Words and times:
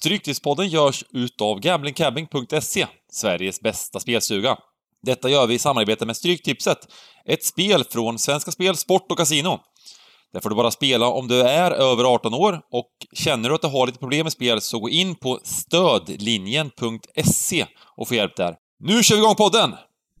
Stryktipspodden 0.00 0.68
görs 0.68 1.04
utav 1.10 1.60
gamblingcabbing.se, 1.60 2.86
Sveriges 3.12 3.60
bästa 3.60 4.00
spelstuga. 4.00 4.56
Detta 5.02 5.28
gör 5.28 5.46
vi 5.46 5.54
i 5.54 5.58
samarbete 5.58 6.06
med 6.06 6.16
Stryktipset, 6.16 6.78
ett 7.24 7.44
spel 7.44 7.84
från 7.84 8.18
Svenska 8.18 8.50
Spel, 8.50 8.76
Sport 8.76 9.06
och 9.10 9.18
Casino. 9.18 9.60
Där 10.32 10.40
får 10.40 10.50
du 10.50 10.56
bara 10.56 10.70
spela 10.70 11.06
om 11.06 11.28
du 11.28 11.40
är 11.40 11.70
över 11.70 12.04
18 12.04 12.34
år 12.34 12.60
och 12.70 12.90
känner 13.12 13.48
du 13.48 13.54
att 13.54 13.60
du 13.60 13.68
har 13.68 13.86
lite 13.86 13.98
problem 13.98 14.24
med 14.24 14.32
spel 14.32 14.60
så 14.60 14.78
gå 14.78 14.88
in 14.88 15.14
på 15.14 15.40
stödlinjen.se 15.42 17.66
och 17.96 18.08
få 18.08 18.14
hjälp 18.14 18.36
där. 18.36 18.56
Nu 18.78 19.02
kör 19.02 19.16
vi 19.16 19.22
igång 19.22 19.34
podden! 19.34 19.74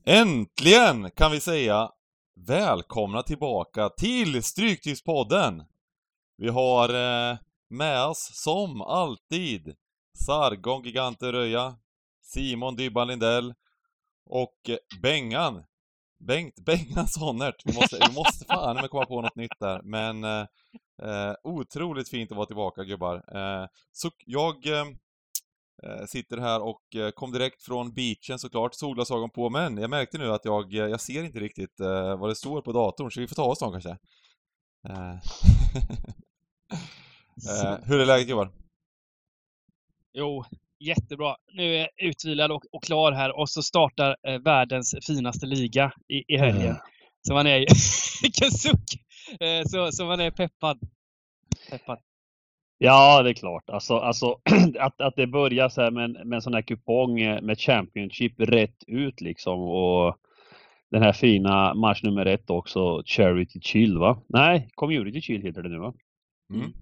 Äntligen 0.06 1.10
kan 1.10 1.32
vi 1.32 1.40
säga 1.40 1.90
välkomna 2.46 3.22
tillbaka 3.22 3.88
till 3.88 4.42
Stryktipspodden! 4.42 5.62
Vi 6.38 6.48
har 6.48 6.88
eh, 6.88 7.36
med 7.70 8.04
oss 8.04 8.30
som 8.32 8.80
alltid 8.80 9.74
Sargon 10.26 10.82
Gigante 10.82 11.32
Röja, 11.32 11.76
Simon 12.22 12.76
Dybban 12.76 13.08
Lindell 13.08 13.54
och 14.26 14.56
eh, 14.68 14.76
Bengan. 15.02 15.64
Bengt 16.26 16.54
Bengan 16.66 17.08
Sonnert. 17.08 17.62
Vi 17.64 17.74
måste, 17.74 17.98
vi 18.08 18.14
måste 18.14 18.44
fan 18.44 18.76
med 18.76 18.90
komma 18.90 19.06
på 19.06 19.22
något 19.22 19.36
nytt 19.36 19.60
där, 19.60 19.82
men 19.82 20.24
eh, 20.24 20.46
eh 21.02 21.34
otroligt 21.42 22.08
fint 22.08 22.30
att 22.30 22.36
vara 22.36 22.46
tillbaka 22.46 22.84
gubbar. 22.84 23.14
Eh, 23.14 23.66
så 23.92 24.10
jag 24.26 24.66
eh, 24.66 24.86
eh, 25.82 26.04
sitter 26.06 26.38
här 26.38 26.62
och 26.62 26.82
kom 27.14 27.32
direkt 27.32 27.62
från 27.62 27.94
beachen 27.94 28.38
såklart, 28.38 28.74
solglasögon 28.74 29.30
på, 29.30 29.50
men 29.50 29.76
jag 29.76 29.90
märkte 29.90 30.18
nu 30.18 30.32
att 30.32 30.44
jag, 30.44 30.72
jag 30.72 31.00
ser 31.00 31.24
inte 31.24 31.40
riktigt 31.40 31.74
vad 32.18 32.28
det 32.28 32.36
står 32.36 32.62
på 32.62 32.72
datorn, 32.72 33.10
så 33.10 33.20
vi 33.20 33.28
får 33.28 33.36
ta 33.36 33.44
oss 33.44 33.58
dem 33.58 33.72
kanske. 33.72 33.98
Eh, 37.48 37.78
hur 37.82 38.00
är 38.00 38.06
läget 38.06 38.28
Johan? 38.28 38.48
Jo, 40.12 40.44
jättebra. 40.78 41.36
Nu 41.52 41.74
är 41.74 41.78
jag 41.78 41.88
utvilad 41.96 42.52
och, 42.52 42.64
och 42.72 42.84
klar 42.84 43.12
här 43.12 43.38
och 43.38 43.48
så 43.48 43.62
startar 43.62 44.16
eh, 44.28 44.38
världens 44.38 44.94
finaste 45.06 45.46
liga 45.46 45.92
i, 46.08 46.34
i 46.34 46.36
helgen. 46.36 46.70
Mm. 46.70 46.82
Så 47.26 47.34
man 47.34 47.46
är... 47.46 47.58
Vilken 48.22 48.50
suck! 48.50 48.84
Eh, 49.40 49.64
så, 49.66 49.92
så 49.92 50.04
man 50.04 50.20
är 50.20 50.30
peppad. 50.30 50.78
peppad. 51.70 51.98
Ja, 52.78 53.22
det 53.22 53.30
är 53.30 53.34
klart. 53.34 53.70
Alltså, 53.70 53.96
alltså 53.96 54.40
att, 54.78 55.00
att 55.00 55.16
det 55.16 55.26
börjar 55.26 55.68
så 55.68 55.80
här 55.80 55.90
med, 55.90 56.26
med 56.26 56.36
en 56.36 56.42
sån 56.42 56.54
här 56.54 56.62
kupong 56.62 57.20
eh, 57.20 57.42
med 57.42 57.58
Championship 57.58 58.32
rätt 58.40 58.84
ut 58.86 59.20
liksom 59.20 59.60
och 59.60 60.16
den 60.90 61.02
här 61.02 61.12
fina 61.12 61.74
match 61.74 62.02
nummer 62.02 62.26
ett 62.26 62.50
också, 62.50 63.02
Charity 63.06 63.60
Chill 63.60 63.98
va? 63.98 64.22
Nej, 64.26 64.68
Community 64.74 65.20
Chill 65.20 65.42
heter 65.42 65.62
det 65.62 65.68
nu 65.68 65.78
va? 65.78 65.94
Mm. 66.52 66.72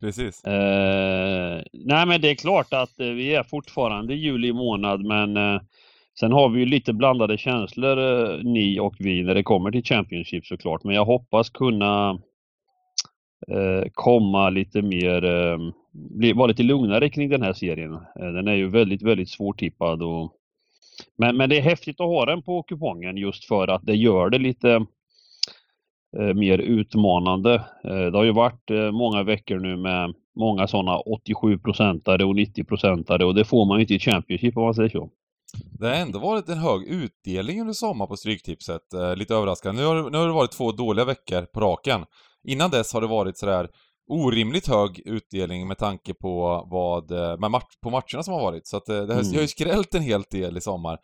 Precis. 0.00 0.44
Eh, 0.44 1.62
nej 1.72 2.06
men 2.06 2.20
det 2.20 2.30
är 2.30 2.34
klart 2.34 2.72
att 2.72 3.00
eh, 3.00 3.06
vi 3.06 3.34
är 3.34 3.42
fortfarande 3.42 4.14
i 4.14 4.16
juli 4.16 4.52
månad 4.52 5.04
men 5.04 5.36
eh, 5.36 5.60
sen 6.20 6.32
har 6.32 6.48
vi 6.48 6.60
ju 6.60 6.66
lite 6.66 6.92
blandade 6.92 7.38
känslor 7.38 7.98
eh, 7.98 8.38
ni 8.44 8.80
och 8.80 8.94
vi 8.98 9.22
när 9.22 9.34
det 9.34 9.42
kommer 9.42 9.70
till 9.70 9.84
Championship 9.84 10.46
såklart. 10.46 10.84
Men 10.84 10.94
jag 10.94 11.04
hoppas 11.04 11.50
kunna 11.50 12.10
eh, 13.48 13.84
komma 13.92 14.50
lite 14.50 14.82
mer, 14.82 15.24
eh, 15.24 15.58
bli, 15.92 16.32
vara 16.32 16.46
lite 16.46 16.62
lugnare 16.62 17.10
kring 17.10 17.28
den 17.28 17.42
här 17.42 17.52
serien. 17.52 17.94
Eh, 17.94 18.32
den 18.32 18.48
är 18.48 18.54
ju 18.54 18.68
väldigt, 18.68 19.02
väldigt 19.02 19.30
svårtippad 19.30 20.02
och 20.02 20.34
men, 21.16 21.36
men 21.36 21.48
det 21.48 21.58
är 21.58 21.62
häftigt 21.62 22.00
att 22.00 22.06
ha 22.06 22.26
den 22.26 22.42
på 22.42 22.62
kupongen 22.62 23.16
just 23.16 23.44
för 23.44 23.68
att 23.68 23.86
det 23.86 23.96
gör 23.96 24.30
det 24.30 24.38
lite 24.38 24.86
mer 26.12 26.58
utmanande. 26.58 27.54
Eh, 27.84 28.06
det 28.12 28.18
har 28.18 28.24
ju 28.24 28.32
varit 28.32 28.70
eh, 28.70 28.90
många 28.90 29.22
veckor 29.22 29.58
nu 29.58 29.76
med 29.76 30.14
många 30.36 30.66
sådana 30.66 30.98
87-procentare 31.28 32.24
och 32.24 32.34
90-procentare 32.34 33.24
och 33.24 33.34
det 33.34 33.44
får 33.44 33.66
man 33.66 33.78
ju 33.78 33.82
inte 33.82 33.94
i 33.94 33.98
Championship 33.98 34.56
om 34.56 34.64
man 34.64 34.74
säger 34.74 34.88
så. 34.88 35.10
Det 35.78 35.86
har 35.86 35.94
ändå 35.94 36.18
varit 36.18 36.48
en 36.48 36.58
hög 36.58 36.82
utdelning 36.86 37.60
under 37.60 37.72
sommaren 37.72 38.08
på 38.08 38.16
Stryktipset, 38.16 38.82
lite 39.16 39.34
överraskande. 39.34 39.82
Nu 39.82 39.86
har, 39.86 40.10
nu 40.10 40.18
har 40.18 40.26
det 40.26 40.32
varit 40.32 40.52
två 40.52 40.72
dåliga 40.72 41.04
veckor 41.04 41.42
på 41.42 41.60
raken. 41.60 42.04
Innan 42.48 42.70
dess 42.70 42.92
har 42.92 43.00
det 43.00 43.06
varit 43.06 43.38
sådär 43.38 43.68
orimligt 44.10 44.68
hög 44.68 45.02
utdelning 45.04 45.68
med 45.68 45.78
tanke 45.78 46.14
på 46.14 46.66
vad, 46.70 47.10
med 47.40 47.50
match, 47.50 47.76
på 47.82 47.90
matcherna 47.90 48.22
som 48.22 48.34
har 48.34 48.40
varit. 48.40 48.66
Så 48.66 48.76
att 48.76 48.86
det, 48.86 49.06
det 49.06 49.14
mm. 49.14 49.34
har 49.34 49.40
ju 49.40 49.48
skrällt 49.48 49.94
en 49.94 50.02
hel 50.02 50.22
del 50.22 50.56
i 50.56 50.60
sommar. 50.60 50.98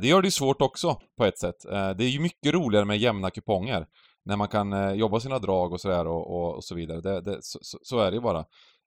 Det 0.00 0.08
gör 0.08 0.22
det 0.22 0.26
ju 0.26 0.32
svårt 0.32 0.62
också, 0.62 0.96
på 1.18 1.24
ett 1.24 1.38
sätt. 1.38 1.56
Det 1.70 2.04
är 2.04 2.08
ju 2.08 2.20
mycket 2.20 2.54
roligare 2.54 2.84
med 2.84 2.98
jämna 2.98 3.30
kuponger 3.30 3.86
när 4.26 4.36
man 4.36 4.48
kan 4.48 4.72
eh, 4.72 4.92
jobba 4.92 5.20
sina 5.20 5.38
drag 5.38 5.72
och 5.72 5.80
sådär 5.80 6.06
och, 6.06 6.36
och, 6.36 6.54
och, 6.54 6.64
så 6.64 6.74
vidare. 6.74 7.00
Det, 7.00 7.20
det, 7.20 7.38
så, 7.40 7.58
så, 7.62 7.98
är 7.98 8.10
det 8.10 8.14
ju 8.14 8.20
bara. 8.20 8.38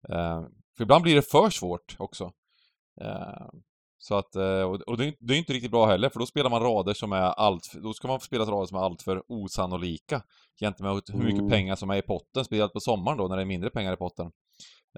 Eh, 0.09 0.41
för 0.77 0.83
ibland 0.83 1.03
blir 1.03 1.15
det 1.15 1.31
för 1.31 1.49
svårt 1.49 1.95
också. 1.99 2.31
Eh, 3.01 3.47
så 3.97 4.15
att, 4.15 4.35
eh, 4.35 4.61
och 4.61 4.97
det, 4.97 5.15
det 5.19 5.33
är 5.33 5.37
inte 5.37 5.53
riktigt 5.53 5.71
bra 5.71 5.85
heller, 5.85 6.09
för 6.09 6.19
då 6.19 6.25
spelar 6.25 6.49
man 6.49 6.63
rader 6.63 6.93
som 6.93 7.11
är 7.13 7.21
allt, 7.21 7.73
då 7.73 7.93
ska 7.93 8.07
man 8.07 8.19
spela 8.19 8.43
rader 8.43 8.65
som 8.65 8.77
är 8.77 8.81
alltför 8.81 9.23
osannolika 9.27 10.21
gentemot 10.59 11.09
hur 11.13 11.19
mycket 11.19 11.39
mm. 11.39 11.49
pengar 11.49 11.75
som 11.75 11.89
är 11.89 11.97
i 11.97 12.01
potten, 12.01 12.45
speciellt 12.45 12.73
på 12.73 12.79
sommaren 12.79 13.17
då 13.17 13.27
när 13.27 13.35
det 13.35 13.43
är 13.43 13.45
mindre 13.45 13.69
pengar 13.69 13.93
i 13.93 13.97
potten. 13.97 14.31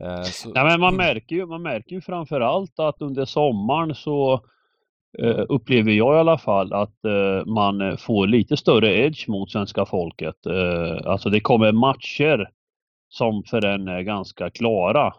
Eh, 0.02 0.24
så... 0.24 0.52
Ja, 0.56 0.64
men 0.64 0.80
man 0.80 0.94
mm. 0.94 1.08
märker 1.08 1.36
ju, 1.36 1.46
man 1.46 1.62
märker 1.62 1.92
ju 1.92 2.02
framförallt 2.02 2.80
att 2.80 3.02
under 3.02 3.26
sommaren 3.26 3.96
så 3.96 4.46
Eh, 5.20 5.46
upplever 5.50 5.92
jag 5.92 6.16
i 6.16 6.20
alla 6.20 6.38
fall 6.38 6.74
att 6.74 7.06
eh, 7.06 7.46
man 7.46 7.98
får 7.98 8.28
lite 8.28 8.58
större 8.58 8.98
edge 8.98 9.28
mot 9.28 9.52
svenska 9.52 9.86
folket. 9.86 10.46
Eh, 10.46 11.12
alltså 11.12 11.30
det 11.30 11.40
kommer 11.40 11.72
matcher 11.72 12.50
som 13.10 13.44
för 13.44 13.66
en 13.66 13.88
är 13.88 14.02
ganska 14.02 14.50
klara. 14.50 15.14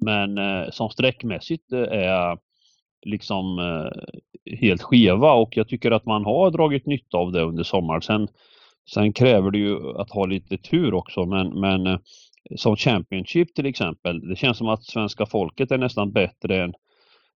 Men 0.00 0.38
eh, 0.38 0.70
som 0.70 0.90
sträckmässigt 0.90 1.72
eh, 1.72 1.82
är 1.82 2.38
liksom 3.06 3.58
helt 4.60 4.82
skeva 4.82 5.32
och 5.32 5.56
jag 5.56 5.68
tycker 5.68 5.90
att 5.90 6.06
man 6.06 6.24
har 6.24 6.50
dragit 6.50 6.86
nytta 6.86 7.16
av 7.18 7.32
det 7.32 7.42
under 7.42 7.62
sommaren. 7.62 8.02
Sen, 8.02 8.28
sen 8.94 9.12
kräver 9.12 9.50
det 9.50 9.58
ju 9.58 9.98
att 9.98 10.10
ha 10.10 10.26
lite 10.26 10.56
tur 10.56 10.94
också 10.94 11.26
men, 11.26 11.60
men 11.60 11.98
som 12.56 12.76
Championship 12.76 13.54
till 13.54 13.66
exempel, 13.66 14.28
det 14.28 14.36
känns 14.36 14.58
som 14.58 14.68
att 14.68 14.84
svenska 14.84 15.26
folket 15.26 15.70
är 15.70 15.78
nästan 15.78 16.12
bättre 16.12 16.62
än 16.62 16.74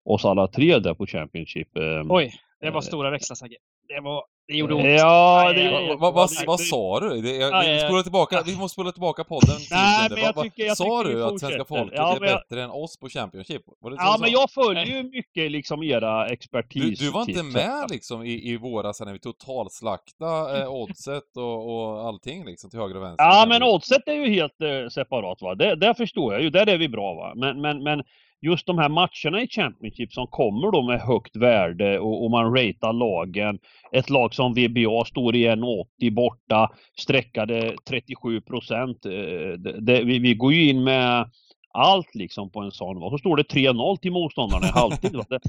oss 0.07 0.25
alla 0.25 0.49
tre 0.49 0.79
där 0.79 0.95
på 0.95 1.07
Championship. 1.07 1.77
Ehm, 1.77 2.11
Oj, 2.11 2.35
det 2.61 2.71
var 2.71 2.81
stora 2.81 3.11
växlar 3.11 3.35
Sagge. 3.35 3.57
Det 3.89 4.01
var 4.01 4.25
det 4.49 4.55
gjorde 4.55 4.75
ont. 4.75 4.85
Ja, 4.85 5.53
det, 5.53 5.71
vad, 5.71 5.99
vad, 5.99 6.15
vad, 6.15 6.31
vad 6.47 6.61
sa 6.61 7.01
du? 7.01 7.21
Det, 7.21 7.37
jag, 7.37 7.63
vi, 7.63 7.81
spola 7.81 8.03
tillbaka, 8.03 8.43
vi 8.47 8.57
måste 8.57 8.75
spola 8.75 8.93
tillbaka 8.93 9.25
podden. 9.25 9.57
Nej, 9.71 10.09
men 10.11 10.19
jag 10.19 10.43
tycker, 10.43 10.65
jag 10.65 10.77
sa 10.77 11.03
du 11.05 11.25
att 11.25 11.41
svenska 11.41 11.65
folket 11.65 11.95
ja, 11.97 12.17
är 12.17 12.21
bättre 12.21 12.63
än 12.63 12.71
oss 12.71 12.97
på 13.01 13.09
Championship? 13.09 13.63
ja, 13.97 14.17
men 14.21 14.31
jag 14.31 14.51
följer 14.51 14.85
ju 14.85 15.03
mycket 15.03 15.51
liksom 15.51 15.83
era 15.83 16.29
expertis. 16.29 16.99
Du, 16.99 17.07
du 17.07 17.13
var 17.13 17.31
inte 17.31 17.43
med 17.43 17.91
liksom 17.91 18.23
i, 18.23 18.51
i 18.51 18.57
våras 18.57 19.01
när 19.01 19.13
vi 19.13 19.19
totalslaktade 19.19 20.63
eh, 20.63 20.69
oddset 20.73 21.37
och, 21.37 21.77
och 21.77 22.07
allting 22.07 22.45
liksom 22.45 22.71
till 22.71 22.79
höger 22.79 22.97
och 22.97 23.03
vänster? 23.03 23.25
Ja, 23.25 23.47
men 23.49 23.63
oddset 23.63 24.03
är 24.09 24.13
ju 24.13 24.31
helt 24.31 24.63
eh, 24.63 24.89
separat 24.89 25.43
va. 25.43 25.55
Det, 25.55 25.77
där 25.77 25.95
förstår 25.95 26.33
jag 26.33 26.43
ju, 26.43 26.51
där 26.51 26.69
är 26.69 26.79
vi 26.79 26.89
bra 26.89 27.15
va. 27.15 27.33
Men, 27.37 27.61
men, 27.61 27.83
men 27.83 28.03
just 28.43 28.67
de 28.67 28.79
här 28.79 28.89
matcherna 28.89 29.43
i 29.43 29.49
Championship 29.49 30.13
som 30.13 30.27
kommer 30.27 30.73
då 30.73 30.83
med 30.83 31.01
högt 31.01 31.37
värde 31.37 31.99
och, 31.99 32.25
och 32.25 32.31
man 32.31 32.55
ratear 32.55 32.93
lagen. 32.93 33.59
Ett 33.93 34.11
lag 34.11 34.35
som 34.35 34.55
VBA 34.55 35.05
står 35.05 35.37
i 35.37 35.49
1,80 35.49 36.15
borta, 36.15 36.71
sträckade 36.99 37.77
37 37.89 38.41
procent. 38.41 39.07
Eh, 39.07 40.03
vi, 40.05 40.19
vi 40.19 40.35
går 40.35 40.53
ju 40.53 40.71
in 40.71 40.85
med 40.85 41.31
allt 41.77 42.15
liksom 42.15 42.51
på 42.51 42.61
en 42.61 42.73
sån. 42.73 43.03
Och 43.03 43.11
så 43.11 43.19
står 43.19 43.37
det 43.37 43.43
3-0 43.43 43.97
till 43.97 44.13
motståndarna 44.13 44.67
i 44.67 44.71
halvtid. 44.75 45.13
Det, 45.13 45.41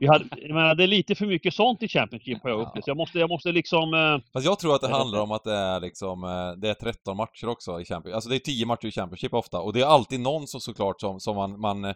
vi 0.00 0.06
hade, 0.06 0.24
menar, 0.48 0.74
det 0.74 0.82
är 0.82 0.88
lite 0.88 1.14
för 1.14 1.26
mycket 1.26 1.54
sånt 1.54 1.82
i 1.82 1.88
Championship 1.88 2.42
har 2.42 2.50
jag 2.50 2.60
upplevt. 2.60 2.86
Jag 2.86 2.96
måste, 2.96 3.18
jag 3.18 3.30
måste 3.30 3.52
liksom... 3.52 3.94
Eh, 3.94 4.32
Fast 4.32 4.46
jag 4.46 4.58
tror 4.58 4.74
att 4.74 4.80
det 4.80 4.88
handlar 4.88 5.20
om 5.20 5.32
att 5.32 5.44
det 5.44 5.54
är 5.54 5.80
liksom, 5.80 6.24
eh, 6.24 6.60
det 6.60 6.68
är 6.68 6.74
13 6.74 7.16
matcher 7.16 7.48
också 7.48 7.80
i 7.80 7.84
Championship. 7.84 8.14
Alltså 8.14 8.30
det 8.30 8.36
är 8.36 8.38
10 8.38 8.66
matcher 8.66 8.86
i 8.86 8.90
Championship 8.90 9.34
ofta. 9.34 9.60
Och 9.60 9.72
det 9.72 9.80
är 9.80 9.86
alltid 9.86 10.20
någon 10.20 10.46
som 10.46 10.60
såklart 10.60 11.00
som, 11.00 11.20
som 11.20 11.36
man, 11.36 11.60
man 11.60 11.94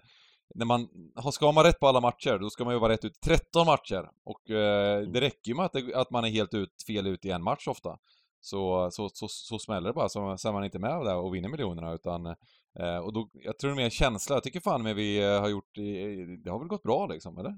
när 0.54 0.66
man, 0.66 0.88
ska 1.32 1.52
man 1.52 1.64
rätt 1.64 1.81
på 1.81 1.88
alla 1.88 2.00
matcher, 2.00 2.38
då 2.38 2.50
ska 2.50 2.64
man 2.64 2.75
ju 2.75 2.81
vara 2.81 2.93
rätt 2.93 3.04
ut 3.04 3.20
13 3.20 3.66
matcher. 3.66 4.10
Och 4.25 4.50
eh, 4.50 4.99
mm. 4.99 5.12
det 5.12 5.20
räcker 5.20 5.49
ju 5.49 5.54
med 5.54 5.64
att, 5.64 5.72
det, 5.72 5.94
att 5.94 6.10
man 6.10 6.25
är 6.25 6.28
helt 6.28 6.54
ut, 6.54 6.84
fel 6.87 7.06
ut 7.06 7.25
i 7.25 7.31
en 7.31 7.43
match 7.43 7.69
ofta. 7.69 7.99
Så, 8.40 8.90
så, 8.93 9.08
så, 9.12 9.28
så 9.28 9.58
smäller 9.58 9.88
det 9.88 9.94
bara, 9.94 10.08
så, 10.08 10.37
så 10.38 10.49
är 10.49 10.52
man 10.52 10.64
inte 10.64 10.78
med 10.78 11.04
där 11.04 11.16
och 11.16 11.34
vinner 11.34 11.49
miljonerna 11.49 11.93
utan 11.93 12.26
eh, 12.78 12.96
och 13.02 13.12
då, 13.12 13.28
jag 13.32 13.58
tror 13.58 13.70
det 13.70 13.75
är 13.75 13.84
mer 13.84 13.90
känsla, 13.90 14.37
jag 14.37 14.43
tycker 14.43 14.60
fan 14.60 14.82
med 14.82 14.96
vi 14.96 15.22
eh, 15.22 15.40
har 15.40 15.49
gjort, 15.49 15.75
det 16.44 16.50
har 16.50 16.58
väl 16.58 16.69
gått 16.69 16.82
bra 16.82 17.06
liksom, 17.06 17.38
eller? 17.38 17.54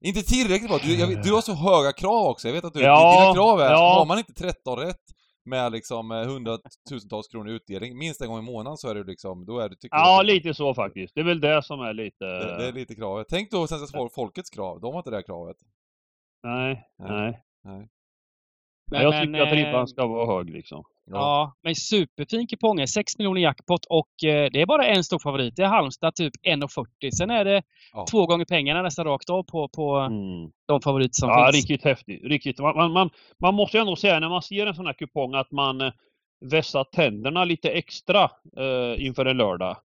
Inte 0.00 0.22
tillräckligt 0.22 0.70
bra, 0.70 0.78
du, 0.82 0.94
jag, 1.00 1.22
du 1.22 1.32
har 1.32 1.40
så 1.40 1.52
höga 1.52 1.92
krav 1.92 2.26
också, 2.26 2.48
jag 2.48 2.52
vet 2.52 2.64
att 2.64 2.74
du, 2.74 2.80
ja, 2.80 3.20
dina 3.20 3.34
krav 3.34 3.60
är, 3.60 3.70
ja. 3.70 3.98
har 3.98 4.06
man 4.06 4.18
inte 4.18 4.32
13 4.32 4.78
rätt 4.78 5.02
med 5.46 5.72
liksom 5.72 6.10
eh, 6.10 6.26
hundratusentals 6.26 7.28
kronor 7.28 7.50
i 7.50 7.52
utdelning, 7.52 7.98
minst 7.98 8.20
en 8.20 8.28
gång 8.28 8.38
i 8.38 8.52
månaden 8.52 8.76
så 8.76 8.88
är 8.88 8.94
det 8.94 9.04
liksom, 9.04 9.46
då 9.46 9.58
är 9.58 9.68
det 9.68 9.76
tycker 9.76 9.96
Ja, 9.96 10.22
lite 10.22 10.54
så 10.54 10.74
faktiskt. 10.74 11.14
Det 11.14 11.20
är 11.20 11.24
väl 11.24 11.40
det 11.40 11.62
som 11.62 11.80
är 11.80 11.94
lite... 11.94 12.24
Det, 12.24 12.56
det 12.58 12.68
är 12.68 12.72
lite 12.72 12.94
kravet. 12.94 13.26
Tänk 13.30 13.50
då 13.50 13.66
svenska 13.66 14.08
folkets 14.14 14.50
krav, 14.50 14.80
de 14.80 14.92
har 14.92 15.00
inte 15.00 15.10
det 15.10 15.16
här 15.16 15.22
kravet. 15.22 15.56
Nej, 16.42 16.88
nej. 16.98 17.10
nej. 17.10 17.42
nej. 17.64 17.88
Men, 18.90 19.02
jag 19.02 19.22
tycker 19.22 19.40
att 19.40 19.52
ribban 19.52 19.88
ska 19.88 20.06
vara 20.06 20.36
hög 20.36 20.50
liksom. 20.50 20.84
Ja, 21.06 21.16
ja 21.16 21.54
men 21.62 21.74
superfin 21.74 22.46
kupong. 22.46 22.86
6 22.86 23.18
miljoner 23.18 23.40
jackpot 23.40 23.84
och 23.84 24.24
eh, 24.24 24.50
det 24.52 24.60
är 24.60 24.66
bara 24.66 24.86
en 24.86 25.04
stor 25.04 25.18
favorit. 25.18 25.56
Det 25.56 25.62
är 25.62 25.66
Halmstad 25.66 26.14
typ 26.14 26.32
1,40. 26.46 27.10
Sen 27.10 27.30
är 27.30 27.44
det 27.44 27.62
ja. 27.92 28.06
två 28.10 28.26
gånger 28.26 28.44
pengarna 28.44 28.82
nästan 28.82 29.04
rakt 29.04 29.30
av 29.30 29.42
på, 29.42 29.68
på 29.68 29.96
mm. 29.96 30.50
de 30.66 30.80
favoriter 30.80 31.14
som 31.14 31.28
ja, 31.28 31.34
finns. 31.34 31.56
Ja, 31.56 31.58
riktigt 31.58 31.84
häftigt. 31.84 32.24
Riktigt. 32.24 32.58
Man, 32.58 32.92
man, 32.92 33.10
man 33.38 33.54
måste 33.54 33.76
ju 33.76 33.80
ändå 33.80 33.96
säga 33.96 34.20
när 34.20 34.28
man 34.28 34.42
ser 34.42 34.66
en 34.66 34.74
sån 34.74 34.86
här 34.86 34.92
kupong 34.92 35.34
att 35.34 35.50
man 35.50 35.80
eh, 35.80 35.92
vässar 36.40 36.84
tänderna 36.84 37.44
lite 37.44 37.70
extra 37.70 38.30
eh, 38.56 39.06
inför 39.06 39.26
en 39.26 39.36
lördag. 39.36 39.76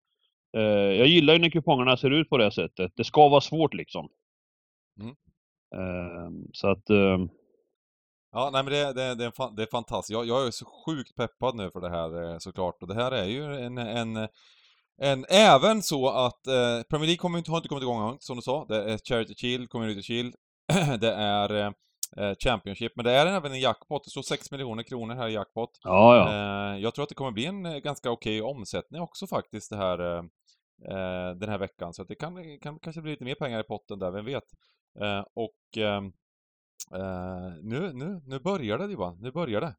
Eh, 0.56 0.62
jag 0.62 1.06
gillar 1.06 1.34
ju 1.34 1.40
när 1.40 1.50
kupongerna 1.50 1.96
ser 1.96 2.10
ut 2.10 2.28
på 2.28 2.38
det 2.38 2.50
sättet. 2.50 2.92
Det 2.96 3.04
ska 3.04 3.28
vara 3.28 3.40
svårt 3.40 3.74
liksom. 3.74 4.08
Mm. 5.00 5.14
Eh, 5.74 6.30
så 6.52 6.68
att 6.68 6.90
ehm, 6.90 7.28
Ja, 8.38 8.50
nej 8.52 8.64
men 8.64 8.72
det, 8.72 8.92
det, 8.92 9.14
det, 9.14 9.24
är, 9.24 9.56
det 9.56 9.62
är 9.62 9.70
fantastiskt. 9.70 10.10
Jag, 10.10 10.26
jag 10.26 10.46
är 10.46 10.50
så 10.50 10.64
sjukt 10.86 11.16
peppad 11.16 11.54
nu 11.54 11.70
för 11.70 11.80
det 11.80 11.90
här 11.90 12.22
eh, 12.22 12.38
såklart. 12.38 12.82
Och 12.82 12.88
det 12.88 12.94
här 12.94 13.12
är 13.12 13.24
ju 13.24 13.54
en, 13.56 13.78
en, 13.78 14.28
en 15.02 15.24
även 15.28 15.82
så 15.82 16.08
att 16.08 16.46
eh, 16.46 16.82
Premier 16.90 17.06
League 17.06 17.16
kommer 17.16 17.38
inte, 17.38 17.50
har 17.50 17.58
inte 17.58 17.68
kommit 17.68 17.82
igång 17.82 18.16
som 18.20 18.36
du 18.36 18.42
sa. 18.42 18.66
Det 18.68 18.92
är 18.92 18.98
Charity 18.98 19.34
Shield, 19.34 19.70
Community 19.70 20.02
Shield, 20.02 20.34
det 21.00 21.12
är 21.12 21.54
eh, 21.54 21.72
eh, 22.16 22.34
Championship, 22.44 22.92
men 22.96 23.04
det 23.04 23.12
är 23.12 23.26
även 23.26 23.52
en 23.52 23.60
jackpot. 23.60 24.04
Det 24.04 24.10
står 24.10 24.22
6 24.22 24.50
miljoner 24.50 24.82
kronor 24.82 25.14
här 25.14 25.28
i 25.28 25.32
jackpot. 25.32 25.70
Ja, 25.82 26.16
ja. 26.16 26.28
Eh, 26.28 26.82
jag 26.82 26.94
tror 26.94 27.02
att 27.02 27.08
det 27.08 27.14
kommer 27.14 27.32
bli 27.32 27.46
en 27.46 27.66
eh, 27.66 27.76
ganska 27.76 28.10
okej 28.10 28.42
okay 28.42 28.54
omsättning 28.54 29.02
också 29.02 29.26
faktiskt 29.26 29.70
det 29.70 29.76
här 29.76 30.28
den 31.34 31.48
här 31.48 31.58
veckan. 31.58 31.94
Så 31.94 32.02
att 32.02 32.08
det 32.08 32.14
kan, 32.14 32.58
kan 32.58 32.78
kanske 32.78 33.02
bli 33.02 33.10
lite 33.10 33.24
mer 33.24 33.34
pengar 33.34 33.60
i 33.60 33.62
potten 33.62 33.98
där, 33.98 34.10
vem 34.10 34.24
vet. 34.24 34.44
och 35.34 35.76
ehm, 35.76 36.12
Uh, 36.94 37.00
nu, 37.62 37.92
nu, 37.92 38.20
nu 38.26 38.38
börjar 38.38 38.78
det 38.78 38.92
Johan, 38.92 39.18
nu 39.20 39.30
börjar 39.30 39.60
det. 39.60 39.74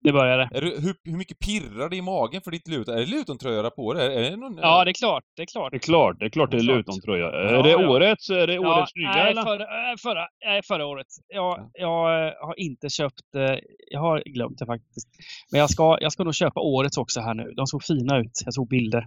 Nu 0.00 0.12
börjar 0.12 0.38
det. 0.38 0.48
Är 0.52 0.60
du, 0.60 0.80
hur, 0.80 0.94
hur 1.04 1.16
mycket 1.16 1.38
pirrar 1.38 1.88
det 1.88 1.96
i 1.96 2.02
magen 2.02 2.42
för 2.42 2.50
ditt 2.50 2.68
Luton? 2.68 2.94
Är 2.94 2.98
det 2.98 3.06
Luton-tröja 3.06 3.70
på 3.70 3.94
det? 3.94 4.14
Är 4.14 4.30
det 4.30 4.36
någon, 4.36 4.58
ja, 4.62 4.84
det 4.84 4.90
är 4.90 4.92
klart. 4.92 5.24
Det 5.36 5.42
är 5.42 5.46
klart. 5.46 5.70
Det 5.70 5.76
är 5.76 5.78
klart, 5.78 6.18
det 6.18 6.26
är 6.26 6.30
klart 6.30 6.50
det 6.50 6.56
är 6.56 6.60
Luton-tröja. 6.60 7.24
Ja, 7.24 7.58
är 7.58 7.62
det 7.62 7.70
ja. 7.70 7.88
årets, 7.88 8.30
är 8.30 8.46
det 8.46 8.54
ja, 8.54 8.78
årets 8.78 8.92
nya 8.94 9.08
nej, 9.08 9.30
eller? 9.30 9.42
Förra, 9.42 9.66
förra, 10.02 10.28
nej, 10.46 10.62
förra 10.68 10.86
året. 10.86 11.06
Jag, 11.28 11.58
ja. 11.58 11.70
jag 11.72 12.26
eh, 12.26 12.32
har 12.40 12.60
inte 12.60 12.88
köpt, 12.90 13.34
eh, 13.36 13.58
jag 13.90 14.00
har 14.00 14.22
glömt 14.26 14.58
det 14.58 14.66
faktiskt. 14.66 15.08
Men 15.52 15.60
jag 15.60 15.70
ska, 15.70 15.98
jag 16.00 16.12
ska 16.12 16.24
nog 16.24 16.34
köpa 16.34 16.60
årets 16.60 16.98
också 16.98 17.20
här 17.20 17.34
nu. 17.34 17.52
De 17.56 17.66
såg 17.66 17.82
fina 17.82 18.18
ut. 18.18 18.42
Jag 18.44 18.54
såg 18.54 18.68
bilder. 18.68 19.06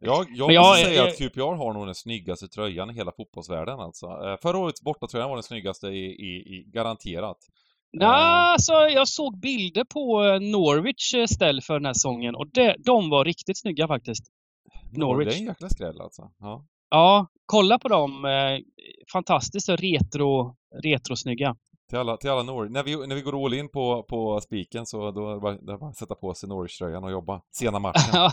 Jag, 0.00 0.26
jag 0.30 0.40
måste 0.40 0.52
jag, 0.52 0.78
säga 0.78 0.94
jag, 0.94 1.08
att 1.08 1.18
QPR 1.18 1.56
har 1.56 1.72
nog 1.72 1.86
den 1.86 1.94
snyggaste 1.94 2.48
tröjan 2.48 2.90
i 2.90 2.94
hela 2.94 3.12
fotbollsvärlden 3.12 3.80
alltså. 3.80 4.06
Eh, 4.06 4.36
förra 4.42 4.58
årets 4.58 4.82
bortatröja 4.82 5.28
var 5.28 5.36
den 5.36 5.42
snyggaste 5.42 5.86
i, 5.86 6.04
i, 6.04 6.56
i 6.56 6.64
garanterat. 6.66 7.38
Nej, 7.92 8.08
uh, 8.08 8.52
alltså 8.52 8.72
jag 8.72 9.08
såg 9.08 9.40
bilder 9.40 9.84
på 9.84 10.24
eh, 10.24 10.40
Norwich 10.40 11.14
ställ 11.34 11.60
för 11.62 11.74
den 11.74 11.86
här 11.86 11.92
säsongen 11.92 12.34
och 12.34 12.46
det, 12.52 12.76
de 12.78 13.10
var 13.10 13.24
riktigt 13.24 13.60
snygga 13.60 13.88
faktiskt. 13.88 14.24
Norwich. 14.92 15.28
Det 15.28 15.34
är 15.34 15.40
en 15.40 15.46
jäkla 15.46 15.68
skräll 15.68 16.00
alltså. 16.00 16.30
Ja. 16.38 16.64
ja, 16.90 17.26
kolla 17.46 17.78
på 17.78 17.88
dem. 17.88 18.24
Fantastiskt 19.12 19.68
retro, 19.68 20.56
retrosnygga. 20.82 21.56
Till 21.90 21.98
alla, 21.98 22.16
till 22.16 22.30
alla 22.30 22.42
Norwich. 22.42 22.72
När 22.72 22.82
vi, 22.82 23.06
när 23.06 23.14
vi 23.14 23.22
går 23.22 23.44
all 23.44 23.54
in 23.54 23.68
på, 23.68 24.02
på 24.02 24.40
spiken 24.40 24.86
så 24.86 25.10
då 25.10 25.30
är 25.30 25.34
det 25.34 25.40
bara, 25.40 25.56
det 25.56 25.72
är 25.72 25.78
bara 25.78 25.90
att 25.90 25.96
sätta 25.96 26.14
på 26.14 26.34
sig 26.34 26.48
Norwich-tröjan 26.48 27.04
och 27.04 27.10
jobba 27.10 27.42
sena 27.56 27.78
matchen. 27.78 28.30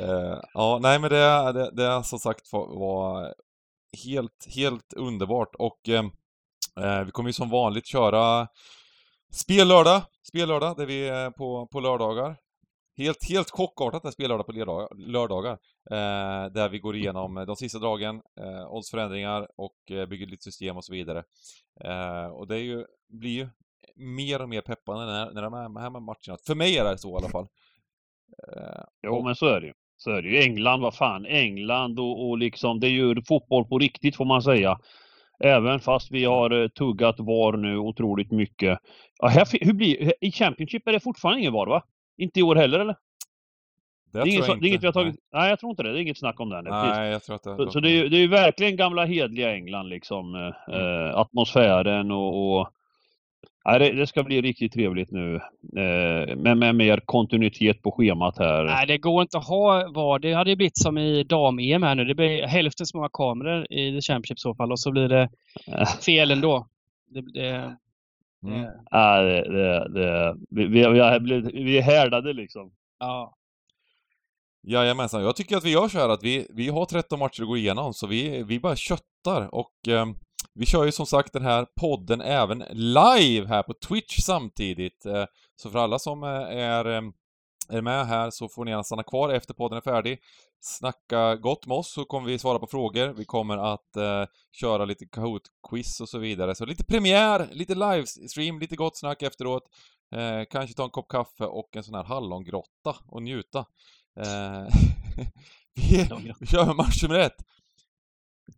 Uh, 0.00 0.40
ja, 0.54 0.78
nej 0.82 0.98
men 0.98 1.10
det, 1.10 1.52
det, 1.52 1.70
det 1.70 2.04
som 2.04 2.18
sagt 2.18 2.52
var 2.52 3.34
helt, 4.04 4.46
helt 4.54 4.92
underbart 4.96 5.54
och 5.54 5.88
uh, 5.88 7.04
vi 7.04 7.10
kommer 7.10 7.28
ju 7.28 7.32
som 7.32 7.50
vanligt 7.50 7.86
köra 7.86 8.48
spellördag, 9.32 10.02
spellördag 10.28 10.76
där 10.76 10.86
vi 10.86 11.08
är 11.08 11.30
på, 11.30 11.66
på 11.66 11.80
lördagar. 11.80 12.36
Helt, 12.96 13.28
helt 13.28 13.50
chockartat 13.50 14.04
är 14.04 14.10
spellördag 14.10 14.46
på 14.46 14.52
lördagar. 14.96 15.52
Uh, 15.90 16.52
där 16.52 16.68
vi 16.68 16.78
går 16.78 16.96
igenom 16.96 17.34
de 17.34 17.56
sista 17.56 17.78
dragen, 17.78 18.16
uh, 18.16 18.72
oddsförändringar 18.72 19.48
och 19.56 19.76
bygger 20.08 20.26
lite 20.26 20.44
system 20.44 20.76
och 20.76 20.84
så 20.84 20.92
vidare. 20.92 21.24
och 22.32 22.46
det 22.48 22.56
är 22.56 22.62
ju, 22.62 22.84
blir 23.08 23.30
ju 23.30 23.48
mer 23.96 24.42
och 24.42 24.48
mer 24.48 24.60
peppande 24.60 25.06
när, 25.06 25.30
när 25.30 25.42
de 25.42 25.54
är 25.54 25.80
här 25.80 25.90
med 25.90 26.02
matcherna. 26.02 26.38
För 26.46 26.54
mig 26.54 26.78
är 26.78 26.84
det 26.84 26.98
så 26.98 27.10
i 27.10 27.16
alla 27.16 27.28
fall. 27.28 27.46
Eh, 28.56 28.84
jo, 29.02 29.22
men 29.24 29.34
så 29.34 29.46
är 29.46 29.60
det 29.60 29.66
ju. 29.66 29.72
Så 29.96 30.10
är 30.10 30.22
det 30.22 30.28
ju. 30.28 30.42
England, 30.42 30.80
vad 30.80 30.94
fan, 30.94 31.26
England 31.26 31.98
och, 32.00 32.28
och 32.28 32.38
liksom, 32.38 32.80
det 32.80 32.86
är 32.86 32.90
ju 32.90 33.22
fotboll 33.28 33.64
på 33.64 33.78
riktigt 33.78 34.16
får 34.16 34.24
man 34.24 34.42
säga. 34.42 34.78
Även 35.44 35.80
fast 35.80 36.10
vi 36.10 36.24
har 36.24 36.62
eh, 36.62 36.68
tuggat 36.68 37.20
VAR 37.20 37.56
nu 37.56 37.78
otroligt 37.78 38.32
mycket. 38.32 38.78
Ja, 39.18 39.28
här, 39.28 39.64
hur 39.64 39.72
blir, 39.72 40.14
I 40.20 40.32
Championship 40.32 40.88
är 40.88 40.92
det 40.92 41.00
fortfarande 41.00 41.40
ingen 41.40 41.52
VAR 41.52 41.66
va? 41.66 41.82
Inte 42.16 42.40
i 42.40 42.42
år 42.42 42.56
heller 42.56 42.80
eller? 42.80 42.96
Det, 44.12 44.24
det, 44.24 44.30
är 44.30 44.32
inget, 44.32 44.46
det 44.46 44.52
är 44.52 44.68
inget 44.68 44.82
vi 44.82 44.86
har 44.86 44.92
tagit... 44.92 45.14
Nej. 45.32 45.42
nej. 45.42 45.50
jag 45.50 45.60
tror 45.60 45.70
inte 45.70 45.82
det. 45.82 45.92
Det 45.92 45.98
är 45.98 46.02
inget 46.02 46.18
snack 46.18 46.40
om 46.40 46.48
det. 46.48 46.62
Nej, 46.62 47.10
jag 47.10 47.22
tror 47.22 47.36
att 47.36 47.42
det... 47.42 47.56
Så, 47.56 47.70
så 47.70 47.80
det, 47.80 47.90
är, 47.90 48.08
det 48.08 48.16
är 48.16 48.20
ju 48.20 48.28
verkligen 48.28 48.76
gamla 48.76 49.04
hedliga 49.04 49.54
England 49.54 49.88
liksom. 49.88 50.34
Eh, 50.34 50.74
mm. 50.74 51.06
Eh, 51.06 51.16
atmosfären 51.16 52.10
och, 52.10 52.58
och 52.58 52.70
Ja, 53.66 53.78
det, 53.78 53.92
det, 53.92 54.06
ska 54.06 54.22
bli 54.22 54.40
riktigt 54.40 54.72
trevligt 54.72 55.10
nu 55.10 55.34
eh, 55.76 56.36
med, 56.36 56.56
med 56.56 56.74
mer 56.74 57.00
kontinuitet 57.04 57.82
på 57.82 57.92
schemat 57.92 58.38
här. 58.38 58.64
Nej, 58.64 58.86
det 58.86 58.98
går 58.98 59.22
inte 59.22 59.38
att 59.38 59.48
ha 59.48 59.92
VAR. 59.94 60.18
Det 60.18 60.32
hade 60.32 60.50
ju 60.50 60.56
blivit 60.56 60.78
som 60.78 60.98
i 60.98 61.22
dam-EM 61.24 61.82
här 61.82 61.94
nu. 61.94 62.04
Det 62.04 62.14
blir 62.14 62.42
hälften 62.42 62.86
så 62.86 62.96
många 62.96 63.08
kameror 63.12 63.72
i 63.72 63.92
The 63.92 64.00
Championship 64.00 64.38
i 64.38 64.40
så 64.40 64.54
fall 64.54 64.72
och 64.72 64.80
så 64.80 64.90
blir 64.90 65.08
det 65.08 65.28
fel 66.06 66.30
ändå. 66.30 66.66
Det, 67.06 67.20
det, 67.20 67.76
mm. 68.44 68.66
ja, 68.90 69.22
det, 69.22 69.52
det, 69.52 69.88
det, 69.88 70.36
vi, 70.50 70.66
vi, 70.66 70.98
har 71.00 71.20
blivit, 71.20 71.54
vi 71.54 71.78
är 71.78 71.82
härdade 71.82 72.32
liksom. 72.32 72.72
Ja. 72.98 73.36
Jajamensan. 74.66 75.22
Jag 75.22 75.36
tycker 75.36 75.56
att 75.56 75.64
vi 75.64 75.72
gör 75.72 75.88
så 75.88 75.98
här 75.98 76.08
att 76.08 76.22
vi, 76.22 76.46
vi 76.50 76.68
har 76.68 76.84
13 76.84 77.18
matcher 77.18 77.42
att 77.42 77.48
gå 77.48 77.56
igenom 77.56 77.94
så 77.94 78.06
vi, 78.06 78.42
vi 78.42 78.60
bara 78.60 78.76
köttar 78.76 79.54
och 79.54 79.88
eh, 79.88 80.06
vi 80.54 80.66
kör 80.66 80.84
ju 80.84 80.92
som 80.92 81.06
sagt 81.06 81.32
den 81.32 81.42
här 81.42 81.66
podden 81.80 82.20
även 82.20 82.64
live 82.70 83.46
här 83.46 83.62
på 83.62 83.74
Twitch 83.88 84.18
samtidigt. 84.18 85.06
Eh, 85.06 85.24
så 85.56 85.70
för 85.70 85.78
alla 85.78 85.98
som 85.98 86.22
eh, 86.22 86.28
är, 86.58 86.84
eh, 86.84 87.02
är 87.68 87.82
med 87.82 88.06
här 88.06 88.30
så 88.30 88.48
får 88.48 88.64
ni 88.64 88.70
gärna 88.70 88.84
stanna 88.84 89.02
kvar 89.02 89.28
efter 89.28 89.54
podden 89.54 89.76
är 89.76 89.82
färdig. 89.82 90.18
Snacka 90.60 91.36
gott 91.36 91.66
med 91.66 91.76
oss 91.76 91.92
så 91.92 92.04
kommer 92.04 92.26
vi 92.26 92.38
svara 92.38 92.58
på 92.58 92.66
frågor. 92.66 93.12
Vi 93.16 93.24
kommer 93.24 93.56
att 93.56 93.96
eh, 93.96 94.24
köra 94.52 94.84
lite 94.84 95.04
Kahoot-quiz 95.04 96.00
och 96.00 96.08
så 96.08 96.18
vidare. 96.18 96.54
Så 96.54 96.66
lite 96.66 96.84
premiär, 96.84 97.48
lite 97.52 97.74
livestream, 97.74 98.58
lite 98.58 98.76
gott 98.76 98.98
snack 98.98 99.22
efteråt. 99.22 99.62
Eh, 100.14 100.44
kanske 100.50 100.74
ta 100.74 100.84
en 100.84 100.90
kopp 100.90 101.08
kaffe 101.08 101.44
och 101.44 101.76
en 101.76 101.84
sån 101.84 101.94
här 101.94 102.04
hallongrotta 102.04 102.96
och 103.08 103.22
njuta. 103.22 103.58
Eh, 104.20 104.66
vi, 105.74 106.32
vi 106.40 106.46
kör 106.46 106.74
match 106.74 107.02
nummer 107.02 107.18
ett. 107.18 107.36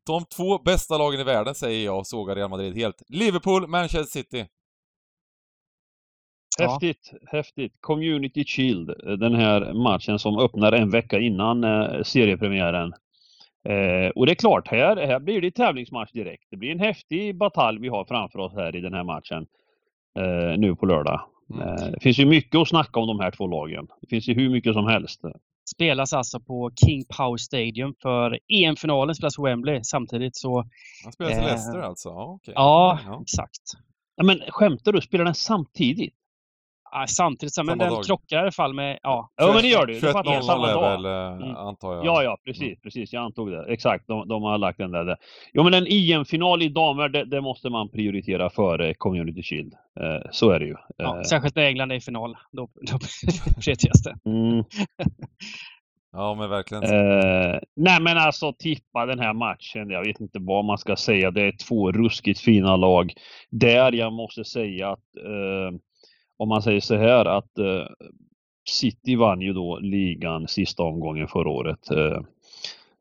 De 0.06 0.24
två 0.24 0.58
bästa 0.58 0.98
lagen 0.98 1.20
i 1.20 1.24
världen 1.24 1.54
säger 1.54 1.84
jag 1.84 1.98
och 1.98 2.06
sågar 2.06 2.36
Real 2.36 2.50
Madrid 2.50 2.76
helt. 2.76 3.02
Liverpool, 3.08 3.66
Manchester 3.66 4.20
City. 4.20 4.46
Häftigt, 6.58 7.10
ja. 7.12 7.18
häftigt. 7.26 7.72
Community 7.80 8.44
Shield, 8.44 8.90
den 9.18 9.34
här 9.34 9.72
matchen 9.72 10.18
som 10.18 10.38
öppnar 10.38 10.72
en 10.72 10.90
vecka 10.90 11.18
innan 11.18 11.64
eh, 11.64 12.02
seriepremiären. 12.02 12.92
Eh, 13.68 14.10
och 14.14 14.26
det 14.26 14.32
är 14.32 14.36
klart, 14.36 14.68
här, 14.68 14.96
här 14.96 15.20
blir 15.20 15.40
det 15.40 15.50
tävlingsmatch 15.50 16.12
direkt. 16.12 16.44
Det 16.50 16.56
blir 16.56 16.70
en 16.70 16.80
häftig 16.80 17.36
batalj 17.36 17.80
vi 17.80 17.88
har 17.88 18.04
framför 18.04 18.38
oss 18.38 18.52
här 18.54 18.76
i 18.76 18.80
den 18.80 18.94
här 18.94 19.04
matchen. 19.04 19.46
Eh, 20.18 20.58
nu 20.58 20.74
på 20.74 20.86
lördag. 20.86 21.20
Mm. 21.54 21.68
Eh, 21.68 21.90
det 21.92 22.00
finns 22.00 22.18
ju 22.18 22.26
mycket 22.26 22.58
att 22.58 22.68
snacka 22.68 23.00
om 23.00 23.06
de 23.06 23.20
här 23.20 23.30
två 23.30 23.46
lagen. 23.46 23.86
Det 24.00 24.06
finns 24.06 24.28
ju 24.28 24.34
hur 24.34 24.50
mycket 24.50 24.74
som 24.74 24.86
helst 24.86 25.22
spelas 25.74 26.12
alltså 26.12 26.40
på 26.40 26.70
King 26.84 27.04
Power 27.04 27.36
Stadium 27.36 27.94
för 28.02 28.38
EM-finalen 28.48 29.14
spelas 29.14 29.36
på 29.36 29.42
Wembley 29.42 29.80
samtidigt 29.84 30.36
så... 30.36 30.64
Han 31.04 31.12
spelas 31.12 31.32
i 31.32 31.36
eh, 31.36 31.44
Leicester 31.44 31.78
alltså? 31.78 32.08
Ja, 32.08 32.32
okay. 32.32 32.54
ja, 32.56 32.98
ja, 33.06 33.22
exakt. 33.22 33.62
Ja, 34.16 34.24
men 34.24 34.40
skämtar 34.48 34.92
du? 34.92 35.00
Spelar 35.00 35.24
den 35.24 35.34
samtidigt? 35.34 36.14
Ja, 36.98 37.06
samtidigt, 37.06 37.56
men 37.66 37.78
den 37.78 37.92
dag. 37.92 38.04
krockar 38.04 38.36
i 38.36 38.40
alla 38.40 38.52
fall 38.52 38.74
med... 38.74 38.98
Ja, 39.02 39.30
ja 39.36 39.52
men 39.52 39.62
det 39.62 39.68
gör 39.68 39.86
det. 39.86 39.92
21.00 39.92 40.66
är 40.66 40.80
väl, 40.80 41.04
eh, 41.04 41.46
mm. 41.46 41.56
antar 41.56 41.94
jag. 41.94 42.06
Ja, 42.06 42.22
ja, 42.22 42.38
precis, 42.44 42.62
mm. 42.62 42.76
precis. 42.82 43.12
Jag 43.12 43.22
antog 43.22 43.50
det. 43.50 43.72
Exakt, 43.72 44.06
de, 44.06 44.28
de 44.28 44.42
har 44.42 44.58
lagt 44.58 44.78
den 44.78 44.90
där. 44.90 45.16
Jo, 45.52 45.62
men 45.62 45.74
en 45.74 45.86
EM-final 45.86 46.62
i 46.62 46.68
damer, 46.68 47.08
det, 47.08 47.24
det, 47.24 47.40
måste 47.40 47.70
man 47.70 47.88
prioritera 47.88 48.50
före 48.50 48.94
Community 48.94 49.42
Shield. 49.42 49.72
Eh, 50.00 50.30
så 50.30 50.50
är 50.50 50.58
det 50.58 50.66
ju. 50.66 50.74
Ja, 50.96 51.16
eh. 51.16 51.22
Särskilt 51.22 51.56
när 51.56 51.62
England 51.62 51.92
är 51.92 51.96
i 51.96 52.00
final. 52.00 52.36
Då, 52.52 52.68
då 52.90 52.98
prioriteras 53.60 54.02
det. 54.02 54.14
Mm. 54.26 54.64
Ja, 56.12 56.34
men 56.34 56.50
verkligen. 56.50 56.82
Eh, 56.84 57.58
nej, 57.76 58.00
men 58.00 58.18
alltså 58.18 58.52
tippa 58.52 59.06
den 59.06 59.18
här 59.18 59.34
matchen. 59.34 59.90
Jag 59.90 60.04
vet 60.04 60.20
inte 60.20 60.38
vad 60.40 60.64
man 60.64 60.78
ska 60.78 60.96
säga. 60.96 61.30
Det 61.30 61.42
är 61.42 61.52
två 61.68 61.92
ruskigt 61.92 62.40
fina 62.40 62.76
lag. 62.76 63.12
Där 63.50 63.92
jag 63.92 64.12
måste 64.12 64.44
säga 64.44 64.90
att 64.90 65.16
eh, 65.16 65.78
om 66.36 66.48
man 66.48 66.62
säger 66.62 66.80
så 66.80 66.96
här 66.96 67.24
att 67.24 67.58
eh, 67.58 67.86
City 68.68 69.16
vann 69.16 69.40
ju 69.40 69.52
då 69.52 69.78
ligan 69.78 70.48
sista 70.48 70.82
omgången 70.82 71.28
förra 71.28 71.50
året. 71.50 71.90
Eh, 71.90 72.20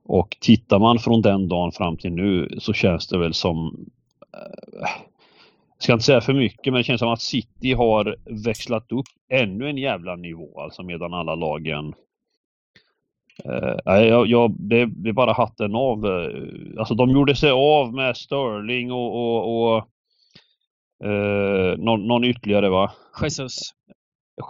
och 0.06 0.38
tittar 0.40 0.80
man 0.80 1.00
från 1.00 1.22
den 1.22 1.48
dagen 1.50 1.72
fram 1.72 1.98
till 1.98 2.12
nu 2.12 2.56
så 2.60 2.74
känns 2.74 3.08
det 3.08 3.18
väl 3.18 3.34
som 3.34 3.86
eh, 4.34 4.88
ska 5.80 5.94
inte 5.94 6.06
säga 6.06 6.22
för 6.22 6.34
mycket, 6.34 6.74
men 6.74 6.80
det 6.80 6.84
känns 6.84 7.00
som 7.00 7.10
att 7.10 7.22
City 7.22 7.74
har 7.74 8.16
växlat 8.46 8.92
upp 8.92 9.06
ännu 9.30 9.70
en 9.70 9.78
jävla 9.78 10.16
nivå 10.16 10.62
alltså 10.62 10.84
medan 10.84 11.14
alla 11.14 11.36
lagen 11.36 11.94
Eh, 13.44 14.04
jag, 14.04 14.28
jag, 14.28 14.56
det, 14.60 14.86
det 14.86 15.10
är 15.10 15.14
bara 15.14 15.34
hatten 15.34 15.76
av. 15.76 16.06
Eh, 16.06 16.80
alltså 16.80 16.94
de 16.96 17.10
gjorde 17.10 17.36
sig 17.36 17.52
av 17.52 17.94
med 17.94 18.18
Sterling 18.18 18.92
och, 18.92 19.16
och, 19.16 19.76
och 19.76 19.88
uh, 21.04 21.78
någon, 21.78 22.08
någon, 22.08 22.24
ytterligare 22.24 22.70
va? 22.70 22.92
Jesus. 23.22 23.60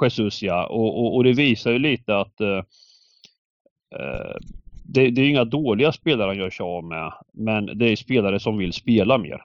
Jesus 0.02 0.44
ja. 0.44 0.68
Och, 0.68 1.00
och, 1.00 1.16
och 1.16 1.24
det 1.24 1.34
visar 1.34 1.72
ju 1.72 1.80
lite 1.80 2.18
att 2.18 2.38
det, 4.84 5.10
det, 5.10 5.22
är 5.22 5.30
inga 5.30 5.46
dåliga 5.46 5.92
spelare 5.92 6.28
han 6.28 6.38
gör 6.38 6.50
sig 6.50 6.64
av 6.64 6.84
med. 6.84 7.14
Men 7.34 7.66
det 7.66 7.92
är 7.92 7.96
spelare 7.96 8.40
som 8.40 8.58
vill 8.58 8.74
spela 8.74 9.18
mer. 9.18 9.42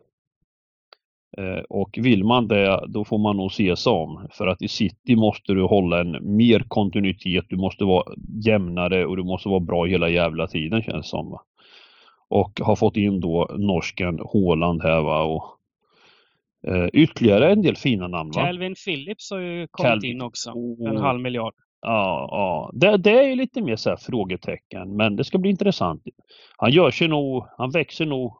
Eh, 1.38 1.62
och 1.69 1.99
vill 2.02 2.25
man 2.25 2.49
det, 2.49 2.85
då 2.88 3.04
får 3.04 3.19
man 3.19 3.37
nog 3.37 3.52
se 3.52 3.76
sig 3.76 3.92
om. 3.92 4.28
För 4.33 4.47
att 4.47 4.62
i 4.62 4.69
city 4.69 5.16
måste 5.16 5.52
du 5.52 5.62
hålla 5.62 6.00
en 6.00 6.37
mer 6.37 6.64
kontinuitet, 6.69 7.45
du 7.49 7.57
måste 7.57 7.85
vara 7.85 8.04
jämnare 8.45 9.07
och 9.07 9.16
du 9.16 9.25
måste 9.25 9.49
vara 9.49 9.61
bra 9.61 9.85
hela 9.85 10.09
jävla 10.09 10.47
tiden 10.47 10.83
känns 10.83 11.07
det 11.07 11.11
som. 11.11 11.38
Och 12.28 12.61
har 12.61 12.76
fått 12.76 12.97
in 12.97 13.21
då 13.21 13.50
norsken 13.59 14.19
Håland 14.23 14.83
här 14.83 15.02
va. 15.02 15.23
Och, 15.23 15.45
eh, 16.67 16.87
ytterligare 16.93 17.52
en 17.52 17.62
del 17.62 17.76
fina 17.76 18.09
namn 18.09 18.31
va. 18.31 18.45
Calvin 18.45 18.75
Phillips 18.85 19.31
har 19.31 19.38
ju 19.38 19.67
kommit 19.71 19.90
Calvin. 19.90 20.11
in 20.11 20.23
också. 20.23 20.50
En 20.88 20.97
halv 20.97 21.21
miljard. 21.21 21.55
Ja, 21.83 22.29
ja. 22.31 22.71
Det, 22.73 22.97
det 22.97 23.19
är 23.19 23.29
ju 23.29 23.35
lite 23.35 23.62
mer 23.62 23.76
så 23.76 23.97
frågetecken 23.97 24.97
men 24.97 25.17
det 25.17 25.25
ska 25.25 25.38
bli 25.38 25.50
intressant. 25.50 26.02
Han 26.57 26.71
gör 26.71 26.90
sig 26.90 27.09
nog, 27.09 27.47
han 27.59 27.71
växer 27.71 28.07
nog 28.07 28.37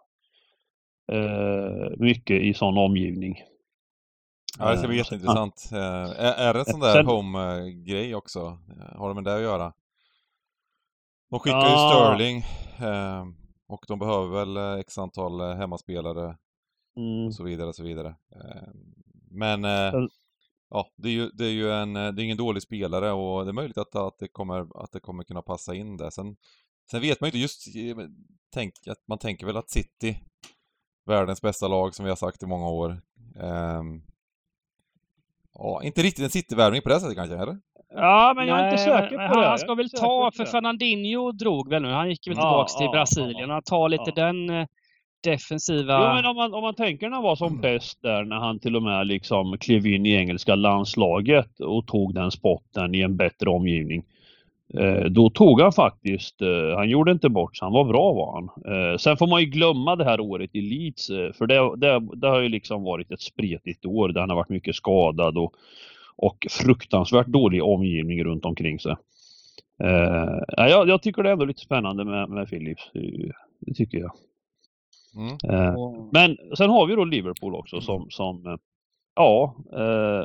eh, 1.13 1.97
mycket 1.97 2.43
i 2.43 2.55
sån 2.55 2.79
omgivning. 2.79 3.37
Ja, 4.59 4.71
det 4.71 4.79
ska 4.79 4.89
bli 4.89 4.97
eh, 4.97 4.99
jätteintressant. 4.99 5.69
Ja. 5.71 5.79
Eh, 5.79 6.25
är, 6.25 6.49
är 6.49 6.55
det 6.55 6.59
en 6.59 6.65
sån 6.65 6.81
där 6.81 7.05
home-grej 7.05 8.15
också? 8.15 8.41
Eh, 8.41 8.99
har 8.99 9.09
det 9.09 9.15
med 9.15 9.25
det 9.25 9.35
att 9.35 9.43
göra? 9.43 9.73
De 11.31 11.41
skickar 11.41 11.59
ja. 11.59 11.71
ju 11.71 12.17
Sterling 12.17 12.45
och 13.69 13.85
de 13.89 13.99
behöver 13.99 14.45
väl 14.45 14.81
x 14.81 14.99
antal 14.99 15.57
hemmaspelare 15.57 16.37
mm. 16.97 17.27
och 17.27 17.35
så 17.35 17.45
vidare 17.45 17.69
och 17.69 17.75
så 17.75 17.83
vidare. 17.83 18.15
Men 19.31 19.65
ja, 20.71 20.91
det 20.97 21.09
är 21.09 21.13
ju, 21.13 21.29
det 21.29 21.45
är 21.45 21.51
ju 21.51 21.73
en, 21.73 21.93
det 21.93 22.01
är 22.01 22.21
ingen 22.21 22.37
dålig 22.37 22.63
spelare 22.63 23.13
och 23.13 23.45
det 23.45 23.51
är 23.51 23.53
möjligt 23.53 23.79
att, 23.79 23.97
att, 23.97 24.19
det, 24.19 24.29
kommer, 24.29 24.83
att 24.85 24.93
det 24.93 25.01
kommer 25.01 25.25
kunna 25.25 25.43
passa 25.43 25.75
in 25.75 25.97
där. 25.97 26.11
Sen, 26.11 26.37
sen 26.91 27.01
vet 27.01 27.21
man 27.21 27.27
ju 27.27 27.29
inte 27.29 27.39
just, 27.39 27.65
tänk, 28.55 28.75
att 28.87 29.09
man 29.09 29.19
tänker 29.19 29.47
väl 29.47 29.57
att 29.57 29.71
City 29.71 30.21
världens 31.07 31.43
bästa 31.43 31.69
lag 31.69 31.95
som 31.95 32.05
vi 32.05 32.11
har 32.11 32.17
sagt 32.17 32.43
i 32.43 32.47
många 32.47 32.69
år. 32.69 33.01
Um, 33.35 34.03
ja, 35.55 35.83
inte 35.83 36.03
riktigt 36.03 36.25
en 36.25 36.31
City-värvning 36.31 36.83
på 36.83 36.89
det 36.89 37.01
sättet 37.01 37.17
kanske, 37.17 37.37
eller? 37.37 37.59
Ja, 37.95 38.33
men 38.37 38.47
jag 38.47 38.61
är 38.61 38.65
inte 38.65 38.79
säker 38.79 39.29
på 39.29 39.41
det. 39.41 39.49
Han 39.49 39.59
ska 39.59 39.75
väl 39.75 39.91
ta, 39.91 40.31
för 40.37 40.45
Fernandinho 40.45 41.33
drog 41.33 41.71
väl 41.71 41.83
nu, 41.83 41.89
han 41.89 42.09
gick 42.09 42.27
väl 42.27 42.35
tillbaks 42.35 42.73
ja, 42.75 42.79
till 42.79 42.91
Brasilien. 42.91 43.51
Han 43.51 43.63
tar 43.63 43.89
lite 43.89 44.11
den 44.11 44.51
eh, 44.51 44.67
defensiva... 45.23 46.09
Jo, 46.09 46.15
men 46.15 46.27
om 46.27 46.37
man, 46.37 46.55
om 46.55 46.63
man 46.63 46.75
tänker 46.75 47.09
när 47.09 47.15
han 47.15 47.25
var 47.25 47.37
som 47.37 47.49
mm. 47.49 47.61
bäst 47.61 48.03
där, 48.03 48.25
när 48.25 48.37
han 48.37 48.59
till 48.59 48.77
och 48.77 48.83
med 48.83 49.07
liksom 49.07 49.59
klev 49.59 49.87
in 49.87 50.07
i 50.07 50.15
engelska 50.15 50.55
landslaget 50.55 51.61
och 51.61 51.87
tog 51.87 52.15
den 52.15 52.31
spotten 52.31 52.95
i 52.95 53.01
en 53.01 53.17
bättre 53.17 53.51
omgivning. 53.51 54.05
Eh, 54.75 55.05
då 55.05 55.31
tog 55.31 55.61
han 55.61 55.73
faktiskt, 55.73 56.43
eh, 56.43 56.77
han 56.77 56.89
gjorde 56.89 57.13
inte 57.13 57.29
bort 57.29 57.57
sig, 57.57 57.67
han 57.67 57.73
var 57.73 57.85
bra 57.85 58.13
var 58.13 58.33
han. 58.33 58.75
Eh, 58.75 58.97
sen 58.97 59.17
får 59.17 59.27
man 59.27 59.41
ju 59.41 59.47
glömma 59.47 59.97
det 59.97 60.05
här 60.05 60.21
året 60.21 60.51
i 60.53 60.61
Leeds, 60.61 61.07
för 61.07 61.47
det, 61.47 61.77
det, 61.77 62.09
det 62.17 62.29
har 62.29 62.41
ju 62.41 62.49
liksom 62.49 62.83
varit 62.83 63.11
ett 63.11 63.21
spretigt 63.21 63.85
år 63.85 64.09
där 64.09 64.21
han 64.21 64.31
har 64.31 64.37
varit 64.37 64.49
mycket 64.49 64.75
skadad 64.75 65.39
och, 65.39 65.55
och 66.17 66.47
fruktansvärt 66.51 67.27
dålig 67.27 67.65
omgivning 67.65 68.25
runt 68.25 68.45
omkring 68.45 68.79
sig. 68.79 68.97
jag, 70.57 70.89
jag 70.89 71.03
tycker 71.03 71.23
det 71.23 71.29
är 71.29 71.33
ändå 71.33 71.45
lite 71.45 71.61
spännande 71.61 72.05
med, 72.05 72.29
med 72.29 72.49
Philips, 72.49 72.91
det 73.61 73.75
tycker 73.75 73.99
jag. 73.99 74.13
Mm. 75.17 75.37
Men 76.13 76.37
sen 76.57 76.71
har 76.71 76.87
vi 76.87 76.95
då 76.95 77.05
Liverpool 77.05 77.55
också 77.55 77.81
som, 77.81 78.11
som 78.11 78.59
ja, 79.15 79.57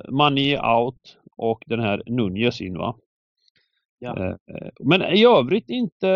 Money 0.10 0.58
out 0.58 1.18
och 1.38 1.64
den 1.66 1.80
här 1.80 2.04
Nunez 2.06 2.62
in 2.62 2.78
va. 2.78 2.96
Ja. 4.00 4.18
Eh, 4.18 4.30
eh, 4.30 4.70
men 4.80 5.02
i 5.02 5.26
övrigt 5.26 5.70
inte 5.70 6.10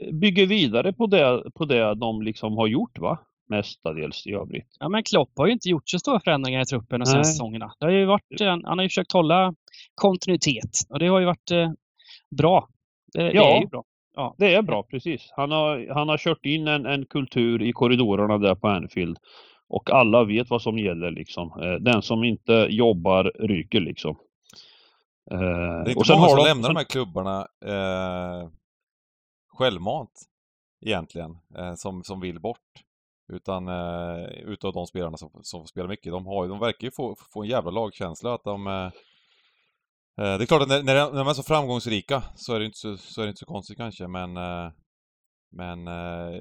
eh, 0.00 0.12
bygger 0.12 0.46
vidare 0.46 0.92
på 0.92 1.06
det, 1.06 1.42
på 1.54 1.64
det 1.64 1.94
de 1.94 2.22
liksom 2.22 2.56
har 2.56 2.66
gjort 2.66 2.98
va? 2.98 3.18
Mestadels 3.48 4.26
i 4.26 4.32
övrigt. 4.32 4.76
Ja 4.80 4.88
men 4.88 5.02
Klopp 5.02 5.30
har 5.36 5.46
ju 5.46 5.52
inte 5.52 5.68
gjort 5.68 5.88
så 5.88 5.98
stora 5.98 6.20
förändringar 6.20 6.60
i 6.60 6.64
truppen 6.64 7.00
de 7.00 7.06
senaste 7.06 7.32
säsongerna. 7.32 7.72
Det 7.80 7.86
har 7.86 7.92
ju 7.92 8.04
varit, 8.04 8.40
han 8.40 8.64
har 8.64 8.82
ju 8.82 8.88
försökt 8.88 9.12
hålla 9.12 9.54
kontinuitet 9.94 10.70
och 10.88 10.98
det 10.98 11.06
har 11.06 11.20
ju 11.20 11.26
varit 11.26 11.50
eh, 11.50 11.70
bra. 12.36 12.68
Det, 13.12 13.32
ja, 13.32 13.42
det 13.42 13.56
är 13.56 13.60
ju 13.60 13.66
bra. 13.66 13.84
Ja. 14.16 14.34
Det 14.38 14.54
är 14.54 14.62
bra, 14.62 14.82
precis. 14.82 15.32
Han 15.36 15.50
har, 15.50 15.94
han 15.94 16.08
har 16.08 16.18
kört 16.18 16.46
in 16.46 16.68
en, 16.68 16.86
en 16.86 17.06
kultur 17.06 17.62
i 17.62 17.72
korridorerna 17.72 18.38
där 18.38 18.54
på 18.54 18.68
Anfield. 18.68 19.18
Och 19.68 19.90
alla 19.90 20.24
vet 20.24 20.50
vad 20.50 20.62
som 20.62 20.78
gäller 20.78 21.10
liksom. 21.10 21.78
Den 21.80 22.02
som 22.02 22.24
inte 22.24 22.66
jobbar 22.70 23.32
ryker 23.38 23.80
liksom. 23.80 24.16
Eh, 25.30 25.38
det 25.38 25.46
är 25.46 25.88
inte 25.88 25.98
och 25.98 26.06
sen 26.06 26.16
många 26.16 26.28
som 26.28 26.38
de... 26.38 26.44
lämnar 26.44 26.68
de 26.68 26.76
här 26.76 26.84
klubbarna 26.84 27.46
eh, 27.64 28.48
självmant 29.48 30.22
egentligen, 30.80 31.38
eh, 31.58 31.74
som, 31.74 32.04
som 32.04 32.20
vill 32.20 32.40
bort. 32.40 32.58
Utan 33.32 33.68
eh, 33.68 34.24
utav 34.24 34.72
de 34.72 34.86
spelarna 34.86 35.16
som, 35.16 35.30
som 35.42 35.66
spelar 35.66 35.88
mycket, 35.88 36.12
de, 36.12 36.26
har, 36.26 36.48
de 36.48 36.58
verkar 36.58 36.84
ju 36.84 36.90
få, 36.90 37.16
få 37.32 37.42
en 37.42 37.48
jävla 37.48 37.70
lagkänsla 37.70 38.34
att 38.34 38.44
de 38.44 38.66
eh, 38.66 38.72
eh 38.74 38.90
det 40.24 40.44
är 40.44 40.46
klart 40.46 40.62
att 40.62 40.68
när, 40.68 40.82
när 40.82 41.12
de 41.12 41.28
är 41.28 41.34
så 41.34 41.42
framgångsrika 41.42 42.22
så 42.36 42.54
är 42.54 42.58
det 42.58 42.64
inte 42.66 42.78
så, 42.78 42.96
så, 42.96 43.20
är 43.20 43.26
det 43.26 43.30
inte 43.30 43.40
så 43.40 43.46
konstigt 43.46 43.76
kanske, 43.76 44.08
men 44.08 44.36
eh, 44.36 44.70
men 45.52 45.88
eh, 45.88 46.40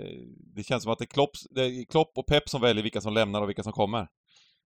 det 0.56 0.64
känns 0.64 0.84
som 0.84 0.92
att 0.92 1.00
det 1.00 1.04
är, 1.04 1.14
Klopp, 1.14 1.32
det 1.50 1.62
är 1.62 1.86
Klopp 1.86 2.12
och 2.18 2.28
Pep 2.28 2.50
som 2.50 2.62
väljer 2.62 2.84
vilka 2.84 3.02
som 3.02 3.14
lämnar 3.14 3.42
och 3.42 3.50
vilka 3.50 3.64
som 3.64 3.74
kommer. 3.74 4.08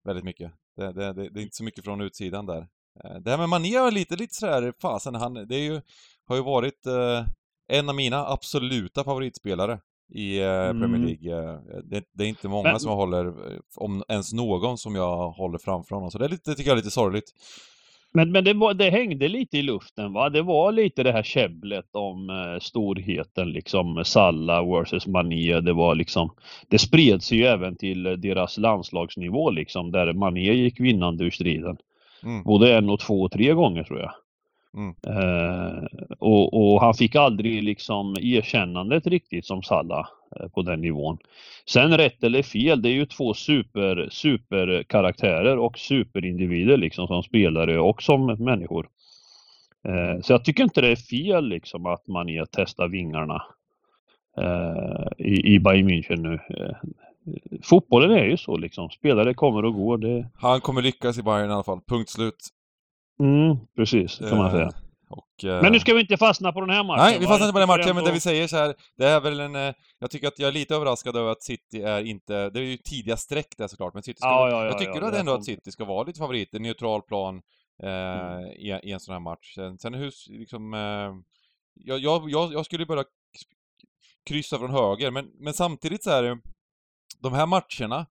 Väldigt 0.04 0.26
mycket. 0.26 0.52
Det, 0.78 0.94
det, 0.94 1.14
det, 1.14 1.40
är 1.40 1.44
inte 1.44 1.56
så 1.56 1.64
mycket 1.64 1.84
från 1.84 2.02
utsidan 2.02 2.46
där. 2.46 2.68
Eh, 3.04 3.20
det 3.22 3.32
här 3.32 3.38
med 3.38 3.50
Mané 3.50 3.76
är 3.76 3.92
lite, 3.92 4.16
lite 4.16 4.36
sådär, 4.36 4.74
fasen 4.82 5.16
han, 5.16 5.34
det 5.34 5.56
är 5.56 5.64
ju, 5.64 5.82
har 6.26 6.36
ju 6.36 6.44
varit 6.44 6.86
eh, 6.86 7.26
en 7.68 7.90
av 7.90 7.96
mina 7.96 8.28
absoluta 8.28 9.04
favoritspelare 9.04 9.80
i 10.14 10.40
eh, 10.40 10.50
mm. 10.50 10.80
Premier 10.80 11.02
League. 11.02 11.54
Eh, 11.54 11.60
det, 11.84 12.04
det, 12.14 12.24
är 12.24 12.28
inte 12.28 12.48
många 12.48 12.70
Men... 12.70 12.80
som 12.80 12.90
jag 12.90 12.98
håller, 12.98 13.26
eh, 13.26 13.60
om 13.76 14.04
ens 14.08 14.34
någon, 14.34 14.78
som 14.78 14.96
jag 14.96 15.32
håller 15.32 15.58
framför 15.58 15.96
honom. 15.96 16.12
Så 16.12 16.18
det, 16.18 16.26
är 16.26 16.30
lite, 16.30 16.52
det 16.52 16.56
tycker 16.56 16.70
jag 16.70 16.78
är 16.78 16.82
lite 16.82 16.92
sorgligt. 16.92 17.34
Men, 18.15 18.31
men 18.31 18.43
det, 18.43 18.53
var, 18.53 18.74
det 18.74 18.89
hängde 18.89 19.27
lite 19.27 19.57
i 19.57 19.62
luften 19.62 20.13
va? 20.13 20.29
Det 20.29 20.41
var 20.41 20.72
lite 20.72 21.03
det 21.03 21.12
här 21.12 21.24
käbblet 21.24 21.86
om 21.91 22.29
eh, 22.29 22.60
storheten 22.60 23.50
liksom 23.50 24.03
Salla 24.05 24.63
versus 24.63 25.07
Mané. 25.07 25.60
Det 25.60 25.74
var 25.74 25.95
liksom 25.95 26.31
Det 26.67 26.79
spred 26.79 27.24
sig 27.24 27.38
ju 27.38 27.45
även 27.45 27.75
till 27.75 28.03
deras 28.03 28.57
landslagsnivå 28.57 29.50
liksom 29.50 29.91
där 29.91 30.13
Mané 30.13 30.53
gick 30.53 30.79
vinnande 30.79 31.24
ur 31.24 31.31
striden. 31.31 31.77
Mm. 32.24 32.43
Både 32.43 32.77
en 32.77 32.89
och 32.89 33.00
två 33.00 33.22
och 33.22 33.31
tre 33.31 33.53
gånger 33.53 33.84
tror 33.84 34.00
jag. 34.00 34.12
Mm. 34.75 34.95
Eh, 35.07 35.84
och, 36.19 36.53
och, 36.53 36.81
han 36.81 36.93
fick 36.93 37.15
aldrig 37.15 37.63
liksom 37.63 38.15
erkännandet 38.22 39.07
riktigt 39.07 39.45
som 39.45 39.63
Salla 39.63 40.07
på 40.54 40.62
den 40.62 40.82
nivån. 40.82 41.18
Sen 41.65 41.98
rätt 41.98 42.24
eller 42.24 42.44
fel, 42.44 42.82
det 42.82 42.89
är 42.89 42.94
ju 42.94 43.06
två 43.06 43.34
super, 43.34 44.08
superkaraktärer 44.12 45.58
och 45.58 45.77
superindivider 45.77 46.77
liksom 46.77 47.08
som 47.08 47.24
spelare 47.24 47.80
och 47.80 48.04
som 48.04 48.25
människor. 48.25 48.88
Eh, 49.88 50.22
så 50.22 50.34
jag 50.34 50.46
tycker 50.46 50.63
inte 50.63 50.82
det 50.82 50.92
är 50.92 50.96
fel 50.96 51.48
liksom 51.48 51.86
att 51.86 52.08
man 52.08 52.30
är 52.30 52.46
testar 52.51 52.88
vingarna 52.88 53.44
eh, 54.38 55.25
i, 55.25 55.54
i 55.54 55.60
Bayern 55.60 55.89
München 55.89 56.22
nu. 56.22 56.34
Eh, 56.34 56.75
fotbollen 57.63 58.12
är 58.12 58.25
ju 58.25 58.38
så 58.38 58.58
liksom. 58.58 58.89
Spelare 58.89 59.34
kommer 59.34 59.65
och 59.65 59.74
går. 59.74 59.98
Det... 59.98 60.30
Han 60.36 60.62
kommer 60.62 60.82
lyckas 60.82 61.18
i 61.18 61.24
Bayern 61.24 61.50
i 61.50 61.54
alla 61.54 61.63
fall. 61.63 61.80
Punkt 61.88 62.10
slut. 62.10 62.50
Mm, 63.20 63.58
precis, 63.75 64.18
kan 64.18 64.38
man 64.38 64.51
säga. 64.51 64.72
Och, 65.15 65.43
eh... 65.43 65.62
Men 65.62 65.72
nu 65.72 65.79
ska 65.79 65.93
vi 65.93 66.01
inte 66.01 66.17
fastna 66.17 66.51
på 66.51 66.62
den 66.62 66.69
här 66.69 66.84
matchen. 66.84 67.03
Nej, 67.03 67.19
vi 67.19 67.25
fastnar 67.25 67.48
inte 67.48 67.53
på 67.53 67.60
den 67.60 67.67
matchen, 67.67 67.81
ändå... 67.81 67.93
men 67.93 68.03
det 68.03 68.12
vi 68.12 68.19
säger 68.19 68.48
så 68.48 68.57
här, 68.57 68.75
det 68.98 69.05
är 69.05 69.19
väl 69.19 69.39
en... 69.39 69.55
Eh, 69.55 69.74
jag 70.00 70.12
tycker 70.12 70.27
att 70.27 70.39
jag 70.39 70.48
är 70.48 70.51
lite 70.51 70.75
överraskad 70.75 71.15
över 71.15 71.31
att 71.31 71.43
City 71.43 71.81
är 71.81 72.01
inte... 72.01 72.50
Det 72.50 72.60
är 72.60 72.63
ju 72.63 72.77
tidiga 72.77 73.17
streck 73.17 73.57
där 73.57 73.67
såklart, 73.67 73.93
men 73.93 74.03
City 74.03 74.17
ska... 74.17 74.27
Ja, 74.27 74.50
ja, 74.50 74.63
ja, 74.63 74.65
jag 74.65 74.77
tycker 74.77 75.01
ja, 75.01 75.15
ändå 75.15 75.34
att 75.34 75.45
City 75.45 75.72
ska 75.72 75.86
vara 75.86 76.03
lite 76.03 76.19
favoriter, 76.19 76.60
neutral 76.60 77.01
plan 77.01 77.41
eh, 77.84 77.89
mm. 77.89 78.45
i, 78.45 78.79
i, 78.84 78.91
en 78.91 79.00
sån 79.00 79.13
här 79.13 79.19
match. 79.19 79.55
Sen 79.79 79.93
hur, 79.93 80.13
liksom... 80.39 80.74
Eh, 80.74 81.13
jag, 81.74 82.00
jag, 82.00 82.53
jag, 82.53 82.65
skulle 82.65 82.86
börja 82.86 83.03
kryssa 84.25 84.57
från 84.57 84.72
höger, 84.72 85.12
men, 85.12 85.31
men 85.39 85.53
samtidigt 85.53 86.03
så 86.03 86.10
är 86.10 86.24
det 86.24 86.38
de 87.22 87.34
här 87.34 87.45
matcherna 87.45 88.05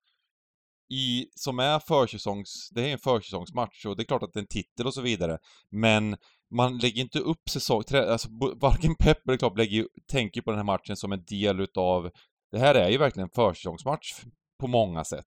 i, 0.89 1.25
som 1.35 1.59
är 1.59 1.79
försäsongs, 1.79 2.69
det 2.71 2.89
är 2.89 2.93
en 2.93 2.99
försäsongsmatch 2.99 3.85
och 3.85 3.95
det 3.95 4.03
är 4.03 4.05
klart 4.05 4.23
att 4.23 4.33
det 4.33 4.39
är 4.39 4.41
en 4.41 4.47
titel 4.47 4.87
och 4.87 4.93
så 4.93 5.01
vidare, 5.01 5.37
men 5.69 6.17
man 6.55 6.77
lägger 6.77 7.01
inte 7.01 7.19
upp 7.19 7.49
säsong, 7.49 7.83
alltså 7.93 8.29
varken 8.55 8.95
Pep 8.95 9.27
eller 9.27 9.37
Klopp 9.37 9.57
lägger, 9.57 9.87
tänker 10.11 10.41
på 10.41 10.51
den 10.51 10.57
här 10.57 10.63
matchen 10.65 10.95
som 10.95 11.11
en 11.11 11.23
del 11.23 11.59
utav, 11.59 12.09
det 12.51 12.59
här 12.59 12.75
är 12.75 12.89
ju 12.89 12.97
verkligen 12.97 13.27
en 13.27 13.35
försäsongsmatch 13.35 14.13
på 14.59 14.67
många 14.67 15.03
sätt. 15.03 15.25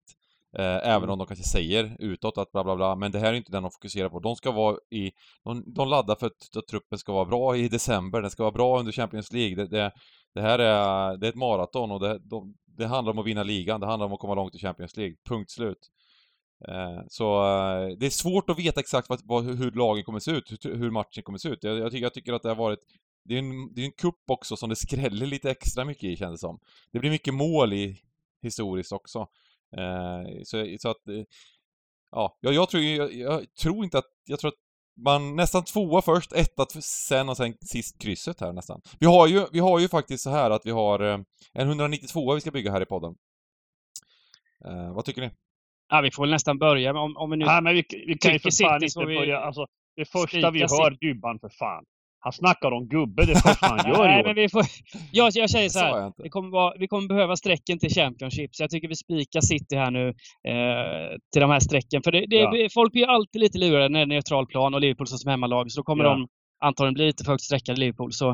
Eh, 0.59 0.89
även 0.89 1.11
om 1.11 1.19
de 1.19 1.27
kanske 1.27 1.45
säger 1.45 1.97
utåt 1.99 2.39
att 2.39 2.53
bla 2.53 2.65
bla 2.65 2.77
bla, 2.77 2.97
men 2.97 3.13
det 3.13 3.19
här 3.19 3.33
är 3.33 3.37
inte 3.37 3.53
den 3.53 3.63
de 3.63 3.73
fokuserar 3.73 4.09
på. 4.09 4.21
De 4.21 4.37
ska 4.37 4.51
vara 4.53 4.77
i... 4.91 5.11
De, 5.45 5.75
de 5.75 5.89
laddar 5.89 6.15
för 6.15 6.27
att, 6.27 6.57
att 6.57 6.67
truppen 6.67 6.99
ska 6.99 7.13
vara 7.13 7.25
bra 7.25 7.57
i 7.57 7.69
december, 7.69 8.23
den 8.23 8.31
ska 8.31 8.43
vara 8.43 8.53
bra 8.53 8.79
under 8.79 8.93
Champions 8.93 9.33
League. 9.33 9.57
Det, 9.57 9.67
det, 9.67 9.93
det 10.35 10.41
här 10.41 10.59
är, 10.59 11.17
det 11.17 11.27
är 11.27 11.29
ett 11.29 11.37
maraton 11.37 11.91
och 11.91 12.01
det, 12.01 12.19
de, 12.19 12.55
det 12.77 12.87
handlar 12.87 13.13
om 13.13 13.19
att 13.19 13.27
vinna 13.27 13.43
ligan, 13.43 13.81
det 13.81 13.87
handlar 13.87 14.07
om 14.07 14.13
att 14.13 14.21
komma 14.21 14.35
långt 14.35 14.55
i 14.55 14.59
Champions 14.59 14.97
League. 14.97 15.17
Punkt 15.29 15.51
slut. 15.51 15.89
Eh, 16.69 17.01
så 17.09 17.45
eh, 17.45 17.97
det 17.99 18.07
är 18.07 18.11
svårt 18.11 18.51
att 18.51 18.59
veta 18.59 18.81
exakt 18.81 19.09
vad, 19.09 19.21
vad, 19.25 19.45
hur 19.45 19.71
lagen 19.71 20.05
kommer 20.05 20.21
se 20.21 20.31
ut, 20.31 20.65
hur, 20.65 20.77
hur 20.77 20.91
matchen 20.91 21.23
kommer 21.23 21.39
se 21.39 21.49
ut. 21.49 21.65
Jag, 21.65 21.79
jag, 21.79 21.91
tycker, 21.91 22.03
jag 22.03 22.15
tycker 22.15 22.33
att 22.33 22.43
det 22.43 22.49
har 22.49 22.57
varit 22.57 22.81
det 23.29 23.35
är 23.35 23.39
en, 23.39 23.75
det 23.75 23.81
är 23.81 23.85
en 23.85 23.93
kupp 23.93 24.23
också 24.27 24.57
som 24.57 24.69
det 24.69 24.77
skräller 24.87 25.27
lite 25.27 25.51
extra 25.51 25.85
mycket 25.85 26.05
i 26.05 26.17
känns 26.17 26.33
det 26.33 26.39
som. 26.39 26.61
Det 26.93 26.99
blir 26.99 27.11
mycket 27.11 27.35
mål 27.35 27.73
i 27.73 28.01
historiskt 28.43 28.93
också. 28.93 29.29
Eh, 29.77 30.43
så, 30.45 30.77
så 30.81 30.89
att, 30.89 31.09
eh, 31.09 31.25
ja, 32.11 32.39
jag, 32.41 32.55
jag 32.55 32.69
tror, 32.69 32.83
jag, 32.83 33.15
jag, 33.15 33.55
tror 33.55 33.85
inte 33.85 33.99
att, 33.99 34.11
jag 34.25 34.39
tror 34.39 34.49
att 34.49 34.59
man 34.97 35.37
nästan 35.37 35.65
tvåa 35.65 36.03
först, 36.03 36.33
etta 36.33 36.67
sen 36.81 37.29
och 37.29 37.37
sen 37.37 37.55
sist 37.61 37.99
krysset 37.99 38.41
här 38.41 38.53
nästan. 38.53 38.81
Vi 39.01 39.07
har 39.07 39.27
ju, 39.27 39.47
vi 39.53 39.59
har 39.59 39.79
ju 39.79 39.89
faktiskt 39.89 40.25
så 40.25 40.31
här 40.31 40.51
att 40.51 40.67
vi 40.67 40.71
har 40.71 41.01
en 41.01 41.69
192 41.69 42.35
vi 42.35 42.41
ska 42.41 42.51
bygga 42.51 42.73
här 42.73 42.83
i 42.83 42.87
podden. 42.87 43.15
Eh, 44.65 44.95
vad 44.95 45.05
tycker 45.05 45.21
ni? 45.21 45.31
Ja, 45.89 46.01
vi 46.01 46.11
får 46.11 46.23
väl 46.23 46.31
nästan 46.31 46.59
börja 46.59 46.99
om, 46.99 47.17
om 47.17 47.31
vi 47.31 47.37
nu... 47.37 47.45
Nej, 47.45 47.63
men 47.63 47.75
vi, 47.75 47.85
vi 48.07 48.19
kan 48.19 48.33
ju 48.33 48.39
för 48.39 48.65
fan 48.65 48.83
inte 48.83 49.05
börja... 49.05 49.39
Alltså, 49.39 49.67
det 49.97 50.05
första 50.05 50.51
vi 50.51 50.61
hör, 50.61 50.91
Dybban 51.01 51.39
för 51.39 51.49
fan. 51.49 51.85
Han 52.21 52.33
snackar 52.33 52.71
om 52.71 52.89
gubbe 52.89 53.27
det 53.27 53.35
första 53.35 53.67
han 53.67 53.91
gör 53.91 54.05
Nej, 54.09 54.23
men 54.25 54.35
vi 54.35 54.49
får... 54.49 54.63
jag, 55.13 55.33
jag 55.35 55.51
säger 55.51 55.69
så 55.69 55.79
här. 55.79 56.13
Det 56.17 56.29
kommer 56.29 56.51
vara, 56.51 56.75
vi 56.79 56.89
kommer 56.89 57.09
behöva 57.09 57.37
strecken 57.37 57.79
till 57.79 57.91
Championship. 57.91 58.55
Så 58.55 58.63
jag 58.63 58.71
tycker 58.71 58.89
vi 58.89 58.97
spikar 58.97 59.41
City 59.41 59.77
här 59.77 59.91
nu 59.91 60.09
eh, 60.49 61.17
till 61.33 61.41
de 61.41 61.51
här 61.51 61.61
strecken. 61.61 62.03
För 62.03 62.13
det, 62.13 62.27
det, 62.27 62.37
ja. 62.37 62.69
folk 62.75 62.93
blir 62.93 63.07
alltid 63.07 63.41
lite 63.41 63.59
lurade 63.59 63.89
när 63.89 63.99
det 63.99 64.05
är 64.05 64.07
neutral 64.07 64.47
plan 64.47 64.75
och 64.75 64.81
Liverpool 64.81 65.07
som 65.07 65.31
hemmalag. 65.31 65.71
Så 65.71 65.81
då 65.81 65.85
kommer 65.85 66.05
ja. 66.05 66.11
de 66.11 66.29
antagligen 66.61 66.95
bli 66.95 67.07
lite 67.07 67.25
för 67.25 67.33
högt 67.33 67.45
streckade 67.45 67.81
Liverpool. 67.81 68.13
Så 68.13 68.31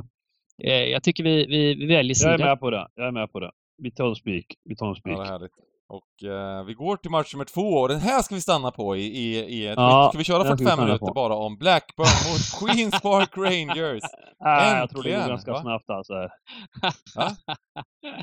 eh, 0.64 0.72
jag 0.72 1.02
tycker 1.02 1.24
vi, 1.24 1.46
vi, 1.46 1.74
vi 1.74 1.86
väljer 1.86 2.14
sida. 2.14 2.30
Jag 2.30 2.40
är 2.40 2.44
med 2.44 2.60
på 2.60 2.70
det. 2.70 2.88
Jag 2.94 3.06
är 3.06 3.12
med 3.12 3.32
på 3.32 3.40
det. 3.40 3.50
Vi 3.82 3.90
tar 3.90 4.08
en 4.08 4.14
spik. 4.14 4.46
Vi 4.64 4.76
tar 4.76 4.88
en 4.88 4.94
spik. 4.94 5.12
Ja, 5.12 5.48
och 5.88 6.28
eh, 6.28 6.64
vi 6.64 6.74
går 6.74 6.96
till 6.96 7.10
match 7.10 7.34
nummer 7.34 7.44
två 7.44 7.60
och 7.60 7.88
den 7.88 8.00
här 8.00 8.22
ska 8.22 8.34
vi 8.34 8.40
stanna 8.40 8.70
på 8.70 8.96
i, 8.96 9.00
i, 9.00 9.38
i 9.38 9.66
ett 9.66 9.74
ja, 9.76 10.08
Ska 10.08 10.18
vi 10.18 10.24
köra 10.24 10.44
45 10.44 10.80
minuter 10.80 11.06
på. 11.06 11.12
bara 11.12 11.34
om 11.34 11.56
Blackburn 11.56 12.32
mot 12.32 12.60
Queens 12.74 13.00
Park 13.02 13.36
Rangers? 13.36 14.02
ah, 14.38 14.78
jag 14.78 14.90
tror 14.90 15.02
det 15.02 15.10
går 15.10 15.28
ganska 15.28 15.52
va? 15.52 15.60
snabbt 15.60 15.90
alltså. 15.90 16.14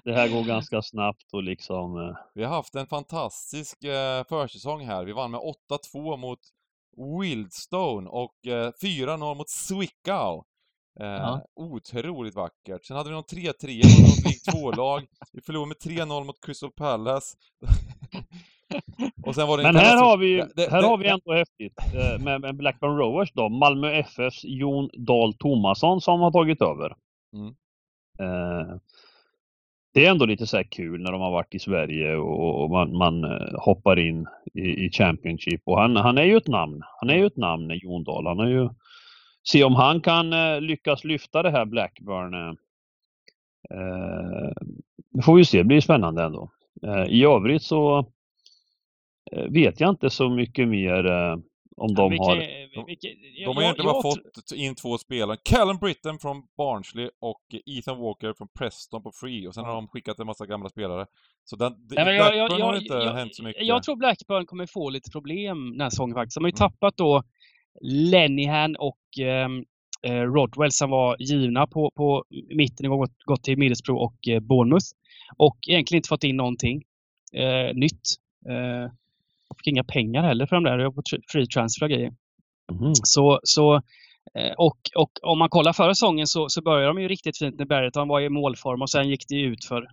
det 0.04 0.14
här 0.14 0.28
går 0.28 0.44
ganska 0.44 0.82
snabbt 0.82 1.34
och 1.34 1.44
liksom... 1.44 1.98
Eh... 1.98 2.18
Vi 2.34 2.44
har 2.44 2.56
haft 2.56 2.76
en 2.76 2.88
fantastisk 2.88 3.84
eh, 3.84 4.24
försäsong 4.24 4.86
här. 4.86 5.06
Vi 5.06 5.12
vann 5.12 5.32
med 5.32 5.42
8-2 5.94 6.18
mot 6.18 6.40
Wildstone 7.22 8.10
och 8.10 8.48
eh, 8.48 8.72
4-0 8.84 9.36
mot 9.36 9.50
Zwickau. 9.50 10.44
Eh, 11.00 11.08
ja. 11.08 11.46
Otroligt 11.56 12.36
vackert. 12.36 12.86
Sen 12.86 12.98
hade 12.98 13.10
vi 13.10 13.16
någon 13.16 13.24
3-3 13.24 13.42
mot 14.02 14.26
något 14.26 14.56
2-lag. 14.56 15.06
Vi 15.32 15.42
förlorade 15.42 15.68
med 15.68 16.08
3-0 16.08 16.24
mot 16.24 16.46
Crystal 16.46 16.72
Palace. 16.72 17.38
Men 19.64 19.76
här 19.76 19.98
har 19.98 20.18
vi 20.18 20.28
ju, 20.28 20.44
det, 20.56 20.72
här 20.72 20.82
det, 20.82 20.88
har 20.88 20.98
vi 20.98 21.08
ändå 21.08 21.34
häftigt 21.34 21.80
eh, 21.96 22.24
med, 22.24 22.42
med 22.42 22.56
Blackburn 22.56 22.98
Rovers 22.98 23.32
då. 23.34 23.50
Malmö 23.50 23.92
FFs 23.92 24.44
Jon 24.44 24.90
Dahl 24.94 25.34
Tomasson 25.34 26.02
som 26.02 26.20
har 26.20 26.32
tagit 26.32 26.62
över. 26.62 26.96
Mm. 27.34 27.48
Eh, 28.20 28.76
det 29.94 30.06
är 30.06 30.12
ändå 30.12 30.26
lite 30.26 30.48
så 30.48 30.64
kul 30.64 31.02
när 31.02 31.12
de 31.12 31.22
har 31.22 31.32
varit 31.32 31.56
i 31.56 31.60
Sverige 31.60 32.16
och, 32.16 32.64
och 32.64 32.70
man, 32.70 32.98
man, 32.98 33.24
eh, 33.24 33.60
hoppar 33.60 34.00
in 34.00 34.28
i, 34.54 34.86
i 34.86 34.92
Championship. 34.92 35.62
Och 35.66 35.80
han, 35.80 35.96
han 35.96 36.18
är 36.18 36.24
ju 36.24 36.38
ett 36.38 36.48
namn. 36.48 36.82
Han 37.00 37.10
är 37.10 37.16
ju 37.16 37.26
ett 37.26 37.38
namn, 37.38 37.80
Jon 37.84 38.04
Dahl. 38.04 38.28
Han 38.28 38.40
har 38.40 38.48
ju 38.48 38.70
se 39.44 39.64
om 39.64 39.76
han 39.76 40.02
kan 40.02 40.34
eh, 40.34 40.62
lyckas 40.62 41.04
lyfta 41.04 41.44
det 41.44 41.52
här 41.52 41.66
Blackburn. 41.66 42.34
Eh, 42.34 42.50
eh, 43.78 44.52
det 45.14 45.22
får 45.22 45.36
vi 45.36 45.46
se, 45.46 45.58
det 45.58 45.64
blir 45.64 45.82
spännande 45.82 46.24
ändå. 46.24 46.52
I 47.08 47.24
övrigt 47.24 47.64
så 47.64 48.06
vet 49.50 49.80
jag 49.80 49.90
inte 49.90 50.10
så 50.10 50.30
mycket 50.30 50.68
mer 50.68 51.04
om 51.78 51.96
de 51.96 52.10
vilka, 52.10 52.24
har... 52.24 52.36
Vilka, 52.86 53.08
de, 53.08 53.46
de 53.46 53.56
har 53.56 53.64
egentligen 53.64 53.92
bara 53.92 54.02
fått 54.02 54.52
in 54.56 54.76
två 54.76 54.98
spelare. 54.98 55.38
Callum 55.44 55.78
Britton 55.78 56.20
från 56.20 56.44
Barnsley 56.58 57.10
och 57.20 57.42
Ethan 57.66 58.00
Walker 58.00 58.34
från 58.34 58.48
Preston 58.60 59.04
på 59.04 59.12
Free. 59.12 59.48
Och 59.48 59.54
sen 59.54 59.66
har 59.66 59.74
de 59.74 59.88
skickat 59.88 60.20
en 60.20 60.26
massa 60.26 60.46
gamla 60.46 60.70
spelare. 60.70 61.06
Så 61.44 61.56
den, 61.56 61.74
Nej, 61.90 62.06
Blackburn 62.06 62.38
jag, 62.38 62.60
jag, 62.60 62.66
har 62.66 62.78
inte 62.78 62.94
jag, 62.94 63.14
hänt 63.14 63.36
så 63.36 63.44
mycket. 63.44 63.66
Jag 63.66 63.84
tror 63.84 63.96
Blackburn 63.96 64.46
kommer 64.46 64.66
få 64.66 64.90
lite 64.90 65.12
problem 65.12 65.72
den 65.72 65.82
här 65.82 65.90
säsongen 65.90 66.16
faktiskt. 66.16 66.36
De 66.36 66.44
har 66.44 66.50
ju 66.50 66.56
mm. 66.60 66.70
tappat 66.70 66.98
då 66.98 67.24
Lenihan 67.82 68.76
och 68.76 69.00
ehm, 69.20 69.66
eh, 70.04 70.22
Rodwell 70.22 70.72
som 70.72 70.90
var 70.90 71.16
givna 71.20 71.68
på, 71.68 71.92
på 71.96 72.26
mitten 72.56 72.92
och 72.92 72.98
gått, 72.98 73.24
gått 73.26 73.44
till 73.44 73.58
Middlesbrough 73.58 74.04
och 74.04 74.28
eh, 74.28 74.40
Bournemouth. 74.40 74.86
Och 75.38 75.58
egentligen 75.68 76.00
inte 76.00 76.10
fått 76.10 76.24
in 76.24 76.38
någonting 76.38 76.84
eh, 77.34 77.74
nytt. 77.76 78.02
Eh, 78.50 78.92
fick 79.62 79.68
inga 79.68 79.84
pengar 79.84 80.24
heller 80.24 80.46
för 80.46 80.56
de 80.56 80.64
där. 80.64 80.80
Jag 80.80 80.96
på 80.96 81.02
free 81.32 81.48
transfer 81.48 81.86
och 81.86 81.90
grejer. 81.90 82.14
Mm. 82.72 82.96
Så, 82.96 83.40
så, 83.44 83.76
eh, 84.36 84.54
och, 84.58 84.78
och 84.96 85.12
om 85.22 85.40
man 85.40 85.50
kollar 85.50 85.74
förra 85.74 85.96
säsongen 85.96 86.28
så, 86.28 86.50
så 86.50 86.62
började 86.62 86.88
de 86.88 87.02
ju 87.02 87.08
riktigt 87.08 87.38
fint 87.38 87.58
när 87.58 87.66
Bergerton 87.66 88.08
var 88.08 88.22
i 88.22 88.30
målform 88.30 88.82
och 88.82 88.90
sen 88.90 89.10
gick 89.10 89.28
det 89.28 89.42
ut 89.42 89.66
för 89.66 89.88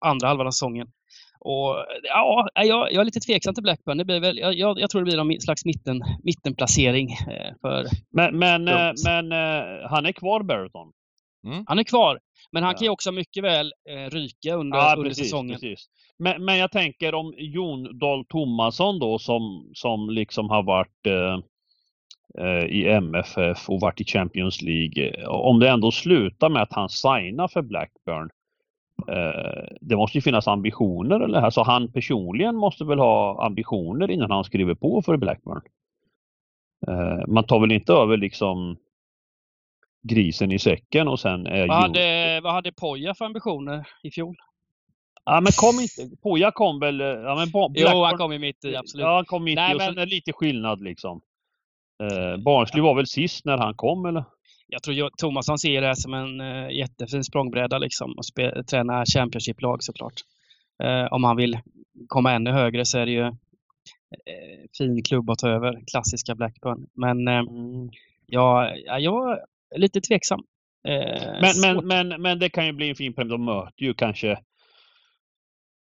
andra 0.00 0.28
halvan 0.28 0.46
av 0.46 0.50
säsongen. 0.50 0.88
Och, 1.40 1.86
ja, 2.02 2.48
jag, 2.54 2.92
jag 2.92 3.00
är 3.00 3.04
lite 3.04 3.20
tveksam 3.20 3.54
till 3.54 3.62
Blackburn. 3.62 3.98
Det 3.98 4.04
blir 4.04 4.20
väl, 4.20 4.38
jag, 4.38 4.80
jag 4.80 4.90
tror 4.90 5.00
det 5.00 5.04
blir 5.04 5.16
någon 5.16 5.40
slags 5.40 5.64
mitten, 5.64 6.02
mittenplacering. 6.22 7.12
Eh, 7.12 7.54
för 7.60 7.86
men 8.12 8.38
men, 8.38 8.68
äh, 8.68 8.92
men 9.04 9.32
äh, 9.32 9.88
han 9.90 10.06
är 10.06 10.12
kvar, 10.12 10.42
Berton? 10.42 10.92
Mm. 11.46 11.64
Han 11.66 11.78
är 11.78 11.84
kvar. 11.84 12.18
Men 12.52 12.62
han 12.62 12.72
ja. 12.72 12.78
kan 12.78 12.84
ju 12.84 12.90
också 12.90 13.12
mycket 13.12 13.44
väl 13.44 13.72
äh, 13.88 14.10
ryka 14.10 14.54
under, 14.54 14.78
ja, 14.78 14.94
under 14.96 15.08
precis, 15.08 15.24
säsongen. 15.24 15.60
Precis. 15.60 15.86
Men, 16.18 16.44
men 16.44 16.58
jag 16.58 16.72
tänker 16.72 17.14
om 17.14 17.34
Jon 17.36 17.98
Dahl 17.98 18.24
Tomasson 18.24 18.98
då 18.98 19.18
som, 19.18 19.70
som 19.74 20.10
liksom 20.10 20.50
har 20.50 20.62
varit 20.62 21.06
i 22.68 22.88
MFF 22.88 23.70
och 23.70 23.80
varit 23.80 24.00
i 24.00 24.04
Champions 24.04 24.62
League. 24.62 25.26
Om 25.26 25.60
det 25.60 25.68
ändå 25.68 25.90
slutar 25.90 26.48
med 26.48 26.62
att 26.62 26.72
han 26.72 26.88
signar 26.88 27.48
för 27.48 27.62
Blackburn 27.62 28.30
Eh, 28.30 28.39
det 29.80 29.96
måste 29.96 30.18
ju 30.18 30.22
finnas 30.22 30.48
ambitioner 30.48 31.20
eller 31.20 31.40
alltså 31.40 31.62
han 31.62 31.92
personligen 31.92 32.56
måste 32.56 32.84
väl 32.84 32.98
ha 32.98 33.46
ambitioner 33.46 34.10
innan 34.10 34.30
han 34.30 34.44
skriver 34.44 34.74
på 34.74 35.02
för 35.02 35.16
Blackburn. 35.16 35.60
Eh, 36.88 37.26
man 37.28 37.44
tar 37.44 37.60
väl 37.60 37.72
inte 37.72 37.92
över 37.92 38.16
liksom 38.16 38.76
grisen 40.02 40.52
i 40.52 40.58
säcken 40.58 41.08
och 41.08 41.20
sen 41.20 41.46
är 41.46 41.68
vad 41.68 41.76
hade, 41.76 42.40
vad 42.42 42.52
hade 42.52 42.72
Poja 42.72 43.14
för 43.14 43.24
ambitioner 43.24 43.86
i 44.02 44.10
fjol? 44.10 44.36
Ja 45.24 45.40
men 45.40 45.52
kom 45.52 45.80
inte, 45.80 46.16
Poja 46.22 46.50
kom 46.50 46.80
väl... 46.80 47.00
Ja, 47.00 47.34
men 47.34 47.50
Blackburn, 47.50 47.74
jo 47.92 48.04
han 48.04 48.16
kom 48.16 48.32
ju 48.32 48.38
mitt 48.38 48.64
i, 48.64 48.76
absolut. 48.76 49.04
Ja 49.04 49.14
han 49.14 49.24
kom 49.24 49.44
mitt 49.44 49.56
Nej, 49.56 49.72
i 49.72 49.74
och 49.74 49.78
men... 49.78 49.86
sen 49.86 49.98
är 49.98 50.06
det 50.06 50.14
lite 50.14 50.32
skillnad 50.32 50.80
liksom. 50.82 51.20
Eh, 52.02 52.36
Barnsley 52.36 52.82
var 52.82 52.94
väl 52.94 53.06
sist 53.06 53.44
när 53.44 53.58
han 53.58 53.74
kom 53.74 54.06
eller? 54.06 54.24
Jag 54.70 54.82
tror 54.82 55.10
Tomasson 55.16 55.58
ser 55.58 55.80
det 55.80 55.96
som 55.96 56.14
en 56.14 56.40
uh, 56.40 56.72
jättefin 56.72 57.24
språngbräda 57.24 57.78
liksom 57.78 58.14
och 58.18 58.66
träna 58.66 59.04
Championship-lag 59.06 59.82
såklart. 59.82 60.14
Uh, 60.84 61.12
om 61.12 61.24
han 61.24 61.36
vill 61.36 61.58
komma 62.08 62.32
ännu 62.32 62.50
högre 62.50 62.84
så 62.84 62.98
är 62.98 63.06
det 63.06 63.12
ju 63.12 63.24
uh, 63.24 63.32
fin 64.78 65.02
klubb 65.02 65.30
att 65.30 65.38
ta 65.38 65.48
över, 65.48 65.80
klassiska 65.90 66.34
Blackburn. 66.34 66.86
Men 66.94 67.28
uh, 67.28 67.42
ja, 68.26 68.74
jag 68.98 69.38
är 69.74 69.78
lite 69.78 70.00
tveksam. 70.00 70.40
men, 71.40 71.60
men, 71.62 71.86
men, 71.86 72.22
men 72.22 72.38
det 72.38 72.48
kan 72.48 72.66
ju 72.66 72.72
bli 72.72 72.88
en 72.88 72.96
fin 72.96 73.14
premiär. 73.14 73.30
De 73.30 73.44
möter 73.44 73.84
ju 73.84 73.94
kanske 73.94 74.38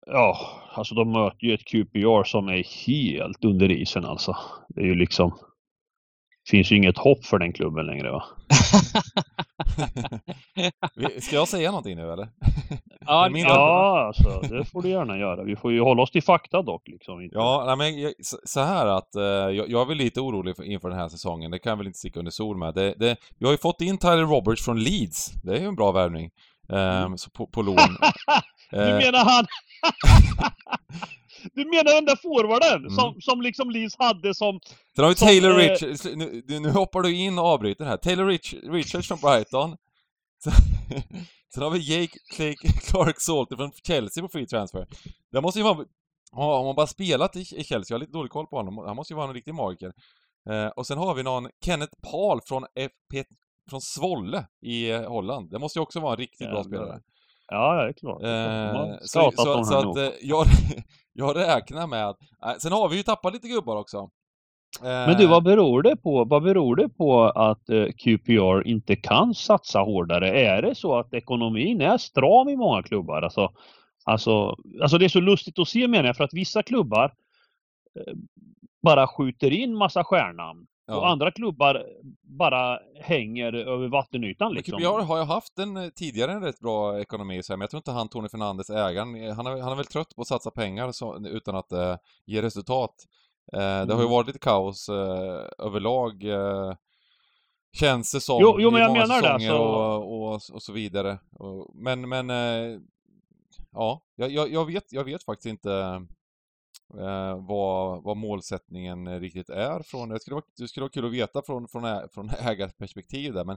Ja, 0.06 0.38
alltså 0.74 0.94
de 0.94 1.12
möter 1.12 1.46
ju 1.46 1.54
ett 1.54 1.64
QPR 1.64 2.24
som 2.24 2.48
är 2.48 2.86
helt 2.86 3.44
under 3.44 3.70
isen 3.70 4.04
alltså. 4.04 4.36
Det 4.68 4.80
är 4.80 4.84
ju 4.84 4.94
liksom 4.94 5.38
finns 6.50 6.72
ju 6.72 6.76
inget 6.76 6.98
hopp 6.98 7.24
för 7.24 7.38
den 7.38 7.52
klubben 7.52 7.86
längre 7.86 8.10
va? 8.10 8.24
Ska 11.20 11.36
jag 11.36 11.48
säga 11.48 11.70
någonting 11.70 11.96
nu 11.96 12.12
eller? 12.12 12.28
Ja, 13.06 13.30
ja 13.30 14.06
alltså, 14.06 14.40
det 14.54 14.64
får 14.64 14.82
du 14.82 14.88
gärna 14.88 15.18
göra. 15.18 15.44
Vi 15.44 15.56
får 15.56 15.72
ju 15.72 15.80
hålla 15.80 16.02
oss 16.02 16.10
till 16.10 16.22
fakta 16.22 16.62
dock. 16.62 16.88
Liksom. 16.88 17.28
Ja, 17.32 17.64
nej, 17.66 17.76
men 17.76 18.12
så 18.44 18.60
här 18.60 18.86
att 18.86 19.10
uh, 19.16 19.22
jag, 19.22 19.70
jag 19.70 19.80
är 19.80 19.86
väl 19.86 19.96
lite 19.96 20.20
orolig 20.20 20.56
för, 20.56 20.62
inför 20.62 20.90
den 20.90 20.98
här 20.98 21.08
säsongen. 21.08 21.50
Det 21.50 21.58
kan 21.58 21.70
jag 21.70 21.76
väl 21.76 21.86
inte 21.86 21.98
sticka 21.98 22.18
under 22.18 22.32
sol 22.32 22.58
med. 22.58 22.74
Det, 22.74 22.94
det, 22.98 23.16
vi 23.38 23.44
har 23.44 23.52
ju 23.52 23.58
fått 23.58 23.80
in 23.80 23.98
Tyler 23.98 24.26
Roberts 24.26 24.64
från 24.64 24.82
Leeds. 24.82 25.32
Det 25.42 25.56
är 25.56 25.60
ju 25.60 25.66
en 25.66 25.76
bra 25.76 25.92
värvning. 25.92 26.30
Um, 26.68 26.78
mm. 26.78 27.16
på, 27.34 27.46
på 27.46 27.62
lån. 27.62 27.76
Du 28.70 28.78
menar 28.78 29.24
han... 29.24 29.46
Du 31.54 31.64
menar 31.64 31.94
den 31.94 32.04
där 32.04 32.16
forwarden 32.16 32.78
mm. 32.78 32.90
som, 32.90 33.20
som 33.20 33.42
liksom 33.42 33.70
Leeds 33.70 33.96
hade 33.98 34.34
som... 34.34 34.60
Sen 34.96 35.04
har 35.04 35.08
vi 35.08 35.14
Taylor 35.14 35.50
som, 35.50 35.58
Richards, 35.58 36.04
nu, 36.04 36.42
nu, 36.60 36.70
hoppar 36.70 37.02
du 37.02 37.16
in 37.16 37.38
och 37.38 37.44
avbryter 37.44 37.84
här. 37.84 37.96
Taylor 37.96 38.26
Rich, 38.26 38.54
Richards 38.62 39.08
från 39.08 39.18
Brighton. 39.18 39.76
Sen, 41.54 41.62
har 41.62 41.70
vi 41.70 41.78
Jake 41.78 42.18
Clark 42.80 43.20
Salter 43.20 43.56
från 43.56 43.72
Chelsea 43.86 44.22
på 44.22 44.28
free 44.28 44.46
transfer. 44.46 44.86
Det 45.32 45.40
måste 45.40 45.58
ju 45.58 45.64
vara 45.64 45.84
Ja, 46.32 46.58
om 46.58 46.66
man 46.66 46.74
bara 46.74 46.86
spelat 46.86 47.36
i, 47.36 47.40
i 47.40 47.64
Chelsea, 47.64 47.84
jag 47.88 47.94
har 47.94 48.00
lite 48.00 48.12
dålig 48.12 48.32
koll 48.32 48.46
på 48.46 48.56
honom, 48.56 48.78
han 48.78 48.96
måste 48.96 49.12
ju 49.12 49.16
vara 49.16 49.28
en 49.28 49.34
riktig 49.34 49.54
magiker. 49.54 49.92
Eh, 50.50 50.66
och 50.66 50.86
sen 50.86 50.98
har 50.98 51.14
vi 51.14 51.22
någon 51.22 51.48
Kenneth 51.64 51.92
Paul 52.10 52.40
från 52.46 52.64
FP, 52.74 53.24
från 53.70 53.80
Svolle 53.80 54.46
i 54.62 54.90
eh, 54.90 55.08
Holland. 55.08 55.50
Det 55.50 55.58
måste 55.58 55.78
ju 55.78 55.82
också 55.82 56.00
vara 56.00 56.12
en 56.12 56.18
riktigt 56.18 56.50
bra 56.50 56.64
spelare. 56.64 57.00
Ja, 57.48 57.74
det 57.74 57.88
är 57.88 57.92
klart. 57.92 58.22
Eh, 58.22 58.98
så 59.00 59.30
så, 59.36 59.64
så 59.64 59.90
att 59.90 59.96
eh, 59.96 60.10
jag, 60.22 60.46
jag 61.12 61.36
räknar 61.36 61.86
med 61.86 62.08
att... 62.08 62.16
Eh, 62.46 62.52
sen 62.58 62.72
har 62.72 62.88
vi 62.88 62.96
ju 62.96 63.02
tappat 63.02 63.32
lite 63.32 63.48
gubbar 63.48 63.76
också. 63.76 64.10
Men 64.82 65.16
du, 65.16 65.26
vad 65.26 65.44
beror 65.44 65.82
det 65.82 65.96
på? 65.96 66.24
Vad 66.24 66.42
beror 66.42 66.76
det 66.76 66.88
på 66.88 67.24
att 67.24 67.68
eh, 67.68 67.84
QPR 67.84 68.66
inte 68.66 68.96
kan 68.96 69.34
satsa 69.34 69.78
hårdare? 69.78 70.40
Är 70.40 70.62
det 70.62 70.74
så 70.74 70.98
att 70.98 71.14
ekonomin 71.14 71.80
är 71.80 71.98
stram 71.98 72.48
i 72.48 72.56
många 72.56 72.82
klubbar? 72.82 73.22
Alltså, 73.22 73.52
alltså, 74.04 74.56
alltså 74.82 74.98
det 74.98 75.04
är 75.04 75.08
så 75.08 75.20
lustigt 75.20 75.58
att 75.58 75.68
se 75.68 75.88
menar 75.88 76.04
jag, 76.04 76.16
för 76.16 76.24
att 76.24 76.34
vissa 76.34 76.62
klubbar 76.62 77.04
eh, 77.98 78.14
bara 78.82 79.06
skjuter 79.06 79.50
in 79.50 79.74
massa 79.76 80.04
stjärnamn. 80.04 80.66
Ja. 80.86 80.96
Och 80.96 81.08
andra 81.08 81.30
klubbar 81.30 81.86
bara 82.22 82.78
hänger 83.00 83.52
över 83.52 83.88
vattenytan 83.88 84.54
liksom. 84.54 84.78
QPR 84.78 85.02
har 85.02 85.18
ju 85.18 85.24
haft 85.24 85.58
en, 85.58 85.90
tidigare 85.94 86.32
en 86.32 86.42
rätt 86.42 86.60
bra 86.60 87.00
ekonomi 87.00 87.42
så 87.42 87.52
här, 87.52 87.56
men 87.56 87.62
jag 87.62 87.70
tror 87.70 87.78
inte 87.78 87.90
han 87.90 88.08
Tony 88.08 88.28
Fernandes, 88.28 88.70
ägaren, 88.70 89.36
han 89.36 89.46
är, 89.46 89.62
han 89.62 89.72
är 89.72 89.76
väl 89.76 89.86
trött 89.86 90.16
på 90.16 90.22
att 90.22 90.28
satsa 90.28 90.50
pengar 90.50 90.92
så, 90.92 91.26
utan 91.26 91.56
att 91.56 91.72
eh, 91.72 91.96
ge 92.26 92.42
resultat. 92.42 92.94
Eh, 93.52 93.58
det 93.58 93.64
har 93.64 93.86
ju 93.86 93.92
mm. 93.94 94.10
varit 94.10 94.26
lite 94.26 94.38
kaos 94.38 94.88
eh, 94.88 95.66
överlag. 95.66 96.24
Eh, 96.24 96.74
känns 97.72 98.12
det 98.12 98.20
som. 98.20 98.38
Jo, 98.40 98.56
jo 98.60 98.70
men 98.70 98.80
jag 98.80 98.92
menar 98.92 99.22
det. 99.22 99.32
Alltså... 99.32 99.52
Och, 99.52 100.32
och, 100.32 100.40
och, 100.52 100.62
så 100.62 100.72
vidare. 100.72 101.18
Och, 101.32 101.70
men, 101.74 102.08
men... 102.08 102.30
Eh, 102.30 102.78
ja, 103.72 104.02
jag, 104.16 104.50
jag, 104.50 104.64
vet, 104.64 104.92
jag 104.92 105.04
vet 105.04 105.24
faktiskt 105.24 105.46
inte 105.46 106.06
eh, 106.94 107.46
vad, 107.46 108.02
vad 108.02 108.16
målsättningen 108.16 109.20
riktigt 109.20 109.50
är 109.50 109.82
från... 109.82 110.08
Det 110.08 110.20
skulle 110.20 110.34
vara, 110.34 110.44
det 110.58 110.68
skulle 110.68 110.82
vara 110.82 110.92
kul 110.92 111.06
att 111.06 111.12
veta 111.12 111.42
från, 111.42 111.68
från, 111.68 111.84
ä, 111.84 112.08
från 112.12 112.30
ägarperspektiv 112.40 113.32
där, 113.32 113.44
men... 113.44 113.56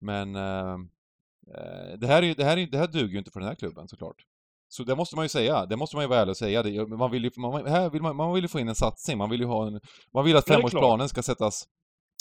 Men... 0.00 0.36
Eh, 0.36 1.98
det, 1.98 2.06
här 2.06 2.22
är, 2.22 2.34
det, 2.34 2.44
här 2.44 2.56
är, 2.56 2.66
det 2.66 2.78
här 2.78 2.86
duger 2.86 3.12
ju 3.12 3.18
inte 3.18 3.30
för 3.30 3.40
den 3.40 3.48
här 3.48 3.56
klubben 3.56 3.88
såklart. 3.88 4.24
Så 4.68 4.82
det 4.82 4.96
måste 4.96 5.16
man 5.16 5.24
ju 5.24 5.28
säga, 5.28 5.66
det 5.66 5.76
måste 5.76 5.96
man 5.96 6.04
ju 6.04 6.08
vara 6.08 6.20
ärlig 6.20 6.30
och 6.30 6.36
säga. 6.36 6.62
Det, 6.62 6.86
man 6.86 7.10
vill 7.10 7.24
ju, 7.24 7.30
man, 7.36 7.66
här 7.66 7.90
vill 7.90 8.02
man, 8.02 8.16
man 8.16 8.34
vill 8.34 8.44
ju 8.44 8.48
få 8.48 8.60
in 8.60 8.68
en 8.68 8.74
satsning, 8.74 9.18
man 9.18 9.30
vill 9.30 9.40
ju 9.40 9.46
ha 9.46 9.66
en... 9.66 9.80
Man 10.14 10.24
vill 10.24 10.36
att 10.36 10.48
femårsplanen 10.48 11.08
ska 11.08 11.22
sättas 11.22 11.68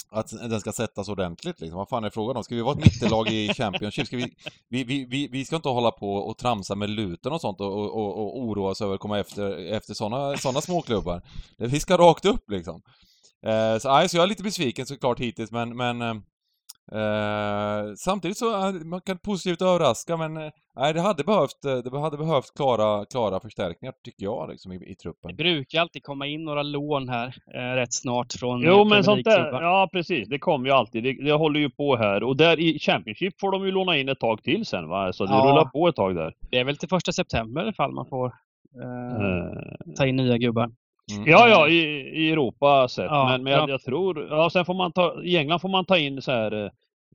att 0.10 0.30
den 0.30 0.60
ska 0.60 0.72
sättas 0.72 1.10
ordentligt 1.10 1.62
liksom. 1.62 1.78
Vad 1.78 1.90
fan 1.90 2.04
är 2.04 2.10
frågan 2.10 2.38
om? 2.38 2.44
Ska 2.44 2.56
vi 2.56 2.62
vara 2.62 2.78
ett 2.78 2.86
mittenlag 2.86 3.28
i 3.28 3.54
Championship? 3.54 4.08
Ska 4.08 4.18
vi, 4.18 4.36
vi, 4.70 4.84
vi, 4.84 5.06
vi, 5.06 5.28
vi 5.28 5.46
ska 5.46 5.56
inte 5.56 5.70
hålla 5.70 5.92
på 5.92 6.14
och 6.16 6.38
tramsa 6.38 6.76
med 6.76 6.90
luten 6.90 7.32
och 7.32 7.42
sånt 7.42 7.62
och, 7.62 7.74
och, 7.74 8.18
och, 8.18 8.40
oroa 8.40 8.70
oss 8.70 8.82
över 8.82 8.94
att 8.94 9.00
komma 9.00 9.20
efter, 9.20 9.74
efter 9.74 9.94
sådana 9.94 10.38
såna 10.38 10.62
småklubbar. 10.62 11.22
Vi 11.58 11.80
ska 11.80 11.98
rakt 11.98 12.26
upp 12.26 12.50
liksom. 12.50 12.82
Eh, 13.46 13.78
så, 13.80 13.90
aj, 13.90 14.10
så 14.10 14.18
jag 14.18 14.24
är 14.24 14.28
lite 14.28 14.44
besviken 14.44 14.86
såklart 14.86 15.20
hittills, 15.20 15.52
men, 15.52 15.78
men 15.78 16.02
eh, 16.02 16.16
eh, 16.92 17.38
Eh, 17.78 17.94
samtidigt 17.96 18.38
så 18.38 18.70
uh, 18.70 18.86
man 18.86 19.02
kan 19.02 19.18
positivt 19.18 19.62
överraska 19.62 20.18
men 20.18 20.38
uh, 20.38 20.50
nej, 20.76 20.94
det 20.94 21.02
hade 21.02 21.24
behövt, 21.24 21.66
uh, 21.66 21.92
det 21.92 22.00
hade 22.00 22.18
behövt 22.18 22.54
klara, 22.56 23.06
klara 23.06 23.40
förstärkningar 23.40 23.94
tycker 24.04 24.24
jag 24.24 24.50
liksom 24.50 24.72
i, 24.72 24.92
i 24.92 24.96
truppen. 24.96 25.32
Det 25.32 25.44
brukar 25.44 25.82
alltid 25.82 26.04
komma 26.04 26.28
in 26.28 26.44
några 26.44 26.64
lån 26.64 27.10
här 27.10 27.36
rätt 27.76 27.94
snart 27.94 28.34
från 28.34 28.62
Jo 28.62 28.86
men 28.86 29.04
sånt 29.04 29.24
där, 29.24 29.62
ja 29.62 29.90
precis, 29.94 30.30
det 30.30 30.40
kommer 30.40 30.68
ju 30.68 30.76
alltid. 30.76 31.04
Det, 31.04 31.14
det, 31.14 31.32
håller 31.32 31.60
ju 31.60 31.70
på 31.70 31.96
här 31.96 32.24
och 32.24 32.38
där 32.38 32.60
i 32.60 32.80
Championship 32.80 33.40
får 33.40 33.52
de 33.52 33.66
ju 33.66 33.72
låna 33.72 33.98
in 33.98 34.10
ett 34.10 34.20
tag 34.20 34.44
till 34.44 34.66
sen 34.66 34.90
va? 34.90 35.14
Så 35.14 35.26
det 35.26 35.34
ja. 35.34 35.40
rullar 35.40 35.66
på 35.66 35.88
ett 35.88 35.96
tag 35.96 36.16
där. 36.16 36.34
Det 36.52 36.60
är 36.60 36.64
väl 36.64 36.78
till 36.78 36.90
första 36.90 37.12
september 37.12 37.70
i 37.70 37.74
fall 37.74 37.92
man 37.92 38.06
får 38.06 38.34
ta 39.98 40.06
in 40.06 40.16
nya 40.16 40.38
gubbar. 40.38 40.72
Mm. 41.12 41.28
Ja, 41.28 41.50
ja, 41.50 41.68
i, 41.68 41.78
i 42.26 42.32
Europa 42.32 42.88
sett. 42.88 43.06
Ja, 43.06 43.30
men, 43.30 43.44
men 43.44 43.54
jag, 43.54 43.70
jag, 43.70 43.82
tror, 43.82 44.28
ja 44.30 44.50
sen 44.50 44.66
får 44.66 44.74
man 44.74 44.92
ta, 44.92 45.24
i 45.24 45.38
England 45.38 45.60
får 45.60 45.70
man 45.70 45.86
ta 45.86 45.98
in 45.98 46.22
så 46.22 46.32
här 46.32 46.66
eh, 46.66 46.72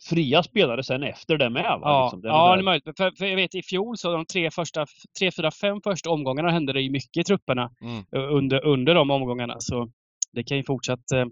fria 0.09 0.43
spelare 0.43 0.83
sen 0.83 1.03
efter 1.03 1.39
det 1.39 1.51
med 1.51 1.63
va? 1.63 1.81
Ja, 1.83 2.05
liksom, 2.05 2.21
det, 2.21 2.29
ja 2.29 2.55
det 2.55 2.61
är 2.61 2.65
möjligt. 2.65 2.97
För, 2.97 3.13
för, 3.19 3.27
jag 3.27 3.37
vet 3.37 3.55
i 3.55 3.63
fjol 3.63 3.99
så 3.99 4.13
de 4.13 4.27
tre, 4.27 4.51
första, 4.51 4.87
tre, 5.19 5.31
fyra, 5.31 5.51
fem 5.51 5.81
första 5.85 6.11
omgångarna 6.11 6.51
hände 6.51 6.73
det 6.73 6.81
ju 6.81 6.91
mycket 6.91 7.17
i 7.17 7.25
trupperna 7.25 7.71
mm. 7.81 8.05
under, 8.13 8.67
under 8.67 8.95
de 8.95 9.11
omgångarna. 9.11 9.57
Så 9.59 9.91
det 10.33 10.45
kan 10.45 10.57
ju 10.57 10.65
fortsatt... 10.65 11.13
Eh, 11.13 11.27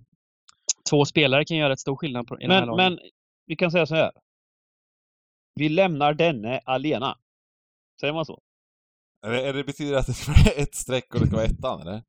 två 0.91 1.05
spelare 1.05 1.45
kan 1.45 1.57
göra 1.57 1.73
ett 1.73 1.81
stor 1.81 1.97
skillnad 1.97 2.27
på, 2.27 2.41
i 2.41 2.49
men, 2.49 2.61
den 2.61 2.69
här 2.69 2.77
Men 2.77 2.99
vi 3.47 3.57
kan 3.57 3.71
säga 3.71 3.87
så 3.87 3.95
här. 3.95 4.11
Vi 5.55 5.69
lämnar 5.69 6.15
denne 6.15 6.61
alena. 6.65 7.19
Säger 8.01 8.13
man 8.13 8.25
så? 8.25 8.41
Är 9.27 9.31
det, 9.31 9.49
är 9.49 9.53
det 9.53 9.65
betyder 9.65 9.97
att 9.97 10.07
det 10.07 10.13
ska 10.13 10.33
vara 10.45 10.55
ett 10.57 10.75
streck 10.75 11.15
och 11.15 11.21
det 11.21 11.27
ska 11.27 11.37
vara 11.37 11.47
ettan, 11.47 11.81
eller? 11.81 12.03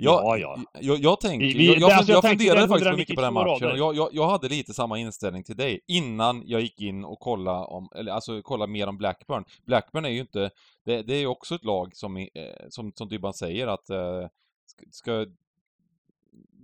Jag, 0.00 0.24
ja, 0.24 0.38
ja. 0.38 0.80
Jag, 0.80 0.98
jag, 0.98 1.20
tänk, 1.20 1.42
vi, 1.42 1.66
jag, 1.66 1.78
jag, 1.78 1.90
alltså, 1.90 2.12
jag, 2.12 2.24
jag 2.24 2.30
funderade 2.30 2.68
faktiskt 2.68 2.96
mycket 2.96 3.16
på 3.16 3.22
den 3.22 3.34
matchen 3.34 3.70
och 3.70 3.94
jag, 3.94 4.08
jag, 4.12 4.28
hade 4.28 4.48
lite 4.48 4.74
samma 4.74 4.98
inställning 4.98 5.44
till 5.44 5.56
dig 5.56 5.80
innan 5.86 6.42
jag 6.46 6.60
gick 6.60 6.80
in 6.80 7.04
och 7.04 7.20
kollade 7.20 7.64
om, 7.64 7.88
eller 7.94 8.12
alltså 8.12 8.42
kolla 8.42 8.66
mer 8.66 8.86
om 8.86 8.98
Blackburn. 8.98 9.44
Blackburn 9.66 10.04
är 10.04 10.08
ju 10.08 10.20
inte, 10.20 10.50
det, 10.84 11.02
det 11.02 11.14
är 11.14 11.20
ju 11.20 11.26
också 11.26 11.54
ett 11.54 11.64
lag 11.64 11.96
som, 11.96 12.16
eh, 12.16 12.26
som, 12.68 12.92
som 12.94 13.08
Dybban 13.08 13.34
säger 13.34 13.66
att 13.66 13.90
eh, 13.90 14.26
ska, 14.90 15.26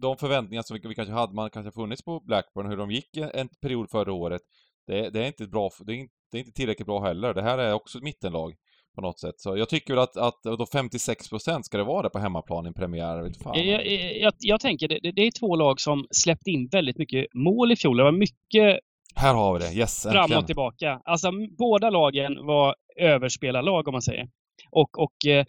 de 0.01 0.17
förväntningar 0.17 0.63
som 0.63 0.79
vi, 0.83 0.89
vi 0.89 0.95
kanske 0.95 1.15
hade, 1.15 1.35
man 1.35 1.51
kanske 1.51 1.73
funnits 1.73 2.03
på 2.03 2.21
Blackburn, 2.21 2.67
hur 2.67 2.77
de 2.77 2.91
gick 2.91 3.17
en 3.17 3.49
period 3.49 3.91
förra 3.91 4.13
året, 4.13 4.43
det, 4.87 5.11
det 5.11 5.23
är 5.23 5.27
inte 5.27 5.47
bra, 5.47 5.71
det 5.79 5.93
är 5.93 5.97
inte, 5.97 6.15
det 6.31 6.39
är 6.39 6.41
inte 6.41 6.53
tillräckligt 6.53 6.87
bra 6.87 7.01
heller. 7.01 7.35
Det 7.35 7.43
här 7.43 7.59
är 7.59 7.73
också 7.73 7.99
ett 7.99 8.05
mittenlag 8.05 8.55
på 8.95 9.01
något 9.01 9.21
sätt. 9.21 9.35
Så 9.37 9.57
jag 9.57 9.69
tycker 9.69 9.95
väl 9.95 10.03
att, 10.03 10.17
att 10.17 10.43
då 10.43 10.65
56% 10.65 11.63
ska 11.63 11.79
det 11.79 11.85
vara 11.85 12.03
det 12.03 12.11
på 12.11 12.19
hemmaplan 12.19 12.67
i 12.67 12.69
en 12.69 12.75
premiär, 12.75 13.23
vet 13.23 13.43
fan. 13.43 13.69
Jag, 13.69 13.87
jag, 14.17 14.33
jag 14.39 14.61
tänker, 14.61 14.89
det, 14.89 15.13
det, 15.13 15.23
är 15.23 15.31
två 15.31 15.57
lag 15.57 15.81
som 15.81 16.07
släppte 16.11 16.51
in 16.51 16.69
väldigt 16.73 16.99
mycket 16.99 17.27
mål 17.35 17.73
i 17.73 17.77
fjol. 17.77 17.97
Det 17.97 18.05
var 18.05 18.13
mycket 18.13 18.81
här 19.17 19.35
har 19.35 19.59
vi 19.59 19.65
det, 19.65 19.73
yes, 19.73 20.03
Fram 20.03 20.33
och 20.39 20.47
tillbaka. 20.47 21.01
Alltså 21.05 21.31
båda 21.59 21.91
lagen 21.91 22.47
var 22.47 22.75
överspelarlag 22.97 23.89
om 23.89 23.93
man 23.93 24.03
säger. 24.03 24.29
Och, 24.71 24.99
och 24.99 25.27
eh, 25.27 25.45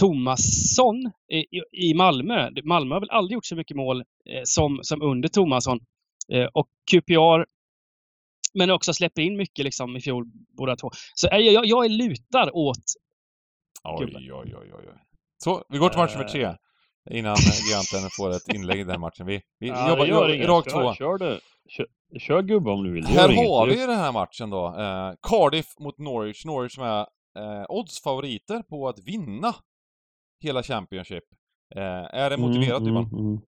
Tomasson 0.00 0.96
i, 1.32 1.44
i 1.72 1.94
Malmö, 1.94 2.50
Malmö 2.64 2.94
har 2.94 3.00
väl 3.00 3.10
aldrig 3.10 3.34
gjort 3.34 3.46
så 3.46 3.56
mycket 3.56 3.76
mål 3.76 4.00
eh, 4.00 4.40
som, 4.44 4.80
som 4.82 5.02
under 5.02 5.28
Tomasson. 5.28 5.80
Eh, 6.32 6.44
och 6.52 6.66
QPR 6.90 7.44
men 8.54 8.70
också 8.70 8.94
släpper 8.94 9.22
in 9.22 9.36
mycket 9.36 9.64
liksom 9.64 9.96
i 9.96 10.00
fjol 10.00 10.24
båda 10.56 10.76
två. 10.76 10.90
Så 11.14 11.28
jag, 11.30 11.40
jag, 11.40 11.66
jag 11.66 11.90
lutar 11.90 12.56
åt 12.56 12.84
Oj, 13.84 14.14
oj, 14.16 14.32
oj, 14.32 14.54
oj, 14.56 14.72
oj. 14.78 14.84
Så, 15.44 15.64
vi 15.68 15.78
går 15.78 15.88
till 15.88 15.98
match 15.98 16.12
nummer 16.12 16.28
tre. 16.28 16.44
Eh. 16.44 16.54
Innan 17.10 17.36
giganten 17.36 18.10
får 18.16 18.30
ett 18.30 18.48
inlägg 18.54 18.80
i 18.80 18.84
den 18.84 19.00
matchen. 19.00 19.26
Vi, 19.26 19.42
vi 19.58 19.68
ja, 19.68 19.88
jobbar 19.88 20.06
gör 20.06 20.46
rakt 20.46 20.70
två. 20.70 20.94
Kör, 20.94 21.18
du. 21.18 21.40
Kör, 21.68 21.86
kör 22.18 22.42
gubbe 22.42 22.70
om 22.70 22.84
du 22.84 22.92
vill. 22.92 23.06
Här 23.06 23.28
har 23.28 23.66
vi 23.66 23.76
den 23.76 23.98
här 23.98 24.12
matchen 24.12 24.50
då. 24.50 24.66
Eh, 24.66 25.14
Cardiff 25.22 25.66
mot 25.78 25.98
Norwich. 25.98 26.44
Norwich 26.44 26.74
som 26.74 26.84
är 26.84 27.00
eh, 27.38 27.64
odds-favoriter 27.68 28.62
på 28.62 28.88
att 28.88 28.98
vinna 28.98 29.54
hela 30.40 30.62
Championship. 30.62 31.24
Eh, 31.76 31.82
är 32.20 32.30
det 32.30 32.36
motiverat, 32.36 32.80
mm, 32.80 32.96
mm, 32.96 33.14
mm. 33.14 33.40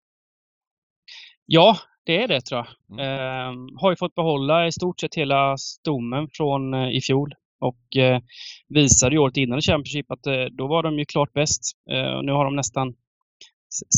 Ja, 1.47 1.77
det 2.11 2.23
är 2.23 2.29
det 2.29 2.41
tror 2.41 2.59
jag. 2.59 2.99
Mm. 2.99 3.01
Eh, 3.07 3.81
har 3.81 3.91
ju 3.91 3.97
fått 3.97 4.15
behålla 4.15 4.67
i 4.67 4.73
stort 4.73 5.01
sett 5.01 5.15
hela 5.15 5.57
stommen 5.57 6.29
från 6.33 6.75
eh, 6.75 6.91
i 6.91 7.01
fjol 7.01 7.35
och 7.61 7.97
eh, 7.97 8.21
visade 8.69 9.15
ju 9.15 9.19
året 9.19 9.37
innan 9.37 9.59
i 9.59 9.63
Championship 9.63 10.11
att 10.11 10.27
eh, 10.27 10.45
då 10.53 10.67
var 10.67 10.83
de 10.83 10.99
ju 10.99 11.05
klart 11.05 11.33
bäst. 11.33 11.63
Eh, 11.91 12.13
och 12.17 12.25
nu 12.25 12.33
har 12.33 12.45
de 12.45 12.57
nästan 12.57 12.95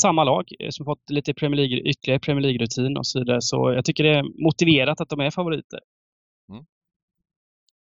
samma 0.03 0.25
lag 0.25 0.45
eh, 0.61 0.69
som 0.71 0.85
fått 0.85 1.11
lite 1.11 1.35
Premier 1.35 1.57
League, 1.57 1.91
ytterligare 1.91 2.21
Premier 2.21 2.43
League-rutin 2.43 2.97
och 2.97 3.07
så 3.07 3.19
vidare. 3.19 3.41
Så 3.41 3.73
jag 3.73 3.85
tycker 3.85 4.05
det 4.05 4.19
är 4.19 4.45
motiverat 4.45 5.01
att 5.01 5.09
de 5.09 5.21
är 5.21 5.31
favoriter. 5.31 5.81
Mm. 6.51 6.65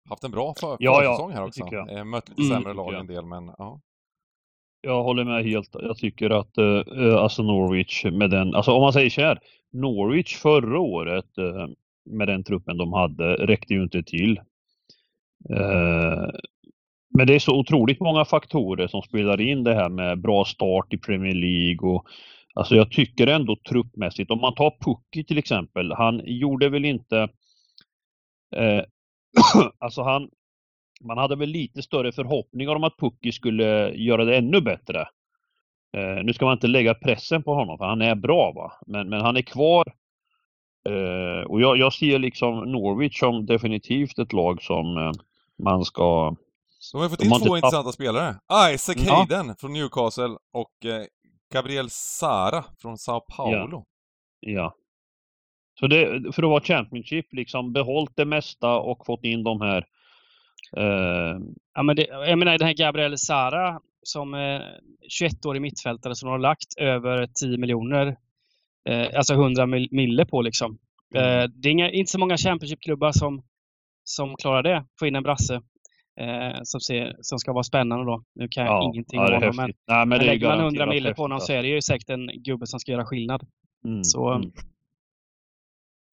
Haft 0.09 0.23
en 0.23 0.31
bra 0.31 0.53
för 0.59 0.77
ja, 0.79 0.95
försäsong 0.95 1.31
här 1.31 1.43
också. 1.43 1.67
Jag. 1.71 2.07
Mött 2.07 2.29
lite 2.29 2.43
sämre 2.43 2.71
mm, 2.71 2.77
lag 2.77 2.93
en 2.93 3.07
del, 3.07 3.25
men 3.25 3.51
ja. 3.57 3.81
Jag 4.81 5.03
håller 5.03 5.23
med 5.23 5.43
helt. 5.43 5.69
Jag 5.73 5.97
tycker 5.97 6.29
att 6.29 6.57
uh, 6.57 7.15
alltså 7.15 7.43
Norwich 7.43 8.05
med 8.05 8.29
den, 8.29 8.55
alltså 8.55 8.71
om 8.71 8.81
man 8.81 8.93
säger 8.93 9.09
så 9.09 9.21
här, 9.21 9.39
Norwich 9.75 10.37
förra 10.37 10.79
året 10.79 11.37
eh, 11.37 11.67
med 12.09 12.27
den 12.27 12.43
truppen 12.43 12.77
de 12.77 12.93
hade 12.93 13.35
räckte 13.35 13.73
ju 13.73 13.83
inte 13.83 14.03
till. 14.03 14.37
Eh, 15.49 16.29
men 17.17 17.27
det 17.27 17.35
är 17.35 17.39
så 17.39 17.59
otroligt 17.59 17.99
många 17.99 18.25
faktorer 18.25 18.87
som 18.87 19.01
spelar 19.01 19.41
in 19.41 19.63
det 19.63 19.75
här 19.75 19.89
med 19.89 20.21
bra 20.21 20.45
start 20.45 20.93
i 20.93 20.97
Premier 20.97 21.35
League 21.35 21.89
och 21.89 22.07
alltså 22.53 22.75
jag 22.75 22.91
tycker 22.91 23.27
ändå 23.27 23.57
truppmässigt, 23.69 24.31
om 24.31 24.41
man 24.41 24.55
tar 24.55 24.77
Pucky 24.85 25.23
till 25.23 25.37
exempel, 25.37 25.91
han 25.91 26.21
gjorde 26.25 26.69
väl 26.69 26.85
inte 26.85 27.29
eh, 28.55 28.81
alltså 29.79 30.03
han 30.03 30.29
man 31.01 31.17
hade 31.17 31.35
väl 31.35 31.49
lite 31.49 31.81
större 31.81 32.11
förhoppningar 32.11 32.75
om 32.75 32.83
att 32.83 32.97
Pucky 32.97 33.31
skulle 33.31 33.93
göra 33.95 34.25
det 34.25 34.37
ännu 34.37 34.61
bättre. 34.61 35.07
Eh, 35.95 36.23
nu 36.23 36.33
ska 36.33 36.45
man 36.45 36.53
inte 36.53 36.67
lägga 36.67 36.93
pressen 36.93 37.43
på 37.43 37.53
honom 37.53 37.77
för 37.77 37.85
han 37.85 38.01
är 38.01 38.15
bra 38.15 38.51
va, 38.51 38.71
men, 38.87 39.09
men 39.09 39.21
han 39.21 39.37
är 39.37 39.41
kvar. 39.41 39.93
Eh, 40.89 41.47
och 41.47 41.61
jag, 41.61 41.77
jag 41.77 41.93
ser 41.93 42.19
liksom 42.19 42.71
Norwich 42.71 43.19
som 43.19 43.45
definitivt 43.45 44.19
ett 44.19 44.33
lag 44.33 44.61
som 44.61 44.97
eh, 44.97 45.11
man 45.63 45.85
ska 45.85 46.35
De 46.91 46.97
har 46.97 47.03
ju 47.03 47.09
fått 47.09 47.23
in 47.23 47.31
två 47.31 47.57
intressanta 47.57 47.91
spelare. 47.91 48.35
Isaac 48.73 48.95
Ja. 49.07 49.15
Hayden 49.15 49.55
från 49.55 49.73
Newcastle 49.73 50.37
och 50.53 50.85
eh, 50.85 51.05
Gabriel 51.53 51.89
Sara 51.89 52.63
från 52.81 52.97
Sao 52.97 53.19
Paulo. 53.19 53.85
Ja. 54.39 54.75
Så 55.79 55.87
det, 55.87 56.33
för 56.35 56.43
att 56.43 56.49
vara 56.49 56.63
Championship, 56.63 57.33
liksom 57.33 57.73
behållit 57.73 58.15
det 58.15 58.25
mesta 58.25 58.77
och 58.77 59.05
fått 59.05 59.23
in 59.23 59.43
de 59.43 59.61
här 59.61 59.85
eh, 60.77 61.39
Ja, 61.73 61.83
men 61.83 61.95
det, 61.95 62.07
jag 62.07 62.39
menar 62.39 62.57
den 62.57 62.67
här 62.67 62.73
Gabriel 62.73 63.17
Sara 63.17 63.79
som 64.07 64.33
eh, 64.33 64.61
21-årig 65.21 65.61
mittfältare 65.61 66.15
som 66.15 66.27
de 66.27 66.31
har 66.31 66.39
lagt 66.39 66.77
över 66.77 67.27
10 67.41 67.57
miljoner, 67.57 68.17
eh, 68.89 69.17
alltså 69.17 69.33
100 69.33 69.65
mil, 69.65 69.87
mille 69.91 70.25
på 70.25 70.41
liksom. 70.41 70.77
Mm. 71.15 71.39
Eh, 71.39 71.49
det 71.55 71.69
är 71.69 71.71
inga, 71.71 71.91
inte 71.91 72.11
så 72.11 72.19
många 72.19 72.37
Championship-klubbar 72.37 73.11
som, 73.11 73.43
som 74.03 74.35
klarar 74.35 74.63
det, 74.63 74.85
få 74.99 75.07
in 75.07 75.15
en 75.15 75.23
brasse. 75.23 75.61
Eh, 76.19 76.59
som, 76.63 76.79
ser, 76.79 77.15
som 77.21 77.39
ska 77.39 77.53
vara 77.53 77.63
spännande 77.63 78.05
då. 78.05 78.23
Nu 78.35 78.47
kan 78.47 78.65
jag 78.65 78.73
ja, 78.73 78.91
ingenting 78.93 79.19
ja, 79.19 79.27
om 79.27 79.33
honom, 79.33 79.55
men. 79.55 79.73
Nej, 79.87 80.05
men 80.05 80.09
men 80.09 80.25
lägger 80.25 80.47
man 80.47 80.59
100 80.59 80.77
garanterat 80.79 80.95
mille 80.95 81.13
på 81.13 81.21
honom 81.21 81.39
så 81.39 81.53
är 81.53 81.61
det 81.61 81.67
ju 81.67 81.81
säkert 81.81 82.09
en 82.09 82.27
gubbe 82.43 82.67
som 82.67 82.79
ska 82.79 82.91
göra 82.91 83.05
skillnad. 83.05 83.41
Mm, 83.85 84.03
Så, 84.03 84.31
mm. 84.33 84.51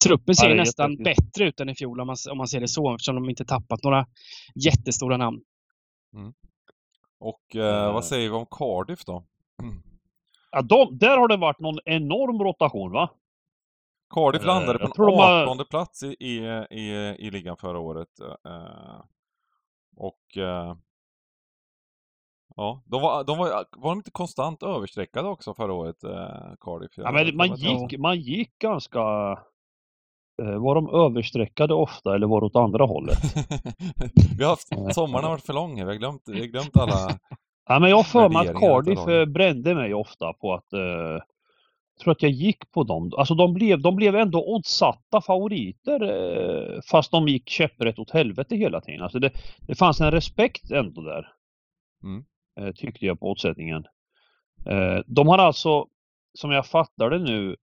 Truppen 0.05 0.35
ser 0.35 0.49
Ja, 0.49 0.55
nästan 0.55 0.91
jättehäftigt. 0.91 1.33
bättre 1.33 1.49
ut 1.49 1.61
än 1.61 1.69
i 1.69 1.75
fjol 1.75 2.01
om 2.01 2.07
man, 2.07 2.17
om 2.31 2.39
man 2.39 2.49
ser 2.49 2.61
det 2.61 2.69
så, 2.69 2.95
eftersom 2.95 3.15
de 3.15 3.31
inte 3.31 3.45
tappat 3.45 3.83
några 3.85 4.07
jättestora 4.65 5.17
namn. 5.17 5.41
Och 7.23 7.57
eh, 7.57 7.85
Eh. 7.87 7.93
vad 7.93 8.05
säger 8.05 8.29
vi 8.31 8.35
om 8.37 8.47
Cardiff 8.51 9.05
då? 9.05 9.25
Ja, 10.51 10.63
de, 10.63 10.99
där 10.99 11.19
har 11.19 11.29
det 11.29 11.37
varit 11.37 11.59
någon 11.61 11.79
enorm 11.85 12.43
rotation 12.43 12.93
va? 12.93 13.11
Cardiff 14.15 14.43
Eh, 14.43 14.47
landade 14.47 14.79
på 14.79 14.85
en 14.85 14.93
tror 14.93 15.07
de 15.07 15.17
har- 15.17 15.43
18 15.47 15.67
plats 15.71 16.03
i, 16.03 16.17
i, 16.21 16.37
i, 16.71 16.91
i 17.19 17.31
ligan 17.31 17.57
förra 17.57 17.79
året. 17.79 18.21
Eh, 18.21 19.01
och... 19.97 20.37
Eh, 20.37 20.77
ja, 22.57 22.83
de 22.87 23.03
var, 23.03 23.25
de 23.25 23.39
var, 23.39 23.65
var 23.77 23.91
de 23.91 23.99
inte 23.99 24.11
konstant 24.11 24.63
överstreckade 24.63 25.29
också 25.29 25.55
förra 25.55 25.73
året, 25.73 26.05
eh, 26.05 26.55
Cardiff? 26.61 26.93
Ja, 26.97 27.13
men 27.13 27.37
man, 27.37 27.55
gick, 27.55 27.99
man 27.99 28.21
gick 28.21 28.59
ganska... 28.59 29.01
Eh, 30.43 30.63
var 30.63 30.75
de 30.75 30.89
överstreckade 30.95 31.75
ofta 31.75 32.15
eller 32.15 32.27
var 32.27 32.41
det 32.41 32.47
åt 32.47 32.57
andra 32.57 32.85
hållet? 32.85 33.19
vi 34.39 34.45
har 34.45 34.51
haft, 34.51 34.95
sommaren 34.95 35.25
har 35.25 35.31
varit 35.31 35.47
för 35.47 35.53
lång, 35.53 35.75
vi 35.75 35.83
har 35.83 35.95
glömt, 35.95 36.23
vi 36.27 36.41
har 36.41 36.47
glömt 36.47 36.77
alla... 36.77 37.11
Ja, 37.69 37.79
men 37.79 37.91
jag 37.91 37.97
har 37.97 38.05
för 38.05 38.29
mig 38.29 38.49
att 38.49 38.61
Cardiff 38.61 39.09
eh, 39.09 39.25
brände 39.27 39.75
mig 39.75 39.95
ofta 39.95 40.33
på 40.33 40.55
att... 40.55 40.73
Eh, 40.73 41.25
tror 42.03 42.13
att 42.13 42.23
jag 42.23 42.31
gick 42.31 42.71
på 42.71 42.85
dem. 42.85 43.13
Alltså 43.17 43.35
de 43.35 43.55
blev, 43.55 43.81
de 43.81 43.97
blev 43.97 44.17
ändå 44.17 44.55
oddsatta 44.55 45.21
favoriter 45.21 46.03
eh, 46.03 46.81
fast 46.91 47.11
de 47.11 47.29
gick 47.29 47.49
käpprätt 47.49 47.99
åt 47.99 48.11
helvete 48.11 48.57
hela 48.57 48.81
tiden. 48.81 49.03
Alltså 49.03 49.19
det, 49.19 49.31
det 49.61 49.75
fanns 49.75 50.01
en 50.01 50.11
respekt 50.11 50.71
ändå 50.71 51.03
där. 51.03 51.29
Mm. 52.03 52.25
Eh, 52.61 52.75
tyckte 52.75 53.07
jag 53.07 53.21
på 53.21 53.31
oddsättningen. 53.31 53.85
Eh, 54.67 54.99
de 55.07 55.29
har 55.29 55.39
alltså, 55.39 55.87
som 56.35 56.51
jag 56.51 56.67
fattar 56.67 57.11
det 57.11 57.19
nu, 57.19 57.57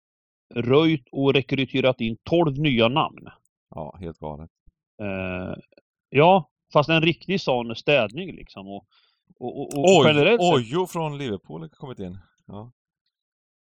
röjt 0.55 1.07
och 1.11 1.33
rekryterat 1.33 2.01
in 2.01 2.17
12 2.23 2.59
nya 2.59 2.87
namn. 2.87 3.27
Ja, 3.69 3.97
helt 3.99 4.19
galet. 4.19 4.49
Eh, 5.01 5.55
ja, 6.09 6.49
fast 6.73 6.89
en 6.89 7.01
riktig 7.01 7.41
sån 7.41 7.75
städning 7.75 8.35
liksom. 8.35 8.67
Och, 8.67 8.85
och, 9.39 9.57
och, 9.59 9.73
och 9.77 9.83
Oj, 9.99 10.07
generellt 10.07 10.41
sett- 10.41 10.53
Ojo 10.53 10.87
från 10.87 11.17
Liverpool 11.17 11.61
har 11.61 11.67
kommit 11.69 11.99
in. 11.99 12.17
Ja. 12.47 12.71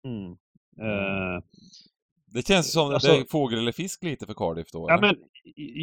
Mm. 0.05 0.31
Eh, 0.81 1.43
Det 2.27 2.47
känns 2.47 2.73
som 2.73 2.95
Alltså- 2.95 3.09
det 3.13 3.19
är 3.19 3.25
fågel 3.31 3.59
eller 3.59 3.73
fisk 3.73 4.03
lite 4.03 4.27
för 4.27 4.35
Cardiff 4.35 4.71
då, 4.73 4.87
ja, 4.89 4.99
eller? 4.99 5.07
men, 5.07 5.17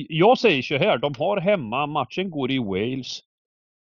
jag 0.09 0.37
säger 0.37 0.61
så 0.61 0.77
här, 0.77 0.97
de 0.97 1.13
har 1.17 1.37
hemma, 1.37 1.87
matchen 1.87 2.29
går 2.31 2.51
i 2.51 2.59
Wales. 2.59 3.19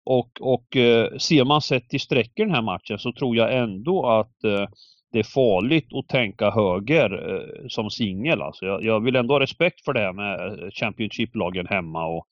Och, 0.06 0.42
och 0.42 0.76
eh, 0.76 1.18
ser 1.18 1.46
man 1.46 1.62
sett 1.62 1.90
till 1.90 2.00
sträckor 2.00 2.46
den 2.46 2.56
här 2.56 2.62
matchen 2.62 3.00
så 3.00 3.14
tror 3.14 3.36
jag 3.36 3.58
ändå 3.58 4.06
att 4.10 4.44
eh, 4.44 4.68
det 5.12 5.20
är 5.20 5.24
farligt 5.24 5.88
att 5.94 6.08
tänka 6.08 6.52
höger 6.52 7.34
eh, 7.34 7.68
som 7.68 7.90
singel. 7.90 8.42
Alltså 8.42 8.66
jag, 8.66 8.84
jag 8.84 9.00
vill 9.00 9.16
ändå 9.16 9.34
ha 9.34 9.40
respekt 9.40 9.86
för 9.86 9.94
det 9.94 10.00
här 10.00 10.14
med 10.14 10.48
eh, 10.48 10.70
Championship-lagen 10.70 11.68
hemma. 11.68 12.06
Och, 12.06 12.28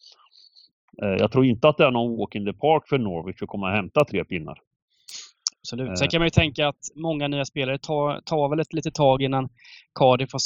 eh, 1.01 1.09
jag 1.09 1.31
tror 1.31 1.45
inte 1.45 1.69
att 1.69 1.77
det 1.77 1.85
är 1.85 1.91
någon 1.91 2.17
walk 2.17 2.35
in 2.35 2.45
the 2.45 2.53
park 2.53 2.87
för 2.87 2.97
Norwich 2.97 3.41
att 3.41 3.49
komma 3.49 3.67
och 3.67 3.73
hämta 3.73 4.05
tre 4.05 4.25
pinnar. 4.25 4.61
Absolut. 5.61 5.89
Eh. 5.89 5.93
Sen 5.95 6.07
kan 6.07 6.19
man 6.19 6.25
ju 6.25 6.29
tänka 6.29 6.67
att 6.67 6.79
många 6.95 7.27
nya 7.27 7.45
spelare 7.45 7.77
tar, 7.77 8.21
tar 8.21 8.49
väl 8.49 8.59
ett 8.59 8.73
litet 8.73 8.93
tag 8.95 9.21
innan 9.21 9.49
Cardiff 9.99 10.33
och 10.33 10.41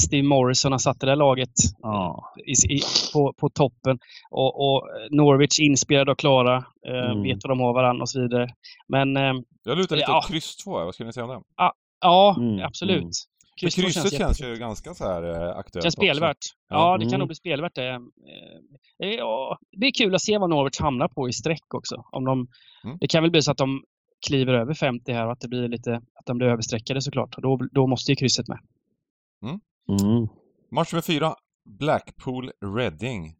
Steve 0.00 0.22
Morrison 0.28 0.72
har 0.72 0.78
satt 0.78 1.00
det 1.00 1.06
där 1.06 1.16
laget 1.16 1.50
Ja. 1.82 2.32
i, 2.46 2.74
i, 2.74 2.80
på, 3.12 3.32
på 3.32 3.48
toppen. 3.48 3.98
Och, 4.30 4.60
och 4.74 4.88
Norwich 5.10 5.58
inspirerade 5.60 6.12
och 6.12 6.18
klara, 6.18 6.56
eh, 6.86 7.10
Mm. 7.10 7.22
vet 7.22 7.38
vad 7.44 7.50
de 7.50 7.60
har 7.60 7.72
varandra 7.74 8.02
och 8.02 8.10
så 8.10 8.20
vidare. 8.22 8.48
Men 8.88 9.16
eh, 9.16 9.32
Jag 9.64 9.78
lutar 9.78 9.96
lite 9.96 10.10
Ja. 10.10 10.18
åt 10.18 10.28
kryss 10.28 10.56
2 10.56 10.78
här, 10.78 10.84
vad 10.84 10.94
skulle 10.94 11.06
ni 11.06 11.12
säga 11.12 11.24
om 11.24 11.30
det? 11.30 11.40
ja, 12.00 12.34
Mm, 12.38 12.64
absolut. 12.64 12.98
mm. 12.98 13.10
Kryss 13.60 13.74
två 13.74 13.82
krysset 13.82 14.02
känns, 14.02 14.38
känns, 14.38 14.40
ju 14.42 14.56
ganska 14.56 14.94
så 14.94 15.04
här 15.04 15.22
eh, 15.22 15.56
aktuellt 15.56 15.84
känns 15.84 15.96
också. 15.96 16.00
spelvärt. 16.06 16.36
Ja. 16.68 16.76
Ja, 16.76 16.96
det 16.98 17.04
kan 17.04 17.08
Mm. 17.08 17.18
nog 17.18 17.28
bli 17.28 17.34
spelvärt 17.34 17.74
det. 17.74 17.88
Eh, 17.88 19.08
Ja, 19.18 19.58
det 19.72 19.78
blir 19.78 19.90
kul 19.98 20.14
att 20.14 20.22
se 20.22 20.38
vad 20.38 20.50
Norwich 20.50 20.80
hamnar 20.80 21.08
på 21.08 21.28
i 21.28 21.32
streck 21.32 21.74
också. 21.74 22.04
Om 22.12 22.24
de, 22.24 22.46
Mm. 22.84 22.96
Det 23.00 23.06
kan 23.06 23.22
väl 23.22 23.30
bli 23.30 23.42
så 23.42 23.50
att 23.50 23.56
de 23.58 23.82
kliver 24.26 24.52
över 24.54 24.74
50 24.74 25.12
här 25.12 25.26
och 25.26 25.32
att 25.32 25.40
det 25.40 25.48
blir 25.48 25.68
lite, 25.68 25.94
att 26.14 26.26
de 26.26 26.38
blir 26.38 26.48
överstreckade 26.48 27.02
såklart. 27.02 27.34
Och 27.36 27.42
Då, 27.42 27.56
då 27.72 27.86
måste 27.86 28.12
ju 28.12 28.16
krysset 28.16 28.48
med. 28.48 28.58
Mm. 29.42 30.28
Match 30.70 30.92
nummer 30.92 31.02
fyra. 31.02 31.34
Blackpool 31.64 32.52
Reading. 32.76 33.34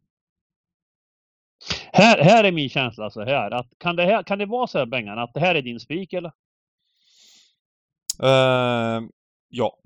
Här, 1.93 2.21
här 2.23 2.43
är 2.43 2.51
min 2.51 2.69
känsla 2.69 3.09
så 3.09 3.23
här, 3.25 3.51
att 3.51 3.67
kan 3.77 3.95
det, 3.95 4.03
här, 4.03 4.23
kan 4.23 4.37
det 4.37 4.45
vara 4.45 4.67
så 4.67 4.77
här 4.77 4.85
Bengan, 4.85 5.19
att 5.19 5.33
det 5.33 5.39
här 5.39 5.55
är 5.55 5.61
din 5.61 5.79
spik 5.79 6.13
eller? 6.13 6.31
Eh, 8.23 9.01
ja. 9.49 9.77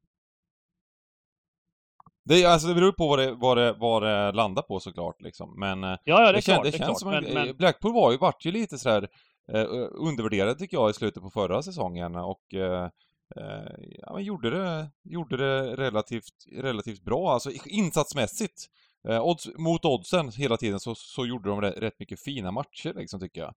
Det, 2.26 2.44
är- 2.44 2.48
alltså, 2.48 2.68
det 2.68 2.74
beror 2.76 2.92
på 2.92 3.08
vad 3.08 3.20
det, 3.20 3.32
vad, 3.34 3.58
det, 3.58 3.74
vad 3.74 4.04
det 4.04 4.32
landar 4.32 4.62
på 4.62 4.80
såklart 4.80 5.22
liksom. 5.22 5.60
Men 5.60 5.84
eh, 5.84 5.90
Ja, 5.90 5.98
ja 6.04 6.26
det 6.28 6.32
det, 6.38 6.42
kän, 6.42 6.54
klart. 6.56 6.64
det 6.66 6.72
det 6.72 6.76
är 6.78 6.80
känns 6.88 7.04
klart. 7.04 7.24
som 7.24 7.28
en, 7.28 7.34
men, 7.34 7.58
Blackpool 7.58 7.94
var 7.94 8.12
ju, 8.12 8.18
vart 8.18 8.46
ju 8.46 8.52
lite 8.52 8.78
sådär 8.78 9.08
eh, 9.52 9.66
undervärderad 9.92 10.60
tycker 10.60 10.78
jag 10.78 10.90
i 10.90 10.94
slutet 10.94 11.24
på 11.24 11.30
förra 11.30 11.64
säsongen 11.64 12.16
och 12.16 12.54
eh, 12.54 12.90
eh, 13.36 13.74
ja, 14.02 14.14
men 14.14 14.24
gjorde 14.24 14.50
det, 14.50 14.90
gjorde 15.04 15.38
det 15.38 15.76
relativt, 15.76 16.46
relativt 16.52 17.04
bra. 17.04 17.34
Alltså 17.34 17.52
insatsmässigt. 17.66 18.70
Eh, 19.08 19.26
odds, 19.26 19.50
mot 19.58 19.86
oddsen 19.86 20.30
hela 20.30 20.58
tiden 20.58 20.80
så, 20.80 20.96
så 20.96 21.26
gjorde 21.26 21.50
de 21.50 21.62
rätt, 21.62 21.78
rätt 21.78 22.00
mycket 22.00 22.20
fina 22.20 22.52
matcher 22.52 22.94
liksom 22.94 23.20
tycker 23.20 23.42
jag. 23.42 23.54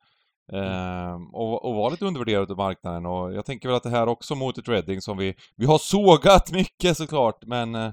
Eh, 0.54 1.16
och, 1.34 1.66
och 1.66 1.76
var 1.76 1.92
lite 1.92 2.06
undervärderade 2.06 2.54
av 2.54 2.58
marknaden 2.58 3.06
och 3.06 3.34
jag 3.34 3.46
tänker 3.46 3.70
väl 3.70 3.78
att 3.78 3.84
det 3.84 3.90
här 3.90 4.08
också 4.08 4.36
mot 4.36 4.58
ett 4.58 4.68
Reading 4.68 5.02
som 5.02 5.18
vi, 5.18 5.36
vi 5.56 5.66
har 5.66 5.78
sågat 5.78 6.52
mycket 6.52 6.98
såklart 6.98 7.46
men 7.46 7.76
eh, 7.76 7.92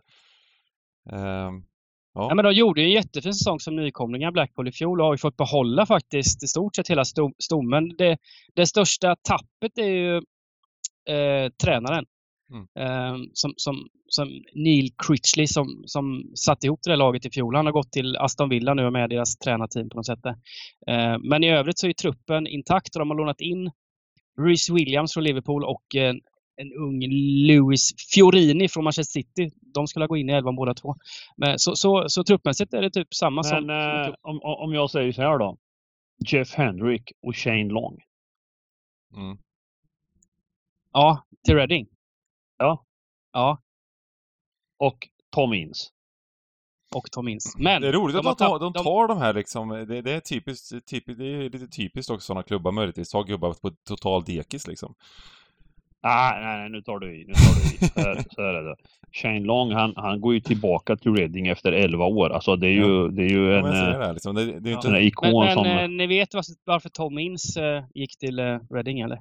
ehm, 1.12 1.62
Ja. 2.14 2.27
Ja, 2.29 2.35
men 2.35 2.44
de 2.44 2.53
gjorde 2.53 2.81
ju 2.81 2.87
en 2.87 2.92
jättefin 2.92 3.35
säsong 3.35 3.61
som 3.61 3.77
nykomlingar 3.77 4.31
Blackpool 4.31 4.68
i 4.68 4.72
fjol 4.72 5.01
och 5.01 5.07
har 5.07 5.14
ju 5.14 5.18
fått 5.18 5.37
behålla 5.37 5.87
faktiskt 5.87 6.42
i 6.42 6.46
stort 6.46 6.77
sett 6.77 6.90
hela 6.90 7.03
sto- 7.03 7.35
stommen. 7.38 7.88
Det, 7.98 8.18
det 8.55 8.66
största 8.66 9.16
tappet 9.16 9.79
är 9.79 9.88
ju 9.88 10.16
eh, 11.09 11.51
tränaren. 11.64 12.05
Mm. 12.53 12.66
Eh, 12.79 13.18
som, 13.33 13.55
som, 13.57 13.88
som 14.09 14.29
Neil 14.55 14.90
Critchley 15.07 15.46
som, 15.46 15.83
som 15.87 16.33
satte 16.35 16.66
ihop 16.66 16.81
det 16.83 16.90
där 16.90 16.96
laget 16.96 17.27
i 17.27 17.31
fjol. 17.31 17.57
Han 17.57 17.66
har 17.66 17.72
gått 17.72 17.92
till 17.92 18.16
Aston 18.16 18.48
Villa 18.48 18.75
nu 18.75 18.87
och 18.87 18.92
med 18.92 19.11
deras 19.11 19.37
tränarteam 19.37 19.88
på 19.88 19.96
något 19.96 20.07
sätt. 20.07 20.27
Eh, 20.87 21.18
men 21.18 21.44
i 21.44 21.51
övrigt 21.51 21.79
så 21.79 21.87
är 21.88 21.92
truppen 21.92 22.46
intakt 22.46 22.96
och 22.96 22.98
de 22.98 23.11
har 23.11 23.16
lånat 23.16 23.40
in 23.40 23.70
Reece 24.40 24.70
Williams 24.70 25.14
från 25.14 25.25
Liverpool 25.25 25.64
och 25.64 25.85
en, 26.57 26.73
ung 26.73 27.01
Louis 27.47 27.95
Fiorini 28.15 28.69
från 28.69 28.85
Manchester 28.85 29.21
City. 29.21 29.51
De 29.75 29.87
skulle 29.87 30.07
gå 30.07 30.17
in 30.17 30.31
i 30.31 30.33
elvan 30.33 30.57
båda 30.57 30.75
två. 30.75 30.97
Men 31.37 31.59
så, 31.59 31.77
så, 31.77 32.09
så 32.09 32.25
truppmässigt 32.25 32.75
är 32.75 32.83
det 32.83 32.91
typ 32.91 33.15
samma 33.15 33.43
som... 33.43 33.67
men 33.67 34.05
som 34.05 34.12
eh, 34.12 34.19
om, 34.23 34.41
om 34.43 34.73
jag 34.73 34.91
säger 34.91 35.12
så 35.12 35.23
här 35.23 35.38
då. 35.38 35.59
Jeff 36.27 36.55
Hendrick 36.55 37.12
och 37.23 37.37
Shane 37.37 37.65
Long. 37.65 37.99
Mm. 39.17 39.38
Ja, 40.93 41.25
till 41.45 41.55
Reading. 41.57 41.87
Ja. 42.59 42.85
Ja, 43.33 43.62
Och 44.79 45.09
Tom 45.31 45.55
Ince. 45.55 45.91
och 46.95 47.11
Tom 47.11 47.29
Ince. 47.29 47.49
Men 47.59 47.83
Det 47.83 47.88
är 47.88 47.93
roligt 47.93 48.17
att 48.17 48.23
de 48.23 48.45
har 48.45 48.59
de 48.59 48.73
tar, 48.73 48.83
de 48.83 48.85
tar 48.85 49.09
de 49.09 49.19
här 49.19 49.33
liksom, 49.35 49.69
det, 49.69 50.03
det 50.03 50.12
är 50.12 50.21
typiskt, 50.21 50.87
typiskt, 50.87 51.19
det 51.19 51.27
är 51.27 51.51
lite 51.51 51.67
typiskt 51.69 52.11
också 52.11 52.27
sådana 52.27 52.43
klubbar 52.43 52.73
möjligtvis, 52.73 53.12
ha 53.12 53.23
gubbar 53.23 53.53
på 53.53 53.71
total 53.88 54.25
dekis 54.25 54.67
liksom. 54.67 54.95
Ah, 56.05 56.31
nej, 56.41 56.59
nej, 56.59 56.69
nu 56.71 56.83
tar 56.83 56.99
du 56.99 57.21
i. 57.21 57.25
Nu 57.27 57.33
tar 57.35 57.55
du 57.55 57.87
i. 57.87 57.88
Så 57.88 58.01
här, 58.01 58.25
så 58.31 58.43
här 58.43 58.55
är 58.55 58.62
det. 58.62 58.77
Shane 59.12 59.41
Long, 59.41 59.73
han, 59.73 59.93
han 59.97 60.21
går 60.21 60.35
ju 60.35 60.41
tillbaka 60.41 60.97
till 60.97 61.15
Reading 61.17 61.47
efter 61.47 61.73
11 61.73 62.05
år. 62.05 62.31
Alltså 62.31 62.57
det 62.57 62.67
är 62.67 62.71
ju, 62.73 63.09
det 63.09 63.23
är 63.23 63.29
ju 63.29 63.51
Ja, 63.51 63.57
en, 63.59 63.62
men 63.65 63.73
eh, 63.93 63.99
det, 63.99 64.05
här, 64.07 64.12
liksom. 64.12 64.35
det, 64.35 64.45
det 64.45 64.51
är 64.53 64.61
ju 64.61 64.71
Ja. 64.71 64.77
inte... 64.77 64.88
en 64.88 64.97
ikon 64.97 65.29
Men, 65.31 65.45
men 65.45 65.55
som 65.55 65.67
eh, 65.67 65.88
ni 65.88 66.07
vet 66.07 66.29
varför, 66.65 66.88
Tom 66.88 67.19
Ince 67.19 67.77
eh, 67.77 67.85
gick 67.95 68.19
till 68.19 68.38
eh, 68.38 68.59
Reading 68.75 69.01
eller? 69.01 69.21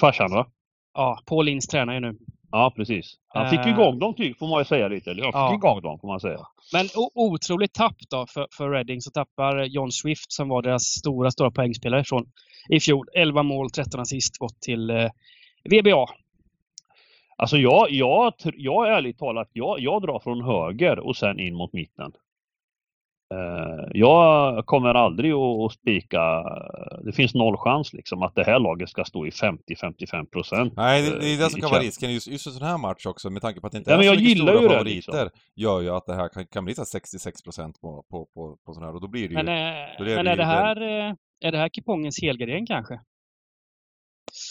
farsan 0.00 0.30
va? 0.30 0.46
Ja, 0.94 1.18
Paul 1.26 1.48
Ince 1.48 1.70
tränar 1.70 1.94
ju 1.94 2.00
nu. 2.00 2.16
Ja, 2.50 2.72
precis. 2.76 3.14
Han 3.28 3.50
fick 3.50 3.58
Eh. 3.60 3.68
igång 3.68 3.98
dem, 3.98 4.14
typ, 4.14 4.38
får 4.38 4.48
man 4.48 4.58
ju 4.60 4.64
säga 4.64 4.88
lite. 4.88 5.10
Eller 5.10 5.22
jag 5.22 5.28
fick 5.32 5.34
Ja. 5.34 5.54
igång 5.54 5.82
dem, 5.82 5.98
får 6.00 6.08
man 6.08 6.20
säga. 6.20 6.38
Men 6.72 6.86
otroligt 7.14 7.74
tapp 7.74 7.96
då 8.10 8.26
för, 8.28 8.46
för 8.56 8.70
Reading 8.70 9.00
så 9.00 9.10
tappar 9.10 9.64
John 9.64 9.92
Swift 9.92 10.32
som 10.32 10.48
var 10.48 10.62
deras 10.62 10.82
stora, 10.82 11.30
stora 11.30 11.50
poängspelare 11.50 12.04
från 12.04 12.24
i 12.68 12.80
fjol. 12.80 13.06
11 13.14 13.42
mål, 13.42 13.70
13 13.70 14.00
assist, 14.00 14.38
gått 14.38 14.60
till 14.60 14.90
eh, 14.90 15.08
VBA. 15.66 16.06
Alltså 17.36 17.56
jag, 17.56 17.90
jag, 17.90 18.32
jag 18.44 18.88
ärligt 18.96 19.18
talat, 19.18 19.50
jag, 19.52 19.80
jag 19.80 20.02
drar 20.02 20.18
från 20.18 20.42
höger 20.44 20.98
och 20.98 21.16
sen 21.16 21.40
in 21.40 21.54
mot 21.54 21.72
mitten. 21.72 22.12
Eh, 23.34 23.90
jag 23.92 24.66
kommer 24.66 24.94
aldrig 24.94 25.32
att, 25.32 25.72
spika, 25.72 26.20
det 27.04 27.12
finns 27.12 27.34
noll 27.34 27.56
chans 27.56 27.92
liksom 27.92 28.22
att 28.22 28.34
det 28.34 28.44
här 28.44 28.58
laget 28.58 28.88
ska 28.88 29.04
stå 29.04 29.26
i 29.26 29.30
50-55 29.30 30.26
procent. 30.26 30.72
Nej, 30.76 31.02
det, 31.02 31.18
det 31.20 31.26
är 31.26 31.38
det 31.38 31.50
som 31.50 31.60
kan 31.60 31.70
vara 31.70 31.80
risken 31.80 32.12
just, 32.12 32.28
just 32.28 32.46
en 32.46 32.52
sån 32.52 32.66
här 32.66 32.78
match 32.78 33.06
också, 33.06 33.30
med 33.30 33.42
tanke 33.42 33.60
på 33.60 33.66
att 33.66 33.72
det 33.72 33.78
inte 33.78 33.90
Ja, 33.90 33.94
är 33.94 33.98
men 33.98 34.06
så 34.06 34.14
jag 34.14 34.22
mycket 34.22 34.38
stora 34.38 34.52
favoriter, 34.52 34.84
liksom. 34.84 35.30
gör 35.54 35.80
ju 35.80 35.90
att 35.90 36.06
det 36.06 36.14
här 36.14 36.28
kan, 36.28 36.46
kan 36.46 36.64
bli 36.64 36.74
så 36.74 36.80
här 36.80 37.00
66% 37.00 37.80
på, 37.80 38.04
på, 38.10 38.26
på, 38.34 38.56
på 38.66 38.74
sån 38.74 38.82
här, 38.82 38.94
och 38.94 39.00
då 39.00 39.08
blir 39.08 39.28
det 39.28 39.34
ju... 39.34 39.42
Men, 39.42 39.48
eh, 39.48 40.00
är 40.00 40.04
det 40.04 40.16
men 40.16 40.26
är, 40.26 40.36
det 40.36 40.44
här, 40.44 40.82
eh, 40.82 41.14
är 41.40 41.52
det 41.52 41.58
här 41.58 41.68
kupongens 41.68 42.22
helgardering 42.22 42.66
kanske? 42.66 43.00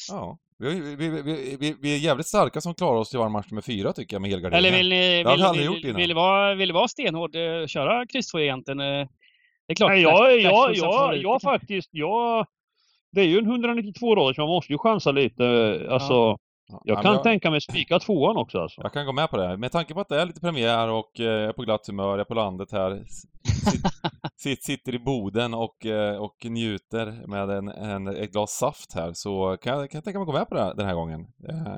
Ja. 0.10 0.38
Vi, 0.58 0.96
vi, 0.96 1.10
vi, 1.60 1.76
vi, 1.82 1.94
är 1.96 1.98
jävligt 1.98 2.28
starka 2.28 2.62
som 2.62 2.74
klarar 2.76 2.98
oss 2.98 3.10
till 3.10 3.20
vår 3.20 3.30
match 3.30 3.46
nummer 3.52 3.62
fyra 3.62 3.94
tycker 3.94 4.16
jag, 4.16 4.22
med 4.22 4.32
helgarderingen. 4.32 4.74
Eller 4.74 4.78
vill 4.78 4.90
ni, 4.90 5.24
Det 5.24 5.32
vill, 5.32 5.46
vill, 5.54 5.66
gjort 5.66 5.76
vill, 5.78 5.86
innan. 5.86 5.98
vill, 6.02 6.14
vara, 6.14 6.56
vill 6.56 6.72
vara 6.72 6.88
stenhård, 6.88 7.36
eh, 7.36 7.68
köra 7.68 8.06
kryss 8.06 8.32
2 8.32 8.40
egentligen? 8.40 8.80
Eh, 8.80 9.08
Det 9.68 9.74
är 9.74 9.76
klart. 9.76 9.90
Nej, 9.92 10.02
jag, 10.02 10.40
jag, 10.42 10.76
jag, 10.76 11.18
jag 11.18 11.42
faktiskt, 11.42 11.90
jag... 11.92 12.46
Det 13.12 13.22
är 13.22 13.26
ju 13.26 13.38
en 13.38 13.46
192 13.46 14.16
rader 14.16 14.34
så 14.34 14.42
man 14.42 14.50
måste 14.50 14.74
ju 14.74 14.78
chansa 14.78 15.12
lite. 15.12 15.46
Alltså, 15.90 16.14
Ja, 16.14 16.38
jag 16.84 17.02
kan 17.02 17.22
tänka 17.22 17.52
mig 17.52 17.62
spika 17.62 18.00
tvåan 18.00 18.38
också 18.38 18.60
alltså. 18.60 18.82
Jag 18.82 18.94
kan 18.94 19.06
gå 19.06 19.12
med 19.12 19.30
på 19.30 19.38
det. 19.38 19.58
Med 19.58 19.72
tanke 19.72 19.94
på 19.94 20.02
att 20.02 20.10
det 20.10 20.22
är 20.22 20.26
lite 20.26 20.42
premiär 20.42 20.88
och 20.88 21.20
eh, 21.20 21.26
jag 21.26 21.50
är 21.50 21.54
på 21.54 21.62
glatt 21.62 21.88
humör, 21.88 22.12
jag 22.12 22.20
är 22.20 22.24
på 22.24 22.34
landet 22.34 22.72
här. 22.72 23.04
Sitt, 23.08 23.82
sitt, 24.38 24.64
sitter 24.66 24.96
i 24.96 25.00
Boden 25.00 25.54
och, 25.54 25.86
eh, 25.86 26.18
och 26.18 26.46
njuter 26.46 27.28
med 27.28 27.50
en, 27.50 27.68
en, 27.68 28.08
ett 28.08 28.32
glas 28.32 28.52
saft 28.52 28.94
här 28.94 29.14
så 29.14 29.58
kan 29.62 29.80
jag, 29.80 29.92
kan 29.92 29.98
jag 29.98 30.04
tänka 30.04 30.20
mig 30.20 30.24
att 30.24 30.28
gå 30.28 30.40
med 30.40 30.50
på 30.50 30.56
det 30.56 30.62
här, 30.62 30.76
den 30.76 30.86
här 30.86 30.96
gången. 30.96 31.22
Eh, 31.50 31.78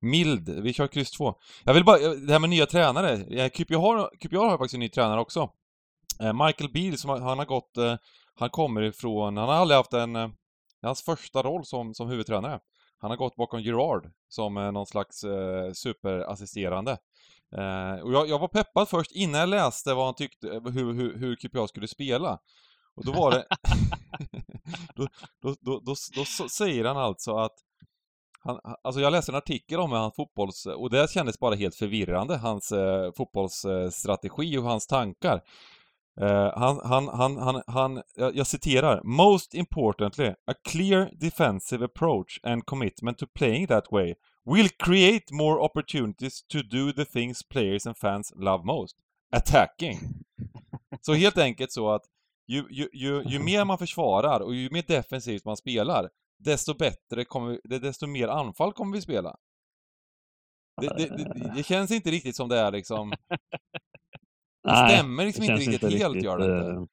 mild, 0.00 0.48
vi 0.48 0.72
kör 0.72 0.86
kryss 0.86 1.10
2. 1.10 1.34
Jag 1.64 1.74
vill 1.74 1.84
bara, 1.84 1.98
det 1.98 2.32
här 2.32 2.38
med 2.38 2.50
nya 2.50 2.66
tränare. 2.66 3.48
QPR 3.48 3.74
har, 3.74 4.10
QPR 4.20 4.36
har 4.36 4.58
faktiskt 4.58 4.74
en 4.74 4.80
ny 4.80 4.88
tränare 4.88 5.20
också. 5.20 5.50
Michael 6.20 6.70
Beal, 6.72 6.96
som 6.98 7.10
har, 7.10 7.20
han 7.20 7.38
har 7.38 7.46
gått, 7.46 7.72
han 8.34 8.50
kommer 8.50 8.82
ifrån, 8.82 9.36
han 9.36 9.48
har 9.48 9.54
aldrig 9.54 9.76
haft 9.76 9.92
en, 9.92 10.16
hans 10.86 11.02
första 11.02 11.42
roll 11.42 11.64
som, 11.64 11.94
som 11.94 12.08
huvudtränare. 12.08 12.60
Han 12.98 13.10
har 13.10 13.16
gått 13.16 13.36
bakom 13.36 13.60
Gerard 13.60 14.10
som 14.28 14.54
någon 14.54 14.86
slags 14.86 15.24
eh, 15.24 15.72
superassisterande. 15.72 16.98
Eh, 17.56 18.02
och 18.02 18.12
jag, 18.12 18.28
jag 18.28 18.38
var 18.38 18.48
peppad 18.48 18.88
först 18.88 19.12
innan 19.12 19.40
jag 19.40 19.48
läste 19.48 19.94
vad 19.94 20.04
han 20.04 20.14
tyckte, 20.14 20.48
eh, 20.48 20.62
hur, 20.62 20.92
hur, 20.92 21.18
hur 21.18 21.36
QPR 21.36 21.66
skulle 21.66 21.88
spela. 21.88 22.38
Och 22.94 23.04
då 23.04 23.12
var 23.12 23.30
det... 23.30 23.46
då, 24.94 25.06
då, 25.42 25.54
då, 25.60 25.80
då, 25.80 25.94
då 26.14 26.48
säger 26.48 26.84
han 26.84 26.96
alltså 26.96 27.36
att 27.36 27.54
han, 28.40 28.60
alltså 28.82 29.00
jag 29.00 29.12
läste 29.12 29.32
en 29.32 29.36
artikel 29.36 29.80
om 29.80 29.92
hans 29.92 30.14
fotbolls... 30.14 30.66
Och 30.66 30.90
det 30.90 31.10
kändes 31.10 31.38
bara 31.38 31.54
helt 31.54 31.74
förvirrande, 31.74 32.36
hans 32.36 32.72
eh, 32.72 33.12
fotbollsstrategi 33.16 34.58
och 34.58 34.62
hans 34.62 34.86
tankar. 34.86 35.40
Han, 36.54 36.80
han, 36.84 37.08
han, 37.08 37.36
han, 37.36 37.62
han, 37.66 38.02
jag, 38.14 38.36
jag 38.36 38.46
citerar. 38.46 39.02
Most 39.04 39.54
importantly, 39.54 40.26
a 40.26 40.54
clear 40.68 41.10
defensive 41.20 41.84
approach 41.84 42.40
and 42.42 42.66
commitment 42.66 43.18
to 43.18 43.26
playing 43.26 43.66
that 43.66 43.92
way 43.92 44.14
will 44.44 44.68
create 44.68 45.34
more 45.34 45.58
opportunities 45.58 46.46
to 46.46 46.58
do 46.62 46.92
the 46.92 47.04
things 47.04 47.42
players 47.42 47.86
and 47.86 47.96
fans 47.96 48.32
love 48.36 48.64
most. 48.64 48.96
Attacking. 49.36 49.98
Så 51.00 51.14
helt 51.14 51.38
enkelt 51.38 51.72
så 51.72 51.90
att 51.90 52.02
ju, 52.46 52.66
ju, 52.70 52.88
ju, 52.92 53.22
ju 53.26 53.38
mer 53.38 53.64
man 53.64 53.78
försvarar 53.78 54.40
och 54.40 54.54
ju 54.54 54.70
mer 54.70 54.84
defensivt 54.86 55.44
man 55.44 55.56
spelar, 55.56 56.10
desto 56.38 56.74
bättre 56.74 57.24
kommer 57.24 57.60
vi, 57.64 57.78
desto 57.78 58.06
mer 58.06 58.28
anfall 58.28 58.72
kommer 58.72 58.92
vi 58.92 59.00
spela. 59.00 59.36
Det, 60.80 60.88
det, 60.88 61.16
det, 61.16 61.52
det 61.56 61.62
känns 61.62 61.90
inte 61.90 62.10
riktigt 62.10 62.36
som 62.36 62.48
det 62.48 62.58
är 62.58 62.72
liksom... 62.72 63.12
Det 64.64 64.88
stämmer 64.90 65.24
liksom 65.24 65.44
inte 65.44 65.54
riktigt 65.56 65.92
helt, 65.98 66.22
gör 66.22 66.38
det 66.38 66.44
inte. 66.44 66.86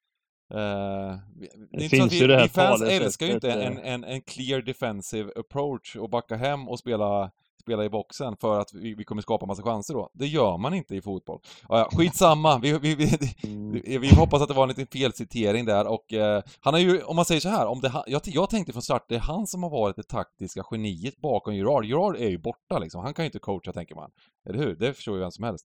vi- 1.36 1.48
det 1.48 1.78
Det 1.78 1.84
inte 1.84 1.96
finns 1.96 2.12
vi, 2.12 2.18
ju 2.20 2.26
det 2.26 2.36
här 2.36 2.42
vi 2.42 2.48
fans 2.48 2.82
älskar 2.82 3.26
ju 3.26 3.32
inte 3.32 3.50
eh. 3.52 3.66
en, 3.66 3.78
en, 3.78 4.04
en 4.04 4.20
clear 4.22 4.62
defensive 4.62 5.32
approach 5.36 5.96
och 5.96 6.10
backa 6.10 6.36
hem 6.36 6.68
och 6.68 6.78
spela, 6.78 7.30
spela 7.62 7.84
i 7.84 7.88
boxen 7.88 8.36
för 8.36 8.58
att 8.60 8.74
vi, 8.74 8.94
vi 8.94 9.04
kommer 9.04 9.22
skapa 9.22 9.46
massa 9.46 9.62
chanser 9.62 9.94
då. 9.94 10.10
Det 10.14 10.26
gör 10.26 10.58
man 10.58 10.74
inte 10.74 10.96
i 10.96 11.02
fotboll. 11.02 11.40
Ja, 11.68 11.78
ja, 11.78 11.88
skitsamma, 11.98 12.58
vi, 12.58 12.78
vi, 12.78 12.94
vi, 12.94 13.04
mm. 13.44 13.72
vi, 13.72 13.98
vi 13.98 14.14
hoppas 14.14 14.42
att 14.42 14.48
det 14.48 14.54
var 14.54 14.62
en 14.62 14.68
liten 14.68 14.86
felcitering 14.86 15.64
där 15.64 15.86
och 15.86 16.12
eh, 16.12 16.42
han 16.60 16.74
har 16.74 16.80
ju, 16.80 17.02
om 17.02 17.16
man 17.16 17.24
säger 17.24 17.40
så 17.40 17.48
här, 17.48 17.66
om 17.66 17.80
det, 17.80 17.92
jag, 18.06 18.20
jag 18.24 18.50
tänkte 18.50 18.72
från 18.72 18.82
start, 18.82 19.04
det 19.08 19.14
är 19.14 19.20
han 19.20 19.46
som 19.46 19.62
har 19.62 19.70
varit 19.70 19.96
det 19.96 20.02
taktiska 20.08 20.64
geniet 20.70 21.16
bakom 21.16 21.54
Gerard. 21.56 21.84
Gerard 21.84 22.16
är 22.16 22.28
ju 22.28 22.38
borta 22.38 22.78
liksom, 22.78 23.00
han 23.04 23.14
kan 23.14 23.24
ju 23.24 23.26
inte 23.26 23.38
coacha 23.38 23.72
tänker 23.72 23.94
man. 23.94 24.10
Eller 24.48 24.58
hur? 24.58 24.76
Det 24.76 24.94
förstår 24.94 25.14
ju 25.14 25.20
vem 25.20 25.30
som 25.30 25.44
helst. 25.44 25.66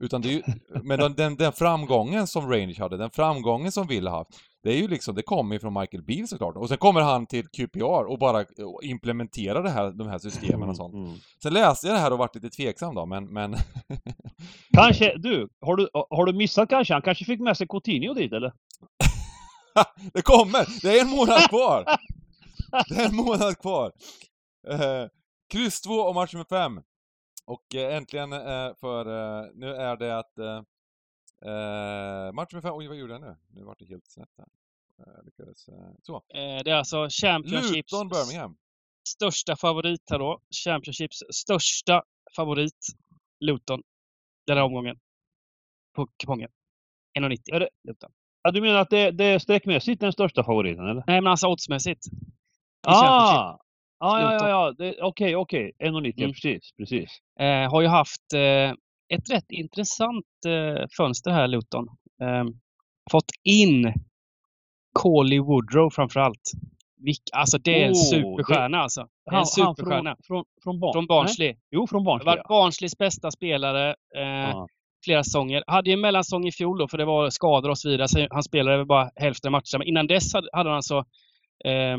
Utan 0.00 0.22
det 0.22 0.28
är 0.28 0.32
ju, 0.32 0.42
men 0.82 0.98
den, 0.98 1.14
den, 1.14 1.36
den 1.36 1.52
framgången 1.52 2.26
som 2.26 2.50
Rangers 2.50 2.78
hade, 2.78 2.96
den 2.96 3.10
framgången 3.10 3.72
som 3.72 3.86
Villa 3.86 4.10
haft, 4.10 4.30
det 4.62 4.70
är 4.70 4.76
ju 4.76 4.88
liksom, 4.88 5.14
det 5.14 5.22
kommer 5.22 5.54
ju 5.54 5.60
från 5.60 5.80
Michael 5.80 6.02
Beal 6.02 6.28
såklart. 6.28 6.56
Och 6.56 6.68
sen 6.68 6.78
kommer 6.78 7.00
han 7.00 7.26
till 7.26 7.48
QPR 7.48 8.04
och 8.10 8.18
bara 8.18 8.44
implementerar 8.82 9.62
det 9.62 9.70
här, 9.70 9.90
de 9.90 10.08
här 10.08 10.18
systemen 10.18 10.68
och 10.68 10.76
sånt. 10.76 10.94
Mm. 10.94 11.14
Sen 11.42 11.52
läste 11.52 11.86
jag 11.86 11.96
det 11.96 12.00
här 12.00 12.12
och 12.12 12.18
varit 12.18 12.34
lite 12.34 12.50
tveksam 12.50 12.94
då, 12.94 13.06
men, 13.06 13.32
men 13.32 13.56
Kanske, 14.72 15.18
du, 15.18 15.48
har 15.60 15.76
du, 15.76 15.88
har 15.92 16.26
du 16.26 16.32
missat 16.32 16.68
kanske? 16.68 16.94
Han 16.94 17.02
kanske 17.02 17.24
fick 17.24 17.40
med 17.40 17.56
sig 17.56 17.66
Coutinho 17.66 18.14
dit 18.14 18.32
eller? 18.32 18.52
det 20.12 20.22
kommer! 20.22 20.82
Det 20.82 20.98
är 20.98 21.02
en 21.02 21.10
månad 21.10 21.48
kvar! 21.48 21.84
Det 22.88 22.94
är 22.94 23.08
en 23.08 23.16
månad 23.16 23.58
kvar! 23.58 23.92
Eh, 24.68 25.06
kryss 25.52 25.80
2 25.80 25.92
och 25.94 26.14
match 26.14 26.32
nummer 26.32 26.46
5. 26.48 26.80
Och 27.50 27.74
eh, 27.74 27.96
äntligen 27.96 28.32
eh, 28.32 28.74
för, 28.80 29.06
eh, 29.06 29.50
nu 29.54 29.74
är 29.74 29.96
det 29.96 30.18
att 30.18 30.38
eh, 30.38 30.62
match 32.34 32.52
nummer 32.52 32.62
5, 32.62 32.74
oj 32.74 32.86
vad 32.88 32.96
gjorde 32.96 33.12
jag 33.12 33.20
nu? 33.20 33.36
Nu 33.48 33.64
vart 33.64 33.78
det 33.78 33.84
helt 33.84 34.06
snett 34.06 34.28
här. 34.38 34.46
Eh, 34.98 35.24
lyckades, 35.24 35.68
så. 36.02 36.22
Det 36.64 36.70
är 36.70 36.74
alltså 36.74 37.08
Championships 37.22 37.92
Luton 37.92 38.08
Birmingham. 38.08 38.56
största 39.08 39.56
favorit 39.56 40.10
här 40.10 40.18
då. 40.18 40.40
Championships 40.64 41.22
största 41.32 42.02
favorit, 42.36 42.86
Luton, 43.40 43.82
den 44.46 44.56
här 44.56 44.64
omgången. 44.64 44.98
På 45.94 46.06
kupongen. 46.06 46.50
1,90. 47.18 47.54
Är 47.54 47.60
det- 47.60 47.68
Luton. 47.84 48.12
Ja, 48.42 48.50
du 48.50 48.60
menar 48.60 48.78
att 48.80 48.90
det, 48.90 49.10
det 49.10 49.24
är 49.24 49.38
streckmässigt 49.38 50.00
den 50.00 50.12
största 50.12 50.44
favoriten 50.44 50.84
eller? 50.88 51.04
Nej, 51.06 51.20
men 51.20 51.26
alltså 51.26 51.46
oddsmässigt. 51.48 52.04
Championship. 52.86 53.60
Ah! 54.00 54.20
Ja, 54.20 54.32
ja, 54.32 54.38
ja, 54.40 54.48
ja. 54.48 54.72
det- 54.78 55.02
Okej, 55.02 55.36
okej. 55.36 55.72
1,90 55.78 56.22
Mm. 56.22 56.32
precis, 56.32 56.72
precis. 56.76 57.10
Eh, 57.40 57.70
har 57.70 57.80
ju 57.80 57.86
haft 57.88 58.32
eh, 58.34 58.70
ett 59.18 59.30
rätt 59.30 59.50
intressant 59.50 60.24
eh, 60.46 60.86
fönster 60.96 61.30
här, 61.30 61.46
Luton. 61.48 61.86
Eh, 62.22 62.44
fått 63.10 63.30
in 63.44 63.92
Coley 64.98 65.38
Woodrow 65.40 65.90
framför 65.90 66.20
allt. 66.20 66.50
Vilk, 67.04 67.22
alltså 67.32 67.58
det 67.58 67.82
är 67.82 67.86
en 67.86 67.92
Oh, 67.92 67.94
superstjärna 68.10 68.78
alltså. 68.78 69.00
Det 69.00 69.30
är 69.30 69.32
en 69.32 69.36
Han, 69.36 69.46
superstjärna. 69.46 70.16
från, 70.26 70.44
från, 70.44 70.44
från, 70.62 70.80
barn, 70.80 70.92
Från 70.92 71.02
Nej? 71.02 71.08
Barnsley. 71.08 71.54
Jo, 71.70 71.86
från 71.86 72.02
Det 72.02 72.06
Barnsley. 72.06 72.26
var 72.26 72.36
ja. 72.36 72.44
Barnsleys 72.48 72.98
bästa 72.98 73.30
spelare. 73.30 73.94
Ja. 74.14 74.66
flera 75.04 75.24
säsonger. 75.24 75.64
Hade 75.66 75.90
ju 75.90 75.94
en 75.94 76.00
mellansäsong 76.00 76.46
i 76.46 76.52
fjol 76.52 76.78
då, 76.78 76.88
för 76.88 76.98
det 76.98 77.04
var 77.04 77.30
skador 77.30 77.70
och 77.70 77.78
så 77.78 77.88
vidare. 77.88 78.08
Så 78.08 78.26
han 78.30 78.42
spelade 78.42 78.76
väl 78.76 78.86
bara 78.86 79.10
hälften 79.16 79.48
av 79.48 79.52
matcherna. 79.52 79.78
Men 79.78 79.86
innan 79.86 80.06
dess 80.06 80.34
hade, 80.34 80.48
hade 80.52 80.68
han 80.70 80.76
alltså 80.76 80.96
eh, 81.64 81.96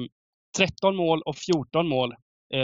13 0.58 0.96
mål 0.96 1.22
och 1.22 1.36
14 1.38 1.88
mål 1.88 2.12
eh, 2.54 2.60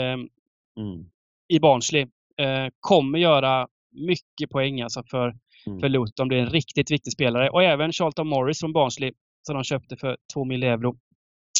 Mm. 0.80 1.04
i 1.48 1.58
Barnsley. 1.60 2.02
Eh, 2.40 2.66
kommer 2.80 3.18
göra 3.18 3.66
mycket 3.92 4.50
poäng 4.50 4.80
alltså 4.80 5.02
för, 5.10 5.34
Mm. 5.66 5.80
för 5.80 5.88
Luton. 5.88 6.28
Blir 6.28 6.38
en 6.38 6.50
riktigt 6.50 6.90
viktig 6.90 7.12
spelare. 7.12 7.50
Och 7.50 7.62
även 7.62 7.92
Charlton 7.92 8.28
Morris 8.28 8.60
från 8.60 8.72
Barnsley 8.72 9.12
som 9.46 9.54
de 9.54 9.64
köpte 9.64 9.96
för 9.96 10.16
2 10.34 10.44
miljoner 10.44 10.72
euro. 10.72 10.96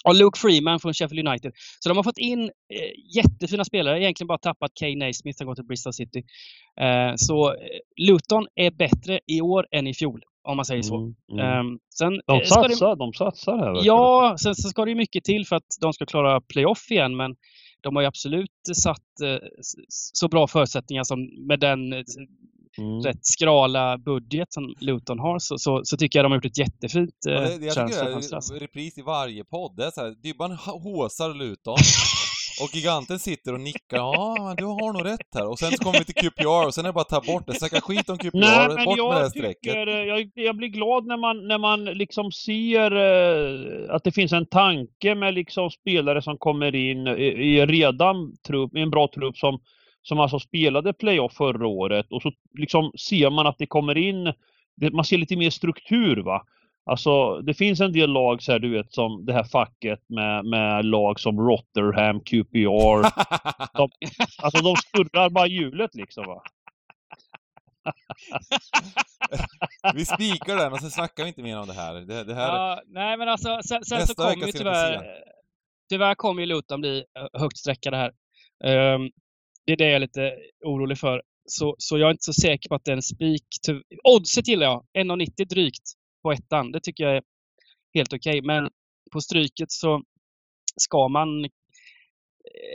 Och 0.05 0.14
Luke 0.14 0.38
Freeman 0.38 0.80
från 0.80 0.94
Sheffield 0.94 1.28
United. 1.28 1.53
Så 1.80 1.88
de 1.88 1.96
har 1.96 2.05
fått 2.05 2.18
in 2.18 2.42
eh, 2.42 3.16
jättefina 3.16 3.64
spelare. 3.64 4.00
Egentligen 4.03 4.26
bara 4.28 4.38
tappat 4.38 4.70
Kay 4.74 4.96
Naismith 4.96 5.36
som 5.38 5.46
gått 5.46 5.57
till 5.57 5.64
Bristol 5.64 5.92
City. 5.92 6.24
Eh, 6.80 7.12
så 7.16 7.48
eh, 7.55 7.57
Luton 7.96 8.46
är 8.55 8.70
bättre 8.70 9.20
i 9.26 9.40
år 9.40 9.66
än 9.70 9.86
i 9.86 9.94
fjol, 9.94 10.22
om 10.51 10.57
man 10.57 10.64
säger 10.64 10.82
så. 10.82 10.96
Mm. 10.96 11.14
Mm. 11.32 11.44
Ehm, 11.46 11.78
sen, 11.99 12.20
De 12.26 12.36
eh, 12.38 12.44
ska 12.44 12.62
det, 12.62 12.68
satsar, 12.68 12.96
de 12.96 13.12
satsar 13.12 13.59
här 13.59 13.80
Ja, 13.84 14.36
sen 14.42 14.55
så 14.55 14.68
ska 14.68 14.84
det 14.84 14.90
ju 14.90 14.96
mycket 14.96 15.24
till 15.24 15.46
för 15.46 15.57
att 15.57 15.76
de 15.80 15.92
ska 15.92 16.07
klara 16.07 16.40
playoff 16.40 16.90
igen, 16.90 17.16
men 17.16 17.36
de 17.80 17.96
har 17.96 18.03
ju 18.03 18.09
absolut 18.09 18.51
satt 18.76 19.20
eh, 19.22 19.49
så 19.88 20.28
bra 20.28 20.46
förutsättningar 20.46 21.05
som 21.05 21.46
med 21.46 21.61
den 21.61 21.92
eh, 21.92 22.03
Mm. 22.78 23.01
rätt 23.01 23.26
skrala 23.26 23.99
budget 23.99 24.53
som 24.53 24.74
Luton 24.80 25.18
har 25.18 25.38
så, 25.38 25.59
så, 25.59 25.80
så 25.84 25.96
tycker 25.96 26.18
jag 26.18 26.24
de 26.24 26.32
har 26.32 26.36
gjort 26.36 26.44
ett 26.44 26.59
jättefint 26.59 27.26
eh, 27.28 27.34
Ja, 27.34 27.40
det, 27.40 27.66
jag 27.66 27.74
tycker 27.74 28.05
det 28.05 28.57
är 28.57 28.61
repris 28.61 28.99
i 28.99 29.03
varje 29.03 29.44
podd. 29.44 29.76
Det 29.76 29.84
är 29.84 29.90
så 29.90 30.01
här, 30.01 30.11
Dybban 30.22 30.53
håsar 30.82 31.34
Luton. 31.34 31.76
Och 32.62 32.74
giganten 32.74 33.18
sitter 33.18 33.54
och 33.54 33.61
nickar, 33.61 33.96
ja 33.96 34.54
du 34.59 34.64
har 34.64 34.92
nog 34.92 35.04
rätt 35.04 35.34
här. 35.34 35.48
Och 35.48 35.59
sen 35.59 35.70
så 35.70 35.84
kommer 35.84 35.98
vi 35.98 36.04
till 36.04 36.14
QPR 36.14 36.66
och 36.66 36.74
sen 36.74 36.84
är 36.84 36.88
det 36.88 36.92
bara 36.92 37.00
att 37.00 37.09
ta 37.09 37.20
bort 37.20 37.46
det. 37.46 37.54
Snacka 37.54 37.80
skit 37.80 38.11
om 38.11 38.18
QPR, 38.18 38.38
Nej, 38.38 38.68
men 38.68 38.84
bort 38.84 38.98
med 38.98 39.06
det 39.06 39.14
här 39.14 39.20
jag, 39.20 39.30
strecket. 39.30 39.74
jag, 40.06 40.30
jag 40.34 40.56
blir 40.56 40.68
glad 40.68 41.06
när 41.06 41.16
man, 41.16 41.48
när 41.48 41.59
man 41.59 41.84
liksom 41.84 42.32
ser 42.32 42.90
eh, 42.96 43.94
att 43.94 44.04
det 44.04 44.12
finns 44.12 44.32
en 44.32 44.46
tanke 44.46 45.14
med 45.14 45.34
liksom 45.34 45.70
spelare 45.70 46.22
som 46.22 46.38
kommer 46.38 46.74
in 46.74 47.06
i, 47.06 47.26
i 47.26 47.66
redan 47.66 48.36
trupp, 48.46 48.76
i 48.76 48.80
en 48.80 48.90
bra 48.90 49.09
trupp 49.14 49.36
som, 49.36 49.61
som 50.02 50.20
alltså 50.20 50.38
spelade 50.38 50.92
playoff 50.92 51.32
förra 51.32 51.66
året 51.66 52.06
och 52.11 52.22
så 52.22 52.32
liksom 52.59 52.92
ser 53.09 53.30
man 53.30 53.46
att 53.46 53.59
det 53.59 53.66
kommer 53.66 53.98
in, 53.98 54.32
det, 54.76 54.90
man 54.92 55.04
ser 55.04 55.18
lite 55.18 55.36
mer 55.36 55.50
struktur 55.50 56.16
va. 56.16 56.42
Alltså 56.89 57.41
det 57.41 57.55
finns 57.55 57.80
en 57.80 57.93
del 57.93 58.11
lag 58.11 58.43
så 58.43 58.53
här, 58.53 58.59
du 58.59 58.70
vet 58.70 58.93
som 58.93 59.24
det 59.24 59.32
här 59.32 59.45
facket 59.45 60.01
med, 60.09 60.45
med 60.45 60.84
lag 60.84 61.20
som 61.20 61.41
Rotherham, 61.41 62.20
QPR. 62.20 63.03
De, 63.76 63.91
alltså 64.43 64.62
de 64.62 64.76
snurrar 64.76 65.30
bara 65.30 65.47
hjulet 65.47 65.95
liksom 65.95 66.24
va. 66.26 66.43
vi 69.95 70.05
spikar 70.05 70.57
den 70.57 70.72
och 70.72 70.80
sen 70.80 70.91
snackar 70.91 71.22
vi 71.22 71.28
inte 71.28 71.43
mer 71.43 71.59
om 71.59 71.66
det 71.66 71.72
här. 71.72 71.95
Det, 71.95 72.24
det 72.24 72.34
här 72.34 72.49
Ja, 72.49 72.82
nej, 72.86 73.16
men 73.16 73.28
alltså 73.28 73.61
sen, 73.64 73.84
sen 73.84 74.07
så 74.07 74.14
kommer 74.14 74.47
ju 74.47 74.53
tyvärr... 74.53 75.05
Tyvärr 75.89 76.14
kommer 76.14 76.43
ju 76.43 76.47
Luton 76.47 76.80
bli 76.80 77.05
eh, 77.18 77.41
högt 77.41 77.59
sträckade 77.59 77.97
här. 77.97 78.12
Ehm, 78.64 79.11
det 79.66 79.72
är 79.72 79.76
det 79.76 79.84
jag 79.84 79.95
är 79.95 79.99
lite 79.99 80.34
orolig 80.64 80.99
för. 80.99 81.22
Så, 81.45 81.74
så 81.78 81.99
jag 81.99 82.07
är 82.07 82.11
inte 82.11 82.24
så 82.24 82.32
säker 82.32 82.68
på 82.68 82.74
att 82.74 82.84
det 82.84 82.91
är 82.91 82.97
en 82.97 83.03
spik. 83.03 83.47
Oddset 84.05 84.49
gillar 84.49 84.66
jag. 84.66 84.84
1,90 84.99 85.45
drygt 85.45 85.97
på 86.22 86.32
ettan. 86.32 86.72
Det 86.72 86.80
tycker 86.80 87.04
jag 87.04 87.16
är 87.16 87.22
helt 87.94 88.12
okej. 88.12 88.42
Men 88.42 88.70
på 89.12 89.20
stryket 89.20 89.70
så 89.72 90.02
ska 90.80 91.08
man... 91.08 91.44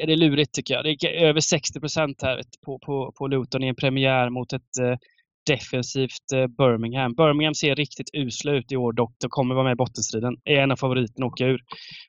Är 0.01 0.07
det 0.07 0.15
lurigt 0.15 0.53
tycker 0.53 0.73
jag. 0.73 0.83
Det 0.85 0.89
är 0.91 1.25
över 1.27 1.39
60 1.39 1.79
procent 1.79 2.21
här 2.21 2.41
på, 2.65 2.79
på, 2.79 3.11
på 3.17 3.27
Luton 3.27 3.63
i 3.63 3.67
en 3.67 3.75
premiär 3.75 4.29
mot 4.29 4.53
ett 4.53 4.77
eh, 4.81 4.97
defensivt 5.45 6.31
eh, 6.33 6.47
Birmingham. 6.47 7.13
Birmingham 7.15 7.53
ser 7.55 7.75
riktigt 7.75 8.09
usla 8.13 8.51
ut 8.51 8.71
i 8.71 8.75
år 8.77 8.93
dock. 8.93 9.13
De 9.19 9.27
kommer 9.29 9.55
vara 9.55 9.63
med 9.63 9.71
i 9.71 9.75
bottenstriden. 9.75 10.37
Är 10.43 10.55
en 10.59 10.71
av 10.71 10.75
favoriterna 10.75 11.25
att 11.25 11.31
åka 11.31 11.45
ur. 11.45 11.61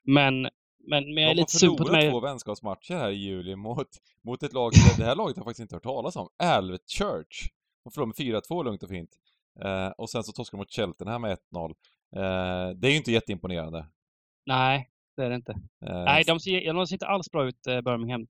Men, 0.03 0.41
men, 0.41 0.49
men 0.87 1.17
jag 1.17 1.23
är 1.23 1.23
de 1.23 1.27
har 1.27 1.35
lite 1.35 1.51
sugen 1.59 1.75
på 1.75 1.83
att 1.83 1.87
förlorat 1.89 2.03
mig. 2.03 2.11
två 2.11 2.19
vänskapsmatcher 2.19 2.93
här 2.93 3.09
i 3.09 3.15
juli 3.15 3.55
mot, 3.55 3.87
mot 4.23 4.43
ett 4.43 4.53
lag, 4.53 4.71
det- 4.73 5.03
det 5.03 5.05
här 5.09 5.15
laget 5.15 5.35
har 5.35 5.41
jag 5.41 5.45
faktiskt 5.45 5.59
inte 5.61 5.75
hört 5.75 5.83
talas 5.83 6.15
om. 6.15 6.27
Alvet 6.43 6.81
Church. 6.97 7.49
De 7.83 7.91
förlorade 7.91 8.13
med 8.25 8.43
4-2 8.49 8.63
lugnt 8.63 8.83
och 8.83 8.89
fint. 8.89 9.09
Eh, 9.63 9.87
och 9.97 10.09
sen 10.09 10.23
så 10.23 10.31
torskade 10.31 10.57
de 10.57 10.61
mot 10.61 10.71
Cheltenham 10.73 11.21
med 11.21 11.37
1-0. 11.53 11.69
Eh, 12.15 12.75
det 12.75 12.87
är 12.87 12.91
ju 12.91 12.97
inte 12.97 13.11
jätteimponerande. 13.11 13.87
Nej, 14.45 14.89
det 15.17 15.23
är 15.25 15.29
det 15.29 15.35
inte. 15.35 15.51
Eh, 15.85 16.03
Nej, 16.03 16.23
de 16.23 16.39
ser, 16.39 16.73
de 16.73 16.87
ser 16.87 16.95
inte 16.95 17.07
alls 17.07 17.31
bra 17.31 17.45
ut, 17.47 17.67
eh, 17.67 17.81
Birmingham. 17.81 18.27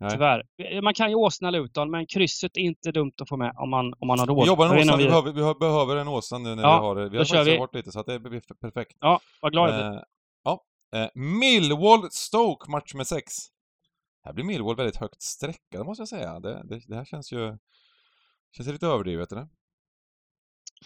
Nej. 0.00 0.10
Tyvärr. 0.10 0.82
Man 0.82 0.94
kan 0.94 1.08
ju 1.10 1.14
åsna 1.14 1.50
Luton, 1.50 1.90
men 1.90 2.06
krysset 2.06 2.56
är 2.56 2.60
inte 2.60 2.92
dumt 2.92 3.12
att 3.22 3.28
få 3.28 3.36
med 3.36 3.52
om 3.56 3.70
man, 3.70 3.94
om 3.98 4.08
man 4.08 4.18
har 4.18 4.26
råd. 4.26 4.42
Vi 4.42 4.46
jobbar 4.46 4.76
en 4.76 4.90
om 4.90 4.98
vi 4.98 5.04
behöver, 5.04 5.32
vi 5.32 5.54
behöver 5.60 5.96
en 5.96 6.08
Åsa 6.08 6.38
nu 6.38 6.54
när 6.54 6.62
Ja, 6.62 6.78
vi 6.80 6.86
har 6.86 6.94
Vi 6.94 7.08
då 7.08 7.18
har 7.18 7.24
faktiskt 7.24 7.46
vi. 7.46 7.58
varit 7.58 7.74
lite 7.74 7.92
så 7.92 8.00
att 8.00 8.06
det 8.06 8.18
blir 8.18 8.42
perfekt. 8.60 8.96
Ja, 9.00 9.20
vad 9.40 9.52
glad 9.52 9.70
jag 9.70 9.76
blir. 9.76 9.98
Eh, 9.98 10.02
ja. 10.44 10.64
Eh, 10.94 11.08
Millwall 11.14 12.10
Stoke, 12.10 12.70
match 12.70 12.94
med 12.94 13.06
sex. 13.06 13.32
Här 14.24 14.32
blir 14.32 14.44
Millwall 14.44 14.76
väldigt 14.76 14.96
högt 14.96 15.22
streckade 15.22 15.84
måste 15.84 16.00
jag 16.00 16.08
säga. 16.08 16.40
Det, 16.40 16.62
det, 16.64 16.80
det 16.88 16.96
här 16.96 17.04
känns 17.04 17.32
ju... 17.32 17.58
Känns 18.56 18.68
lite 18.68 18.86
överdrivet 18.86 19.32
eller? 19.32 19.48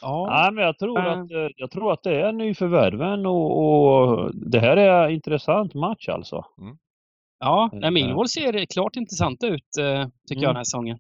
Ja. 0.01 0.27
Nej, 0.31 0.53
men 0.53 0.65
jag 0.65 0.79
tror, 0.79 0.99
Eh. 0.99 1.13
att, 1.13 1.31
eh, 1.31 1.49
jag 1.57 1.71
tror 1.71 1.93
att 1.93 2.03
det 2.03 2.21
är 2.21 2.33
nyförvärven 2.33 3.27
och, 3.27 3.59
och 3.65 4.35
det 4.35 4.61
här 4.61 4.77
är 4.77 5.05
en 5.09 5.15
intressant 5.15 5.75
match 5.75 6.09
alltså. 6.09 6.45
Ja, 7.41 7.71
Eh, 7.73 7.79
nej, 7.79 7.91
Millwall 7.91 8.29
ser 8.29 8.67
klart 8.67 8.97
intressant 8.97 9.45
ut, 9.45 9.77
eh, 9.81 10.07
tycker 10.29 10.43
jag, 10.43 10.43
Mm. 10.43 10.43
den 10.49 10.57
här 10.57 10.65
säsongen. 10.65 10.99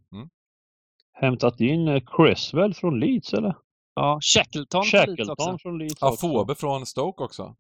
Hämtat 1.13 1.61
in 1.61 1.89
eh, 1.89 2.01
Creswell 2.07 2.75
från 2.75 3.01
Leeds 3.01 3.35
eller? 3.35 3.55
Ja, 3.95 4.19
Shackleton 4.23 4.85
från 4.85 5.01
Leeds 5.01 5.21
också. 5.21 5.35
Shackleton 5.35 5.59
från 5.59 5.79
Leeds 5.79 5.99
Ja, 6.01 6.09
också. 6.13 6.29
Fobe 6.29 6.55
från 6.55 6.87
Stoke 6.87 7.25
också. 7.25 7.55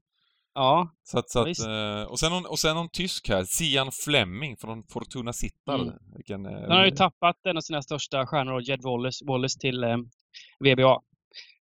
Ja, 0.54 0.88
Så 1.02 1.18
att, 1.18 1.30
så 1.30 1.38
Ja, 1.38 1.50
att, 1.50 2.04
eh, 2.06 2.10
och, 2.10 2.18
sen 2.18 2.32
någon, 2.32 2.46
och 2.46 2.58
sen 2.58 2.76
någon 2.76 2.88
tysk 2.88 3.28
här, 3.28 3.44
Sian 3.44 3.90
Fleming 4.04 4.56
från 4.56 4.82
Fortuna 4.82 5.32
Sittard. 5.32 5.80
Mm. 5.80 5.94
Vilken... 6.16 6.46
eh, 6.46 6.52
han 6.52 6.70
har 6.70 6.84
ju 6.84 6.90
tappat 6.90 7.36
en 7.46 7.56
av 7.56 7.60
sina 7.60 7.82
största 7.82 8.26
stjärnor, 8.26 8.60
Jed 8.62 8.82
Wallace, 8.82 9.24
Wallace 9.24 9.58
till 9.58 9.84
eh, 9.84 9.96
VBA. 10.60 11.00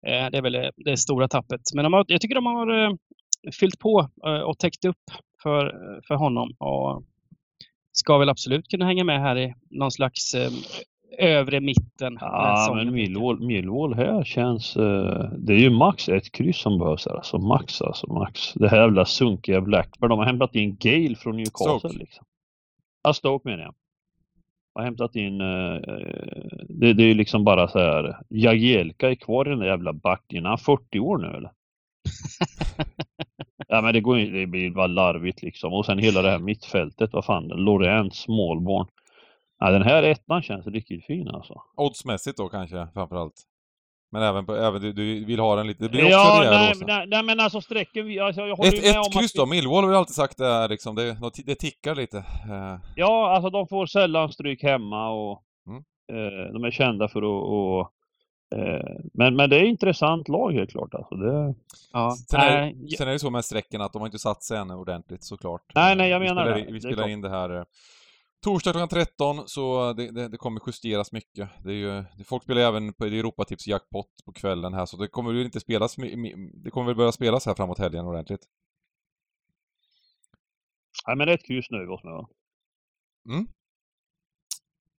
Eh, 0.06 0.30
det 0.30 0.38
är 0.38 0.42
väl 0.42 0.52
det, 0.52 0.70
det 0.76 0.96
stora 0.96 1.28
tappet. 1.28 1.60
Men 1.74 1.84
de 1.84 1.92
har, 1.92 2.04
jag 2.08 2.20
tycker 2.20 2.34
de 2.34 2.46
har 2.46 2.84
eh, 2.84 2.92
fyllt 3.60 3.78
på 3.78 4.08
eh, 4.26 4.40
och 4.40 4.58
täckt 4.58 4.84
upp 4.84 5.04
för, 5.42 5.74
för 6.08 6.14
honom. 6.14 6.50
Och 6.58 7.02
ska 7.92 8.18
väl 8.18 8.28
absolut 8.28 8.68
kunna 8.68 8.84
hänga 8.84 9.04
med 9.04 9.20
här 9.20 9.38
i 9.38 9.54
någon 9.70 9.90
slags 9.90 10.34
eh, 10.34 10.50
övre 11.18 11.60
mitten. 11.60 12.18
Ja, 12.20 12.72
men. 12.74 12.94
Millwall, 12.94 13.40
Millwall 13.40 13.94
här 13.94 14.24
känns... 14.24 14.76
eh, 14.76 15.30
det 15.38 15.52
är 15.52 15.58
ju 15.58 15.70
max 15.70 16.08
ett 16.08 16.32
kryss 16.32 16.58
som 16.58 16.78
behövs 16.78 17.06
här. 17.06 17.14
Alltså 17.16 17.38
max, 17.38 17.82
alltså 17.82 18.12
max. 18.12 18.52
Det 18.54 18.68
här 18.68 18.80
jävla 18.80 19.04
sunkiga 19.04 19.60
Blackburn. 19.60 20.10
De 20.10 20.18
har 20.18 20.26
hämtat 20.26 20.54
in 20.54 20.76
Gale 20.80 21.16
från 21.16 21.36
Newcastle 21.36 21.78
Stoke. 21.78 21.98
liksom. 21.98 22.24
Ja, 23.02 23.12
Stoke 23.12 23.48
menar 23.48 23.62
jag. 23.62 23.74
Har 24.76 24.84
hämtat 24.84 25.16
in... 25.16 25.40
eh, 25.40 25.80
det, 26.68 26.92
det 26.92 27.02
är 27.02 27.08
ju 27.08 27.14
liksom 27.14 27.44
bara 27.44 27.68
så 27.68 27.78
här. 27.78 28.16
Jagielka 28.28 29.10
är 29.10 29.14
kvar 29.14 29.46
i 29.46 29.50
den 29.50 29.58
där 29.58 29.66
jävla 29.66 29.92
backen. 29.92 30.44
Är 30.44 30.48
han 30.48 30.58
40 30.58 31.00
år 31.00 31.18
nu 31.18 31.26
eller? 31.26 31.50
ja 33.68 33.82
men 33.82 33.92
det 33.92 34.00
går 34.00 34.18
ju, 34.18 34.40
det 34.40 34.46
blir 34.46 34.70
bara 34.70 34.86
larvigt 34.86 35.42
liksom. 35.42 35.72
Och 35.72 35.86
sen 35.86 35.98
hela 35.98 36.22
det 36.22 36.30
här 36.30 36.38
mittfältet, 36.38 37.12
vad 37.12 37.24
fan, 37.24 37.46
Lorentz, 37.46 38.18
Smallborn. 38.18 38.86
Ja, 39.58 39.70
den 39.70 39.82
här 39.82 40.02
ettan 40.02 40.42
känns 40.42 40.66
riktigt 40.66 41.06
fin 41.06 41.28
alltså. 41.28 41.54
Oddsmässigt 41.76 42.36
då 42.38 42.48
kanske, 42.48 42.88
framförallt. 42.94 43.34
Men 44.12 44.22
även, 44.22 44.46
på, 44.46 44.56
även 44.56 44.80
du, 44.82 44.92
du 44.92 45.24
vill 45.24 45.40
ha 45.40 45.56
den 45.56 45.66
lite... 45.66 45.82
Det 45.84 45.88
blir 45.88 46.04
också 46.04 46.10
Ja, 46.12 46.38
rejäl 46.40 46.52
nej, 46.54 46.86
nej, 46.86 47.06
nej 47.06 47.22
men 47.22 47.40
alltså 47.40 47.60
sträcken, 47.60 48.06
vi- 48.06 48.18
alltså, 48.20 48.42
jag 48.46 48.56
håller 48.56 48.72
ju 48.72 48.78
Ett, 48.78 48.84
med 48.84 48.96
om 49.00 49.06
ett 49.06 49.12
kryss 49.12 49.34
att 49.34 49.38
då, 49.38 49.46
Millwall 49.46 49.84
har 49.84 49.90
vi 49.90 49.96
alltid 49.96 50.14
sagt 50.14 50.36
det 50.38 50.46
är 50.46 50.68
liksom, 50.68 50.94
det, 50.94 51.16
det 51.46 51.54
tickar 51.54 51.94
lite. 51.94 52.18
Eh, 52.18 52.76
Ja, 52.96 53.30
alltså 53.34 53.50
de 53.50 53.68
får 53.68 53.86
sällan 53.86 54.32
stryk 54.32 54.62
hemma 54.62 55.08
och 55.10 55.42
Mm. 55.68 55.82
eh, 56.12 56.52
de 56.52 56.64
är 56.64 56.70
kända 56.70 57.08
för 57.08 57.18
att 57.22 57.24
och, 57.52 57.92
eh, 58.60 58.86
men, 59.14 59.36
men 59.36 59.50
det 59.50 59.56
är 59.56 59.64
intressant 59.64 60.28
lag 60.28 60.52
helt 60.52 60.70
klart 60.70 60.94
alltså. 60.94 61.14
Det, 61.14 61.54
Ja. 61.92 62.16
Sen 62.30 62.40
är, 62.40 62.60
Nej, 62.60 62.74
det- 62.74 62.96
sen 62.96 63.08
är 63.08 63.12
det 63.12 63.18
så 63.18 63.30
med 63.30 63.44
strecken 63.44 63.80
att 63.80 63.92
de 63.92 63.98
har 64.02 64.06
inte 64.06 64.18
satt 64.18 64.42
sig 64.42 64.58
än 64.58 64.70
ordentligt 64.70 65.24
såklart. 65.24 65.62
Nej, 65.74 65.96
nej, 65.96 66.10
jag 66.10 66.20
vi 66.20 66.26
menar 66.28 66.42
spelar, 66.42 66.58
det. 66.58 66.66
Vi 66.66 66.72
Det 66.72 66.80
spelar 66.80 66.96
klart. 66.96 67.08
in 67.08 67.20
det 67.20 67.30
här 67.30 67.56
eh, 67.56 67.62
torsdag 68.46 68.72
klockan 68.72 68.88
13, 68.88 69.48
så 69.48 69.92
det, 69.92 70.10
det, 70.10 70.28
det 70.28 70.36
kommer 70.36 70.60
justeras 70.66 71.12
mycket. 71.12 71.48
Det 71.64 71.70
är 71.70 71.74
ju, 71.74 72.24
folk 72.24 72.42
spelar 72.42 72.60
även 72.60 72.92
på 72.92 73.04
Europatips 73.04 73.66
jackpot 73.66 74.06
på 74.24 74.32
kvällen 74.32 74.74
här, 74.74 74.86
så 74.86 74.96
det 74.96 75.08
kommer 75.08 75.32
ju 75.32 75.44
inte 75.44 75.60
spelas, 75.60 75.96
det 76.54 76.70
kommer 76.70 76.86
väl 76.86 76.96
börja 76.96 77.12
spelas 77.12 77.46
här 77.46 77.54
framåt 77.54 77.78
helgen 77.78 78.06
ordentligt. 78.06 78.40
nej, 81.06 81.16
men 81.16 81.26
det 81.26 81.32
är 81.32 81.36
ett 81.36 81.46
kryss 81.46 81.70
nu 81.70 81.88
åt 81.88 82.04
mig 82.04 82.12
va? 82.12 82.28
Mm. 83.28 83.46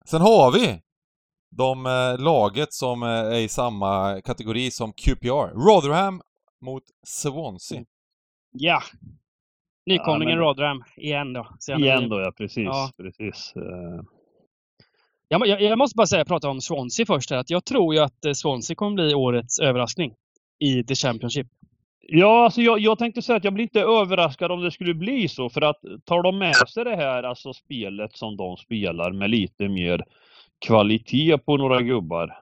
Sen 0.04 0.20
har 0.20 0.52
vi 0.52 0.82
de 1.56 1.86
eh, 1.86 2.18
laget 2.18 2.72
som 2.72 3.02
eh, 3.02 3.08
är 3.08 3.40
i 3.40 3.48
samma 3.48 4.20
kategori 4.20 4.70
som 4.70 4.92
QPR. 4.92 5.54
Rotherham 5.54 6.22
mot 6.60 6.84
Swansea. 7.06 7.84
ja. 8.50 8.82
Nykomlingen 9.88 10.38
Ja, 10.38 10.44
Rotherham 10.44 10.84
igen 10.96 11.32
då. 11.32 11.46
Igen 11.78 12.08
då 12.08 12.20
ja, 12.20 12.32
precis. 12.36 12.64
Ja. 12.64 12.90
precis. 12.96 13.52
Eh, 13.56 14.02
Jag, 15.28 15.46
jag, 15.46 15.62
jag 15.62 15.78
måste 15.78 15.96
bara 15.96 16.06
säga, 16.06 16.24
prata 16.24 16.48
om 16.48 16.60
Swansea 16.60 17.06
först. 17.06 17.30
Här, 17.30 17.38
att 17.38 17.50
jag 17.50 17.64
tror 17.64 17.94
ju 17.94 18.00
att 18.00 18.24
eh, 18.24 18.32
Swansea 18.32 18.74
kommer 18.74 18.94
bli 18.94 19.14
årets 19.14 19.58
överraskning 19.60 20.14
i 20.58 20.84
The 20.84 20.94
Championship. 20.94 21.46
Ja, 22.10 22.44
alltså 22.44 22.60
jag, 22.60 22.78
jag 22.78 22.98
tänkte 22.98 23.22
säga 23.22 23.36
att 23.36 23.44
jag 23.44 23.54
blir 23.54 23.62
inte 23.62 23.80
överraskad 23.80 24.52
om 24.52 24.60
det 24.60 24.70
skulle 24.70 24.94
bli 24.94 25.28
så. 25.28 25.50
För 25.50 25.60
att 25.62 25.80
tar 26.04 26.22
de 26.22 26.38
med 26.38 26.54
sig 26.56 26.84
det 26.84 26.96
här 26.96 27.22
alltså 27.22 27.52
spelet 27.52 28.16
som 28.16 28.36
de 28.36 28.56
spelar 28.56 29.12
med 29.12 29.30
lite 29.30 29.68
mer 29.68 30.04
kvalitet 30.66 31.38
på 31.38 31.56
några 31.56 31.82
gubbar. 31.82 32.38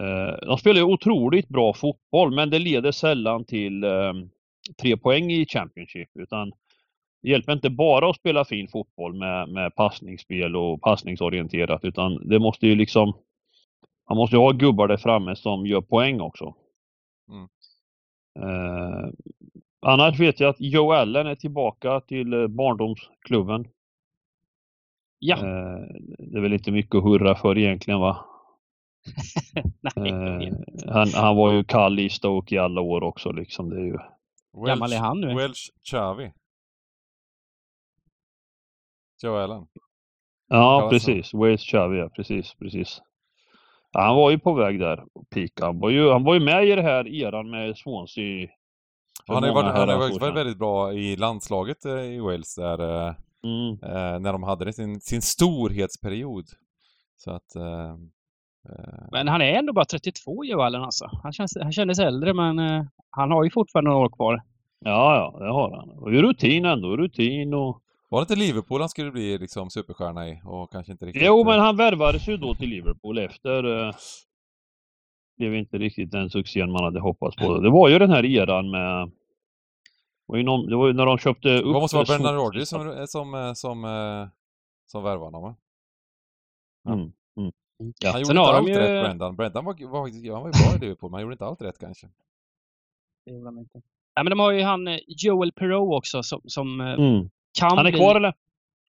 Eh, 0.00 0.46
de 0.46 0.58
spelar 0.58 0.76
ju 0.76 0.86
otroligt 0.86 1.48
bra 1.48 1.72
fotboll 1.74 2.34
men 2.34 2.50
det 2.50 2.58
leder 2.58 2.92
sällan 2.92 3.44
till 3.44 3.84
eh, 3.84 4.12
tre 4.82 4.96
poäng 4.96 5.30
i 5.30 5.46
Championship. 5.46 6.08
Utan 6.14 6.52
det 7.22 7.30
hjälper 7.30 7.52
inte 7.52 7.70
bara 7.70 8.10
att 8.10 8.16
spela 8.16 8.44
fin 8.44 8.68
fotboll 8.68 9.14
med, 9.14 9.48
med 9.48 9.74
passningsspel 9.74 10.56
och 10.56 10.80
passningsorienterat 10.80 11.84
utan 11.84 12.28
det 12.28 12.38
måste 12.38 12.66
ju 12.66 12.74
liksom 12.74 13.14
man 14.08 14.16
måste 14.16 14.36
ju 14.36 14.40
ha 14.40 14.50
gubbar 14.50 14.88
där 14.88 14.96
framme 14.96 15.36
som 15.36 15.66
gör 15.66 15.80
poäng 15.80 16.20
också. 16.20 16.54
Mm. 17.28 17.48
Eh, 18.40 19.08
annars 19.86 20.20
vet 20.20 20.40
jag 20.40 20.50
att 20.50 20.60
Joe 20.60 20.92
Allen 20.92 21.26
är 21.26 21.34
tillbaka 21.34 22.00
till 22.00 22.32
eh, 22.32 22.46
barndomsklubben. 22.46 23.68
Ja, 25.18 25.36
Eh, 25.36 25.86
det 26.18 26.38
är 26.38 26.40
väl 26.40 26.52
inte 26.52 26.72
mycket 26.72 26.94
att 26.94 27.02
hurra 27.04 27.34
för 27.34 27.58
egentligen 27.58 28.00
va? 28.00 28.24
nej. 29.96 30.48
Eh, 30.48 30.54
han, 30.92 31.08
han 31.14 31.36
var 31.36 31.52
ju 31.52 31.64
kall 31.64 31.98
i 31.98 32.10
Stoke 32.10 32.54
i 32.54 32.58
alla 32.58 32.80
år 32.80 33.02
också 33.02 33.32
liksom. 33.32 33.70
Det 33.70 33.76
är 33.76 33.84
ju... 33.84 33.98
gammal 34.54 34.92
är 34.92 34.98
han 34.98 35.20
nu? 35.20 35.34
Welsh 35.34 35.70
Chavi. 35.90 36.32
Joe 39.22 39.36
Allen. 39.36 39.66
Ja, 40.48 40.88
precis. 40.90 41.34
Wales 41.34 41.60
Chavi, 41.60 41.98
ja. 41.98 42.08
Precis, 42.08 42.54
precis. 42.54 43.00
Ja, 43.92 44.00
han 44.00 44.16
var 44.16 44.30
ju 44.30 44.38
på 44.38 44.54
väg 44.54 44.80
där 44.80 45.04
pika. 45.30 45.64
Han 45.64 45.78
var 45.78 45.90
ju, 45.90 46.10
han 46.10 46.24
var 46.24 46.34
ju 46.34 46.40
med 46.40 46.68
i 46.68 46.74
det 46.74 46.82
här 46.82 47.08
eran 47.08 47.50
med 47.50 47.76
Swansea. 47.76 48.48
Han 49.26 49.36
har 49.36 49.46
ju 49.46 49.54
varit, 49.54 49.74
han 49.74 49.98
varit 49.98 50.20
varit 50.20 50.36
väldigt 50.36 50.58
bra 50.58 50.92
i 50.92 51.16
landslaget 51.16 51.84
eh, 51.84 52.00
i 52.00 52.20
Wales 52.20 52.54
där, 52.54 53.06
eh, 53.08 53.14
Mm. 53.44 53.70
eh, 53.82 54.20
när 54.20 54.32
de 54.32 54.42
hade 54.42 54.72
sin, 54.72 55.00
sin 55.00 55.22
storhetsperiod. 55.22 56.44
Så 57.16 57.30
att... 57.30 57.56
Eh, 58.68 59.04
Men 59.12 59.28
han 59.28 59.42
är 59.42 59.52
ändå 59.52 59.72
bara 59.72 59.84
32, 59.84 60.44
Joe 60.44 60.60
Allen 60.60 60.82
alltså. 60.82 61.10
Han, 61.22 61.32
känns, 61.32 61.58
han 61.62 61.72
kändes 61.72 61.98
äldre, 61.98 62.34
men 62.34 62.58
eh, 62.58 62.84
han 63.10 63.30
har 63.30 63.44
ju 63.44 63.50
fortfarande 63.50 63.90
några 63.90 64.04
år 64.04 64.10
kvar. 64.10 64.42
Ja, 64.78 65.16
ja, 65.16 65.38
det 65.38 65.52
har 65.52 65.76
han. 65.76 65.90
Och 65.90 66.12
ju 66.12 66.22
rutin 66.22 66.64
ändå. 66.64 66.96
Rutin 66.96 67.54
och... 67.54 67.80
var 68.08 68.20
det 68.20 68.22
inte 68.22 68.36
Liverpool 68.36 68.80
han 68.80 68.88
skulle 68.88 69.10
bli 69.10 69.38
liksom 69.38 69.70
superstjärna 69.70 70.28
i 70.28 70.40
och 70.44 70.72
kanske 70.72 70.92
inte 70.92 71.06
riktigt... 71.06 71.22
Jo, 71.26 71.40
eh, 71.40 71.46
men 71.46 71.60
han 71.60 71.76
värvades 71.76 72.28
ju 72.28 72.36
då 72.36 72.54
till 72.54 72.68
Liverpool 72.68 73.18
efter... 73.18 73.64
Eh, 73.64 73.94
det 75.36 75.48
var 75.48 75.56
inte 75.56 75.78
riktigt 75.78 76.10
den 76.10 76.30
succén 76.30 76.72
man 76.72 76.84
hade 76.84 77.00
hoppats 77.00 77.36
på. 77.36 77.58
Det 77.58 77.70
var 77.70 77.88
ju 77.88 77.98
den 77.98 78.10
här 78.10 78.24
eran 78.24 78.70
med... 78.70 79.06
Det 80.26 80.32
var 80.32 80.36
ju, 80.36 80.42
någon, 80.42 80.66
det 80.66 80.76
var 80.76 80.86
ju 80.86 80.92
när 80.92 81.06
de 81.06 81.18
köpte 81.18 81.48
upp... 81.48 81.64
Det 81.64 81.80
måste 81.80 81.96
vara 81.96 82.06
Swansea. 82.06 82.32
Rodgers 82.32 82.68
som, 82.68 83.06
som, 83.06 83.52
som, 83.54 83.84
eh, 83.84 84.28
som 84.86 85.02
värvade 85.02 85.24
honom 85.24 85.42
va? 85.42 85.56
Mm, 86.88 87.12
mm. 87.36 87.52
Ja. 87.98 88.10
Han 88.10 88.20
gjorde 88.20 88.26
Sen 88.26 88.36
inte 88.38 88.50
allt 88.50 88.68
ju... 88.68 88.74
rätt 88.74 89.04
Brendan. 89.04 89.36
Brendan 89.36 89.64
var, 89.64 89.74
var, 89.88 90.32
han 90.34 90.42
var 90.42 90.48
ju 90.48 90.52
bra 90.52 90.76
i 90.76 90.78
Liverpool, 90.80 91.10
men 91.10 91.14
han 91.14 91.22
gjorde 91.22 91.34
inte 91.34 91.44
allt 91.46 91.62
rätt 91.62 91.78
kanske. 91.78 92.06
Det 93.26 93.32
gjorde 93.32 93.44
de 93.44 93.58
inte. 93.58 93.80
Ja, 94.14 94.22
men 94.22 94.30
de 94.30 94.38
har 94.38 94.50
ju 94.52 94.62
han 94.62 94.88
eh, 94.88 94.98
Joel 95.06 95.52
Perreault 95.52 95.94
också 95.98 96.22
som, 96.22 96.40
som 96.44 96.80
eh, 96.80 96.86
Mm. 96.86 97.30
kan 97.58 97.76
Han 97.78 97.86
är 97.86 97.90
bli... 97.90 98.00
kvar 98.00 98.14
eller? 98.16 98.34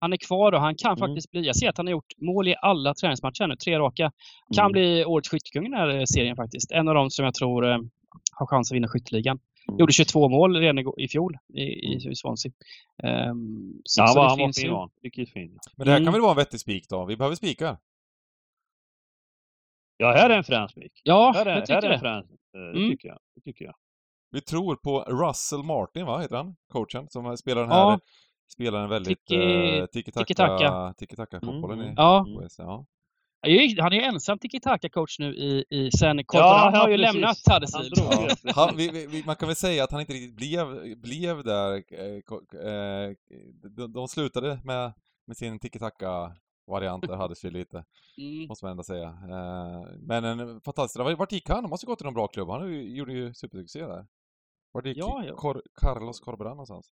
Han 0.01 0.13
är 0.13 0.17
kvar 0.17 0.53
och 0.53 0.61
han 0.61 0.75
kan 0.75 0.91
Mm. 0.97 0.99
faktiskt 1.09 1.31
bli... 1.31 1.41
Jag 1.47 1.57
ser 1.57 1.69
att 1.69 1.77
han 1.77 1.87
har 1.87 1.91
gjort 1.93 2.13
mål 2.17 2.49
i 2.49 2.55
alla 2.63 2.95
träningsmatcher 2.95 3.47
nu, 3.47 3.57
tre 3.57 3.79
raka. 3.79 4.13
Kan 4.55 4.63
Mm. 4.65 4.73
bli 4.73 5.05
årets 5.05 5.29
skyttekung 5.29 5.67
i 5.67 5.71
den 5.71 5.79
här 5.79 5.89
eh, 5.99 6.05
serien 6.05 6.37
faktiskt. 6.37 6.71
En 6.73 6.89
av 6.89 6.95
dem 6.95 7.11
som 7.11 7.25
jag 7.25 7.35
tror 7.35 7.67
eh, 7.71 7.79
har 8.33 8.47
chans 8.47 8.71
att 8.73 8.77
vinna 8.77 8.89
skytteligan. 8.89 9.39
Mm. 9.69 9.79
Gjorde 9.79 9.93
22 9.93 10.29
mål 10.29 10.57
redan 10.57 10.79
i 10.99 11.09
fjol 11.09 11.37
i, 11.55 11.61
i, 11.63 11.95
i 12.11 12.15
Swansea. 12.15 12.53
Ehm, 13.03 13.73
så, 13.85 14.01
Ja, 14.01 14.05
han 14.07 14.15
så 14.15 14.21
han 14.21 14.39
var 14.39 14.53
fin 14.53 14.65
ju- 14.71 14.75
han. 14.75 14.91
Riktigt 15.03 15.31
fin. 15.33 15.59
Men 15.77 15.85
det 15.87 15.91
här 15.91 15.99
Mm. 15.99 16.07
kan 16.07 16.13
väl 16.13 16.21
vara 16.23 16.31
en 16.31 16.37
vettig 16.37 16.61
spik 16.61 16.89
då? 16.89 17.05
Vi 17.05 17.17
behöver 17.17 17.37
spikar. 17.37 17.77
Ja, 19.97 20.13
här 20.13 20.31
är 20.31 20.37
en 20.37 20.45
frän 20.45 20.69
mick. 20.77 21.01
Ja, 21.05 21.33
Här 21.35 21.47
är, 21.47 21.51
jag 21.51 21.55
här 21.57 21.61
tycker 21.67 21.77
är 21.83 21.83
en 21.87 21.91
det. 21.91 21.99
frän. 21.99 22.19
eh, 22.19 22.73
Det 22.73 22.79
Mm. 22.79 22.91
tycker 22.91 23.09
jag. 23.09 23.19
Det 23.35 23.41
tycker 23.41 23.65
jag. 23.65 23.75
Vi 24.31 24.41
tror 24.41 24.77
på 24.77 25.01
Russell 25.01 25.63
Martin, 25.63 26.07
va, 26.07 26.19
heter 26.21 26.37
han? 26.37 26.57
Coachen, 26.73 27.09
som 27.09 27.37
spelar 27.37 27.63
den 27.63 27.71
här, 27.71 27.79
Ja. 27.79 28.01
spelar 28.53 28.83
en 28.83 28.89
väldigt 28.89 29.19
Tiki- 29.31 29.79
eh, 29.81 29.87
tiki-taka, 29.87 30.25
tiki-taka. 30.25 30.95
tiki-taka-fotbollen 30.99 31.79
Mm. 31.81 31.91
i 31.91 31.95
Ja. 31.97 32.27
Wales, 32.37 32.59
ja. 32.59 32.87
Han 33.43 33.93
är 33.93 33.97
ju- 33.97 34.03
ensam 34.03 34.39
tiki-taka-coach 34.39 35.17
nu 35.19 35.35
i, 35.35 35.65
i 35.71 35.91
sen 35.91 36.19
Ja, 36.19 36.25
Cordoran 36.27 36.75
har 36.75 36.89
ju 36.89 36.97
precis. 36.97 37.15
lämnat 37.15 37.37
drog 37.95 38.13
Ja. 38.45 38.73
man 39.27 39.37
kan 39.37 39.49
väl 39.49 39.57
säga 39.57 39.85
att 39.85 39.91
han 39.93 40.01
inte 40.01 40.13
riktigt 40.13 40.37
blev, 40.37 40.97
blev 41.01 41.45
där. 41.45 41.73
eh, 41.75 43.11
De, 43.77 43.93
de 43.93 44.09
slutade 44.09 44.61
med, 44.65 44.93
med 45.27 45.37
sin 45.37 45.59
tiki-taka-variant 45.59 46.39
där, 46.67 47.17
hade 47.17 47.37
sig 47.37 47.51
lite, 47.51 47.85
Mm. 48.19 48.49
måste 48.49 48.65
man 48.65 48.71
ändå 48.71 48.83
säga. 48.83 49.09
Eh, 49.09 49.97
Men 49.99 50.25
en 50.25 50.61
fantastisk, 50.61 51.19
vart- 51.19 51.33
gick 51.33 51.49
han? 51.49 51.65
Han 51.65 51.71
måste 51.71 51.87
gå 51.87 51.97
till 51.97 52.05
någon 52.05 52.15
bra 52.15 52.27
klubb. 52.29 52.49
Han 52.49 52.85
gjorde 52.95 53.13
ju 53.13 53.35
supersuccé 53.35 53.87
där. 53.87 54.07
Vart 54.73 54.87
gick 54.87 54.97
Ja, 54.97 55.25
ja. 55.25 55.37
Cor- 55.37 55.63
Carlos 55.75 56.21
Corberan 56.21 56.51
någonstans? 56.51 56.93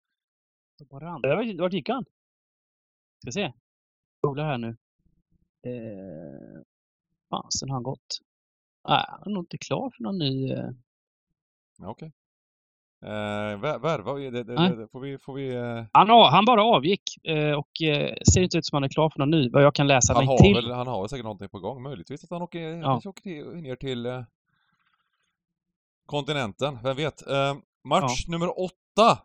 Cordoran. 0.90 1.20
Jag 1.24 1.38
vet 1.38 1.48
inte, 1.48 1.62
Vart 1.62 1.74
gick 1.74 1.90
han? 1.90 2.06
Ska 3.22 3.32
se. 3.32 3.54
Googla 4.22 4.44
här 4.44 4.58
nu. 4.58 4.68
Eh, 5.62 6.62
fasen 7.30 7.70
har 7.70 7.76
han 7.76 7.84
gått? 7.84 8.20
Nej, 8.88 9.06
han 9.08 9.22
är 9.30 9.34
nog 9.34 9.44
inte 9.44 9.58
klar 9.58 9.92
för 9.98 10.04
någon 10.04 10.18
ny... 10.18 10.52
Eh. 10.52 10.70
Ja, 11.78 11.90
Okej. 11.90 12.12
Eh, 13.04 13.10
vär- 13.62 13.80
värva, 13.80 14.14
vi- 14.14 14.30
det, 14.30 14.44
det, 14.44 14.88
får 14.92 15.00
vi, 15.00 15.18
får 15.18 15.34
vi 15.34 15.56
eh, 15.56 15.84
Han, 15.92 16.10
har, 16.10 16.30
han 16.32 16.46
bara 16.46 16.64
avgick 16.64 17.02
eh, 17.24 17.52
och 17.52 17.82
eh, 17.82 18.16
ser 18.34 18.42
inte 18.42 18.58
ut 18.58 18.66
som 18.66 18.76
han 18.76 18.84
är 18.84 18.90
klar 18.90 19.10
för 19.10 19.20
någon 19.20 19.30
ny, 19.32 19.50
vad 19.50 19.64
jag 19.64 19.76
kan 19.76 19.88
läsa 19.88 20.14
han, 20.14 20.22
mig 20.26 20.28
har 20.28 20.38
till. 20.38 20.54
väl, 20.56 20.72
han 20.72 20.88
har 20.88 21.02
väl 21.02 21.10
säkert 21.10 21.24
någonting 21.24 21.50
på 21.50 21.60
gång, 21.60 21.84
möjligtvis 21.84 22.24
att 22.24 22.30
han 22.30 22.42
åker, 22.42 22.60
Ja. 22.60 22.88
han 22.88 23.02
åker 23.06 23.22
till, 23.22 23.46
ner 23.46 23.76
till 23.76 24.06
eh, 24.06 24.24
kontinenten, 26.06 26.80
vem 26.84 26.96
vet. 26.96 27.28
Eh, 27.28 27.56
match 27.84 28.28
nummer 28.28 28.60
åtta! 28.60 29.20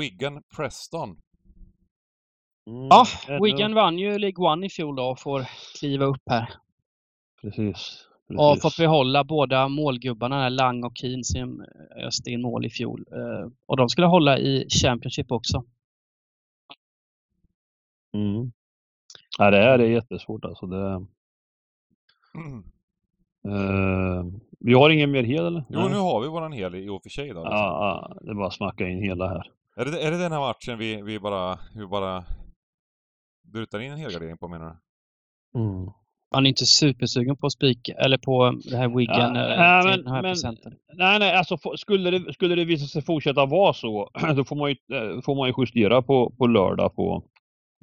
Wigan 0.00 0.42
Preston. 0.56 1.08
Mm, 1.10 2.86
Ja, 2.90 3.06
ännu- 3.28 3.44
Wigan 3.44 3.74
vann 3.74 3.98
ju 3.98 4.18
League 4.18 4.46
One 4.52 4.66
i 4.66 4.70
fjol 4.70 4.96
då 4.96 5.04
och 5.04 5.18
får 5.20 5.46
kliva 5.78 6.04
upp 6.04 6.22
här. 6.30 6.48
Precis. 7.42 8.06
Och 8.38 8.60
fått 8.60 8.76
behålla 8.76 9.24
båda 9.24 9.68
målgubbarna, 9.68 10.48
Lang 10.48 10.84
och 10.84 10.92
Keane 10.94 11.24
som 11.24 11.64
öste 11.96 12.30
in 12.30 12.42
mål 12.42 12.66
i 12.66 12.70
fjol. 12.70 13.04
Eh, 13.12 13.50
och 13.66 13.76
de 13.76 13.88
skulle 13.88 14.06
hålla 14.06 14.38
i 14.38 14.68
Championship 14.68 15.32
också. 15.32 15.64
Mm. 18.14 18.52
Ja, 19.38 19.50
det 19.50 19.56
här 19.56 19.78
är 19.78 19.88
jättesvårt 19.88 20.44
alltså. 20.44 20.66
Det, 20.66 21.06
eh, 23.48 24.24
vi 24.60 24.74
har 24.74 24.90
ingen 24.90 25.10
mer 25.10 25.22
hel 25.22 25.46
eller? 25.46 25.64
Jo, 25.68 25.80
Nej. 25.80 25.90
nu 25.90 25.96
har 25.96 26.20
vi 26.20 26.28
våran 26.28 26.52
hel 26.52 26.74
i 26.74 26.88
och 26.88 27.02
för 27.02 27.10
sig 27.10 27.28
då. 27.28 27.40
Liksom. 27.40 27.56
Ja, 27.56 28.10
ja, 28.10 28.18
det 28.20 28.30
är 28.30 28.34
bara 28.34 28.46
att 28.46 28.54
smacka 28.54 28.88
in 28.88 29.02
hela 29.02 29.28
här. 29.28 29.52
Är, 29.76 29.84
det, 29.84 30.02
är 30.02 30.10
det 30.10 30.18
den 30.18 30.32
här 30.32 30.40
matchen 30.40 30.78
vi, 30.78 31.02
vi 31.02 31.20
bara, 31.20 31.58
vi 31.74 31.86
bara 31.86 32.24
brutar 33.42 33.80
in 33.80 33.92
en 33.92 33.98
helgardering 33.98 34.38
på 34.38 34.48
menar 34.48 34.76
du? 35.52 35.60
Mm. 35.60 35.90
Man 36.34 36.46
är 36.46 36.48
inte 36.48 36.66
supersugen 36.66 37.36
på 37.36 37.46
att 37.46 37.52
spika, 37.52 37.92
eller 37.92 38.18
på 38.18 38.60
det 38.70 38.76
här 38.76 38.88
Wigan 38.88 39.34
Ja, 39.34 39.52
eh, 39.52 39.58
nej, 39.58 39.82
till 39.82 39.90
men- 39.90 40.04
den 40.04 40.14
här 40.14 40.22
men- 40.22 40.30
procenten. 40.32 40.72
Nej, 40.94 41.18
nej, 41.18 41.32
alltså 41.36 41.58
skulle 41.76 42.10
det, 42.10 42.32
skulle 42.32 42.54
det 42.54 42.64
visa 42.64 42.86
sig 42.86 43.02
fortsätta 43.02 43.46
vara 43.46 43.72
så, 43.72 44.10
då 44.36 44.44
får 44.44 44.56
man 44.56 44.70
ju, 44.70 44.76
eh, 44.96 45.20
får 45.22 45.34
man 45.34 45.48
ju 45.48 45.54
justera 45.58 46.02
på, 46.02 46.30
på 46.38 46.46
lördag 46.46 46.94
på... 46.96 47.22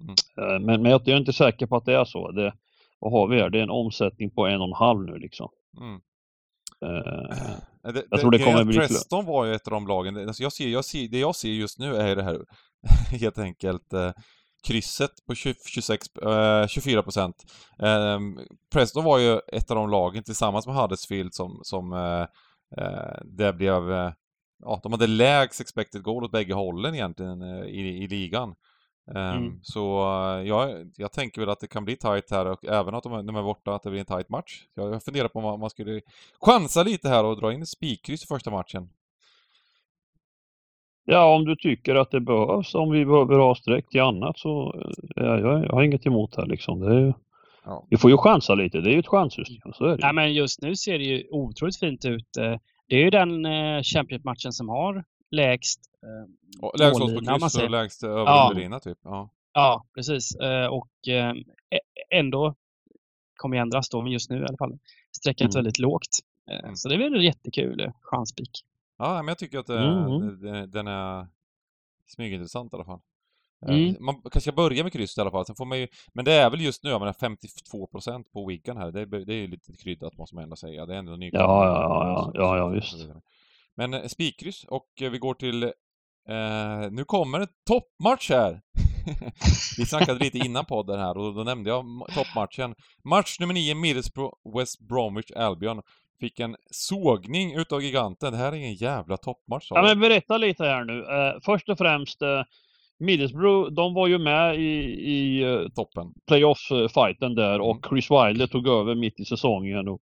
Mm. 0.01 0.15
Eh, 0.53 0.59
Men, 0.59 0.81
men 0.81 0.91
jag 0.91 1.07
är 1.07 1.17
inte 1.17 1.33
säker 1.33 1.65
på 1.67 1.75
att 1.75 1.85
det 1.85 1.93
är 1.93 2.05
så. 2.05 2.31
Det, 2.31 2.53
vad 2.99 3.11
har 3.11 3.27
vi 3.27 3.39
här? 3.41 3.49
Det 3.49 3.59
är 3.59 3.63
en 3.63 3.69
omsättning 3.69 4.29
på 4.29 4.47
en 4.47 4.61
och 4.61 4.67
en 4.67 4.73
halv 4.73 5.05
nu 5.05 5.17
liksom. 5.17 5.49
Mm. 5.81 5.95
Eh, 6.85 7.93
Det, 7.93 8.03
Jag 8.09 8.19
tror 8.19 8.31
det 8.31 8.39
kommer 8.39 8.63
bli 8.63 8.77
Preston 8.77 9.25
var 9.25 9.45
ju 9.45 9.53
ett 9.53 9.67
av 9.67 9.71
de 9.71 9.87
lagen, 9.87 10.17
alltså 10.27 10.43
jag 10.43 10.53
ser, 10.53 10.67
jag 10.67 10.85
ser, 10.85 11.07
det 11.07 11.19
jag 11.19 11.35
ser 11.35 11.49
just 11.49 11.79
nu 11.79 11.95
är 11.95 12.15
det 12.15 12.23
här 12.23 12.39
helt 13.19 13.37
enkelt 13.37 13.93
krysset 14.67 15.11
på 15.27 15.35
20, 15.35 15.53
26, 15.65 16.07
eh, 16.17 16.67
24 16.67 17.03
procent. 17.03 17.35
Eh, 17.79 18.19
Preston 18.73 19.03
var 19.03 19.17
ju 19.17 19.39
ett 19.53 19.71
av 19.71 19.77
de 19.77 19.89
lagen 19.89 20.23
tillsammans 20.23 20.67
med 20.67 20.75
Huddersfield 20.75 21.33
som, 21.33 21.59
som 21.63 21.93
eh, 21.93 22.21
eh, 22.85 23.17
det 23.25 23.53
blev, 23.53 23.91
eh, 23.91 24.11
ja, 24.63 24.79
de 24.83 24.91
hade 24.91 25.07
lägst 25.07 25.61
expected 25.61 26.03
goal 26.03 26.23
åt 26.23 26.31
bägge 26.31 26.53
hållen 26.53 26.95
egentligen 26.95 27.41
eh, 27.41 27.65
i, 27.65 28.03
i 28.03 28.07
ligan. 28.07 28.49
Eh, 28.49 28.55
Mm. 29.15 29.59
Så 29.63 29.99
eh, 30.01 30.47
jag, 30.47 31.11
tänker 31.11 31.41
väl 31.41 31.49
att 31.49 31.59
det 31.59 31.67
kan 31.67 31.85
bli 31.85 31.95
tight 31.95 32.31
här 32.31 32.45
och 32.45 32.65
även 32.65 32.95
att 32.95 33.03
de, 33.03 33.13
är- 33.13 33.23
de 33.23 33.35
är 33.35 33.43
borta, 33.43 33.75
att 33.75 33.83
det 33.83 33.89
blir 33.89 33.99
en 33.99 34.05
tight 34.05 34.29
match. 34.29 34.63
Jag, 34.75 34.93
jag 34.93 35.03
funderar 35.03 35.27
på 35.27 35.39
om 35.39 35.59
man 35.59 35.69
skulle 35.69 36.01
chansa 36.41 36.83
lite 36.83 37.09
här 37.09 37.23
och 37.23 37.39
dra 37.41 37.53
in 37.53 37.61
ett 37.61 37.69
spikkryss 37.69 38.23
i 38.23 38.27
första 38.27 38.51
matchen. 38.51 38.89
Ja, 41.07 41.35
om 41.35 41.45
du 41.45 41.55
tycker 41.55 41.95
att 41.95 42.11
det 42.11 42.19
behövs, 42.19 42.75
om 42.75 42.91
vi 42.91 43.05
behöver 43.05 43.39
ha 43.39 43.55
streck 43.55 43.89
till 43.89 44.01
annat 44.01 44.37
så 44.39 44.75
eh, 45.17 45.23
jag, 45.25 45.65
jag 45.65 45.71
har 45.71 45.83
inget 45.83 46.05
emot 46.05 46.35
här 46.37 46.45
liksom. 46.45 46.79
Det 46.79 46.95
är, 46.95 46.99
ju- 46.99 47.13
Ja. 47.69 47.87
Vi 47.89 47.97
får 47.97 48.11
ju 48.11 48.17
chansa 48.17 48.55
lite, 48.55 48.77
det 48.81 48.89
är 48.89 48.93
ju 48.93 48.99
ett 48.99 49.07
chanssystem. 49.07 49.73
Så 49.73 49.85
är 49.85 49.89
det 49.89 49.97
Nej, 50.01 50.09
ju. 50.09 50.13
men 50.13 50.33
just 50.33 50.61
nu 50.61 50.75
ser 50.75 50.97
det 50.99 51.03
ju 51.05 51.27
otroligt 51.31 51.79
fint 51.79 52.05
ut. 52.05 52.37
Eh, 52.37 52.55
Det 52.87 52.95
är 52.95 52.99
ju 52.99 53.09
den 53.09 53.45
eh, 53.45 53.81
Championship-matchen 53.83 54.51
som 54.51 54.69
har 54.69 55.03
lägst 55.31 55.79
eh, 56.03 56.79
Lägst 56.79 57.01
odds 57.01 57.13
på 57.13 57.39
kryss 57.39 57.63
och 57.63 57.69
lägst 57.69 58.03
över 58.03 58.19
Ja. 58.25 58.79
typ. 58.83 58.97
Ja. 59.03 59.29
Ja, 59.53 59.85
precis. 59.95 60.35
Eh, 60.35 60.67
Och 60.67 61.07
eh, 61.07 61.33
ändå 62.09 62.55
kommer 63.35 63.55
ju 63.57 63.61
ändras 63.61 63.89
då, 63.89 64.01
men 64.01 64.11
just 64.11 64.29
nu 64.29 64.37
i 64.39 64.45
alla 64.45 64.57
fall. 64.57 64.77
Sträckan 65.17 65.45
är 65.47 65.49
Mm. 65.51 65.55
väldigt 65.55 65.79
lågt. 65.79 66.19
Mm. 66.63 66.75
Så 66.75 66.89
det 66.89 66.95
är 66.95 66.99
väl 66.99 67.15
en 67.15 67.21
jättekul 67.23 67.91
chanspik. 68.01 68.51
Ja, 68.97 69.13
men 69.15 69.27
jag 69.27 69.37
tycker 69.37 69.59
att 69.59 69.67
det, 69.67 69.79
Mm, 69.79 70.05
mm. 70.05 70.41
det- 70.41 70.65
den 70.67 70.87
är 70.87 71.27
smygintressant 72.07 72.73
i 72.73 72.75
alla 72.75 72.85
fall. 72.85 72.99
Eh, 73.67 73.75
Mm. 73.75 73.95
Man 73.99 74.15
kanske 74.21 74.41
ska 74.41 74.51
börja 74.51 74.83
med 74.83 74.93
kryss 74.93 75.17
i 75.17 75.21
alla 75.21 75.31
fall, 75.31 75.45
sen 75.45 75.55
får 75.55 75.65
man 75.65 75.79
ju, 75.79 75.87
men 76.13 76.25
det 76.25 76.33
är 76.33 76.49
väl 76.49 76.61
just 76.61 76.83
nu, 76.83 76.89
jag 76.89 76.99
menar 76.99 77.13
52% 77.13 78.23
på 78.33 78.45
Wigan 78.45 78.77
här, 78.77 78.91
det 78.91 79.01
är, 79.01 79.05
det 79.05 79.33
är 79.33 79.37
ju 79.37 79.47
lite 79.47 79.73
kryddat 79.73 80.17
måste 80.17 80.35
man 80.35 80.43
ändå 80.43 80.55
säga. 80.55 80.85
Det 80.85 80.93
är 80.93 80.97
ändå 80.99 81.15
ny 81.15 81.29
Ja, 81.33 81.65
ja, 81.65 81.71
ja, 82.03 82.31
ja, 82.33 82.57
ja, 82.57 82.67
visst. 82.67 82.93
Men 83.75 83.93
eh, 83.93 84.03
spikkryss 84.07 84.63
och 84.63 84.87
eh, 85.01 85.09
vi 85.11 85.17
går 85.17 85.33
till, 85.33 85.63
eh, 86.29 86.91
nu 86.91 87.03
kommer 87.05 87.39
en 87.39 87.47
toppmatch 87.67 88.29
här! 88.29 88.61
vi 89.77 89.85
snackade 89.85 90.19
lite 90.19 90.37
innan 90.37 90.65
podden 90.65 90.99
här 90.99 91.17
och 91.17 91.33
då 91.33 91.43
nämnde 91.43 91.69
jag 91.69 91.85
toppmatchen. 92.15 92.75
Match 93.03 93.39
nummer 93.39 93.53
9, 93.53 93.75
Middlesbrough 93.75 94.57
West 94.57 94.79
Bromwich 94.79 95.31
Albion. 95.35 95.81
Fick 96.19 96.39
en 96.39 96.55
sågning 96.71 97.55
utav 97.55 97.81
giganten. 97.81 98.31
Det 98.31 98.37
här 98.37 98.51
är 98.51 98.55
ingen 98.55 98.73
jävla 98.73 99.17
toppmatch 99.17 99.67
Ja, 99.69 99.75
jag. 99.75 99.85
men 99.85 99.99
berätta 99.99 100.37
lite 100.37 100.63
här 100.63 100.83
nu. 100.83 100.99
Eh, 100.99 101.39
först 101.45 101.69
och 101.69 101.77
främst, 101.77 102.21
eh, 102.21 102.43
Middlesbrough, 102.99 103.71
de 103.71 103.93
var 103.93 104.07
ju 104.07 104.17
med 104.17 104.55
i, 104.59 104.83
i 105.11 105.43
eh, 105.43 105.69
Toppen. 105.75 106.13
playoff-fighten 106.27 107.35
där 107.35 107.61
och 107.61 107.85
Chris 107.89 108.11
Wilder 108.11 108.47
tog 108.47 108.67
över 108.67 108.95
mitt 108.95 109.19
i 109.19 109.25
säsongen. 109.25 109.87
Och 109.87 110.01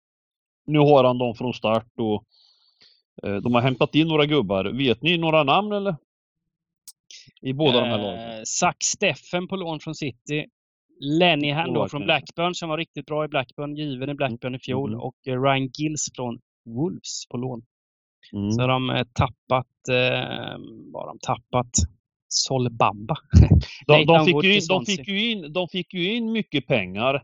nu 0.66 0.78
har 0.78 1.04
han 1.04 1.18
dem 1.18 1.34
från 1.34 1.54
start 1.54 1.86
och 1.98 2.24
eh, 3.22 3.36
de 3.36 3.54
har 3.54 3.62
hämtat 3.62 3.94
in 3.94 4.08
några 4.08 4.26
gubbar. 4.26 4.64
Vet 4.64 5.02
ni 5.02 5.18
några 5.18 5.42
namn 5.44 5.72
eller? 5.72 5.96
I 7.40 7.52
båda 7.52 7.80
de 7.80 7.86
här 7.88 7.98
lagen? 7.98 8.30
Eh, 8.30 8.40
Zack 8.44 8.76
Steffen 8.82 9.48
på 9.48 9.56
lån 9.56 9.80
från 9.80 9.94
City. 9.94 10.46
Lenihan 11.02 11.74
då 11.74 11.88
från 11.88 12.04
Blackburn 12.04 12.54
som 12.54 12.68
var 12.68 12.78
riktigt 12.78 13.06
bra 13.06 13.24
i 13.24 13.28
Blackburn, 13.28 13.76
given 13.76 14.10
i 14.10 14.14
Blackburn 14.14 14.54
i 14.54 14.58
fjol. 14.58 14.90
Mhm. 14.90 15.00
Och 15.00 15.16
eh, 15.26 15.42
Ryan 15.42 15.70
Gills 15.78 16.08
från 16.16 16.38
Wolves 16.64 17.26
på 17.30 17.36
lån. 17.36 17.62
Mm. 18.32 18.50
Så 18.50 18.66
de 18.66 18.90
eh, 18.90 19.04
tappat, 19.12 19.88
eh, 19.90 20.58
vad 20.92 21.02
har 21.02 21.06
de 21.06 21.18
tappat? 21.18 21.70
Sol 22.28 22.70
Bamba. 22.70 23.16
De, 23.86 24.04
de, 24.04 24.24
fick 24.24 24.44
in, 24.44 24.60
de, 24.68 24.84
fick 24.84 25.08
ju 25.08 25.30
in, 25.30 25.52
de 25.52 25.68
fick 25.68 25.94
ju 25.94 26.14
in 26.14 26.32
mycket 26.32 26.66
pengar 26.66 27.22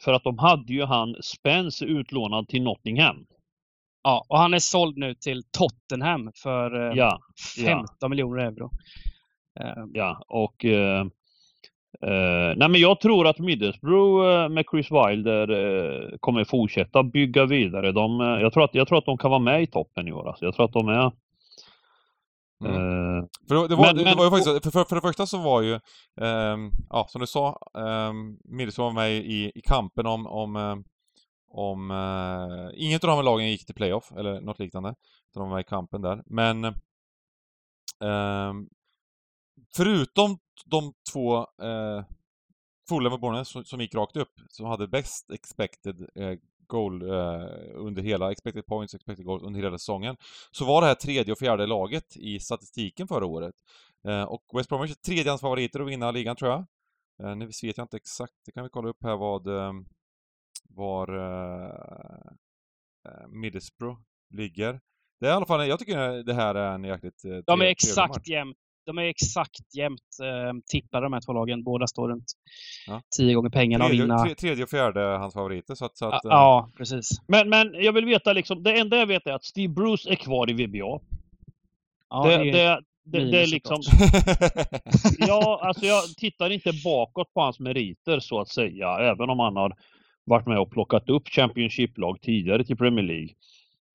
för 0.00 0.12
att 0.12 0.24
de 0.24 0.38
hade 0.38 0.72
ju 0.72 0.84
han 0.84 1.16
Spence 1.22 1.84
utlånad 1.84 2.48
till 2.48 2.62
Nottingham. 2.62 3.26
Ja, 4.02 4.26
och 4.28 4.38
han 4.38 4.54
är 4.54 4.58
såld 4.58 4.98
nu 4.98 5.14
till 5.14 5.42
Tottenham 5.42 6.32
för 6.42 6.90
eh, 6.90 6.96
Ja, 6.96 7.20
15 7.64 8.10
miljoner 8.10 8.38
euro. 8.38 8.70
Eh, 9.60 9.84
ja. 9.92 10.24
Och 10.28 10.64
eh, 10.64 11.04
eh, 12.06 12.56
nej 12.56 12.68
men 12.68 12.80
jag 12.80 13.00
tror 13.00 13.26
att 13.26 13.38
Middlesbrough 13.38 14.26
eh, 14.28 14.48
med 14.48 14.64
Chris 14.70 14.86
Wilder 14.90 15.50
eh, 15.50 16.18
kommer 16.20 16.44
fortsätta 16.44 17.02
bygga 17.02 17.44
vidare. 17.46 17.92
De, 17.92 18.20
eh, 18.20 18.26
jag, 18.26 18.52
tror 18.52 18.64
att, 18.64 18.74
jag 18.74 18.88
tror 18.88 18.98
att 18.98 19.04
de 19.04 19.18
kan 19.18 19.30
vara 19.30 19.40
med 19.40 19.62
i 19.62 19.66
toppen 19.66 20.08
i 20.08 20.12
år. 20.12 20.28
Alltså. 20.28 20.44
Jag 20.44 20.54
tror 20.54 20.64
att 20.64 20.72
de 20.72 20.88
är 20.88 21.12
Mm. 22.64 23.28
För 23.48 23.54
det, 23.54 23.68
det, 23.68 23.74
var, 23.76 23.86
Men- 23.86 23.96
det, 23.96 24.04
men- 24.04 24.16
var 24.16 24.24
ju 24.24 24.30
faktiskt, 24.30 24.64
för, 24.64 24.70
för, 24.70 24.84
för 24.84 24.94
det 24.96 25.02
första 25.02 25.26
så 25.26 25.38
var 25.38 25.62
ju, 25.62 25.80
ehm, 26.20 26.70
ja 26.90 27.06
som 27.08 27.20
du 27.20 27.26
sa, 27.26 27.58
um, 27.74 28.38
Middlesbrough 28.44 28.94
var 28.94 29.02
med 29.02 29.12
i, 29.12 29.52
i 29.54 29.60
kampen 29.64 30.06
om, 30.06 30.26
om, 30.26 30.84
om 31.50 31.90
uh, 31.90 32.70
inget 32.74 33.04
av 33.04 33.08
de 33.08 33.16
här 33.16 33.22
lagen 33.22 33.50
gick 33.50 33.66
till 33.66 33.74
playoff 33.74 34.12
eller 34.16 34.40
något 34.40 34.58
liknande. 34.58 34.88
Utan 35.30 35.42
de 35.42 35.48
var 35.48 35.56
med 35.56 35.64
i 35.64 35.68
kampen 35.68 36.02
där. 36.02 36.22
Men 36.26 36.64
ehm, 38.04 38.66
förutom 39.76 40.38
de 40.66 40.92
två 41.12 41.38
uh, 41.38 42.04
Fulham 42.88 43.12
och 43.12 43.20
Bournemouth 43.20 43.50
som, 43.50 43.64
som 43.64 43.80
gick 43.80 43.94
rakt 43.94 44.16
upp, 44.16 44.32
som 44.48 44.66
hade 44.66 44.88
bäst 44.88 45.30
expected 45.30 46.08
eh, 46.14 46.38
goal 46.66 47.02
eh, 47.02 47.46
under 47.74 48.02
hela, 48.02 48.32
expected 48.32 48.66
points, 48.66 48.94
expected 48.94 49.26
goals 49.26 49.42
under 49.42 49.60
hela 49.60 49.78
säsongen, 49.78 50.16
så 50.50 50.64
var 50.64 50.80
det 50.80 50.86
här 50.86 50.94
tredje 50.94 51.32
och 51.32 51.38
fjärde 51.38 51.66
laget 51.66 52.16
i 52.16 52.40
statistiken 52.40 53.08
förra 53.08 53.26
året. 53.26 53.54
Eh, 54.08 54.22
och 54.22 54.44
West 54.54 54.68
Bromwich 54.68 54.90
är 54.90 54.94
tredje 54.94 55.30
hans 55.30 55.40
favoriter 55.40 55.80
att 55.80 55.88
vinna 55.88 56.10
ligan 56.10 56.36
tror 56.36 56.50
jag. 56.50 56.66
Eh, 57.22 57.36
nu 57.36 57.46
vet 57.46 57.76
jag 57.76 57.84
inte 57.84 57.96
exakt, 57.96 58.32
det 58.44 58.52
kan 58.52 58.62
vi 58.62 58.70
kolla 58.70 58.88
upp 58.88 59.02
här 59.02 59.16
vad, 59.16 59.46
eh, 59.46 59.72
var 60.68 61.08
eh, 61.08 62.32
eh, 63.08 63.28
Middlesbrough 63.28 64.00
ligger. 64.34 64.80
Det 65.20 65.26
är 65.26 65.30
i 65.30 65.34
alla 65.34 65.46
fall, 65.46 65.68
jag 65.68 65.78
tycker 65.78 66.22
det 66.22 66.34
här 66.34 66.54
är 66.54 66.74
en 66.74 66.84
jäkligt 66.84 67.24
eh, 67.24 67.38
de 67.46 67.60
är 67.60 67.64
exakt 67.64 68.28
jämnt. 68.28 68.56
De 68.90 68.98
är 68.98 69.02
exakt 69.08 69.74
jämnt 69.74 70.00
eh, 70.22 70.58
tippade 70.70 71.06
de 71.06 71.12
här 71.12 71.20
två 71.20 71.32
lagen. 71.32 71.62
Båda 71.64 71.86
står 71.86 72.08
runt 72.08 72.24
Ja. 72.86 73.02
tio 73.16 73.34
gånger 73.34 73.50
pengarna 73.50 73.84
och 73.84 73.90
Tredje, 73.90 74.04
vinna. 74.04 74.24
tre, 74.24 74.34
tredje 74.34 74.64
och 74.64 74.70
fjärde 74.70 75.00
är 75.00 75.18
hans 75.18 75.34
favoriter 75.34 75.74
så 75.74 75.84
att... 75.84 75.96
Så 75.98 76.04
Ja, 76.04 76.16
att 76.16 76.24
eh, 76.24 76.30
ja, 76.30 76.70
precis. 76.76 77.08
men, 77.28 77.48
men 77.48 77.74
jag 77.74 77.92
vill 77.92 78.04
veta 78.04 78.32
liksom, 78.32 78.62
det 78.62 78.78
enda 78.78 78.96
jag 78.96 79.06
vet 79.06 79.26
är 79.26 79.32
att 79.32 79.44
Steve 79.44 79.72
Bruce 79.74 80.10
är 80.10 80.14
kvar 80.16 80.50
i 80.50 80.52
VBA. 80.52 81.00
Ja, 82.10 82.26
det, 82.26 82.36
det 82.52 82.60
är 82.60 82.80
det, 83.04 83.18
det, 83.18 83.30
det 83.30 83.42
är 83.42 83.46
liksom, 83.46 83.76
ja, 85.18 85.60
alltså 85.62 85.86
jag 85.86 86.02
tittar 86.16 86.50
inte 86.50 86.72
bakåt 86.84 87.34
på 87.34 87.40
hans 87.40 87.60
meriter 87.60 88.20
så 88.20 88.40
att 88.40 88.48
säga, 88.48 88.98
även 88.98 89.30
om 89.30 89.38
han 89.38 89.56
har 89.56 89.72
varit 90.24 90.46
med 90.46 90.58
och 90.58 90.70
plockat 90.70 91.08
upp 91.08 91.28
Championship-lag 91.28 92.20
tidigare 92.22 92.64
till 92.64 92.76
Premier 92.76 93.04
League. 93.04 93.28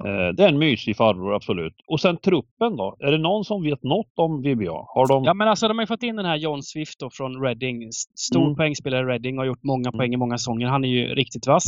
Eh, 0.04 0.28
det 0.38 0.44
är 0.44 0.48
en 0.50 0.60
mysig 0.60 0.98
farbror, 0.98 1.36
absolut. 1.36 1.74
Och 1.88 2.00
sen 2.00 2.18
truppen 2.18 2.76
då? 2.78 2.98
Är 3.00 3.12
det 3.12 3.18
någon 3.18 3.46
som 3.46 3.64
vet 3.64 3.84
något 3.84 4.12
om 4.16 4.42
VBA? 4.42 4.86
Har 4.88 5.08
de... 5.08 5.24
Ja, 5.24 5.34
men 5.34 5.48
alltså 5.48 5.68
de 5.68 5.80
har 5.80 5.86
fått 5.86 6.04
in 6.04 6.16
den 6.16 6.26
här 6.26 6.36
John 6.36 6.64
Swift 6.64 7.00
då 7.00 7.10
från 7.10 7.42
Reading. 7.44 7.92
Stor 8.16 8.44
Mm. 8.44 8.56
poängspelare 8.56 9.02
i 9.02 9.06
Reading 9.06 9.38
har 9.38 9.46
gjort 9.46 9.64
många 9.64 9.90
Mm. 9.90 9.98
poäng 9.98 10.14
i 10.14 10.18
många 10.18 10.38
säsonger. 10.38 10.68
Han 10.68 10.84
är 10.84 10.90
ju 10.90 11.16
riktigt 11.16 11.48
vass. 11.48 11.66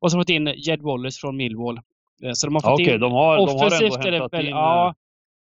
Och 0.00 0.10
så 0.10 0.16
har 0.16 0.20
de 0.20 0.24
fått 0.24 0.30
in 0.30 0.46
Jed 0.56 0.82
Wallace 0.82 1.20
från 1.20 1.36
Millwall. 1.36 1.76
Eh, 2.24 2.30
Så 2.32 2.46
de 2.46 2.54
har 2.54 2.62
Ja, 2.64 2.70
fått 2.70 2.80
Okej, 2.80 2.94
in... 2.94 3.00
de 3.00 3.12
har, 3.12 3.36
de 3.36 3.40
har 3.58 3.84
ändå 3.84 4.10
hämtat 4.18 4.40
in 4.42 4.48
ja, 4.50 4.88
eh, 4.88 4.94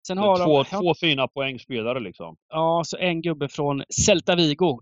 Sen 0.07 0.19
har 0.19 0.37
två, 0.45 0.63
de... 0.63 0.65
två 0.65 0.95
fina 0.95 1.29
poängspelare 1.29 2.01
liksom. 2.01 2.37
Ja, 2.49 2.83
så 2.85 2.97
en 2.97 3.23
gubbe 3.23 3.49
från 3.49 3.83
Celta 4.07 4.35
Vigo, 4.37 4.81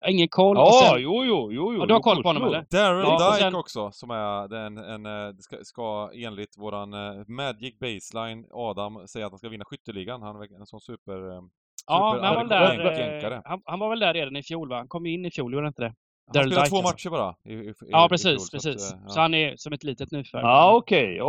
har 0.00 0.10
ingen 0.10 0.28
koll. 0.28 0.56
och 0.56 0.62
Ja, 0.62 0.90
sen, 0.92 1.02
jo, 1.02 1.24
jo, 1.24 1.52
jo, 1.52 1.72
jo. 1.72 1.80
Ja, 1.80 1.86
du 1.86 1.94
har 1.94 2.00
koll 2.00 2.22
på 2.22 2.28
honom, 2.28 2.44
eller? 2.44 2.66
Daryl 2.70 3.04
Ja, 3.04 3.30
Dyke 3.32 3.44
sen- 3.44 3.54
också, 3.54 3.90
som 3.92 4.10
är 4.10 4.48
den, 4.48 4.78
en, 4.78 5.06
eh, 5.06 5.28
det 5.28 5.42
ska, 5.42 5.56
ska 5.62 6.10
enligt 6.14 6.58
våran 6.58 6.94
eh, 6.94 7.24
Magic 7.26 7.78
Baseline 7.78 8.46
Adam 8.52 9.08
säga 9.08 9.26
att 9.26 9.32
han 9.32 9.38
ska 9.38 9.48
vinna 9.48 9.64
skytteligan. 9.64 10.22
Han 10.22 10.36
är 10.36 10.60
en 10.60 10.66
sån 10.66 10.80
super... 10.80 11.30
eh, 11.30 11.40
ja, 11.86 12.10
super 12.12 12.22
men 12.22 12.24
han, 12.24 12.34
var 12.36 12.44
där, 12.44 13.32
eh, 13.34 13.40
han, 13.44 13.62
han 13.64 13.78
var 13.78 13.88
väl 13.90 14.00
där 14.00 14.14
redan 14.14 14.36
i 14.36 14.42
fjol, 14.42 14.68
va? 14.68 14.76
Han 14.76 14.88
kom 14.88 15.06
in 15.06 15.24
i 15.26 15.30
fjol, 15.30 15.52
gjorde 15.52 15.66
han 15.66 15.70
inte 15.70 15.82
det? 15.82 15.94
Han 16.34 16.34
spelade 16.34 16.60
Dike, 16.60 16.68
två 16.68 16.82
matcher 16.82 17.10
bara. 17.10 17.34
I, 17.44 17.52
i, 17.52 17.68
i, 17.68 17.74
Ja, 17.88 18.06
i 18.06 18.08
precis, 18.08 18.26
fjol, 18.26 18.40
så 18.40 18.56
att, 18.56 18.62
precis. 18.64 18.92
eh, 18.92 18.98
Så 19.06 19.20
han 19.20 19.34
är 19.34 19.56
som 19.56 19.72
ett 19.72 19.84
litet 19.84 20.10
nyförvärv. 20.12 20.46
Ja, 20.46 20.74
okej, 20.74 21.20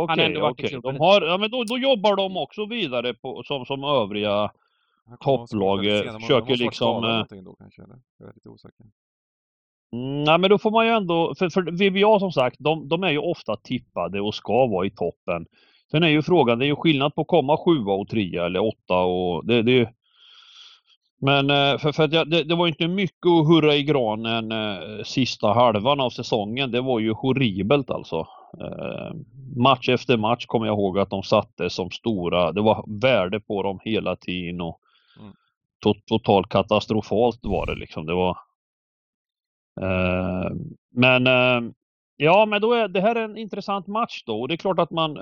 De 0.82 0.96
har, 1.00 1.22
ja 1.22 1.38
men 1.38 1.50
då, 1.50 1.64
då 1.64 1.78
jobbar 1.78 2.16
de 2.16 2.36
också 2.36 2.66
vidare 2.66 3.14
på, 3.14 3.42
som, 3.44 3.66
som 3.66 3.84
övriga 3.84 4.50
topplag, 5.20 5.78
försöker 6.20 6.56
liksom, 6.56 7.04
eh, 7.04 7.10
någonting 7.10 7.44
Då, 7.44 7.54
kanske, 7.54 7.82
eller? 7.82 7.96
Jag 8.18 8.28
är 8.28 8.32
lite 8.34 8.48
osäker. 8.48 8.86
Mm, 9.92 10.24
nej 10.24 10.38
men 10.38 10.50
då 10.50 10.58
får 10.58 10.70
man 10.70 10.86
ju 10.86 10.92
ändå, 10.92 11.34
för, 11.38 11.48
för 11.50 11.62
VBA 11.62 12.18
som 12.20 12.32
sagt, 12.32 12.56
de, 12.58 12.88
de 12.88 13.04
är 13.04 13.10
ju 13.10 13.18
ofta 13.18 13.56
tippade 13.56 14.20
och 14.20 14.34
ska 14.34 14.66
vara 14.66 14.86
i 14.86 14.90
toppen. 14.90 15.46
Sen 15.90 16.02
är 16.02 16.08
ju 16.08 16.22
frågan, 16.22 16.58
det 16.58 16.64
är 16.64 16.66
ju 16.66 16.76
skillnad 16.76 17.14
på 17.14 17.20
att 17.20 17.26
komma 17.26 17.56
sjua 17.56 17.92
och 17.92 18.08
trea 18.08 18.46
eller 18.46 18.60
åtta 18.66 18.98
och 18.98 19.46
det, 19.46 19.62
det 19.62 19.72
är 19.72 19.76
ju... 19.76 19.86
Men 21.20 21.50
eh, 21.50 21.78
för, 21.78 21.92
för 21.92 22.02
att 22.02 22.12
jag, 22.12 22.30
det, 22.30 22.44
det 22.44 22.54
var 22.54 22.68
inte 22.68 22.88
mycket 22.88 23.26
att 23.26 23.46
hurra 23.46 23.74
i 23.74 23.82
granen 23.82 24.52
eh, 24.52 25.04
sista 25.04 25.52
halvan 25.52 26.00
av 26.00 26.10
säsongen. 26.10 26.70
Det 26.70 26.80
var 26.80 26.98
ju 26.98 27.12
horribelt 27.12 27.90
alltså. 27.90 28.26
Eh, 28.60 29.14
match 29.56 29.88
efter 29.88 30.16
match 30.16 30.46
kommer 30.46 30.66
jag 30.66 30.74
ihåg 30.74 30.98
att 30.98 31.10
de 31.10 31.22
satte 31.22 31.70
som 31.70 31.90
stora. 31.90 32.52
Det 32.52 32.60
var 32.60 32.84
värde 33.00 33.40
på 33.40 33.62
dem 33.62 33.80
hela 33.84 34.16
tiden 34.16 34.60
och 34.60 34.80
Mm. 35.20 35.32
to, 35.82 35.94
totalt 36.06 36.48
katastrofalt 36.48 37.38
var 37.42 37.66
det 37.66 37.74
liksom. 37.74 38.06
Det 38.06 38.14
var 38.14 38.38
Eh, 39.80 40.50
men 40.94 41.26
ja, 42.16 42.46
men 42.46 42.60
då 42.60 42.72
är 42.72 42.88
det 42.88 43.00
här 43.00 43.14
är 43.14 43.24
en 43.24 43.36
intressant 43.36 43.86
match 43.86 44.22
då 44.26 44.40
och 44.40 44.48
det 44.48 44.54
är 44.54 44.56
klart 44.56 44.78
att 44.78 44.90
man 44.90 45.18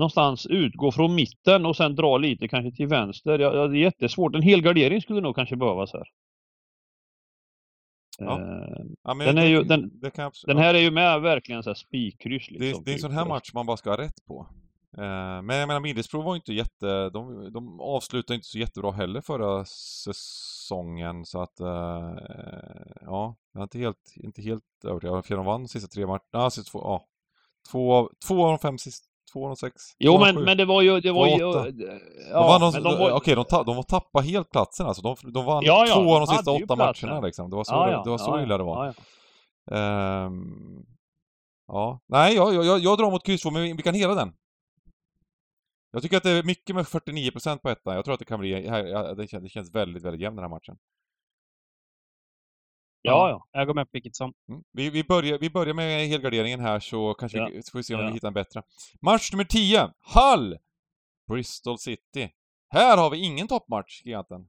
någonstans 0.00 0.46
utgår 0.46 0.90
från 0.90 1.14
mitten 1.14 1.66
och 1.66 1.76
sen 1.76 1.94
drar 1.94 2.18
lite 2.18 2.48
kanske 2.48 2.76
till 2.76 2.86
vänster. 2.86 3.38
Ja, 3.38 3.54
ja, 3.56 3.66
det 3.66 3.76
är 3.78 3.80
jättesvårt. 3.80 4.34
En 4.34 4.42
helgardering 4.42 5.02
skulle 5.02 5.20
nog 5.20 5.34
kanske 5.36 5.56
behövas 5.56 5.92
här. 5.92 6.08
Ja. 8.18 8.40
Eh, 8.40 8.84
Ja, 9.02 9.14
Den 9.14 9.38
är 9.38 9.42
det, 9.42 9.48
ju- 9.48 9.62
den- 9.62 10.00
det 10.00 10.10
kan 10.10 10.22
jag 10.22 10.32
abs- 10.32 10.46
den 10.46 10.56
här 10.58 10.74
är 10.74 10.78
ju 10.78 10.90
med 10.90 11.20
verkligen 11.20 11.62
så 11.62 11.70
här 11.70 11.74
spikkryss. 11.74 12.46
Det, 12.48 12.58
Liksom, 12.58 12.80
är- 12.80 12.84
det 12.84 12.90
är 12.90 12.94
en 12.94 12.98
sån 13.00 13.12
här 13.12 13.26
match 13.26 13.50
man 13.54 13.66
bara 13.66 13.76
ska 13.76 13.90
ha 13.90 13.98
rätt 13.98 14.24
på. 14.26 14.46
Eh, 14.96 15.42
men 15.42 15.56
jag 15.56 15.66
menar 15.68 15.80
Middlesbrough 15.80 16.26
var 16.26 16.36
inte 16.36 16.52
jätte... 16.52 17.10
De, 17.10 17.52
de 17.52 17.80
avslutade 17.80 18.34
inte 18.34 18.46
så 18.46 18.58
jättebra 18.58 18.90
heller 18.92 19.20
förra 19.20 19.64
säsongen 19.64 21.24
så 21.24 21.42
att... 21.42 21.60
Eh, 21.60 22.12
ja, 23.00 23.36
jag 23.52 23.60
är 23.60 23.62
inte 23.62 23.78
helt, 23.78 24.12
inte 24.16 24.42
helt 24.42 24.64
övertygad. 24.84 25.24
För 25.26 25.36
de 25.36 25.46
vann 25.46 25.68
sista 25.68 25.88
tre 25.88 26.06
matcherna. 26.06 26.20
Ja, 26.30 26.50
sista 26.50 26.70
två, 26.70 26.78
ja. 26.78 27.06
Två, 27.70 28.10
två 28.26 28.44
av 28.44 28.48
de 28.50 28.58
fem 28.58 28.78
sista... 28.78 29.06
Två 29.32 29.44
av 29.44 29.50
de 29.50 29.56
sex. 29.56 29.74
Jo 29.98 30.12
två 30.12 30.16
av 30.16 30.20
men, 30.20 30.36
sju. 30.36 30.44
men 30.44 30.56
det 30.56 30.64
var 30.64 30.82
ju... 30.82 31.00
Det 31.00 31.12
var 31.12 31.26
ju 31.26 31.32
eh, 31.32 31.64
de 32.32 32.32
vann 32.32 32.72
de, 32.72 32.82
var- 32.82 33.10
Okej, 33.12 33.34
de, 33.34 33.44
ta, 33.44 33.62
de 33.62 33.76
var 33.76 33.82
tappa 33.82 34.20
helt 34.20 34.50
platsen 34.50 34.86
alltså. 34.86 35.02
De, 35.02 35.16
de 35.32 35.44
vann 35.44 35.64
Ja, 35.64 35.86
ja, 35.88 35.94
två 35.94 36.14
av 36.14 36.20
de 36.20 36.26
sista 36.26 36.50
åtta 36.52 36.76
platsen. 36.76 37.08
matcherna 37.08 37.26
liksom. 37.26 37.50
Det 37.50 37.56
var 37.56 37.64
så, 37.64 37.72
Ja, 37.74 37.86
det, 37.86 37.92
ja, 37.92 38.02
det, 38.04 38.10
var 38.10 38.18
så 38.18 38.30
ja, 38.30 38.42
illa 38.42 38.58
det 38.58 38.64
var. 38.64 38.86
ja, 38.86 38.92
ja. 38.96 40.30
Ja, 41.66 42.00
nej, 42.08 42.34
jag, 42.34 42.54
jag, 42.54 42.78
jag- 42.80 42.98
drar 42.98 43.10
mot 43.10 43.26
kryss 43.26 43.44
men 43.44 43.76
vi, 43.76 43.82
kan 43.82 43.94
hela 43.94 44.14
den. 44.14 44.32
Jag 45.92 46.02
tycker 46.02 46.16
att 46.16 46.22
det 46.22 46.30
är 46.30 46.42
mycket 46.42 46.76
med 46.76 46.84
49% 46.84 47.58
på 47.58 47.70
ettan. 47.70 47.94
Jag 47.94 48.04
tror 48.04 48.14
att 48.14 48.18
det 48.18 48.24
kan 48.26 48.40
bli, 48.40 48.66
ja, 48.66 49.14
det, 49.14 49.26
känns, 49.26 49.42
det 49.42 49.48
känns 49.48 49.74
väldigt, 49.74 50.02
väldigt 50.04 50.20
jämn 50.20 50.36
den 50.36 50.42
här 50.44 50.50
matchen. 50.50 50.76
Ja, 53.02 53.28
ja. 53.30 53.44
Jag 53.52 53.66
går 53.66 53.74
med 53.74 53.84
på 53.86 53.90
vilket 53.92 54.16
som. 54.16 54.32
Mm. 54.48 54.62
Vi, 54.72 54.90
vi, 54.90 55.04
börjar, 55.04 55.38
vi 55.38 55.50
börjar 55.50 55.74
med 55.74 56.08
helgarderingen 56.08 56.60
här 56.60 56.80
så 56.80 57.14
kanske 57.14 57.38
Ja. 57.38 57.48
vi, 57.52 57.62
så 57.62 57.70
får 57.72 57.78
vi 57.78 57.82
se 57.82 57.94
om 57.94 58.00
Ja. 58.00 58.06
vi 58.06 58.12
hittar 58.12 58.28
en 58.28 58.34
bättre. 58.34 58.62
Match 59.02 59.32
nummer 59.32 59.44
10, 59.44 59.80
Hull! 60.14 60.58
Bristol 61.30 61.78
City. 61.78 62.30
Här 62.70 62.96
har 62.96 63.10
vi 63.10 63.18
ingen 63.24 63.48
toppmatch, 63.48 64.02
giganten. 64.04 64.46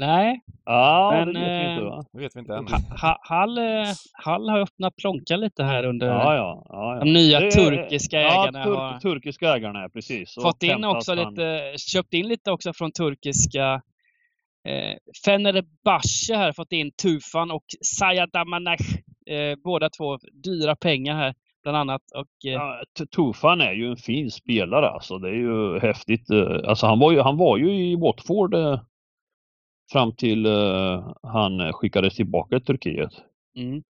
Nej, 0.00 0.40
Ja, 0.64 1.10
Men, 1.12 1.34
det 1.34 1.40
vet 1.40 1.48
vi 1.66 1.70
inte 1.70 1.82
eh, 1.84 1.90
va? 1.90 2.04
Det 2.12 2.18
vet 2.18 2.36
vi 2.36 2.40
inte 2.40 2.54
än. 2.54 2.66
Ha- 2.68 2.78
Ha- 3.00 3.18
Hall, 3.22 3.58
eh, 3.58 3.64
Hall 4.12 4.48
har 4.48 4.58
öppnat 4.60 4.96
plånkan 4.96 5.40
lite 5.40 5.64
här 5.64 5.84
under 5.84 6.06
Ja, 6.06 6.34
ja. 6.34 6.66
ja, 6.68 6.94
ja. 6.94 7.04
de 7.04 7.12
nya 7.12 7.40
Det 7.40 7.50
turkiska 7.50 8.20
ja, 8.20 8.42
ägarna. 8.42 8.64
tur- 8.64 8.74
har 8.74 9.00
turkiska 9.00 9.54
ägarna, 9.56 9.88
precis. 9.88 10.34
Fått 10.34 10.62
in 10.62 10.84
också 10.84 11.14
lite, 11.14 11.74
köpt 11.78 12.14
in 12.14 12.28
lite 12.28 12.50
också 12.50 12.72
från 12.72 12.92
turkiska 12.92 13.82
Eh, 14.64 14.96
Fenerbahce 15.24 16.36
här 16.36 16.52
fått 16.52 16.72
in 16.72 16.90
Tufan 17.02 17.50
och 17.50 17.64
Sayadamanach. 17.84 18.98
Eh, 19.26 19.58
båda 19.64 19.90
två 19.90 20.18
dyra 20.32 20.76
pengar 20.76 21.16
här 21.16 21.34
bland 21.62 21.76
annat. 21.76 22.02
Och, 22.14 22.46
eh... 22.46 22.52
ja, 22.52 22.82
Tufan 23.16 23.60
är 23.60 23.72
ju 23.72 23.90
en 23.90 23.96
fin 23.96 24.30
spelare 24.30 24.88
alltså. 24.88 25.18
Det 25.18 25.28
är 25.28 25.34
ju 25.34 25.78
häftigt. 25.78 26.30
Eh, 26.30 26.68
alltså 26.68 26.86
han 26.86 26.98
var 26.98 27.12
ju, 27.12 27.20
han 27.20 27.36
var 27.36 27.56
ju 27.56 27.90
i 27.90 27.96
Watford 27.96 28.54
eh, 28.54 28.80
fram 29.92 30.16
till 30.16 30.46
eh, 30.46 31.12
han 31.22 31.72
skickades 31.72 32.16
tillbaka 32.16 32.56
till 32.56 32.66
Turkiet. 32.66 33.12
Mm. 33.56 33.82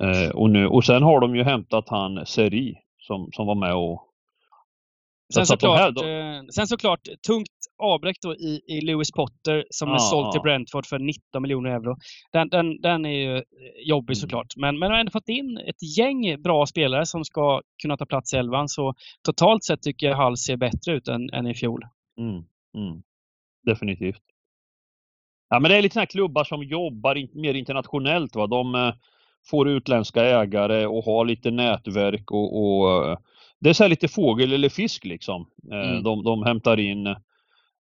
Eh, 0.00 0.30
och, 0.30 0.50
nu, 0.50 0.66
och 0.66 0.84
sen 0.84 1.02
har 1.02 1.20
de 1.20 1.36
ju 1.36 1.42
hämtat 1.42 1.88
han 1.88 2.26
Seri 2.26 2.74
som, 2.98 3.30
som 3.32 3.46
var 3.46 3.54
med 3.54 3.74
och 3.74 4.02
Sen 5.34 5.46
såklart, 5.46 5.98
så 5.98 6.04
eh, 6.04 6.42
sen 6.54 6.66
såklart 6.66 7.08
tungt 7.26 7.48
avbräck 7.78 8.16
då 8.22 8.34
i, 8.34 8.60
i 8.66 8.80
Lewis 8.80 9.12
Potter 9.12 9.64
som 9.70 9.88
ah, 9.88 9.94
är 9.94 9.98
såld 9.98 10.32
till 10.32 10.40
Brentford 10.40 10.86
för 10.86 10.98
19 10.98 11.42
miljoner 11.42 11.70
euro. 11.70 11.96
Den, 12.32 12.48
den, 12.48 12.80
den 12.80 13.06
är 13.06 13.10
ju 13.10 13.42
jobbig 13.84 14.14
mm. 14.14 14.20
såklart. 14.20 14.56
Men, 14.56 14.78
men 14.78 14.90
har 14.90 14.98
ändå 14.98 15.10
fått 15.10 15.28
in 15.28 15.58
ett 15.58 15.98
gäng 15.98 16.42
bra 16.42 16.66
spelare 16.66 17.06
som 17.06 17.24
ska 17.24 17.62
kunna 17.82 17.96
ta 17.96 18.06
plats 18.06 18.34
i 18.34 18.36
elvan. 18.36 18.68
Så 18.68 18.94
totalt 19.22 19.64
sett 19.64 19.82
tycker 19.82 20.06
jag 20.06 20.16
Hall 20.16 20.36
ser 20.36 20.56
bättre 20.56 20.92
ut 20.92 21.08
än, 21.08 21.30
än 21.30 21.46
i 21.46 21.54
fjol. 21.54 21.82
Mm, 22.18 22.34
mm. 22.76 23.02
Definitivt. 23.66 24.22
Ja, 25.48 25.60
men 25.60 25.70
det 25.70 25.76
är 25.76 25.82
lite 25.82 25.92
sådana 25.92 26.06
klubbar 26.06 26.44
som 26.44 26.62
jobbar 26.62 27.40
mer 27.40 27.54
internationellt. 27.54 28.36
Va? 28.36 28.46
De 28.46 28.74
eh, 28.74 28.94
får 29.50 29.68
utländska 29.68 30.24
ägare 30.24 30.86
och 30.86 31.04
har 31.04 31.24
lite 31.24 31.50
nätverk 31.50 32.30
och, 32.30 32.58
och 32.62 33.08
eh, 33.08 33.18
det 33.60 33.68
är 33.70 33.74
så 33.74 33.88
lite 33.88 34.08
fågel 34.08 34.52
eller 34.52 34.68
fisk 34.68 35.04
liksom. 35.04 35.50
Eh, 35.72 35.90
mm. 35.90 36.02
De, 36.02 36.24
de 36.24 36.42
hämtar 36.42 36.80
in. 36.80 37.16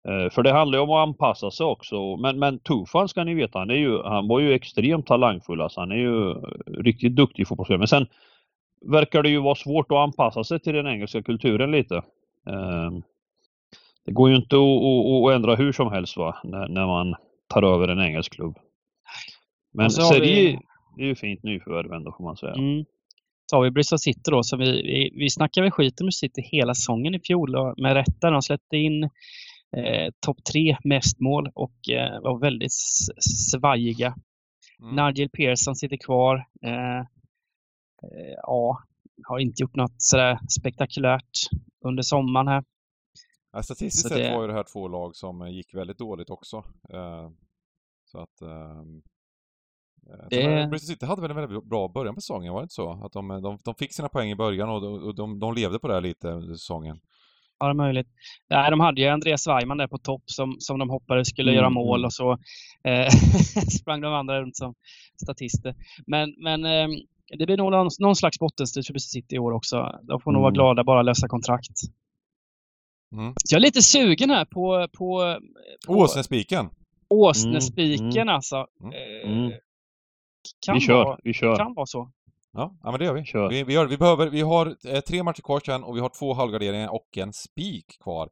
Eh, 0.09 0.30
för 0.30 0.42
det 0.42 0.52
handlar 0.52 0.78
ju 0.78 0.82
om 0.82 0.90
att 0.90 1.09
anpassa 1.09 1.50
sig 1.50 1.66
också. 1.66 2.16
Men, 2.16 2.38
men 2.38 2.59
Tufan 2.59 3.09
ska 3.09 3.24
ni 3.24 3.34
veta, 3.34 3.59
han, 3.59 3.70
är 3.70 3.74
ju, 3.74 4.02
han 4.02 4.28
var 4.28 4.40
ju 4.40 4.52
extremt 4.52 5.07
talangfull. 5.07 5.61
Alltså, 5.61 5.80
han 5.80 5.92
är 5.92 5.96
ju 5.96 6.34
riktigt 6.82 7.16
duktig 7.16 7.48
fotbollsspelare. 7.48 7.78
Men 7.78 7.88
sen 7.88 8.07
verkar 8.86 9.22
det 9.22 9.28
ju 9.28 9.40
vara 9.40 9.54
svårt 9.54 9.92
att 9.92 9.98
anpassa 9.98 10.44
sig 10.44 10.61
till 10.61 10.74
den 10.74 10.86
engelska 10.86 11.22
kulturen 11.22 11.70
lite. 11.70 12.02
Det 14.07 14.12
går 14.12 14.30
ju 14.30 14.36
inte 14.36 14.57
att, 14.57 15.34
ändra 15.34 15.54
hur 15.54 15.72
som 15.72 15.92
helst 15.92 16.16
va, 16.16 16.36
när, 16.44 16.68
när 16.68 16.86
man 16.86 17.14
tar 17.48 17.62
över 17.62 17.88
en 17.88 18.00
engelsk 18.00 18.32
klubb. 18.32 18.59
Men 19.74 19.90
Serie 19.90 20.59
vi... 20.96 21.04
är 21.04 21.09
ju 21.09 21.14
fint 21.14 21.42
nyförvärv 21.42 21.92
ändå 21.92 22.12
får 22.12 22.24
man 22.24 22.36
säga. 22.36 22.52
Mm. 22.54 22.84
Så 23.46 23.57
har 23.57 23.64
vi 23.64 23.70
Bristol 23.70 23.98
City 23.98 24.30
då, 24.30 24.42
så 24.42 24.57
vi, 24.57 24.82
vi, 24.82 25.11
vi 25.14 25.30
snackade 25.30 25.64
väl 25.64 25.70
skit 25.70 26.00
om 26.00 26.12
City 26.12 26.42
hela 26.52 26.74
säsongen 26.74 27.14
i 27.14 27.20
fjol 27.20 27.57
och 27.57 27.74
med 27.78 27.94
rätta. 27.94 28.30
De 28.30 28.42
släppte 28.42 28.76
in 28.76 29.11
eh, 29.77 30.12
topp 30.21 30.45
tre 30.53 30.77
mest 30.85 31.21
mål 31.21 31.51
och 31.55 31.89
eh, 31.91 32.21
var 32.23 32.41
väldigt 32.41 32.73
svajiga. 33.51 34.14
Mm. 34.83 35.07
Nigel 35.07 35.29
Pearson 35.29 35.77
sitter 35.77 35.97
kvar. 35.97 36.47
Eh, 36.62 36.99
eh, 36.99 38.35
ja, 38.43 38.79
har 39.25 39.39
inte 39.39 39.62
gjort 39.62 39.77
något 39.77 40.03
sådär 40.03 40.39
spektakulärt 40.61 41.31
under 41.85 42.03
sommaren 42.03 42.49
här. 42.49 42.64
Ja, 43.53 43.62
statistiskt 43.62 44.09
sett 44.09 44.19
det... 44.19 44.35
var 44.35 44.43
ju 44.43 44.49
det 44.49 44.55
här 44.55 44.73
två 44.73 44.89
lag 44.89 45.17
som 45.17 45.43
eh, 45.43 45.49
gick 45.49 45.75
väldigt 45.75 45.99
dåligt 45.99 46.31
också. 46.31 46.64
Så 48.05 48.19
att... 48.19 48.41
Ehm, 48.43 49.03
eh, 50.11 50.27
det... 50.31 50.69
Bristol 50.71 50.95
City 50.95 51.07
hade 51.07 51.23
väl 51.23 51.31
en 51.31 51.37
väldigt 51.37 51.64
bra 51.64 51.89
början 51.89 52.14
på 52.14 52.21
säsongen, 52.21 52.53
var 52.53 52.61
det 52.61 52.64
inte 52.64 52.75
så? 52.75 52.91
Att 53.05 53.12
de, 53.12 53.29
de, 53.29 53.59
de 53.64 53.75
fick 53.75 53.95
sina 53.95 54.09
poäng 54.09 54.31
i 54.31 54.37
början 54.37 54.69
och, 54.69 55.03
och 55.03 55.14
de, 55.14 55.39
de 55.39 55.55
levde 55.55 55.79
på 55.79 55.89
det 55.89 55.95
här 55.95 56.01
lite 56.01 56.29
under 56.29 56.55
säsongen. 56.55 57.01
Ja, 57.59 57.66
det 57.66 57.72
är 57.72 57.74
möjligt. 57.74 58.07
Nej, 58.50 58.70
de 58.70 58.80
hade 58.80 59.00
ju 59.00 59.09
Andreas 59.09 59.46
Weimann 59.46 59.78
där 59.78 59.86
på 59.86 59.98
topp 59.98 60.22
som, 60.26 60.57
som 60.59 60.78
de 60.78 60.90
hoppades 60.90 61.28
skulle 61.28 61.50
mm. 61.50 61.57
göra 61.57 61.70
mål 61.70 62.00
mm. 62.00 62.07
och 62.07 62.12
så 62.12 62.32
eh, 62.84 63.09
sprang 63.80 64.00
de 64.00 64.14
andra 64.14 64.40
runt 64.42 64.57
som 64.57 64.74
statister. 65.22 65.74
Men, 66.07 66.34
men 66.38 66.64
eh, 66.64 66.88
det 67.38 67.46
blir 67.46 67.57
nog 67.57 67.70
någon, 67.70 67.90
någon 67.98 68.16
slags 68.16 68.38
bottenstrid 68.38 68.86
för 68.86 68.92
Bristol 68.92 69.22
City 69.22 69.36
i 69.36 69.38
år 69.38 69.52
också. 69.52 70.00
De 70.02 70.20
får 70.20 70.32
nog 70.32 70.42
vara 70.42 70.50
mm. 70.50 70.54
glada 70.54 70.84
bara 70.84 71.02
lösa 71.02 71.28
kontrakt. 71.28 71.80
Mm. 73.12 73.34
jag 73.50 73.59
är 73.59 73.62
lite 73.62 73.82
sugen 73.82 74.30
här 74.30 74.44
på... 74.44 74.88
på, 74.98 75.38
på 75.86 75.92
Åsnespiken. 75.92 76.68
Åsnespiken 77.09 78.22
mm. 78.22 78.34
alltså. 78.34 78.66
Mm. 78.82 78.92
Eh, 78.92 79.38
mm. 79.38 79.52
kan 80.66 80.74
vi 80.74 80.80
kör, 80.80 81.04
vara, 81.04 81.18
vi 81.22 81.32
kör. 81.32 81.57
Kan 81.57 81.74
vara 81.74 81.86
så. 81.86 82.11
Ja, 82.57 82.78
ja 82.82 82.90
men 82.90 82.98
det 82.98 83.04
gör 83.04 83.14
vi. 83.14 83.24
Kör. 83.24 83.48
Vi, 83.48 83.64
vi, 83.64 83.72
gör, 83.72 83.86
vi, 83.86 83.96
behöver, 83.96 84.26
vi 84.26 84.40
har 84.40 84.66
eh, 84.66 85.00
tre 85.00 85.22
matcher 85.22 85.42
kvar 85.42 85.61
sen 85.64 85.84
och 85.84 85.96
vi 85.96 86.00
har 86.00 86.09
två 86.09 86.34
halvgarderingar 86.34 86.88
och 86.88 87.18
en 87.18 87.32
spik 87.32 88.02
kvar. 88.02 88.28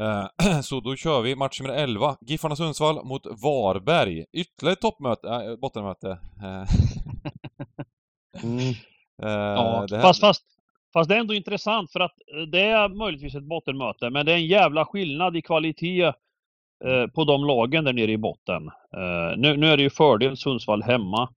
Eh, 0.00 0.60
så 0.62 0.80
då 0.80 0.96
kör 0.96 1.22
vi 1.22 1.36
match 1.36 1.60
nummer 1.60 1.74
11. 1.74 2.16
Giffarna 2.20 2.56
Sundsvall 2.56 3.04
mot 3.04 3.26
Varberg. 3.26 4.24
Ytterligare 4.32 4.72
ett 4.72 4.80
toppmöte, 4.80 5.28
äh, 5.28 5.56
bottenmöte. 5.56 6.18
mm. 8.42 8.58
Uh, 8.58 8.74
ja, 9.28 9.86
här... 9.90 10.02
fast, 10.02 10.20
fast 10.20 10.44
Fast 10.92 11.08
det 11.08 11.14
är 11.14 11.20
ändå 11.20 11.34
intressant 11.34 11.92
för 11.92 12.00
att 12.00 12.14
eh, 12.34 12.42
det 12.42 12.60
är 12.60 12.88
möjligtvis 12.88 13.34
ett 13.34 13.48
bottenmöte, 13.48 14.10
men 14.10 14.26
det 14.26 14.32
är 14.32 14.36
en 14.36 14.46
jävla 14.46 14.84
skillnad 14.84 15.36
i 15.36 15.42
kvalitet 15.42 16.02
eh, 16.84 17.06
på 17.14 17.24
de 17.24 17.44
lagen 17.44 17.84
där 17.84 17.92
nere 17.92 18.12
i 18.12 18.18
botten. 18.18 18.66
Eh, 18.96 19.36
nu, 19.36 19.56
nu, 19.56 19.66
är 19.66 19.76
det 19.76 19.82
ju 19.82 19.90
fördel 19.90 20.36
Sundsvall 20.36 20.82
hemma. 20.82 21.28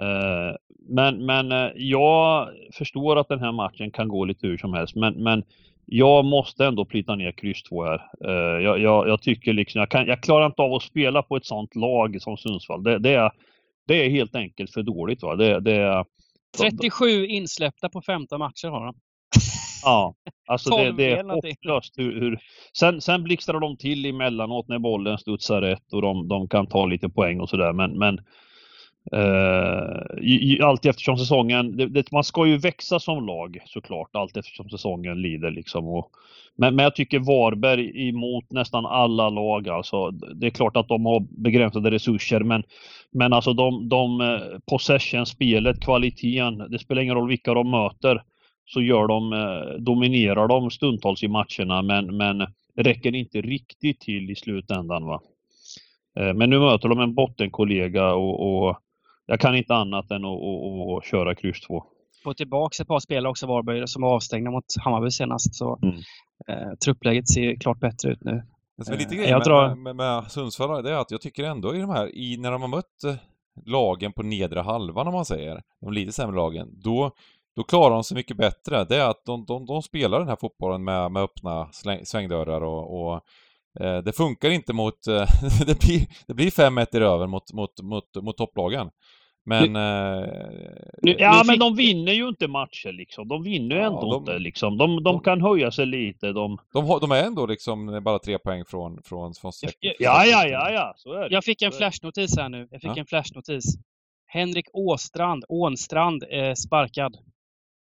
Eh, 0.00 0.56
men, 0.88 1.26
men 1.26 1.52
eh, 1.52 1.70
jag 1.74 2.48
förstår 2.74 3.18
att 3.18 3.28
den 3.28 3.40
här 3.40 3.52
matchen 3.52 3.90
kan 3.90 4.08
gå 4.08 4.24
lite 4.24 4.46
hur 4.46 4.58
som 4.58 4.74
helst, 4.74 4.96
men, 4.96 5.14
men 5.14 5.44
jag 5.86 6.24
måste 6.24 6.66
ändå 6.66 6.84
plita 6.84 7.14
ner 7.14 7.32
kryss 7.32 7.62
2 7.62 7.84
här. 7.84 8.02
Eh, 8.24 8.64
jag, 8.64 8.80
jag, 8.80 9.08
jag, 9.08 9.22
tycker 9.22 9.52
liksom, 9.52 9.78
jag, 9.78 9.88
kan, 9.88 10.06
jag 10.06 10.22
klarar 10.22 10.46
inte 10.46 10.62
av 10.62 10.74
att 10.74 10.82
spela 10.82 11.22
på 11.22 11.36
ett 11.36 11.46
sånt 11.46 11.74
lag 11.74 12.22
som 12.22 12.36
Sundsvall. 12.36 12.82
Det, 12.82 12.98
det 12.98 13.14
är, 13.14 13.30
det 13.86 14.06
är 14.06 14.10
helt 14.10 14.34
enkelt 14.34 14.72
för 14.72 14.82
dåligt. 14.82 15.22
Va? 15.22 15.36
Det, 15.36 15.60
det, 15.60 16.04
37 16.58 17.26
insläppta 17.26 17.88
på 17.88 18.02
15 18.02 18.38
matcher 18.38 18.68
har 18.68 18.86
de. 18.86 18.94
Ja, 19.82 20.14
alltså 20.46 20.76
det, 20.76 20.92
det 20.92 21.12
är 21.12 21.24
hopplöst 21.24 21.94
hur, 21.96 22.20
hur... 22.20 22.40
Sen, 22.78 23.00
sen 23.00 23.22
blixtrar 23.22 23.60
de 23.60 23.76
till 23.76 24.06
emellanåt 24.06 24.68
när 24.68 24.78
bollen 24.78 25.18
studsar 25.18 25.60
rätt 25.60 25.92
och 25.92 26.02
de, 26.02 26.28
de 26.28 26.48
kan 26.48 26.66
ta 26.66 26.86
lite 26.86 27.08
poäng 27.08 27.40
och 27.40 27.48
sådär 27.48 27.72
men, 27.72 27.98
men 27.98 28.18
Uh, 29.14 30.66
allt 30.66 30.86
eftersom 30.86 31.16
säsongen, 31.16 31.76
det, 31.76 31.86
det, 31.86 32.12
man 32.12 32.24
ska 32.24 32.46
ju 32.46 32.58
växa 32.58 33.00
som 33.00 33.26
lag 33.26 33.58
såklart, 33.64 34.10
allt 34.12 34.36
eftersom 34.36 34.70
säsongen 34.70 35.22
lider 35.22 35.50
liksom. 35.50 35.88
Och, 35.88 36.10
men, 36.56 36.76
men 36.76 36.82
jag 36.82 36.94
tycker 36.94 37.18
Varberg 37.18 38.08
emot 38.08 38.50
nästan 38.50 38.86
alla 38.86 39.28
lag 39.28 39.68
alltså. 39.68 40.10
Det 40.10 40.46
är 40.46 40.50
klart 40.50 40.76
att 40.76 40.88
de 40.88 41.06
har 41.06 41.20
begränsade 41.20 41.90
resurser 41.90 42.40
men, 42.40 42.62
men 43.10 43.32
alltså 43.32 43.52
de, 43.52 43.88
de 43.88 44.20
eh, 44.20 44.58
possession-spelet, 44.70 45.80
kvaliteten, 45.80 46.58
det 46.58 46.78
spelar 46.78 47.02
ingen 47.02 47.14
roll 47.14 47.28
vilka 47.28 47.54
de 47.54 47.70
möter 47.70 48.22
så 48.64 48.80
gör 48.82 49.06
de, 49.06 49.32
eh, 49.32 49.78
dominerar 49.78 50.48
de 50.48 50.70
stundtals 50.70 51.22
i 51.22 51.28
matcherna 51.28 51.82
men, 51.82 52.16
men 52.16 52.46
räcker 52.76 53.14
inte 53.14 53.40
riktigt 53.40 54.00
till 54.00 54.30
i 54.30 54.36
slutändan. 54.36 55.04
Va? 55.04 55.20
Men 56.34 56.50
nu 56.50 56.58
möter 56.58 56.88
de 56.88 57.00
en 57.00 57.14
bottenkollega 57.14 58.14
och, 58.14 58.68
och 58.68 58.76
jag 59.30 59.40
kan 59.40 59.56
inte 59.56 59.74
annat 59.74 60.10
än 60.10 60.24
att, 60.24 60.30
att, 60.30 60.98
att 60.98 61.04
köra 61.04 61.34
kryss 61.34 61.60
2. 61.60 61.84
Få 62.24 62.34
tillbaka 62.34 62.82
ett 62.82 62.88
par 62.88 63.00
spelare 63.00 63.30
också, 63.30 63.46
Varberg, 63.46 63.88
som 63.88 64.02
var 64.02 64.14
avstängda 64.14 64.50
mot 64.50 64.64
Hammarby 64.80 65.10
senast. 65.10 65.54
Så 65.54 65.78
mm. 65.82 65.96
eh, 66.48 66.74
truppläget 66.84 67.28
ser 67.28 67.60
klart 67.60 67.80
bättre 67.80 68.10
ut 68.10 68.24
nu. 68.24 68.42
Det 68.76 68.92
är 68.92 68.98
lite 68.98 69.14
eh, 69.14 69.18
grejen 69.18 69.38
med, 69.38 69.46
drar... 69.46 69.74
med, 69.74 69.96
med 69.96 70.30
Sundsvall 70.30 70.82
det 70.82 70.90
är 70.90 70.94
att 70.94 71.10
jag 71.10 71.20
tycker 71.20 71.44
ändå 71.44 71.74
i 71.74 71.80
de 71.80 71.90
här, 71.90 72.16
i, 72.16 72.36
när 72.36 72.52
de 72.52 72.60
har 72.62 72.68
mött 72.68 73.04
eh, 73.06 73.14
lagen 73.66 74.12
på 74.12 74.22
nedre 74.22 74.60
halvan 74.60 75.06
om 75.06 75.14
man 75.14 75.24
säger, 75.24 75.62
de 75.80 75.92
lite 75.92 76.12
sämre 76.12 76.36
lagen, 76.36 76.68
då, 76.84 77.10
då 77.56 77.62
klarar 77.62 77.94
de 77.94 78.04
sig 78.04 78.14
mycket 78.14 78.36
bättre. 78.36 78.84
Det 78.84 78.96
är 78.96 79.10
att 79.10 79.24
de, 79.24 79.44
de, 79.44 79.66
de 79.66 79.82
spelar 79.82 80.18
den 80.18 80.28
här 80.28 80.38
fotbollen 80.40 80.84
med, 80.84 81.12
med 81.12 81.22
öppna 81.22 81.72
släng, 81.72 82.06
svängdörrar 82.06 82.60
och, 82.60 83.00
och 83.00 83.20
eh, 83.80 83.98
det 83.98 84.12
funkar 84.12 84.50
inte 84.50 84.72
mot... 84.72 85.06
Eh, 85.06 85.26
det 85.66 85.80
blir, 85.80 86.06
det 86.26 86.34
blir 86.34 86.50
5-1 86.50 86.86
i 86.92 87.00
röven 87.00 87.30
mot, 87.30 87.52
mot, 87.52 87.82
mot, 87.82 88.24
mot 88.24 88.36
topplagen. 88.36 88.90
Men... 89.44 89.72
Nu, 91.02 91.10
eh, 91.10 91.16
ja, 91.18 91.42
men 91.46 91.58
de 91.58 91.76
vinner 91.76 92.12
ju 92.12 92.28
inte 92.28 92.48
matcher 92.48 92.92
liksom. 92.92 93.28
De 93.28 93.42
vinner 93.42 93.76
ju 93.76 93.82
ja, 93.82 93.86
ändå 93.86 94.12
de, 94.12 94.18
inte 94.18 94.38
liksom. 94.38 94.78
De, 94.78 94.90
de, 94.96 95.02
de, 95.02 95.20
kan 95.20 95.40
höja 95.40 95.70
sig 95.70 95.86
lite. 95.86 96.32
De... 96.32 96.58
De, 96.72 96.98
de 97.00 97.10
är 97.10 97.24
ändå 97.24 97.46
liksom 97.46 98.00
bara 98.02 98.18
tre 98.18 98.38
poäng 98.38 98.64
från, 98.64 99.02
från, 99.02 99.34
från 99.34 99.52
streck. 99.52 99.76
Ja, 99.80 100.24
ja, 100.26 100.46
ja, 100.46 100.70
ja, 100.70 100.92
så 100.96 101.12
är 101.12 101.28
det. 101.28 101.34
Jag 101.34 101.44
fick 101.44 101.62
en 101.62 101.72
flashnotis 101.72 102.36
här 102.36 102.48
nu. 102.48 102.68
Jag 102.70 102.80
fick 102.80 102.90
ja. 102.90 103.00
en 103.00 103.06
flashnotis. 103.06 103.64
Henrik 104.26 104.66
Åstrand, 104.72 105.44
Ånstrand, 105.48 106.24
eh, 106.30 106.54
sparkad. 106.54 107.16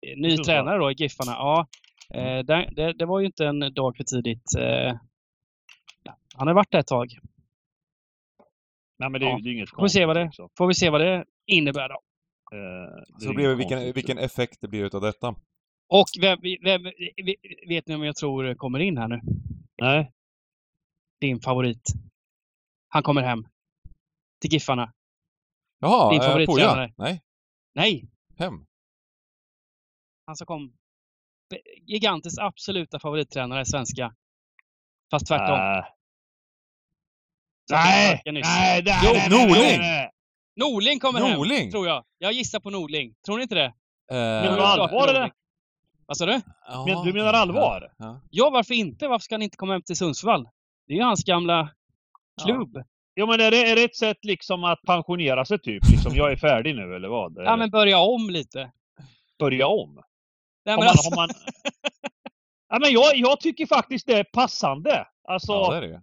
Eh, 0.08 0.18
ny 0.18 0.38
tränare 0.38 0.78
då 0.78 0.92
i 0.92 0.96
Giffarna. 0.98 1.32
Ja, 1.32 1.68
eh, 2.14 2.24
mm. 2.24 2.46
det, 2.46 2.70
det, 2.72 2.94
det, 2.94 3.06
var 3.06 3.20
ju 3.20 3.26
inte 3.26 3.46
en 3.46 3.74
dag 3.74 3.98
för 3.98 4.04
tidigt. 4.04 4.56
Eh, 4.60 4.96
han 6.36 6.48
har 6.48 6.54
varit 6.54 6.72
där 6.72 6.80
ett 6.80 6.88
tag. 6.88 7.20
Nej, 9.00 9.10
men 9.10 9.22
det, 9.22 9.28
ja. 9.28 9.40
det 9.44 9.50
är 9.50 9.54
inget 9.54 9.70
får 9.70 9.84
vi, 9.84 9.90
se 9.90 10.06
vad 10.06 10.16
det, 10.16 10.32
får 10.58 10.68
vi 10.68 10.74
se 10.74 10.90
vad 10.90 11.02
det 11.02 11.26
innebär 11.48 11.90
då. 11.90 12.02
Eh, 12.58 13.04
så 13.20 13.34
blir 13.34 13.56
vilken, 13.56 13.94
vilken 13.94 14.18
effekt 14.18 14.62
det 14.62 14.68
blir 14.68 14.84
utav 14.86 15.02
detta. 15.02 15.36
Och 15.88 16.08
vem, 16.22 16.40
vem, 16.64 16.84
vet 17.68 17.88
ni 17.88 17.96
om 17.96 18.04
jag 18.04 18.16
tror 18.16 18.56
kommer 18.56 18.80
in 18.80 18.98
här 18.98 19.08
nu? 19.08 19.22
Nej. 19.82 20.12
Din 21.22 21.40
favorit. 21.40 21.94
Han 22.88 23.04
kommer 23.04 23.22
hem. 23.22 23.48
Till 24.42 24.54
Giffarna. 24.54 24.94
Jaha, 25.80 26.12
Din 26.12 26.22
eh, 26.22 26.28
favorittränare. 26.28 26.94
Poja? 26.96 27.10
Nej, 27.10 27.22
Nej, 27.76 28.10
hem. 28.38 28.66
han 30.26 30.36
som 30.36 30.48
kom. 30.48 30.74
Gigantes 31.82 32.38
absoluta 32.38 33.00
favorittränare 33.00 33.62
i 33.62 33.66
svenska. 33.66 34.16
Fast 35.12 35.28
tvärtom. 35.28 35.60
Äh, 35.60 35.86
nej, 37.72 38.22
nej, 38.26 38.42
nej, 38.44 38.84
Jo, 39.04 39.12
nej, 39.14 39.78
nej, 39.80 40.12
Norling! 40.56 40.80
nej. 40.88 41.00
Norling 41.00 41.00
kommer 41.00 41.20
hem, 41.62 41.72
tror 41.72 41.88
jag. 41.88 42.04
Jag 42.18 42.32
gissar 42.34 42.60
på 42.60 42.70
Norling. 42.70 43.14
Tror 43.26 43.38
ni 43.38 43.44
inte 43.44 43.56
det? 43.56 43.74
Menar 44.12 44.48
Eh, 44.48 44.56
du 44.56 44.62
allvar 44.62 45.08
eller? 45.08 45.32
Vad 46.06 46.18
sa 46.18 46.26
du? 46.26 46.42
ja, 46.68 46.86
Men, 46.88 47.06
du 47.06 47.14
menar 47.14 47.34
allvar? 47.34 47.94
Ja, 47.98 48.22
Ja, 48.30 48.50
varför 48.50 48.74
inte? 48.74 49.08
Varför 49.08 49.24
ska 49.24 49.36
han 49.36 49.42
inte 49.42 49.58
komma 49.58 49.74
hem 49.74 49.82
till 49.82 49.96
Sundsvall? 49.98 50.50
Det 50.88 50.94
är 50.94 50.98
ju 50.98 51.04
hans 51.04 51.24
gamla 51.24 51.70
klubb. 52.46 52.84
Jo 53.16 53.28
men 53.28 53.40
är 53.40 53.52
det, 53.52 53.72
är 53.72 53.76
det 53.76 53.84
ett 53.84 53.96
sätt 53.96 54.18
liksom 54.26 54.64
att 54.64 54.82
pensionera 54.82 55.46
sig 55.46 55.60
typ? 55.60 55.84
Liksom, 55.90 56.16
jag 56.16 56.32
är 56.32 56.36
färdig 56.36 56.76
nu 56.76 56.96
eller 56.96 57.08
vad? 57.08 57.38
Ja, 57.46 57.56
men 57.56 57.70
börja 57.70 58.00
om 58.00 58.30
lite. 58.30 58.72
Börja 59.40 59.68
om? 59.68 59.94
Nej, 59.96 60.04
men 60.66 60.76
man, 60.76 60.88
alltså, 60.88 61.10
har 61.10 61.16
man... 61.16 61.30
ja, 62.70 62.80
men 62.80 62.92
jag, 62.94 63.16
jag 63.16 63.40
tycker 63.40 63.66
faktiskt 63.66 64.08
det 64.08 64.14
är 64.20 64.24
passande. 64.24 65.08
Alltså, 65.28 65.52
ja, 65.52 65.72
det 65.72 65.78
är 65.78 65.82
det. 65.82 66.02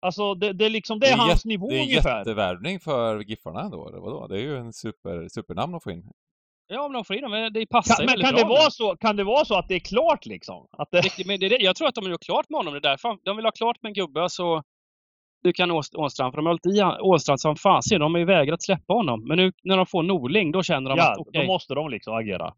Alltså 0.00 0.34
det, 0.34 0.52
det, 0.52 0.64
är 0.66 0.70
liksom, 0.70 1.00
det 1.00 1.06
är 1.06 1.10
Det 1.10 1.14
är 1.14 1.18
hans 1.18 1.30
jätte- 1.32 1.48
nivå 1.48 1.68
Det 1.68 1.74
är 1.74 1.78
en 1.78 1.84
ungefär. 1.88 2.18
jättevärvning 2.18 2.80
för 2.80 3.20
Giffarna 3.20 3.60
ändå, 3.60 3.88
eller 3.88 3.98
vadå? 3.98 4.26
Det 4.26 4.36
är 4.36 4.42
ju 4.42 4.56
en 4.56 4.72
super, 4.72 5.28
supernamn 5.28 5.74
att 5.74 5.82
få 5.82 5.90
in. 5.90 6.10
ja, 6.66 6.82
om 6.82 6.92
de 6.92 7.04
får 7.04 7.16
in 7.16 7.22
dem, 7.22 7.30
men 7.30 7.52
det 7.52 7.66
passar 7.66 7.96
Kan, 7.96 8.06
men 8.06 8.20
kan 8.24 8.34
det, 8.34 8.44
vara 8.44 8.70
så, 8.70 8.96
kan 8.96 9.16
det 9.16 9.24
vara 9.24 9.44
så 9.44 9.54
att 9.58 9.68
det 9.68 9.74
är 9.74 9.78
klart 9.80 10.26
liksom? 10.26 10.66
Att 10.78 10.88
det, 10.90 11.00
Det, 11.16 11.26
men 11.26 11.40
det, 11.40 11.46
är 11.46 11.50
det- 11.50 11.60
jag 11.64 11.76
tror 11.76 11.88
att 11.88 11.94
de 11.94 12.04
har 12.04 12.10
gjort 12.10 12.24
klart 12.24 12.48
med 12.50 12.58
honom. 12.58 12.72
Det 12.74 12.78
är 12.78 12.90
därför 12.90 13.18
de 13.24 13.36
vill 13.36 13.44
ha 13.46 13.52
klart 13.52 13.82
med 13.82 13.90
en 13.90 13.94
gubbe 13.94 14.28
så 14.30 14.62
du 15.42 15.52
kan 15.52 15.70
Ås- 15.70 15.94
Åstrand. 15.96 16.32
För 16.32 16.36
de 16.36 16.46
har 16.46 16.52
hållit 16.52 16.66
i 17.00 17.02
Åstrand 17.02 17.40
som 17.40 17.56
fasen. 17.56 18.00
De 18.00 18.14
har 18.14 18.18
ju 18.18 18.24
vägrat 18.24 18.62
släppa 18.62 18.92
honom. 18.92 19.28
Men 19.28 19.36
nu 19.36 19.52
när 19.64 19.76
de 19.76 19.86
får 19.86 20.02
Norling, 20.02 20.52
då 20.52 20.62
känner 20.62 20.90
de 20.90 20.98
ja, 20.98 21.12
att 21.12 21.18
okej, 21.18 21.40
då 21.46 21.52
måste 21.52 21.74
de 21.74 21.90
liksom 21.90 22.14
agera. 22.14 22.52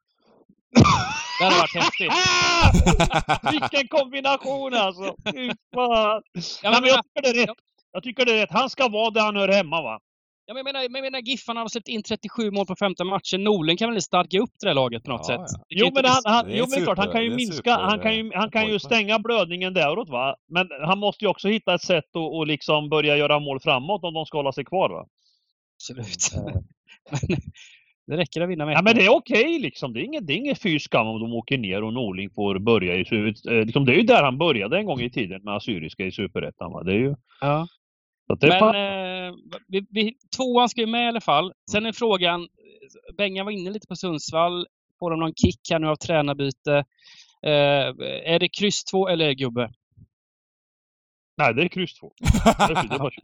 Det 1.38 1.44
hade 1.44 1.56
varit 1.56 1.74
häftigt. 1.74 2.12
Vilken 3.52 3.88
kombination 3.88 4.74
alltså! 4.74 5.16
Fy 5.32 5.50
fan! 5.74 6.22
Ja, 6.62 6.70
men, 6.70 6.80
men 6.82 6.90
jag 6.90 7.04
tycker 7.04 7.22
det 7.22 7.28
är 7.28 7.46
rätt. 7.46 7.56
Jag 7.92 8.02
tycker 8.02 8.24
det 8.24 8.32
är 8.32 8.36
rätt. 8.36 8.52
Han 8.52 8.70
ska 8.70 8.88
vara 8.88 9.10
där 9.10 9.20
han 9.20 9.36
hör 9.36 9.48
hemma 9.48 9.82
va? 9.82 9.98
ja, 10.46 10.54
men 10.54 10.56
jag 10.56 10.64
menar, 10.64 10.88
men 10.88 11.04
jag 11.04 11.12
menar 11.12 11.20
Giffarna 11.20 11.60
har 11.60 11.68
släppt 11.68 11.88
in 11.88 12.02
37 12.02 12.50
mål 12.50 12.66
på 12.66 12.76
15 12.76 13.06
matcher. 13.06 13.38
Norling 13.38 13.76
kan 13.76 13.90
väl 13.92 14.02
stadga 14.02 14.40
upp 14.40 14.50
det 14.60 14.66
där 14.66 14.74
laget 14.74 15.04
på 15.04 15.10
något 15.10 15.28
Ja, 15.28 15.46
sätt? 15.46 15.60
ja. 15.68 15.84
Jo 15.84 15.90
men, 15.94 16.04
han, 16.04 16.22
han, 16.24 16.46
jo, 16.48 16.64
en 16.64 16.70
men 16.70 16.82
klart, 16.84 16.98
han 16.98 17.12
kan 17.12 17.24
ju 17.24 17.30
minska, 17.30 17.56
super, 17.56 17.82
han 17.82 18.00
kan 18.00 18.16
ju, 18.16 18.30
han 18.34 18.50
kan 18.50 18.68
ju 18.68 18.78
stänga 18.78 19.18
blödningen 19.18 19.74
däråt 19.74 20.08
va. 20.08 20.36
Men 20.48 20.68
han 20.86 20.98
måste 20.98 21.24
ju 21.24 21.28
också 21.28 21.48
hitta 21.48 21.74
ett 21.74 21.82
sätt 21.82 22.04
att 22.04 22.16
och 22.16 22.46
liksom 22.46 22.88
börja 22.88 23.16
göra 23.16 23.38
mål 23.38 23.60
framåt 23.60 24.04
om 24.04 24.14
de 24.14 24.26
ska 24.26 24.38
hålla 24.38 24.52
sig 24.52 24.64
kvar 24.64 24.90
va. 24.90 25.06
Absolut. 25.76 26.30
men, 27.28 27.38
det 28.12 28.18
räcker 28.18 28.40
att 28.40 28.48
vinna 28.48 28.66
med 28.66 28.74
Ja 28.74 28.82
men 28.82 28.96
det 28.96 29.04
är 29.04 29.16
okej 29.16 29.58
liksom. 29.58 29.92
Det 29.92 30.00
är 30.00 30.04
inget, 30.04 30.26
det 30.26 30.32
är 30.32 30.36
inget 30.36 30.62
fy 30.62 30.78
skam 30.78 31.06
om 31.06 31.20
de 31.20 31.32
åker 31.32 31.58
ner 31.58 31.82
och 31.82 31.92
Norling 31.92 32.30
får 32.30 32.58
börja 32.58 32.94
i 32.94 33.00
eh, 33.00 33.64
liksom, 33.64 33.84
Det 33.84 33.92
är 33.92 33.96
ju 33.96 34.02
där 34.02 34.22
han 34.22 34.38
började 34.38 34.78
en 34.78 34.86
gång 34.86 35.00
i 35.00 35.10
tiden 35.10 35.42
med 35.42 35.54
Assyriska 35.54 36.04
i 36.04 36.12
Superettan 36.12 36.72
va. 36.72 36.82
Det 36.82 36.92
är 36.92 36.98
ju... 36.98 37.14
Ja. 37.40 37.66
Men 38.40 38.62
eh, 38.62 39.34
vi, 39.68 39.86
vi, 39.90 40.14
tvåan 40.36 40.68
ska 40.68 40.80
ju 40.80 40.86
med 40.86 41.04
i 41.04 41.08
alla 41.08 41.20
fall. 41.20 41.52
Sen 41.70 41.86
är 41.86 41.92
frågan, 41.92 42.48
Bengan 43.16 43.46
var 43.46 43.52
inne 43.52 43.70
lite 43.70 43.86
på 43.86 43.96
Sundsvall. 43.96 44.66
Får 44.98 45.10
de 45.10 45.20
någon 45.20 45.34
kick 45.34 45.60
här 45.70 45.78
nu 45.78 45.86
av 45.86 45.96
tränarbyte? 45.96 46.84
Eh, 47.46 47.86
är 48.32 48.38
det 48.38 48.48
kryss 48.48 48.84
två 48.84 49.08
eller 49.08 49.32
gubbe? 49.32 49.70
Nej 51.36 51.54
det 51.54 51.62
är 51.62 51.68
kryss 51.68 51.94
två. 51.94 52.12
Det- 52.68 52.88
det 52.90 52.98
var- 52.98 53.14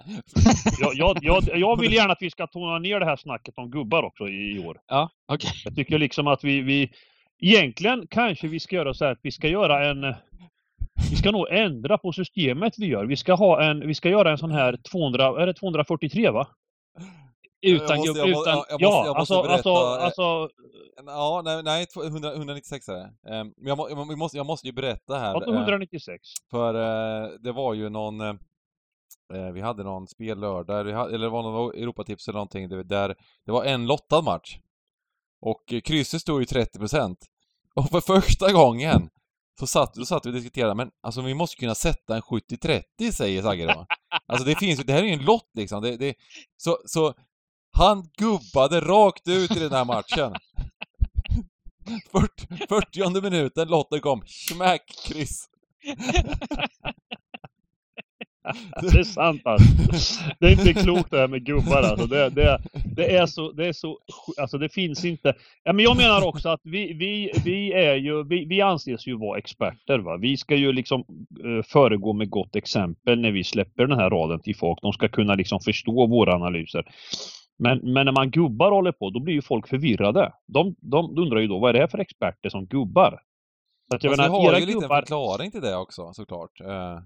Jag, 0.81 0.95
jag, 0.95 1.19
jag, 1.23 1.59
jag 1.59 1.81
vill 1.81 1.93
gärna 1.93 2.13
att 2.13 2.23
vi 2.23 2.31
ska 2.31 2.47
tona 2.47 2.79
ner 2.79 3.01
det 3.01 3.07
här 3.07 3.17
snacket 3.17 3.59
om 3.59 3.71
gubbar 3.71 4.03
också 4.03 4.29
i, 4.29 4.57
i 4.57 4.59
år. 4.67 4.79
Ja, 4.87 5.11
okej. 5.33 5.51
Jag 5.65 5.75
tycker 5.77 5.99
liksom 5.99 6.27
att 6.27 6.45
vi, 6.45 6.61
vi 6.61 6.91
egentligen 7.41 8.07
kanske 8.11 8.49
vi 8.49 8.61
ska 8.61 8.77
göra 8.77 8.95
så 8.95 9.05
här 9.05 9.13
att 9.13 9.19
vi 9.23 9.31
ska 9.33 9.49
göra 9.49 9.91
en 9.91 10.15
vi 11.11 11.17
ska 11.17 11.31
nog 11.31 11.47
ändra 11.51 11.99
på 11.99 12.13
systemet 12.13 12.75
vi 12.79 12.87
gör. 12.87 13.05
Vi 13.05 13.17
ska 13.17 13.35
ha 13.35 13.63
en, 13.63 13.87
vi 13.87 13.95
ska 13.95 14.09
göra 14.09 14.31
en 14.31 14.39
sån 14.39 14.51
här 14.51 14.77
200, 14.91 15.43
är 15.43 15.47
det 15.47 15.55
243 15.55 16.31
va? 16.31 16.47
Utan 17.63 18.03
Jag 18.03 18.07
måste- 18.07 18.21
utan... 18.51 18.65
jag 18.69 18.81
måste- 18.81 18.85
ja, 18.85 19.07
jag 19.07 19.17
måste 19.19 19.35
alltså, 19.35 19.43
berätta, 19.43 19.71
alltså, 20.05 20.49
Ja, 21.07 21.43
nej, 21.45 21.63
nej 21.63 21.87
två- 21.87 22.03
100, 22.05 22.35
196 22.35 22.89
är 22.89 22.95
det. 22.95 23.13
Men 23.25 23.53
jag, 23.57 23.79
må, 23.79 23.89
jag, 23.91 24.19
måste, 24.19 24.37
jag 24.37 24.47
måste 24.47 24.67
ju 24.67 24.73
berätta 24.73 25.19
här. 25.19 25.35
alltså 25.35 25.51
eh, 25.51 25.57
196. 25.63 26.29
För 26.51 26.75
eh, 26.75 27.29
det 27.41 27.53
var 27.53 27.75
ju 27.75 27.89
någon, 27.89 28.21
eh, 28.21 28.35
vi 29.55 29.61
hade 29.61 29.83
någon 29.83 30.07
spellördag, 30.09 30.81
eller 30.81 31.19
det 31.19 31.29
var 31.29 31.43
någon 31.43 31.75
Europatips 31.75 32.29
eller 32.29 32.37
någonting, 32.37 32.69
det- 32.69 32.83
där 32.83 33.15
det 33.47 33.53
var 33.53 33.65
en 33.65 33.87
lottad 33.87 34.23
match. 34.23 34.59
Och 35.41 35.73
krysset 35.85 36.21
stod 36.21 36.41
ju 36.41 36.45
30%. 36.47 37.17
Och 37.75 37.91
för 37.91 38.01
första 38.01 38.53
gången 38.53 39.09
så 39.61 39.67
satt, 39.67 39.95
då 39.95 40.05
satt 40.05 40.27
vi 40.27 40.31
och 40.31 40.35
diskuterade, 40.35 40.75
men 40.75 40.91
alltså 41.03 41.21
vi 41.21 41.35
måste 41.35 41.57
kunna 41.57 41.75
sätta 41.75 42.15
en 42.17 42.23
70-30 42.23 43.13
säger 43.13 43.43
Sagge 43.43 43.67
då. 43.67 43.87
Alltså 44.27 44.47
det 44.47 44.55
finns 44.55 44.81
ju, 44.81 44.85
det 44.85 44.93
här 44.93 45.03
är 45.03 45.07
ju 45.07 45.13
en 45.13 45.25
lott 45.25 45.51
liksom. 45.55 45.83
Det, 45.83 45.97
det, 45.97 46.15
så, 46.57 46.79
så 46.87 47.15
han 47.79 48.05
gubbade 48.16 48.81
rakt 48.81 49.29
ut 49.29 49.57
i 49.57 49.61
den 49.61 49.72
här 49.72 49.85
matchen. 49.85 50.35
40, 52.12 52.66
40 52.68 53.20
minuten, 53.20 53.68
lotten 53.68 54.01
kom, 54.01 54.22
smack, 54.26 54.83
kryss. 55.07 55.49
Det 58.83 58.99
är 58.99 59.05
sant 59.05 59.43
alltså. 59.45 59.74
Det 60.41 60.47
är 60.47 60.51
inte 60.51 60.74
klokt 60.74 61.11
det 61.11 61.18
här 61.18 61.29
med 61.29 61.45
gubbar 61.45 61.83
alltså. 61.83 62.07
Det, 62.07 62.31
det, 62.31 62.59
det 62.97 63.16
är 63.16 63.26
så, 63.26 63.53
det 63.53 63.66
är 63.66 63.72
så, 63.72 63.99
alltså 64.41 64.59
det 64.59 64.68
finns 64.68 65.05
inte. 65.05 65.35
Ja, 65.64 65.72
men 65.72 65.85
jag 65.85 65.97
menar 65.97 66.26
också 66.26 66.49
att 66.49 66.61
vi, 66.64 66.93
vi, 66.93 67.33
vi 67.45 67.72
är 67.72 67.95
ju, 67.95 68.24
vi, 68.24 68.45
vi 68.45 68.61
anses 68.61 69.07
ju 69.07 69.18
vara 69.18 69.39
experter 69.39 69.99
va. 69.99 70.16
Vi 70.16 70.37
ska 70.37 70.57
ju 70.57 70.72
liksom 70.72 71.01
eh, 71.45 71.64
föregå 71.64 72.12
med 72.12 72.31
gott 72.31 72.57
exempel 72.57 73.20
när 73.20 73.31
vi 73.31 73.45
släpper 73.45 73.87
den 73.87 73.99
här 73.99 74.11
raden 74.11 74.41
till 74.41 74.57
folk. 74.57 74.83
De 74.83 74.93
ska 74.93 75.09
kunna 75.09 75.35
liksom 75.35 75.61
förstå 75.61 76.07
våra 76.07 76.35
analyser. 76.35 76.85
Men, 77.59 77.79
men 77.93 78.05
när 78.05 78.13
man 78.13 78.31
gubbar 78.31 78.71
håller 78.71 78.93
på, 78.93 79.11
då 79.11 79.21
blir 79.21 79.35
ju 79.35 79.43
folk 79.43 79.69
förvirrade. 79.69 80.33
De, 80.47 80.75
de 80.81 81.19
undrar 81.19 81.41
ju 81.41 81.47
då, 81.47 81.59
vad 81.59 81.69
är 81.69 81.73
det 81.73 81.79
här 81.81 81.89
för 81.89 81.99
experter 81.99 82.49
som 82.49 82.67
gubbar? 82.67 83.21
Så 83.91 83.97
att 83.97 84.05
jag 84.05 84.11
Alltså, 84.11 84.23
vi 84.23 84.29
menar, 84.29 84.45
har 84.45 84.53
era 84.53 84.59
ju 84.61 84.67
lite 84.67 84.81
gubbar... 84.81 85.01
förklaring 85.01 85.51
till 85.51 85.61
det 85.61 85.77
också 85.77 86.13
såklart. 86.13 86.61
Eh, 86.61 86.99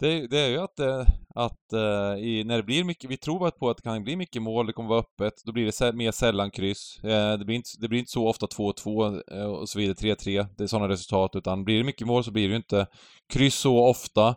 Det, 0.00 0.08
är- 0.12 0.28
det 0.28 0.38
är 0.38 0.48
ju 0.50 0.58
att, 0.58 0.78
eh, 0.80 1.06
att 1.34 1.72
eh, 1.72 2.24
i, 2.24 2.44
när 2.46 2.56
det 2.56 2.62
blir 2.62 2.84
mycket, 2.84 3.10
vi 3.10 3.16
tror 3.16 3.50
på 3.50 3.70
att 3.70 3.76
det 3.76 3.82
kan 3.82 4.04
bli 4.04 4.16
mycket 4.16 4.42
mål, 4.42 4.66
det 4.66 4.72
kommer 4.72 4.88
vara 4.88 4.98
öppet, 5.00 5.34
då 5.44 5.52
blir 5.52 5.64
det 5.82 5.92
mer 5.96 6.12
sällan 6.12 6.50
kryss. 6.50 6.98
Det 7.38 7.44
blir 7.46 7.56
inte, 7.56 7.68
det 7.80 7.88
blir 7.88 7.98
inte 7.98 8.10
så 8.10 8.28
ofta 8.28 8.46
2-2 8.46 9.22
eh, 9.38 9.44
och 9.46 9.68
så 9.68 9.78
vidare, 9.78 9.94
3-3, 9.94 10.46
det 10.56 10.62
är 10.64 10.66
sådana 10.68 10.88
resultat, 10.88 11.36
utan 11.36 11.64
blir 11.64 11.78
det 11.78 11.84
mycket 11.84 12.06
mål 12.06 12.24
så 12.24 12.30
blir 12.32 12.42
det 12.48 12.50
ju 12.50 12.56
inte 12.56 12.86
kryss 13.32 13.54
så 13.54 13.86
ofta. 13.88 14.36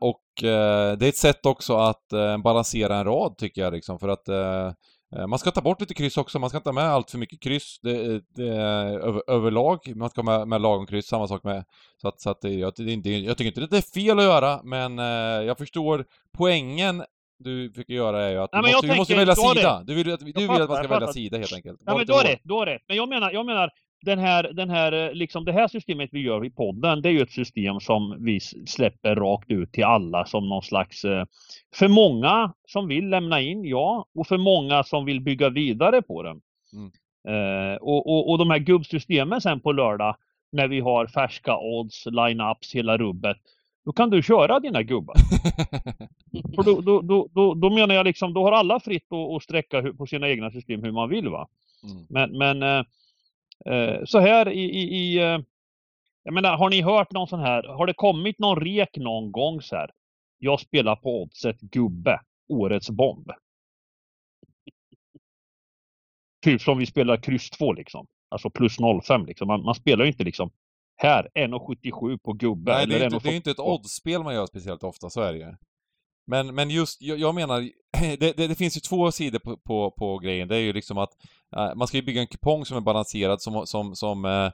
Och 0.00 0.20
eh, 0.42 0.92
det 0.98 1.06
är 1.06 1.08
ett 1.08 1.16
sätt 1.16 1.46
också 1.46 1.76
att 1.76 2.12
eh, 2.12 2.38
balansera 2.38 2.96
en 2.96 3.04
rad 3.04 3.38
tycker 3.38 3.62
jag 3.62 3.72
liksom, 3.72 3.98
för 3.98 4.08
att 4.08 4.28
eh, 4.28 4.72
eh, 5.16 5.26
man 5.26 5.38
ska 5.38 5.50
ta 5.50 5.60
bort 5.60 5.80
lite 5.80 5.94
kryss 5.94 6.16
också, 6.16 6.38
man 6.38 6.50
ska 6.50 6.56
inte 6.56 6.68
ha 6.68 6.74
med 6.74 6.84
allt 6.84 7.10
för 7.10 7.18
mycket 7.18 7.40
kryss 7.42 7.78
det, 7.82 8.20
det, 8.34 8.48
över, 8.48 9.22
överlag. 9.30 9.96
Man 9.96 10.10
ska 10.10 10.22
ha 10.22 10.38
med, 10.38 10.48
med 10.48 10.60
lagom 10.60 10.86
kryss, 10.86 11.06
samma 11.06 11.28
sak 11.28 11.44
med... 11.44 11.64
Så 12.02 12.08
att, 12.08 12.20
så 12.20 12.30
att 12.30 12.40
det, 12.40 12.50
jag, 12.50 12.72
det 12.76 12.82
är 12.82 12.88
inte, 12.88 13.10
jag 13.10 13.38
tycker 13.38 13.60
inte 13.60 13.76
det 13.76 13.76
är 13.76 13.92
fel 13.92 14.18
att 14.18 14.24
göra, 14.24 14.60
men 14.64 14.98
eh, 14.98 15.46
jag 15.46 15.58
förstår 15.58 16.04
poängen 16.38 17.04
du 17.38 17.72
fick 17.72 17.88
göra 17.88 18.22
är 18.22 18.30
ju 18.30 18.38
att 18.38 18.50
Nej, 18.52 18.62
du, 18.62 18.72
måste, 18.72 18.86
du 18.86 18.96
måste 18.96 19.14
tänker- 19.14 19.26
välja 19.26 19.54
sida. 19.54 19.82
Du 19.86 19.94
vill, 19.94 20.04
du 20.04 20.48
vill 20.48 20.62
att 20.62 20.68
man 20.68 20.76
ska 20.78 20.88
välja 20.88 21.12
sida 21.12 21.38
helt 21.38 21.52
enkelt. 21.52 21.80
Var 21.84 21.98
men 21.98 22.08
har 22.08 22.14
hård. 22.14 22.26
rätt, 22.26 22.40
du 22.42 22.54
har 22.54 22.66
rätt. 22.66 22.82
Men 22.88 22.96
jag 22.96 23.08
menar, 23.08 23.30
jag 23.30 23.46
menar 23.46 23.70
den 24.02 24.18
här, 24.18 24.52
den 24.52 24.70
här, 24.70 24.92
eh, 24.92 25.12
liksom 25.12 25.44
det 25.44 25.52
här 25.52 25.68
systemet 25.68 26.10
vi 26.12 26.20
gör 26.20 26.44
i 26.44 26.50
podden, 26.50 27.02
det 27.02 27.08
är 27.08 27.12
ju 27.12 27.22
ett 27.22 27.32
system 27.32 27.80
som 27.80 28.16
vi 28.24 28.40
släpper 28.66 29.16
rakt 29.16 29.50
ut 29.50 29.72
till 29.72 29.84
alla 29.84 30.26
som 30.26 30.48
någon 30.48 30.62
slags, 30.62 31.04
eh, 31.04 31.24
för 31.74 31.88
många 31.88 32.52
som 32.68 32.88
vill 32.88 33.08
lämna 33.08 33.40
in, 33.40 33.64
ja, 33.64 34.06
och 34.14 34.26
för 34.26 34.38
många 34.38 34.82
som 34.82 35.04
vill 35.04 35.20
bygga 35.20 35.48
vidare 35.48 36.02
på 36.02 36.22
den. 36.22 36.40
Mm. 36.72 36.90
Eh, 37.28 37.76
och, 37.76 38.06
och, 38.06 38.30
och 38.30 38.38
de 38.38 38.50
här 38.50 38.58
gubbsystemen 38.58 39.40
sen 39.40 39.60
på 39.60 39.72
lördag, 39.72 40.16
när 40.52 40.68
vi 40.68 40.80
har 40.80 41.06
färska 41.06 41.58
odds, 41.58 42.06
line-ups, 42.06 42.74
hela 42.74 42.96
rubbet, 42.96 43.36
då 43.84 43.92
kan 43.92 44.10
du 44.10 44.22
köra 44.22 44.60
dina 44.60 44.82
gubbar. 44.82 45.16
För 46.56 46.62
då, 46.62 46.80
då, 46.80 47.00
då, 47.00 47.28
då, 47.34 47.54
då 47.54 47.70
menar 47.70 47.94
jag 47.94 48.04
liksom, 48.04 48.34
då 48.34 48.44
har 48.44 48.52
alla 48.52 48.80
fritt 48.80 49.12
att, 49.12 49.36
att 49.36 49.42
sträcka 49.42 49.92
på 49.92 50.06
sina 50.06 50.28
egna 50.28 50.50
system 50.50 50.82
hur 50.82 50.92
man 50.92 51.08
vill 51.08 51.28
va. 51.28 51.48
Mm. 51.84 52.06
Men, 52.08 52.38
men 52.38 52.62
eh, 52.62 52.84
så 54.04 54.18
här 54.18 54.48
i, 54.48 54.60
i, 54.60 54.96
i 54.96 55.18
eh, 55.18 55.38
jag 56.22 56.34
menar, 56.34 56.56
har 56.56 56.70
ni 56.70 56.82
hört 56.82 57.12
någon 57.12 57.28
sån 57.28 57.40
här, 57.40 57.62
har 57.62 57.86
det 57.86 57.94
kommit 57.94 58.38
någon 58.38 58.60
rek 58.60 58.96
någon 58.96 59.32
gång 59.32 59.62
så 59.62 59.76
här? 59.76 59.90
Jag 60.38 60.60
spelar 60.60 60.96
på 60.96 61.22
oddset 61.22 61.60
gubbe, 61.60 62.20
årets 62.48 62.90
bomb. 62.90 63.30
Typ 66.44 66.60
som 66.60 66.78
vi 66.78 66.86
spelar 66.86 67.16
kryss 67.16 67.50
2 67.50 67.72
liksom. 67.72 68.06
Alltså 68.28 68.50
plus 68.50 68.76
05 69.02 69.26
liksom. 69.26 69.48
Man, 69.48 69.62
man 69.62 69.74
spelar 69.74 70.04
ju 70.04 70.10
inte 70.10 70.24
liksom 70.24 70.50
här 70.96 71.28
1,77 71.34 72.18
på 72.18 72.32
gubbe. 72.32 72.72
Nej, 72.72 72.86
det 72.86 72.98
är, 72.98 73.04
inte, 73.04 73.28
det 73.28 73.34
är 73.34 73.36
inte 73.36 73.50
ett 73.50 73.58
1,42. 73.58 73.74
oddsspel 73.74 74.22
man 74.22 74.34
gör 74.34 74.46
speciellt 74.46 74.82
ofta, 74.82 75.10
så 75.10 75.20
är 75.20 75.32
det 75.32 75.38
ju. 75.38 75.54
Men, 76.26 76.54
men 76.54 76.70
just, 76.70 77.02
jag, 77.02 77.18
jag 77.18 77.34
menar, 77.34 77.70
det, 78.20 78.36
det, 78.36 78.46
det, 78.46 78.54
finns 78.54 78.76
ju 78.76 78.80
två 78.80 79.12
sidor 79.12 79.38
på, 79.38 79.56
på, 79.56 79.90
på, 79.90 80.18
grejen. 80.18 80.48
Det 80.48 80.56
är 80.56 80.60
ju 80.60 80.72
liksom 80.72 80.98
att 80.98 81.10
uh, 81.56 81.74
man 81.74 81.88
ska 81.88 81.96
ju 81.96 82.02
bygga 82.02 82.20
en 82.20 82.26
kupong 82.26 82.64
som 82.64 82.76
är 82.76 82.80
balanserad 82.80 83.42
som, 83.42 83.66
som, 83.66 83.96
som 83.96 84.24
uh, 84.24 84.50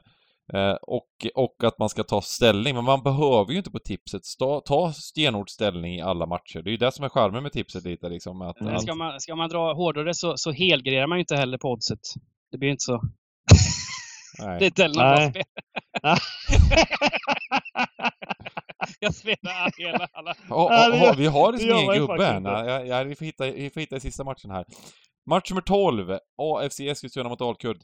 uh, 0.53 0.75
och, 0.81 1.27
och 1.35 1.63
att 1.63 1.79
man 1.79 1.89
ska 1.89 2.03
ta 2.03 2.21
ställning. 2.21 2.75
Men 2.75 2.83
man 2.83 3.03
behöver 3.03 3.51
ju 3.51 3.57
inte 3.57 3.71
på 3.71 3.79
tipset 3.79 4.25
sta, 4.25 4.61
ta 4.61 4.93
stenhård 4.93 5.49
ställning 5.49 5.95
i 5.95 6.01
alla 6.01 6.25
matcher. 6.25 6.61
Det 6.61 6.69
är 6.69 6.71
ju 6.71 6.77
det 6.77 6.91
som 6.91 7.05
är 7.05 7.09
charmen 7.09 7.43
med 7.43 7.51
tipset 7.51 7.83
lite 7.83 8.09
liksom. 8.09 8.41
Att 8.41 8.59
Men 8.59 8.79
ska, 8.79 8.95
man, 8.95 9.21
ska 9.21 9.35
man 9.35 9.49
dra 9.49 9.73
hårdare 9.73 10.13
så, 10.13 10.37
så 10.37 10.51
helgrerar 10.51 11.07
man 11.07 11.17
ju 11.17 11.21
inte 11.21 11.35
heller 11.35 11.57
på 11.57 11.71
oddset. 11.71 11.99
Det 12.51 12.57
blir 12.57 12.69
inte 12.69 12.83
så. 12.83 13.01
Nej. 14.39 14.59
Det 14.59 14.65
är 14.65 14.67
inte 14.67 14.81
heller 14.81 15.09
något 15.09 15.19
bra 15.19 15.29
spel. 15.29 15.43
jag 18.99 19.15
spelar 19.15 19.77
hela 19.77 20.07
alla. 20.13 20.35
Oh, 20.49 20.65
oh, 20.65 21.11
oh, 21.11 21.17
vi 21.17 21.25
har 21.25 21.51
liksom 21.51 21.69
ingen 21.69 21.97
gubbe 21.97 22.27
än. 22.27 22.45
Jag, 22.45 22.87
jag, 22.87 23.05
vi, 23.05 23.15
får 23.15 23.25
hitta, 23.25 23.51
vi 23.51 23.69
får 23.69 23.81
hitta 23.81 23.95
i 23.95 23.99
sista 23.99 24.23
matchen 24.23 24.51
här. 24.51 24.65
Match 25.25 25.49
nummer 25.51 25.61
12. 25.61 26.17
AFC 26.37 26.79
Eskilstuna 26.79 27.29
mot 27.29 27.39
Dalkurd. 27.39 27.77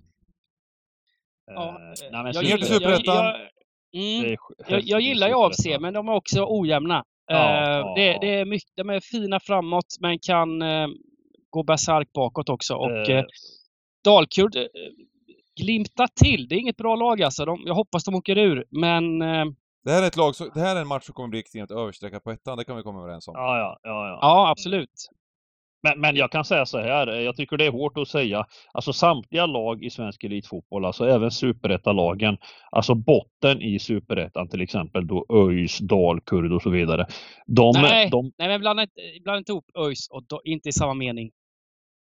Ja, 1.45 1.79
uh, 1.79 2.23
nej, 2.23 2.31
jag, 2.33 2.43
gillar, 2.43 2.81
jag, 2.81 3.01
jag, 3.05 3.35
mm, 3.95 4.37
jag, 4.67 4.81
jag 4.81 5.01
gillar 5.01 5.27
ju 5.27 5.33
AFC, 5.35 5.65
men 5.79 5.93
de 5.93 6.07
är 6.07 6.13
också 6.13 6.45
ojämna. 6.47 7.03
Ja, 7.27 7.79
uh, 7.79 7.93
det, 7.95 8.17
det, 8.21 8.35
är 8.35 8.45
mycket, 8.45 8.71
de 8.75 8.89
är 8.89 8.99
fina 8.99 9.39
framåt, 9.39 9.97
men 9.99 10.19
kan 10.19 10.61
uh, 10.61 10.87
gå 11.49 11.63
basark 11.63 12.13
bakåt 12.13 12.49
också. 12.49 12.75
Och 12.75 13.09
uh, 13.09 13.23
Dalkurd 14.03 14.57
glimtar 15.61 16.07
till. 16.07 16.47
Det 16.47 16.55
är 16.55 16.59
inget 16.59 16.77
bra 16.77 16.95
lag 16.95 17.21
alltså. 17.21 17.45
De, 17.45 17.63
jag 17.65 17.73
hoppas 17.73 18.03
de 18.03 18.15
åker 18.15 18.37
ur, 18.37 18.65
men 18.69 19.21
det 19.83 19.91
här 19.91 20.03
är 20.03 20.07
ett 20.07 20.17
lag, 20.17 20.33
det 20.53 20.59
här 20.59 20.75
är 20.75 20.81
en 20.81 20.87
match 20.87 21.05
som 21.05 21.13
kommer 21.13 21.29
bli 21.29 21.39
extremt 21.39 21.71
överstreckad 21.71 22.23
på 22.23 22.31
ettan, 22.31 22.57
det 22.57 22.65
kan 22.65 22.77
vi 22.77 22.83
komma 22.83 22.99
överens 22.99 23.27
om. 23.27 23.33
Ja, 23.37 23.57
ja, 23.57 23.79
ja. 23.83 23.89
Ja, 23.89 24.19
ja 24.21 24.51
absolut. 24.51 25.09
Men, 25.83 25.99
men 25.99 26.15
jag 26.15 26.31
kan 26.31 26.45
säga 26.45 26.65
så 26.65 26.79
här, 26.79 27.07
jag 27.07 27.35
tycker 27.35 27.57
det 27.57 27.65
är 27.65 27.71
hårt 27.71 27.97
att 27.97 28.07
säga, 28.07 28.45
alltså 28.73 28.93
samtliga 28.93 29.45
lag 29.45 29.83
i 29.83 29.89
svensk 29.89 30.23
elitfotboll, 30.23 30.85
alltså 30.85 31.09
även 31.09 31.31
superettalagen, 31.31 32.37
alltså 32.71 32.95
botten 32.95 33.61
i 33.61 33.79
superettan 33.79 34.49
till 34.49 34.61
exempel 34.61 35.07
då 35.07 35.25
ÖIS, 35.29 35.77
Dalkurd 35.77 36.51
och 36.51 36.61
så 36.61 36.69
vidare. 36.69 37.05
De, 37.45 37.71
nej, 37.81 38.09
de... 38.09 38.31
nej 38.37 38.47
men 38.47 38.59
blanda 38.59 38.83
inte, 38.83 39.01
blanda 39.23 39.37
inte 39.37 39.51
ihop 39.51 39.65
ÖIS 39.77 40.07
och 40.09 40.41
inte 40.43 40.69
i 40.69 40.71
samma 40.71 40.93
mening. 40.93 41.31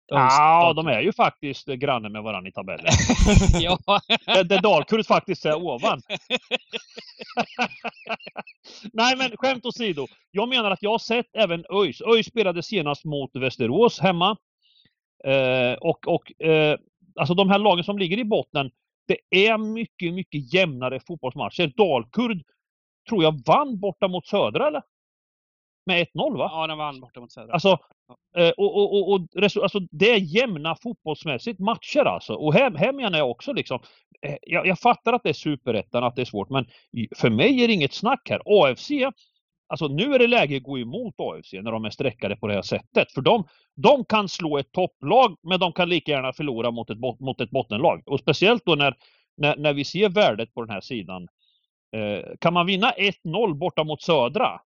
Ja, 0.09 0.73
de 0.75 0.87
är 0.87 1.01
ju 1.01 1.13
faktiskt 1.13 1.67
granne 1.67 2.09
med 2.09 2.23
varandra 2.23 2.49
i 2.49 2.51
tabellen. 2.51 2.85
ja. 3.59 3.77
Där 4.25 4.61
Dalkurd 4.61 5.05
faktiskt 5.05 5.45
är 5.45 5.55
ovan. 5.55 6.01
Nej, 8.93 9.17
men 9.17 9.31
skämt 9.37 9.65
åsido. 9.65 10.07
Jag 10.31 10.49
menar 10.49 10.71
att 10.71 10.83
jag 10.83 10.91
har 10.91 10.99
sett 10.99 11.35
även 11.35 11.65
ÖIS. 11.73 12.01
ÖIS 12.01 12.25
spelade 12.27 12.63
senast 12.63 13.05
mot 13.05 13.31
Västerås 13.35 13.99
hemma. 13.99 14.37
Eh, 15.25 15.73
och 15.73 16.07
och 16.07 16.41
eh, 16.41 16.77
alltså 17.15 17.33
de 17.33 17.49
här 17.49 17.59
lagen 17.59 17.83
som 17.83 17.97
ligger 17.97 18.17
i 18.19 18.23
botten, 18.23 18.71
det 19.07 19.47
är 19.47 19.57
mycket, 19.57 20.13
mycket 20.13 20.53
jämnare 20.53 20.99
fotbollsmatcher. 21.07 21.73
Dalkurd 21.77 22.43
tror 23.09 23.23
jag 23.23 23.41
vann 23.45 23.79
borta 23.79 24.07
mot 24.07 24.27
Södra, 24.27 24.67
eller? 24.67 24.81
Med 25.89 26.07
1-0 26.07 26.37
va? 26.37 26.49
Ja, 26.53 26.67
den 26.67 26.77
vann 26.77 26.99
borta 26.99 27.19
mot 27.19 27.31
Södra. 27.31 27.53
Alltså, 27.53 27.77
eh, 28.37 28.49
och, 28.49 28.75
och, 28.77 28.93
och, 28.93 29.13
och 29.13 29.21
alltså, 29.43 29.79
det 29.91 30.11
är 30.11 30.17
jämna 30.17 30.75
fotbollsmässigt 30.75 31.59
matcher 31.59 32.05
alltså. 32.05 32.33
Och 32.33 32.53
här, 32.53 32.71
här 32.71 32.93
menar 32.93 33.17
jag 33.17 33.31
också 33.31 33.53
liksom, 33.53 33.79
eh, 34.21 34.35
jag, 34.41 34.67
jag 34.67 34.79
fattar 34.79 35.13
att 35.13 35.23
det 35.23 35.29
är 35.29 35.33
superettan, 35.33 36.03
att 36.03 36.15
det 36.15 36.21
är 36.21 36.25
svårt, 36.25 36.49
men 36.49 36.65
för 37.15 37.29
mig 37.29 37.63
är 37.63 37.67
det 37.67 37.73
inget 37.73 37.93
snack 37.93 38.29
här. 38.29 38.41
AFC, 38.45 38.91
alltså 39.67 39.87
nu 39.87 40.13
är 40.13 40.19
det 40.19 40.27
läge 40.27 40.57
att 40.57 40.63
gå 40.63 40.79
emot 40.79 41.15
AFC 41.17 41.53
när 41.53 41.71
de 41.71 41.85
är 41.85 41.89
streckade 41.89 42.35
på 42.35 42.47
det 42.47 42.53
här 42.53 42.61
sättet. 42.61 43.11
För 43.11 43.21
de, 43.21 43.47
de 43.75 44.05
kan 44.05 44.29
slå 44.29 44.57
ett 44.57 44.71
topplag, 44.71 45.37
men 45.43 45.59
de 45.59 45.73
kan 45.73 45.89
lika 45.89 46.11
gärna 46.11 46.33
förlora 46.33 46.71
mot 46.71 46.89
ett, 46.89 46.99
mot 47.19 47.41
ett 47.41 47.51
bottenlag. 47.51 48.03
Och 48.05 48.19
speciellt 48.19 48.65
då 48.65 48.75
när, 48.75 48.95
när, 49.37 49.57
när 49.57 49.73
vi 49.73 49.85
ser 49.85 50.09
värdet 50.09 50.53
på 50.53 50.61
den 50.61 50.73
här 50.73 50.81
sidan. 50.81 51.27
Eh, 51.95 52.25
kan 52.39 52.53
man 52.53 52.65
vinna 52.65 52.91
1-0 52.91 53.53
borta 53.53 53.83
mot 53.83 54.01
Södra, 54.01 54.61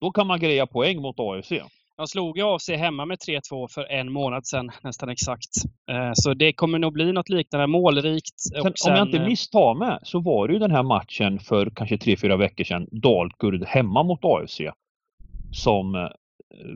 då 0.00 0.10
kan 0.10 0.26
man 0.26 0.40
greja 0.40 0.66
poäng 0.66 1.02
mot 1.02 1.20
AFC. 1.20 1.52
De 1.96 2.06
slog 2.06 2.38
ju 2.38 2.44
AFC 2.44 2.68
hemma 2.68 3.06
med 3.06 3.18
3-2 3.18 3.68
för 3.68 3.84
en 3.84 4.12
månad 4.12 4.46
sedan, 4.46 4.70
nästan 4.82 5.08
exakt. 5.08 5.50
Eh, 5.90 6.10
så 6.14 6.34
det 6.34 6.52
kommer 6.52 6.78
nog 6.78 6.92
bli 6.92 7.12
något 7.12 7.28
liknande, 7.28 7.66
målrikt. 7.66 8.40
Sen, 8.40 8.72
sen, 8.74 8.92
om 8.92 8.98
jag 8.98 9.08
inte 9.08 9.26
misstar 9.28 9.74
mig 9.74 9.98
så 10.02 10.20
var 10.20 10.48
det 10.48 10.52
ju 10.54 10.58
den 10.58 10.70
här 10.70 10.82
matchen 10.82 11.38
för 11.38 11.70
kanske 11.70 11.96
3-4 11.96 12.36
veckor 12.36 12.64
sedan, 12.64 12.88
Dalkurd 12.90 13.64
hemma 13.64 14.02
mot 14.02 14.24
AFC, 14.24 14.60
som 15.52 15.94
eh, 15.94 16.08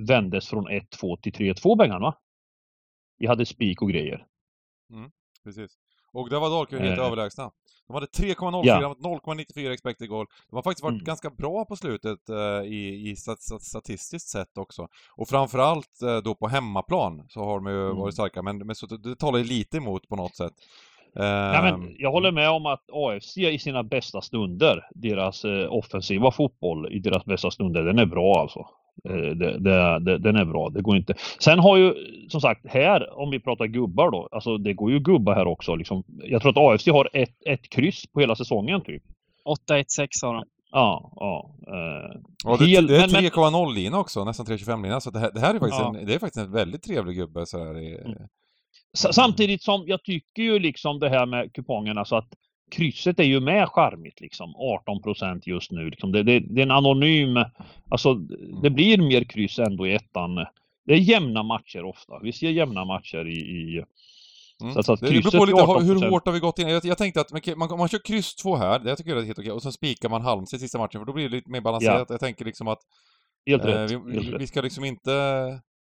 vändes 0.08 0.48
från 0.48 0.68
1-2 0.68 1.20
till 1.20 1.32
3-2 1.32 1.76
Bengan 1.76 2.02
va? 2.02 2.14
Vi 3.18 3.26
hade 3.26 3.46
spik 3.46 3.82
och 3.82 3.90
grejer. 3.90 4.26
Mm, 4.92 5.10
precis. 5.44 5.70
Och 6.12 6.30
där 6.30 6.40
var 6.40 6.50
Dalkurd 6.50 6.80
helt 6.80 6.98
eh. 6.98 7.06
överlägsna. 7.06 7.50
De 7.86 7.94
hade 7.94 8.06
3,04 8.06 8.62
ja. 8.64 8.88
mot 8.88 9.22
0,94 9.24 9.72
expected 9.72 10.09
goal. 10.09 10.26
De 10.50 10.56
har 10.56 10.62
faktiskt 10.62 10.82
varit 10.82 10.92
mm. 10.92 11.04
ganska 11.04 11.30
bra 11.30 11.64
på 11.64 11.76
slutet 11.76 12.18
uh, 12.30 12.66
i, 12.66 13.11
i 13.11 13.16
stat 13.16 13.62
statistiskt 13.62 14.28
sett 14.28 14.59
också. 14.59 14.88
Och 15.16 15.28
framförallt 15.28 16.02
uh, 16.02 16.16
då 16.16 16.34
på 16.34 16.48
hemmaplan 16.48 17.26
så 17.28 17.44
har 17.44 17.61
de 17.61 17.66
ju 17.66 17.84
mm. 17.84 17.96
varit 17.96 18.14
starka, 18.14 18.42
men, 18.42 18.59
men 18.59 18.76
så, 18.76 18.86
det 18.86 19.16
talar 19.16 19.38
ju 19.38 19.44
lite 19.44 19.76
emot 19.76 20.09
på 20.09 20.16
något 20.16 20.36
sätt. 20.36 20.52
Ja, 21.14 21.62
men 21.62 21.74
ehm, 21.74 21.94
jag 21.98 22.11
håller 22.12 22.32
med 22.32 22.50
om 22.50 22.66
att 22.66 22.84
AFC 22.92 23.38
i 23.38 23.59
sina 23.59 23.82
bästa 23.82 24.20
stunder, 24.20 24.88
deras 24.94 25.44
uh, 25.44 25.72
offensiva 25.72 26.30
fotboll 26.30 26.92
i 26.92 26.98
deras 26.98 27.24
bästa 27.24 27.50
stunder, 27.50 27.82
den 27.82 27.98
är 27.98 28.06
bra 28.06 28.40
alltså. 28.40 28.66
Eh, 29.05 29.36
det, 29.36 29.59
det, 29.59 29.99
det, 29.99 30.18
den 30.18 30.36
är 30.36 30.44
bra, 30.44 30.70
det 30.70 30.82
går 30.82 30.96
inte. 30.96 31.14
Sen 31.38 31.59
har 31.59 31.76
ju 31.76 31.94
som 32.28 32.40
sagt 32.40 32.66
här, 32.66 33.18
om 33.18 33.30
vi 33.30 33.40
pratar 33.40 33.66
gubbar 33.66 34.11
då, 34.11 34.28
alltså 34.32 34.59
det 34.59 34.72
går 34.72 34.90
ju 34.90 34.99
gubbar 34.99 35.34
här 35.34 35.46
också. 35.46 35.74
Liksom. 35.74 36.05
Jag 36.24 36.42
tror 36.42 36.51
att 36.51 36.74
AFC 36.74 36.86
har 36.86 37.09
ett, 37.12 37.46
ett 37.46 37.70
kryss 37.70 38.07
på 38.12 38.20
hela 38.20 38.36
säsongen 38.36 38.80
typ. 38.80 39.03
8-1-6 39.68 40.09
har 40.22 40.34
de. 40.34 40.44
Ja, 40.72 41.12
ja. 41.16 41.55
Eh, 41.66 42.20
ja 42.44 42.57
det, 42.57 42.66
hel, 42.66 42.86
det 42.86 42.96
är 42.96 43.07
3,0-lina 43.07 43.99
också, 43.99 44.24
nästan 44.24 44.46
3,25-lina. 44.46 45.01
Så 45.01 45.11
det 45.11 45.18
här, 45.18 45.30
det 45.34 45.40
här 45.40 45.55
är 45.55 45.59
faktiskt, 45.59 45.80
ja. 45.80 45.96
en, 45.99 46.07
det 46.07 46.14
är 46.14 46.18
faktiskt 46.18 46.46
en 46.46 46.53
väldigt 46.53 46.82
trevlig 46.82 47.16
gubbe. 47.16 47.46
Så 47.46 47.64
här 47.64 47.78
i, 47.78 47.99
mm. 47.99 48.18
Samtidigt 48.94 49.62
som 49.62 49.84
jag 49.86 50.05
tycker 50.05 50.42
ju 50.42 50.59
liksom 50.59 50.99
det 50.99 51.09
här 51.09 51.26
med 51.26 51.53
kupongerna 51.53 52.05
så 52.05 52.16
att 52.16 52.28
krysset 52.70 53.20
är 53.20 53.24
ju 53.24 53.40
med 53.40 53.68
charmigt 53.68 54.20
liksom. 54.20 54.54
18 54.56 55.02
procent 55.02 55.46
just 55.46 55.70
nu. 55.70 55.90
Liksom. 55.90 56.12
Det, 56.12 56.22
det, 56.22 56.40
det, 56.40 56.60
är 56.60 56.62
en 56.62 56.70
anonym, 56.70 57.44
alltså 57.90 58.14
det 58.62 58.70
blir 58.70 58.98
mer 58.98 59.24
kryss 59.24 59.58
ändå 59.58 59.86
i 59.86 59.94
ettan. 59.94 60.34
Det 60.86 60.92
är 60.92 60.98
jämna 60.98 61.42
matcher 61.42 61.84
ofta. 61.84 62.18
Vi 62.22 62.32
ser 62.32 62.50
jämna 62.50 62.84
matcher 62.84 63.28
i, 63.28 63.38
i 63.38 63.84
Mm. 64.62 64.74
Så, 64.74 64.82
så 64.82 64.94
det 64.96 65.10
beror 65.10 65.38
på 65.38 65.44
lite 65.44 65.92
hur 65.92 66.10
hårt 66.10 66.26
har 66.26 66.32
vi 66.32 66.40
gått 66.40 66.58
in. 66.58 66.68
Jag, 66.68 66.84
jag 66.84 66.98
tänkte 66.98 67.20
att 67.20 67.32
man, 67.32 67.40
man, 67.56 67.78
man 67.78 67.88
kör 67.88 67.98
kryss 67.98 68.34
två 68.34 68.56
här, 68.56 68.78
det 68.78 68.88
jag 68.88 68.98
tycker 68.98 69.10
jag 69.10 69.20
är 69.20 69.24
helt 69.24 69.38
okej, 69.38 69.52
och 69.52 69.62
sen 69.62 69.72
spikar 69.72 70.08
man 70.08 70.22
Halmstad 70.22 70.58
i 70.58 70.60
sista 70.60 70.78
matchen, 70.78 71.00
för 71.00 71.06
då 71.06 71.12
blir 71.12 71.28
det 71.28 71.36
lite 71.36 71.50
mer 71.50 71.60
balanserat. 71.60 72.06
Ja. 72.08 72.14
Jag 72.14 72.20
tänker 72.20 72.44
liksom 72.44 72.68
att 72.68 72.78
Helt 73.46 73.64
eh, 73.64 73.68
rätt. 73.68 73.90
Vi, 73.90 74.14
helt 74.14 74.40
vi, 74.40 74.46
ska 74.46 74.60
liksom 74.60 74.84
inte, 74.84 75.10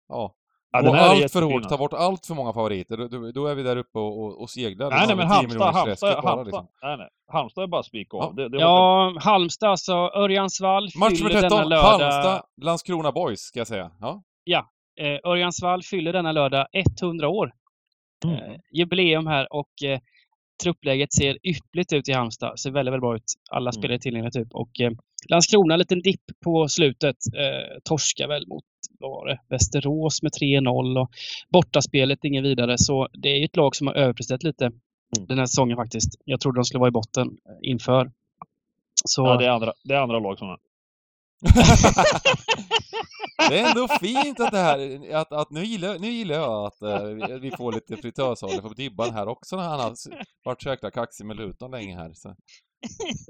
ja, 0.08 0.34
Ja, 0.72 0.90
och 0.90 0.96
allt 0.96 1.32
för 1.32 1.42
hårt, 1.42 1.68
ta 1.68 1.76
bort 1.76 1.92
allt 1.92 2.26
för 2.26 2.34
många 2.34 2.52
favoriter, 2.52 2.96
då, 2.96 3.30
då 3.32 3.46
är 3.46 3.54
vi 3.54 3.62
där 3.62 3.76
uppe 3.76 3.98
och, 3.98 4.24
och, 4.24 4.40
och 4.40 4.50
seglar. 4.50 4.90
Nej, 4.90 5.06
nej, 5.06 5.16
men 5.16 5.26
Halmstad, 5.26 5.74
Halmstad, 5.74 6.24
Halmstad, 6.24 6.46
liksom. 6.46 6.66
nej, 6.82 6.96
nej. 6.96 7.08
Halmstad 7.32 7.64
är 7.64 7.68
bara 7.68 7.82
spik 7.82 8.08
ja. 8.10 8.32
Det, 8.36 8.48
det 8.48 8.58
ja, 8.58 9.14
Halmstad 9.20 9.70
alltså. 9.70 9.92
Örjansvall 9.92 10.88
Match 10.96 11.20
nummer 11.20 11.40
13, 11.40 11.68
lördag... 11.68 11.82
Halmstad, 11.82 12.42
Landskrona 12.62 13.12
Boys, 13.12 13.40
ska 13.40 13.60
jag 13.60 13.66
säga. 13.66 13.90
Ja, 14.00 14.22
ja 14.44 14.70
eh, 15.00 15.30
Örjansvall 15.30 15.82
fyller 15.82 16.12
denna 16.12 16.32
lördag 16.32 16.66
100 17.02 17.28
år. 17.28 17.52
Mm. 18.24 18.36
Eh, 18.36 18.56
jubileum 18.72 19.26
här 19.26 19.52
och 19.52 19.82
eh, 19.84 20.00
truppläget 20.62 21.12
ser 21.12 21.38
yppligt 21.42 21.92
ut 21.92 22.08
i 22.08 22.12
Halmstad. 22.12 22.60
Ser 22.60 22.70
väldigt, 22.70 22.92
väldigt 22.92 23.02
bra 23.02 23.16
ut. 23.16 23.34
Alla 23.50 23.70
mm. 23.70 23.72
spelare 23.72 23.98
tillgängliga 23.98 24.30
typ. 24.30 24.48
Och 24.52 24.80
eh, 24.80 24.90
Landskrona, 25.28 25.74
en 25.74 25.78
liten 25.78 26.00
dipp 26.00 26.24
på 26.44 26.68
slutet. 26.68 27.16
Eh, 27.36 27.78
torskar 27.84 28.28
väl 28.28 28.48
mot 28.48 28.64
var 29.00 29.26
det, 29.26 29.40
Västerås 29.48 30.22
med 30.22 30.32
3-0 30.32 31.00
och 31.00 31.10
bortaspelet 31.52 32.24
inget 32.24 32.44
vidare. 32.44 32.78
Så 32.78 33.08
det 33.12 33.28
är 33.28 33.44
ett 33.44 33.56
lag 33.56 33.76
som 33.76 33.86
har 33.86 33.94
överpresterat 33.94 34.42
lite 34.42 34.64
mm. 34.64 35.26
den 35.28 35.38
här 35.38 35.46
säsongen 35.46 35.76
faktiskt. 35.76 36.08
Jag 36.24 36.40
trodde 36.40 36.58
de 36.58 36.64
skulle 36.64 36.80
vara 36.80 36.88
i 36.88 36.92
botten 36.92 37.28
eh, 37.28 37.70
inför. 37.70 38.10
Så... 39.04 39.26
Ja, 39.26 39.36
det 39.36 39.46
är 39.46 39.50
andra, 39.50 39.72
det 39.84 39.94
är 39.94 39.98
andra 39.98 40.18
lag 40.18 40.38
som 40.38 40.48
är. 40.48 40.58
det 43.48 43.58
är 43.58 43.68
ändå 43.68 43.88
fint 43.88 44.40
att 44.40 44.50
det 44.50 44.58
här, 44.58 45.14
att, 45.14 45.32
att 45.32 45.50
nu, 45.50 45.64
gillar, 45.64 45.98
nu 45.98 46.10
gillar 46.10 46.34
jag 46.34 46.66
att 46.66 46.82
uh, 46.82 47.04
vi 47.40 47.50
får 47.50 47.72
lite 47.72 47.96
fritörsånger 47.96 48.60
för 48.60 48.74
Dybban 48.74 49.14
här 49.14 49.28
också 49.28 49.56
när 49.56 49.62
han 49.62 49.80
har 49.80 49.94
varit 50.44 50.62
så 50.62 50.68
jäkla 50.68 50.90
kaxig 50.90 51.26
med 51.26 51.36
Luton 51.36 51.70
länge 51.70 51.96
här. 51.96 52.12
Så. 52.14 52.36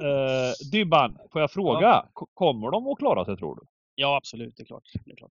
Uh, 0.03 0.71
Dybban, 0.73 1.19
får 1.33 1.41
jag 1.41 1.51
fråga, 1.51 2.05
ja. 2.15 2.27
kommer 2.35 2.71
de 2.71 2.87
att 2.87 2.99
klara 2.99 3.25
sig 3.25 3.37
tror 3.37 3.57
du? 3.57 3.63
Ja, 3.95 4.17
absolut, 4.17 4.57
det 4.57 4.63
är 4.63 4.67
klart. 4.67 4.83
Det 5.05 5.13
är 5.13 5.17
klart. 5.17 5.33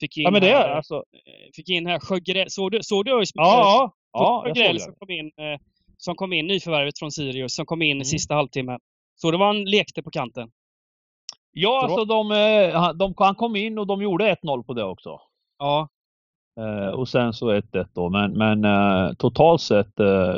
Fick 0.00 0.16
in 0.16 0.24
ja, 0.24 0.30
men 0.30 0.42
det 0.42 0.50
är 0.50 0.68
alltså... 0.68 0.94
Eh, 0.94 1.50
fick 1.54 1.68
in 1.68 1.86
här 1.86 2.00
Sjögräl, 2.00 2.50
såg 2.50 2.70
du, 2.70 2.78
såg 2.82 3.04
du 3.04 3.18
ÖIS? 3.18 3.30
Ja, 3.34 3.92
ja, 4.12 4.42
Sjögräl 4.44 4.80
som 4.80 4.94
kom 4.94 5.10
in, 5.10 5.26
eh, 5.26 5.60
som 5.96 6.14
kom 6.14 6.32
in, 6.32 6.46
nyförvärvet 6.46 6.98
från 6.98 7.12
Sirius, 7.12 7.54
som 7.54 7.66
kom 7.66 7.82
in 7.82 7.90
mm. 7.90 8.02
i 8.02 8.04
sista 8.04 8.34
halvtimmen. 8.34 8.80
Så 9.14 9.30
det 9.30 9.36
var 9.36 9.46
han 9.46 9.64
lekte 9.64 10.02
på 10.02 10.10
kanten? 10.10 10.50
Ja, 11.52 11.82
alltså 11.82 12.04
de, 12.04 12.32
eh, 12.32 12.92
de, 12.92 13.14
han 13.16 13.34
kom 13.34 13.56
in 13.56 13.78
och 13.78 13.86
de 13.86 14.02
gjorde 14.02 14.34
1-0 14.34 14.62
på 14.62 14.74
det 14.74 14.84
också. 14.84 15.20
Ja. 15.58 15.88
Eh, 16.60 16.88
och 16.88 17.08
sen 17.08 17.32
så 17.32 17.52
1-1 17.52 17.86
då, 17.94 18.08
men, 18.08 18.32
men 18.32 18.64
eh, 18.64 19.12
totalt 19.12 19.60
sett, 19.60 20.00
eh, 20.00 20.36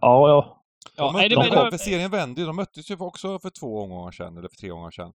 ja, 0.00 0.57
ja. 0.98 1.04
De 1.04 1.12
Ja, 1.14 1.18
nej, 1.18 1.28
de, 1.50 1.54
men- 1.62 1.70
för 1.70 1.78
serien 1.78 2.10
vände 2.10 2.40
ju. 2.40 2.46
De 2.46 2.56
möttes 2.56 2.90
ju 2.90 2.96
också 2.98 3.38
för 3.38 3.50
två 3.50 3.82
omgångar 3.82 4.10
sedan, 4.12 4.36
eller 4.38 4.48
för 4.48 4.56
tre 4.56 4.70
omgångar 4.70 4.90
sedan. 4.90 5.12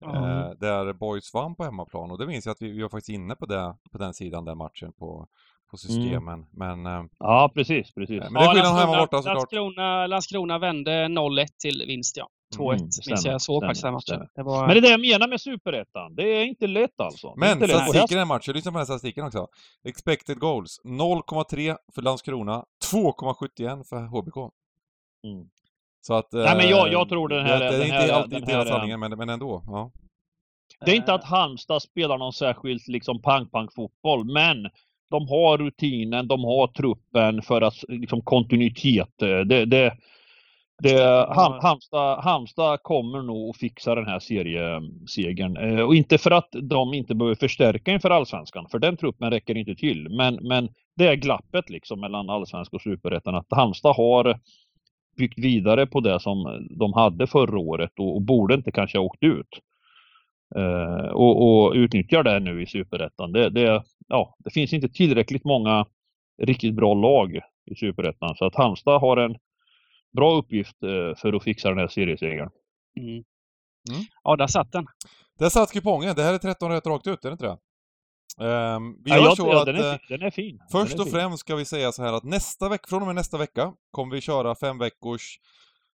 Ja. 0.00 0.14
Eh, 0.16 0.50
där 0.50 0.92
Boys 0.92 1.34
vann 1.34 1.54
på 1.54 1.64
hemmaplan 1.64 2.10
och 2.10 2.18
det 2.18 2.26
minns 2.26 2.46
jag 2.46 2.52
att 2.52 2.62
vi, 2.62 2.70
vi 2.70 2.82
var 2.82 2.88
faktiskt 2.88 3.08
inne 3.08 3.34
på, 3.36 3.46
det, 3.46 3.74
på 3.92 3.98
den 3.98 4.14
sidan, 4.14 4.44
den 4.44 4.58
matchen, 4.58 4.92
på, 4.92 5.26
på 5.70 5.76
systemen. 5.76 6.46
Men 6.52 6.86
eh, 6.86 7.02
Ja, 7.18 7.50
precis, 7.54 7.94
precis. 7.94 8.22
Men 8.22 8.32
det 8.34 8.40
är 8.40 8.54
skillnad 8.54 8.74
hemma 8.76 8.98
borta 8.98 9.16
såklart. 9.16 9.34
Landskrona, 9.36 10.06
Landskrona 10.06 10.58
vände 10.58 10.90
0-1 11.06 11.46
till 11.62 11.84
vinst 11.86 12.16
ja. 12.16 12.28
2-1 12.56 12.72
Mm, 12.72 12.80
minns 12.82 13.24
jag. 13.24 13.34
Jag 13.34 13.42
såg 13.42 13.62
faktiskt 13.62 13.82
den 13.82 13.92
matchen. 13.92 14.28
Det 14.34 14.42
var... 14.42 14.66
Men 14.66 14.68
det 14.74 14.78
är 14.78 14.82
det 14.82 14.88
jag 14.88 15.00
menar 15.00 15.28
med 15.28 15.40
superettan. 15.40 16.14
Det 16.14 16.22
är 16.22 16.44
inte 16.44 16.66
lätt 16.66 17.00
alltså. 17.00 17.34
Men 17.36 17.58
lätt. 17.58 17.70
Statistiken 17.70 18.16
i 18.16 18.18
den 18.18 18.28
matchen, 18.28 18.54
lyssna 18.54 18.72
på 18.72 18.78
den 18.78 18.86
statistiken 18.86 19.24
också. 19.26 19.46
Expected 19.84 20.38
goals, 20.38 20.80
0,3 20.84 21.76
för 21.94 22.02
Landskrona, 22.02 22.64
2,71 22.92 23.84
för 23.88 24.02
HBK. 24.06 24.52
Mm. 25.24 25.46
Så 26.00 26.14
att... 26.14 26.32
Nej, 26.32 26.56
men 26.56 26.68
jag- 26.68 26.86
eh, 26.86 26.92
jag 26.92 27.08
tror 27.08 27.28
den 27.28 27.46
här- 27.46 27.58
Det, 27.60 27.78
det 27.78 27.84
är 27.84 28.02
inte 28.02 28.14
alltid 28.14 28.48
hela 28.48 28.58
här, 28.58 28.64
sanningen, 28.66 29.00
men, 29.00 29.10
men 29.18 29.28
ändå. 29.28 29.62
Ja. 29.66 29.90
Det 30.84 30.90
är 30.90 30.96
inte 30.96 31.14
att 31.14 31.24
Halmstad 31.24 31.82
spelar 31.82 32.18
någon 32.18 32.32
särskilt 32.32 32.88
liksom 32.88 33.22
pang-pang-fotboll, 33.22 34.24
men 34.24 34.70
de 35.10 35.28
har 35.28 35.58
rutinen, 35.58 36.28
de 36.28 36.44
har 36.44 36.66
truppen 36.66 37.42
för 37.42 37.62
att 37.62 37.74
liksom 37.88 38.20
kontinuitet. 38.22 39.22
eh, 39.22 39.28
Det, 39.28 39.64
det, 39.64 39.96
det, 40.82 41.26
Ham, 41.34 41.52
Halmstad, 41.62 42.18
Halmstad 42.24 42.82
kommer 42.82 43.22
nog 43.22 43.50
att 43.50 43.56
fixa 43.56 43.94
den 43.94 44.06
här 44.06 44.18
seriesegern. 44.18 45.56
Eh, 45.56 45.80
Och 45.84 45.94
inte 45.94 46.18
för 46.18 46.30
att 46.30 46.48
de 46.62 46.94
inte 46.94 47.14
behöver 47.14 47.34
förstärka 47.34 47.92
inför 47.92 48.10
allsvenskan, 48.10 48.66
för 48.70 48.78
den 48.78 48.96
truppen 48.96 49.30
räcker 49.30 49.56
inte 49.56 49.74
till. 49.74 50.08
Men, 50.10 50.34
men 50.34 50.68
det 50.96 51.06
är 51.06 51.14
glappet 51.14 51.70
liksom 51.70 52.00
mellan 52.00 52.30
allsvenska 52.30 52.76
och 52.76 52.82
superettan, 52.82 53.34
att 53.34 53.46
Halmstad 53.50 53.96
har 53.96 54.40
byggt 55.16 55.38
vidare 55.38 55.86
på 55.86 56.00
det 56.00 56.20
som 56.20 56.66
de 56.70 56.92
hade 56.92 57.26
förra 57.26 57.58
året 57.58 57.92
och, 57.98 58.14
och 58.14 58.22
borde 58.22 58.54
inte 58.54 58.72
kanske 58.72 58.98
ha 58.98 59.04
åkt 59.04 59.22
ut. 59.22 59.60
Eh, 60.56 61.06
och, 61.12 61.64
och 61.66 61.72
utnyttjar 61.74 62.22
det 62.22 62.40
nu 62.40 62.62
i 62.62 62.66
superettan. 62.66 63.32
Det, 63.32 63.50
det, 63.50 63.82
ja, 64.08 64.36
det 64.38 64.50
finns 64.50 64.72
inte 64.72 64.88
tillräckligt 64.88 65.44
många 65.44 65.86
riktigt 66.42 66.74
bra 66.74 66.94
lag 66.94 67.40
i 67.70 67.74
superettan 67.74 68.36
så 68.36 68.44
att 68.46 68.54
Halmstad 68.54 69.00
har 69.00 69.16
en 69.16 69.36
bra 70.16 70.34
uppgift 70.36 70.82
eh, 70.82 71.16
för 71.16 71.32
att 71.32 71.42
fixa 71.42 71.68
den 71.68 71.78
här 71.78 71.88
seriesegern. 71.88 72.50
Mm. 73.00 73.10
Mm. 73.10 73.24
Ja, 74.24 74.36
där 74.36 74.46
satt 74.46 74.72
den. 74.72 74.86
Där 75.38 75.48
satt 75.48 75.72
kupongen. 75.72 76.14
Det 76.16 76.22
här 76.22 76.34
är 76.34 76.38
13 76.38 76.70
rätt 76.70 76.86
rakt 76.86 77.06
ut, 77.06 77.24
är 77.24 77.28
det 77.28 77.32
inte 77.32 77.46
det? 77.46 77.56
Ehm, 78.40 79.02
vi 79.04 79.10
Ja, 79.10 79.16
gör 79.16 79.22
jag- 79.24 79.36
så 79.36 79.46
ja, 79.46 79.60
att... 79.60 79.66
den, 79.66 79.76
eh, 79.76 79.84
är, 79.84 79.98
fin- 79.98 80.06
den 80.18 80.22
är 80.26 80.30
fin. 80.30 80.60
Först 80.72 80.94
är 80.94 80.98
och 80.98 81.04
fin. 81.04 81.12
främst 81.12 81.38
ska 81.38 81.56
vi 81.56 81.64
säga 81.64 81.92
så 81.92 82.02
här 82.02 82.12
att 82.12 82.24
nästa 82.24 82.68
vecka, 82.68 82.84
från 82.88 83.00
och 83.02 83.06
med 83.06 83.14
nästa 83.14 83.38
vecka 83.38 83.72
kommer 83.90 84.14
vi 84.14 84.20
köra 84.20 84.54
fem 84.54 84.78
veckors 84.78 85.38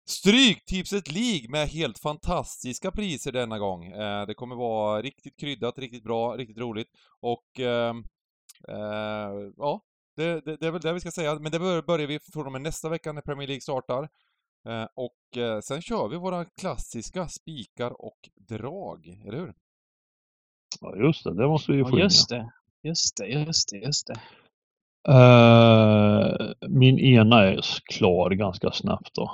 Stryktipset 0.08 1.12
League 1.12 1.48
med 1.48 1.68
helt 1.68 1.98
fantastiska 1.98 2.90
priser 2.90 3.32
denna 3.32 3.58
gång. 3.58 3.86
Eh, 3.86 4.26
det 4.26 4.34
kommer 4.34 4.56
vara 4.56 5.02
riktigt 5.02 5.36
kryddat, 5.40 5.78
riktigt 5.78 6.04
bra, 6.04 6.36
riktigt 6.36 6.58
roligt 6.58 6.88
och 7.20 7.60
ehm, 7.60 8.04
eh, 8.68 9.30
ja, 9.56 9.80
det, 10.16 10.40
det, 10.40 10.56
det 10.56 10.66
är 10.66 10.70
väl 10.70 10.80
det 10.80 10.92
vi 10.92 11.00
ska 11.00 11.10
säga. 11.10 11.34
Men 11.38 11.52
det 11.52 11.58
bör- 11.58 11.82
börjar 11.82 12.06
vi 12.06 12.18
från 12.32 12.46
och 12.46 12.52
med 12.52 12.60
nästa 12.62 12.88
vecka 12.88 13.12
när 13.12 13.22
Premier 13.22 13.46
League 13.48 13.60
startar. 13.60 14.08
Eh, 14.68 14.86
och 14.94 15.36
eh, 15.42 15.60
sen 15.60 15.82
kör 15.82 16.08
vi 16.08 16.16
våra 16.16 16.44
klassiska 16.44 17.28
spikar 17.28 17.90
och 18.02 18.18
drag, 18.48 19.06
eller 19.26 19.38
hur? 19.38 19.54
Ja, 20.94 20.96
just 20.96 21.24
det, 21.24 21.34
det 21.34 21.48
måste 21.48 21.72
vi 21.72 21.78
ju 21.78 21.84
få 21.84 21.90
Ja, 21.90 21.94
in. 21.96 22.02
just 22.02 22.28
det. 22.28 22.52
Just 22.82 23.16
det, 23.16 23.26
just 23.26 23.68
det, 23.70 23.76
just 23.78 24.06
det. 24.06 24.20
ja. 25.02 26.30
Eh, 26.32 26.52
min 26.68 26.98
ena 26.98 27.42
är 27.42 27.60
klar 27.84 28.30
ganska 28.30 28.70
snabbt 28.72 29.14
då. 29.14 29.30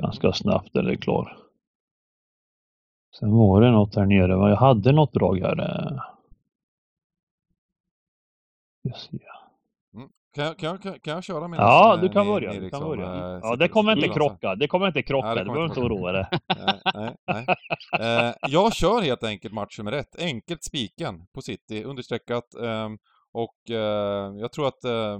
Ganska 0.00 0.32
snabbt 0.32 0.76
är 0.76 0.82
det 0.82 0.96
klar. 0.96 1.38
Sen 3.18 3.32
var 3.32 3.60
det 3.60 3.70
något 3.70 3.94
här 3.94 4.06
nere, 4.06 4.36
va? 4.36 4.48
jag 4.48 4.56
hade 4.56 4.92
något 4.92 5.12
drag 5.12 5.40
här. 5.40 5.60
eh. 5.60 6.00
Ska 8.90 8.98
se. 8.98 9.18
Kan 10.34 10.44
jag, 10.44 10.58
kan 10.58 10.78
jag, 10.84 11.02
kan 11.02 11.14
jag 11.14 11.24
köra 11.24 11.48
min? 11.48 11.60
Ja, 11.60 11.96
du 12.02 12.08
kan 12.08 12.26
börja. 12.26 12.48
Du 12.50 12.54
kan 12.56 12.62
liksom, 12.64 12.84
börja. 12.84 13.14
eh, 13.34 13.40
Ja, 13.42 13.56
det 13.56 13.68
kommer 13.68 13.96
inte 13.96 14.08
krocka. 14.08 14.54
Det 14.54 14.68
kommer 14.68 14.86
inte 14.86 15.02
krocka. 15.02 15.26
Nej, 15.26 15.36
det 15.36 15.42
Du 15.44 15.46
behöver 15.50 15.68
inte 15.68 15.80
oroa 15.80 16.12
dig. 16.12 16.26
nej, 16.56 16.80
nej, 16.94 17.16
nej. 17.26 17.46
Eh, 18.28 18.34
jag 18.48 18.72
kör 18.74 19.00
helt 19.02 19.24
enkelt 19.24 19.54
match 19.54 19.78
nummer 19.78 19.92
ett. 19.92 20.16
Enkelt 20.18 20.64
spiken 20.64 21.26
på 21.34 21.42
City, 21.42 21.84
understreckat. 21.84 22.54
ehm, 22.54 22.98
och 23.32 23.70
eh, 23.70 24.34
jag 24.40 24.52
tror 24.52 24.68
att 24.68 24.84
eh, 24.84 25.18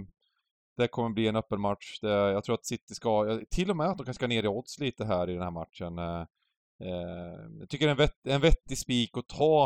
det 0.76 0.88
kommer 0.88 1.10
bli 1.10 1.28
en 1.28 1.36
öppen 1.36 1.60
match. 1.60 1.98
Det, 2.02 2.08
jag 2.10 2.44
tror 2.44 2.54
att 2.54 2.66
City 2.66 2.94
ska, 2.94 3.40
till 3.50 3.70
och 3.70 3.76
med 3.76 3.86
att 3.86 3.98
de 3.98 4.04
kanske 4.04 4.20
ska 4.20 4.26
ner 4.26 4.42
i 4.44 4.48
odds 4.48 4.78
lite 4.78 5.04
här 5.04 5.30
i 5.30 5.32
den 5.32 5.42
här 5.42 5.50
matchen. 5.50 5.98
Eh, 5.98 6.20
eh, 6.84 7.38
jag 7.60 7.68
tycker 7.68 7.86
det 7.86 7.90
är 7.90 7.94
en, 7.94 7.96
vett, 7.96 8.26
en 8.28 8.40
vettig 8.40 8.78
spik 8.78 9.10
att 9.16 9.28
ta. 9.28 9.64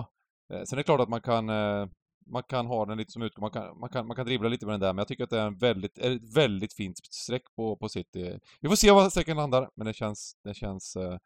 Eh, 0.52 0.62
sen 0.62 0.76
är 0.76 0.80
det 0.80 0.82
klart 0.82 1.00
att 1.00 1.08
man 1.08 1.20
kan 1.20 1.48
eh, 1.50 1.86
man 2.26 2.42
kan 2.42 2.66
ha 2.66 2.86
den 2.86 2.98
lite 2.98 3.12
som 3.12 3.22
utgång, 3.22 3.42
man 3.42 3.50
kan, 3.50 3.78
man, 3.78 3.88
kan, 3.88 4.06
man 4.06 4.16
kan 4.16 4.26
dribbla 4.26 4.48
lite 4.48 4.66
med 4.66 4.72
den 4.72 4.80
där, 4.80 4.92
men 4.92 4.98
jag 4.98 5.08
tycker 5.08 5.24
att 5.24 5.30
det 5.30 5.40
är 5.40 5.46
en 5.46 5.58
väldigt, 5.58 5.98
är 5.98 6.10
ett 6.10 6.36
väldigt 6.36 6.72
fint 6.72 6.98
streck 7.10 7.42
på, 7.56 7.76
på 7.76 7.88
City. 7.88 8.38
Vi 8.60 8.68
får 8.68 8.76
se 8.76 8.90
var 8.90 9.10
strecken 9.10 9.36
landar, 9.36 9.70
men 9.74 9.86
det 9.86 9.94
känns, 9.94 10.36
det 10.44 10.54
känns, 10.54 10.96
eh, 10.96 11.18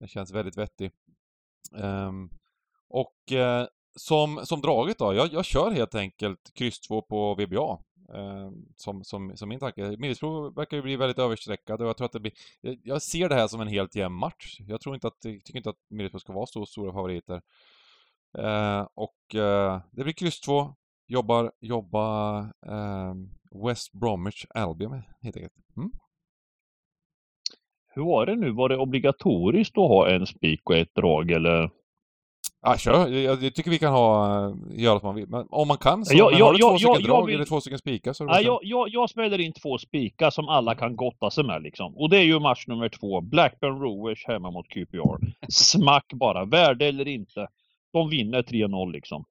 det 0.00 0.08
känns 0.08 0.32
väldigt 0.32 0.56
vettig. 0.56 0.90
Um, 1.72 2.30
och 2.88 3.14
uh, 3.32 3.66
som, 3.96 4.46
som 4.46 4.60
draget 4.60 4.98
då, 4.98 5.14
jag, 5.14 5.32
jag 5.32 5.44
kör 5.44 5.70
helt 5.70 5.94
enkelt 5.94 6.50
kryss 6.54 6.80
2 6.80 7.02
på 7.02 7.34
VBA. 7.34 7.78
Ehm, 8.14 8.66
som, 8.76 9.04
som, 9.04 9.36
som 9.36 9.48
min 9.48 9.60
tanke. 9.60 9.82
Middlesbrough 9.82 10.56
verkar 10.56 10.76
ju 10.76 10.82
bli 10.82 10.96
väldigt 10.96 11.18
överstreckad 11.18 11.80
och 11.80 11.88
jag 11.88 11.96
tror 11.96 12.04
att 12.04 12.12
det 12.12 12.20
blir... 12.20 12.32
Jag, 12.60 12.78
jag 12.82 13.02
ser 13.02 13.28
det 13.28 13.34
här 13.34 13.48
som 13.48 13.60
en 13.60 13.68
helt 13.68 13.94
jämn 13.94 14.14
match. 14.14 14.60
Jag 14.60 14.80
tror 14.80 14.94
inte 14.94 15.06
att, 15.06 15.16
jag 15.20 15.44
tycker 15.44 15.56
inte 15.56 15.70
att 15.70 15.84
Middlesbrough 15.88 16.22
ska 16.22 16.32
vara 16.32 16.46
så 16.46 16.66
stora 16.66 16.92
favoriter. 16.92 17.42
Eh, 18.38 18.86
och 18.94 19.34
eh, 19.34 19.80
det 19.92 20.04
blir 20.04 20.12
kryss 20.14 20.40
2. 20.40 20.74
Jobbar, 21.08 21.52
jobbar 21.60 22.38
eh, 22.66 23.14
West 23.66 23.92
Bromwich 23.92 24.44
Albion 24.54 25.02
helt 25.22 25.36
enkelt. 25.36 25.52
Mm? 25.76 25.90
Hur 27.94 28.02
var 28.04 28.26
det 28.26 28.36
nu? 28.36 28.50
Var 28.50 28.68
det 28.68 28.76
obligatoriskt 28.78 29.78
att 29.78 29.88
ha 29.88 30.08
en 30.10 30.26
spik 30.26 30.60
och 30.70 30.76
ett 30.76 30.94
drag 30.94 31.30
eller? 31.30 31.70
Ja, 32.62 32.76
kör. 32.76 33.08
Jag, 33.08 33.42
jag 33.42 33.54
tycker 33.54 33.70
vi 33.70 33.78
kan 33.78 33.92
ha, 33.92 34.44
eh, 34.48 34.54
göra 34.70 35.00
som 35.00 35.06
man 35.06 35.14
vill. 35.14 35.28
Men 35.28 35.46
om 35.50 35.68
man 35.68 35.76
kan 35.76 36.04
så. 36.04 36.16
Ja, 36.16 36.28
men 36.30 36.38
ja, 36.38 36.46
har 36.46 36.52
du 36.52 36.58
två 36.58 36.76
stycken 36.78 36.92
ja, 36.92 37.00
jag 37.00 37.08
drag 37.08 37.26
vill- 37.26 37.34
eller 37.34 37.44
två 37.44 37.60
stycken 37.60 37.78
spikar 37.78 38.12
så 38.12 38.24
Ja, 38.24 38.40
jag, 38.40 38.60
jag, 38.62 38.88
jag 38.88 39.10
smäller 39.10 39.38
in 39.40 39.52
två 39.52 39.78
spikar 39.78 40.30
som 40.30 40.48
alla 40.48 40.74
kan 40.74 40.96
gotta 40.96 41.30
sig 41.30 41.44
med 41.44 41.62
liksom. 41.62 41.96
Och 41.96 42.10
det 42.10 42.16
är 42.16 42.22
ju 42.22 42.38
match 42.40 42.66
nummer 42.66 42.88
två. 42.88 43.20
Blackburn 43.20 43.80
Rovers 43.80 44.26
hemma 44.26 44.50
mot 44.50 44.68
QPR. 44.68 45.16
Smack 45.52 46.12
bara. 46.14 46.44
Värde 46.44 46.86
eller 46.86 47.08
inte. 47.08 47.48
De 47.92 48.08
vinner 48.10 48.42
3-0 48.42 48.92
liksom. 48.92 49.24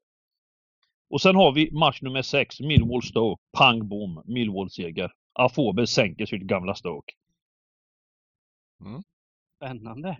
Och 1.09 1.21
sen 1.21 1.35
har 1.35 1.51
vi 1.51 1.71
match 1.71 2.01
nummer 2.01 2.21
sex. 2.21 2.59
Millwall 2.59 3.03
Stoke. 3.03 3.41
Pang 3.57 3.87
bom. 3.87 4.21
Millwall 4.25 4.69
seger. 4.69 5.11
Afobe 5.33 5.87
sänker 5.87 6.25
sitt 6.25 6.41
gamla 6.41 6.75
Stoke. 6.75 7.13
Spännande. 9.57 10.17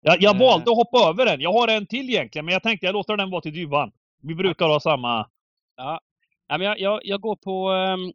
Jag, 0.00 0.22
jag 0.22 0.34
Eh. 0.36 0.40
valde 0.40 0.70
att 0.70 0.76
hoppa 0.76 0.98
över 1.08 1.26
den. 1.26 1.40
Jag 1.40 1.52
har 1.52 1.68
en 1.68 1.86
till 1.86 2.10
egentligen, 2.10 2.44
men 2.44 2.52
jag 2.52 2.62
tänkte 2.62 2.86
jag 2.86 2.92
låter 2.92 3.16
den 3.16 3.30
vara 3.30 3.40
till 3.40 3.52
Dyvan. 3.54 3.92
Vi 4.22 4.34
brukar 4.34 4.66
ha 4.68 4.80
samma. 4.80 5.28
Ja, 5.76 6.00
men 6.48 6.60
jag, 6.60 6.80
jag, 6.80 7.00
jag 7.04 7.20
går 7.20 7.36
på 7.36 7.68
ehm, 7.70 8.12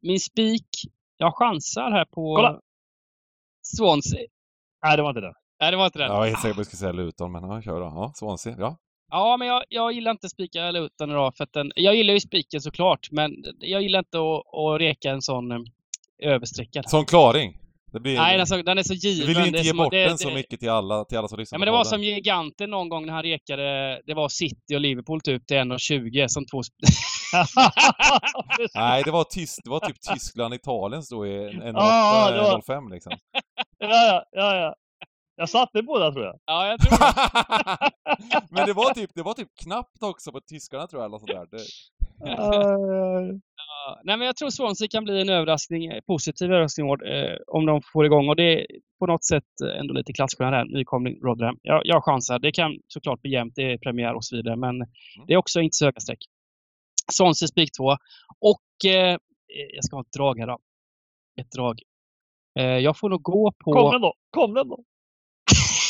min 0.00 0.20
spik. 0.20 0.68
Jag 1.16 1.34
chansar 1.36 1.90
här 1.90 2.04
på 2.04 2.36
Kolla. 2.36 2.60
Swansea. 3.62 4.26
Nej, 4.82 4.96
det 4.96 5.02
var 5.02 5.10
inte 5.10 5.20
den. 5.20 5.34
Nej, 5.60 5.70
det 5.70 5.76
var 5.76 5.86
inte 5.86 5.98
den. 5.98 6.08
Jag 6.08 6.18
var 6.18 6.26
helt 6.26 6.40
säker 6.40 6.54
på 6.54 6.60
att 6.60 6.66
jag 6.66 6.66
skulle 6.66 6.92
säga 6.92 6.92
Luton, 6.92 7.32
men 7.32 7.44
ja, 7.44 7.62
kör 7.62 7.80
då. 7.80 7.86
Ja, 7.86 8.12
Swansea. 8.14 8.56
Ja. 8.58 8.76
Ja, 9.16 9.36
men 9.36 9.48
jag, 9.48 9.62
jag 9.68 9.92
gillar 9.92 10.10
inte 10.10 10.28
spika 10.28 10.70
Luton 10.70 11.10
idag. 11.10 11.36
För 11.36 11.44
att 11.44 11.52
den, 11.52 11.72
jag 11.76 11.94
gillar 11.96 12.14
ju 12.14 12.20
spiken 12.20 12.60
såklart, 12.60 13.08
men 13.10 13.32
jag 13.60 13.82
gillar 13.82 13.98
inte 13.98 14.18
att, 14.18 14.54
att 14.58 14.80
reka 14.80 15.10
en 15.10 15.22
sån 15.22 15.52
um, 15.52 15.64
överstreckad. 16.22 16.90
Som 16.90 17.04
klaring. 17.06 17.56
Det 17.92 18.00
blir, 18.00 18.16
Nej, 18.18 18.32
den 18.32 18.40
är 18.40 18.44
så, 18.44 18.62
den 18.62 18.78
är 18.78 18.82
så 18.82 18.94
given. 18.94 19.26
du 19.26 19.34
vill 19.34 19.46
inte 19.46 19.58
ge 19.60 19.72
bort 19.72 19.90
det- 19.90 20.04
den 20.04 20.18
så 20.18 20.28
det- 20.28 20.34
mycket 20.34 20.60
till 20.60 20.70
alla, 20.70 21.04
till 21.04 21.18
alla 21.18 21.28
som 21.28 21.38
lyssnar 21.38 21.56
Ja, 21.56 21.58
men 21.58 21.66
det 21.66 21.72
var 21.72 21.84
som 21.84 22.02
giganten 22.02 22.70
någon 22.70 22.88
gång 22.88 23.06
när 23.06 23.12
han 23.12 23.22
rekade, 23.22 24.00
det 24.06 24.14
var 24.14 24.28
City 24.28 24.76
och 24.76 24.80
Liverpool 24.80 25.20
typ 25.20 25.46
till 25.46 25.56
1,20 25.56 26.28
som 26.28 26.46
två... 26.46 26.62
Nej, 28.74 29.02
det 29.04 29.10
var, 29.10 29.24
tyst, 29.24 29.60
det 29.64 29.70
var 29.70 29.80
typ 29.80 29.96
Tyskland, 30.12 30.54
Italien 30.54 31.02
stod 31.02 31.28
i 31.28 31.34
en, 31.34 31.62
en, 31.62 31.74
Ja, 31.74 32.30
det 32.30 32.40
var- 32.42 32.62
05 32.62 32.88
liksom. 32.88 33.12
ja, 33.78 33.88
ja, 33.88 34.24
ja, 34.32 34.56
ja. 34.56 34.74
Jag 35.36 35.48
satte 35.48 35.82
båda 35.82 36.12
tror 36.12 36.24
jag. 36.24 36.38
ja, 36.44 36.66
jag 36.66 36.80
tror 36.80 36.98
det. 36.98 37.90
Men 38.50 38.66
det 38.66 38.72
var 38.72 38.94
typ, 38.94 39.10
det 39.14 39.22
var 39.22 39.34
typ 39.34 39.48
knappt 39.62 40.02
också 40.02 40.32
på 40.32 40.40
tyskarna 40.40 40.86
tror 40.86 41.02
jag, 41.02 41.08
eller 41.08 41.18
sånt 41.18 41.30
där. 41.30 41.46
Det, 41.50 41.64
Ja, 43.56 44.00
nej, 44.04 44.16
men 44.16 44.26
jag 44.26 44.36
tror 44.36 44.50
Swansea 44.50 44.88
kan 44.88 45.04
bli 45.04 45.20
en 45.20 45.28
överraskning, 45.28 45.86
eh, 45.86 46.00
positiv 46.06 46.52
överraskning 46.52 46.88
eh, 46.88 47.36
om 47.46 47.66
de 47.66 47.80
får 47.92 48.06
igång. 48.06 48.28
Och 48.28 48.36
det 48.36 48.60
är 48.60 48.66
på 48.98 49.06
något 49.06 49.24
sätt 49.24 49.44
eh, 49.64 49.80
ändå 49.80 49.94
lite 49.94 50.12
klasskillnad 50.12 50.54
här, 50.54 50.64
nykomling 50.64 51.18
Rotherham. 51.22 51.58
Jag, 51.62 51.82
jag 51.84 52.04
chansar. 52.04 52.38
Det 52.38 52.52
kan 52.52 52.78
såklart 52.88 53.22
bli 53.22 53.30
jämnt, 53.30 53.52
det 53.56 53.72
är 53.72 53.78
premiär 53.78 54.14
och 54.14 54.24
så 54.24 54.36
vidare, 54.36 54.56
men 54.56 54.78
det 55.26 55.32
är 55.32 55.36
också 55.36 55.60
inte 55.60 55.76
så 55.76 55.84
höga 55.84 56.00
streck. 56.00 56.18
Swansea 57.12 57.48
spik 57.48 57.70
2. 57.78 57.84
Och 58.40 58.90
eh, 58.90 59.18
jag 59.74 59.84
ska 59.84 59.96
ha 59.96 60.00
ett 60.00 60.12
drag 60.12 60.38
här 60.38 60.46
då. 60.46 60.58
Ett 61.40 61.50
drag. 61.50 61.80
Eh, 62.58 62.64
jag 62.64 62.98
får 62.98 63.08
nog 63.08 63.22
gå 63.22 63.52
på... 63.64 63.72
Kom 63.72 63.92
den 63.92 64.00
då! 64.00 64.14
Kom 64.30 64.54
den 64.54 64.68
då! 64.68 64.84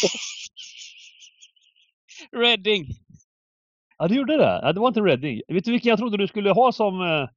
Reading. 2.37 2.87
Ja, 3.99 4.09
du 4.09 4.15
gjorde 4.17 4.37
det? 4.37 4.61
Ja, 4.63 4.73
det 4.73 4.81
var 4.81 4.89
inte 4.89 5.01
Reading. 5.01 5.41
Vet 5.49 5.65
du 5.65 5.71
vilken 5.73 5.91
jag 5.91 5.99
trodde 5.99 6.17
du 6.17 6.27
skulle 6.27 6.51
ha 6.51 6.73
som... 6.73 7.01
Eh, 7.01 7.29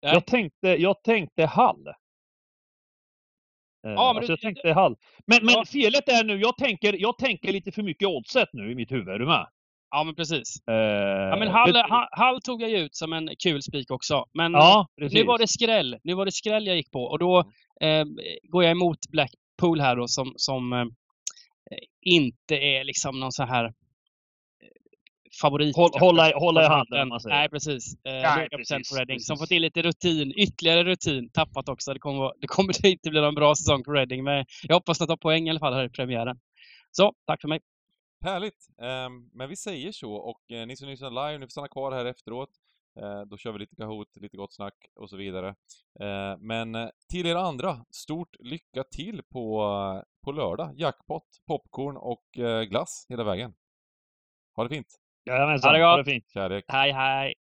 jag, 0.00 0.26
tänkte, 0.26 0.68
jag 0.68 1.02
tänkte 1.02 1.46
Hall. 1.46 1.86
Eh, 1.86 1.92
men 3.84 3.98
alltså 3.98 4.20
du- 4.26 4.32
jag 4.32 4.40
tänkte 4.40 4.72
Hall. 4.72 4.96
Men, 5.26 5.44
men 5.44 5.54
Ja. 5.54 5.64
felet 5.64 6.08
är 6.08 6.24
nu, 6.24 6.40
jag 6.40 6.56
tänker, 6.56 6.92
jag 7.00 7.18
tänker 7.18 7.52
lite 7.52 7.72
för 7.72 7.82
mycket 7.82 8.08
oddset 8.08 8.48
nu 8.52 8.72
i 8.72 8.74
mitt 8.74 8.92
huvud. 8.92 9.08
Är 9.08 9.18
du 9.18 9.26
med? 9.26 9.46
Ja, 9.90 10.04
men 10.04 10.14
precis. 10.14 10.56
Eh, 10.70 10.74
Ja, 10.74 11.36
men 11.38 11.48
Hall, 11.48 11.72
vet- 11.72 11.88
Hall, 11.90 12.08
Hall 12.12 12.40
tog 12.42 12.62
jag 12.62 12.70
ut 12.70 12.94
som 12.96 13.12
en 13.12 13.30
kul 13.38 13.62
spik 13.62 13.90
också. 13.90 14.24
Men 14.34 14.52
Ja, 14.52 14.86
nu 14.96 15.24
var 15.24 15.38
det 15.38 15.48
skräll. 15.48 15.96
Nu 16.04 16.14
var 16.14 16.24
det 16.24 16.32
skräll 16.32 16.66
jag 16.66 16.76
gick 16.76 16.90
på. 16.90 17.02
Och 17.04 17.18
då 17.18 17.38
eh, 17.80 18.04
går 18.42 18.64
jag 18.64 18.70
emot 18.70 18.98
Blackpool 19.08 19.80
här 19.80 19.96
då 19.96 20.08
som, 20.08 20.32
som 20.36 20.72
eh, 20.72 20.84
inte 22.00 22.54
är 22.54 22.84
liksom 22.84 23.20
någon 23.20 23.32
så 23.32 23.44
här 23.44 23.64
eh, 23.64 23.70
favorit. 25.40 25.76
Håll, 25.76 25.90
hålla, 26.00 26.32
hålla 26.38 26.64
i 26.64 26.68
handen, 26.68 27.08
man 27.08 27.20
säger. 27.20 27.36
Nej, 27.36 27.48
precis. 27.48 27.94
Eh, 27.94 28.12
Nej, 28.12 28.48
precis, 28.50 28.92
Reading. 28.92 29.20
Som 29.20 29.34
precis. 29.34 29.42
fått 29.42 29.50
in 29.50 29.62
lite 29.62 29.82
rutin, 29.82 30.32
ytterligare 30.36 30.84
rutin, 30.84 31.30
tappat 31.30 31.68
också. 31.68 31.92
Det 31.92 31.98
kommer, 31.98 32.32
det 32.40 32.46
kommer 32.46 32.86
inte 32.86 33.10
bli 33.10 33.20
någon 33.20 33.34
bra 33.34 33.54
säsong 33.54 33.84
för 33.84 33.92
Reading, 33.92 34.24
men 34.24 34.44
jag 34.62 34.76
hoppas 34.76 35.00
att 35.00 35.08
ta 35.08 35.16
poäng 35.16 35.46
i 35.46 35.50
alla 35.50 35.60
fall 35.60 35.74
här 35.74 35.84
i 35.84 35.88
premiären. 35.88 36.38
Så, 36.90 37.12
tack 37.26 37.40
för 37.40 37.48
mig. 37.48 37.60
Härligt! 38.20 38.68
Ehm, 38.82 39.30
men 39.32 39.48
vi 39.48 39.56
säger 39.56 39.92
så 39.92 40.12
och 40.12 40.52
eh, 40.52 40.66
ni 40.66 40.76
som 40.76 40.88
lyssnar 40.88 41.10
live, 41.10 41.38
ni 41.38 41.46
får 41.46 41.50
stanna 41.50 41.68
kvar 41.68 41.92
här 41.92 42.04
efteråt. 42.04 42.50
Eh, 43.02 43.20
då 43.20 43.36
kör 43.36 43.52
vi 43.52 43.58
lite 43.58 43.76
Kahoot, 43.76 44.16
lite 44.16 44.36
gott 44.36 44.52
snack 44.54 44.74
och 44.94 45.10
så 45.10 45.16
vidare. 45.16 45.48
Eh, 46.00 46.36
men 46.38 46.74
eh, 46.74 46.88
till 47.08 47.26
er 47.26 47.36
andra, 47.36 47.84
stort 47.90 48.36
lycka 48.38 48.84
till 48.84 49.22
på, 49.32 49.62
på 50.24 50.32
lördag. 50.32 50.74
Jackpot, 50.76 51.24
popcorn 51.46 51.96
och 51.96 52.24
glass 52.68 53.06
hela 53.08 53.24
vägen. 53.24 53.54
Ha 54.56 54.62
det 54.62 54.68
fint! 54.68 54.86
Jajamensan, 55.24 55.68
Ha 55.68 55.78
det 55.78 55.84
ha 55.84 55.96
gott. 55.96 56.06
det 56.06 56.12
fint. 56.12 56.30
Kärlek! 56.30 56.64
Hej, 56.68 56.92
hej! 56.92 57.34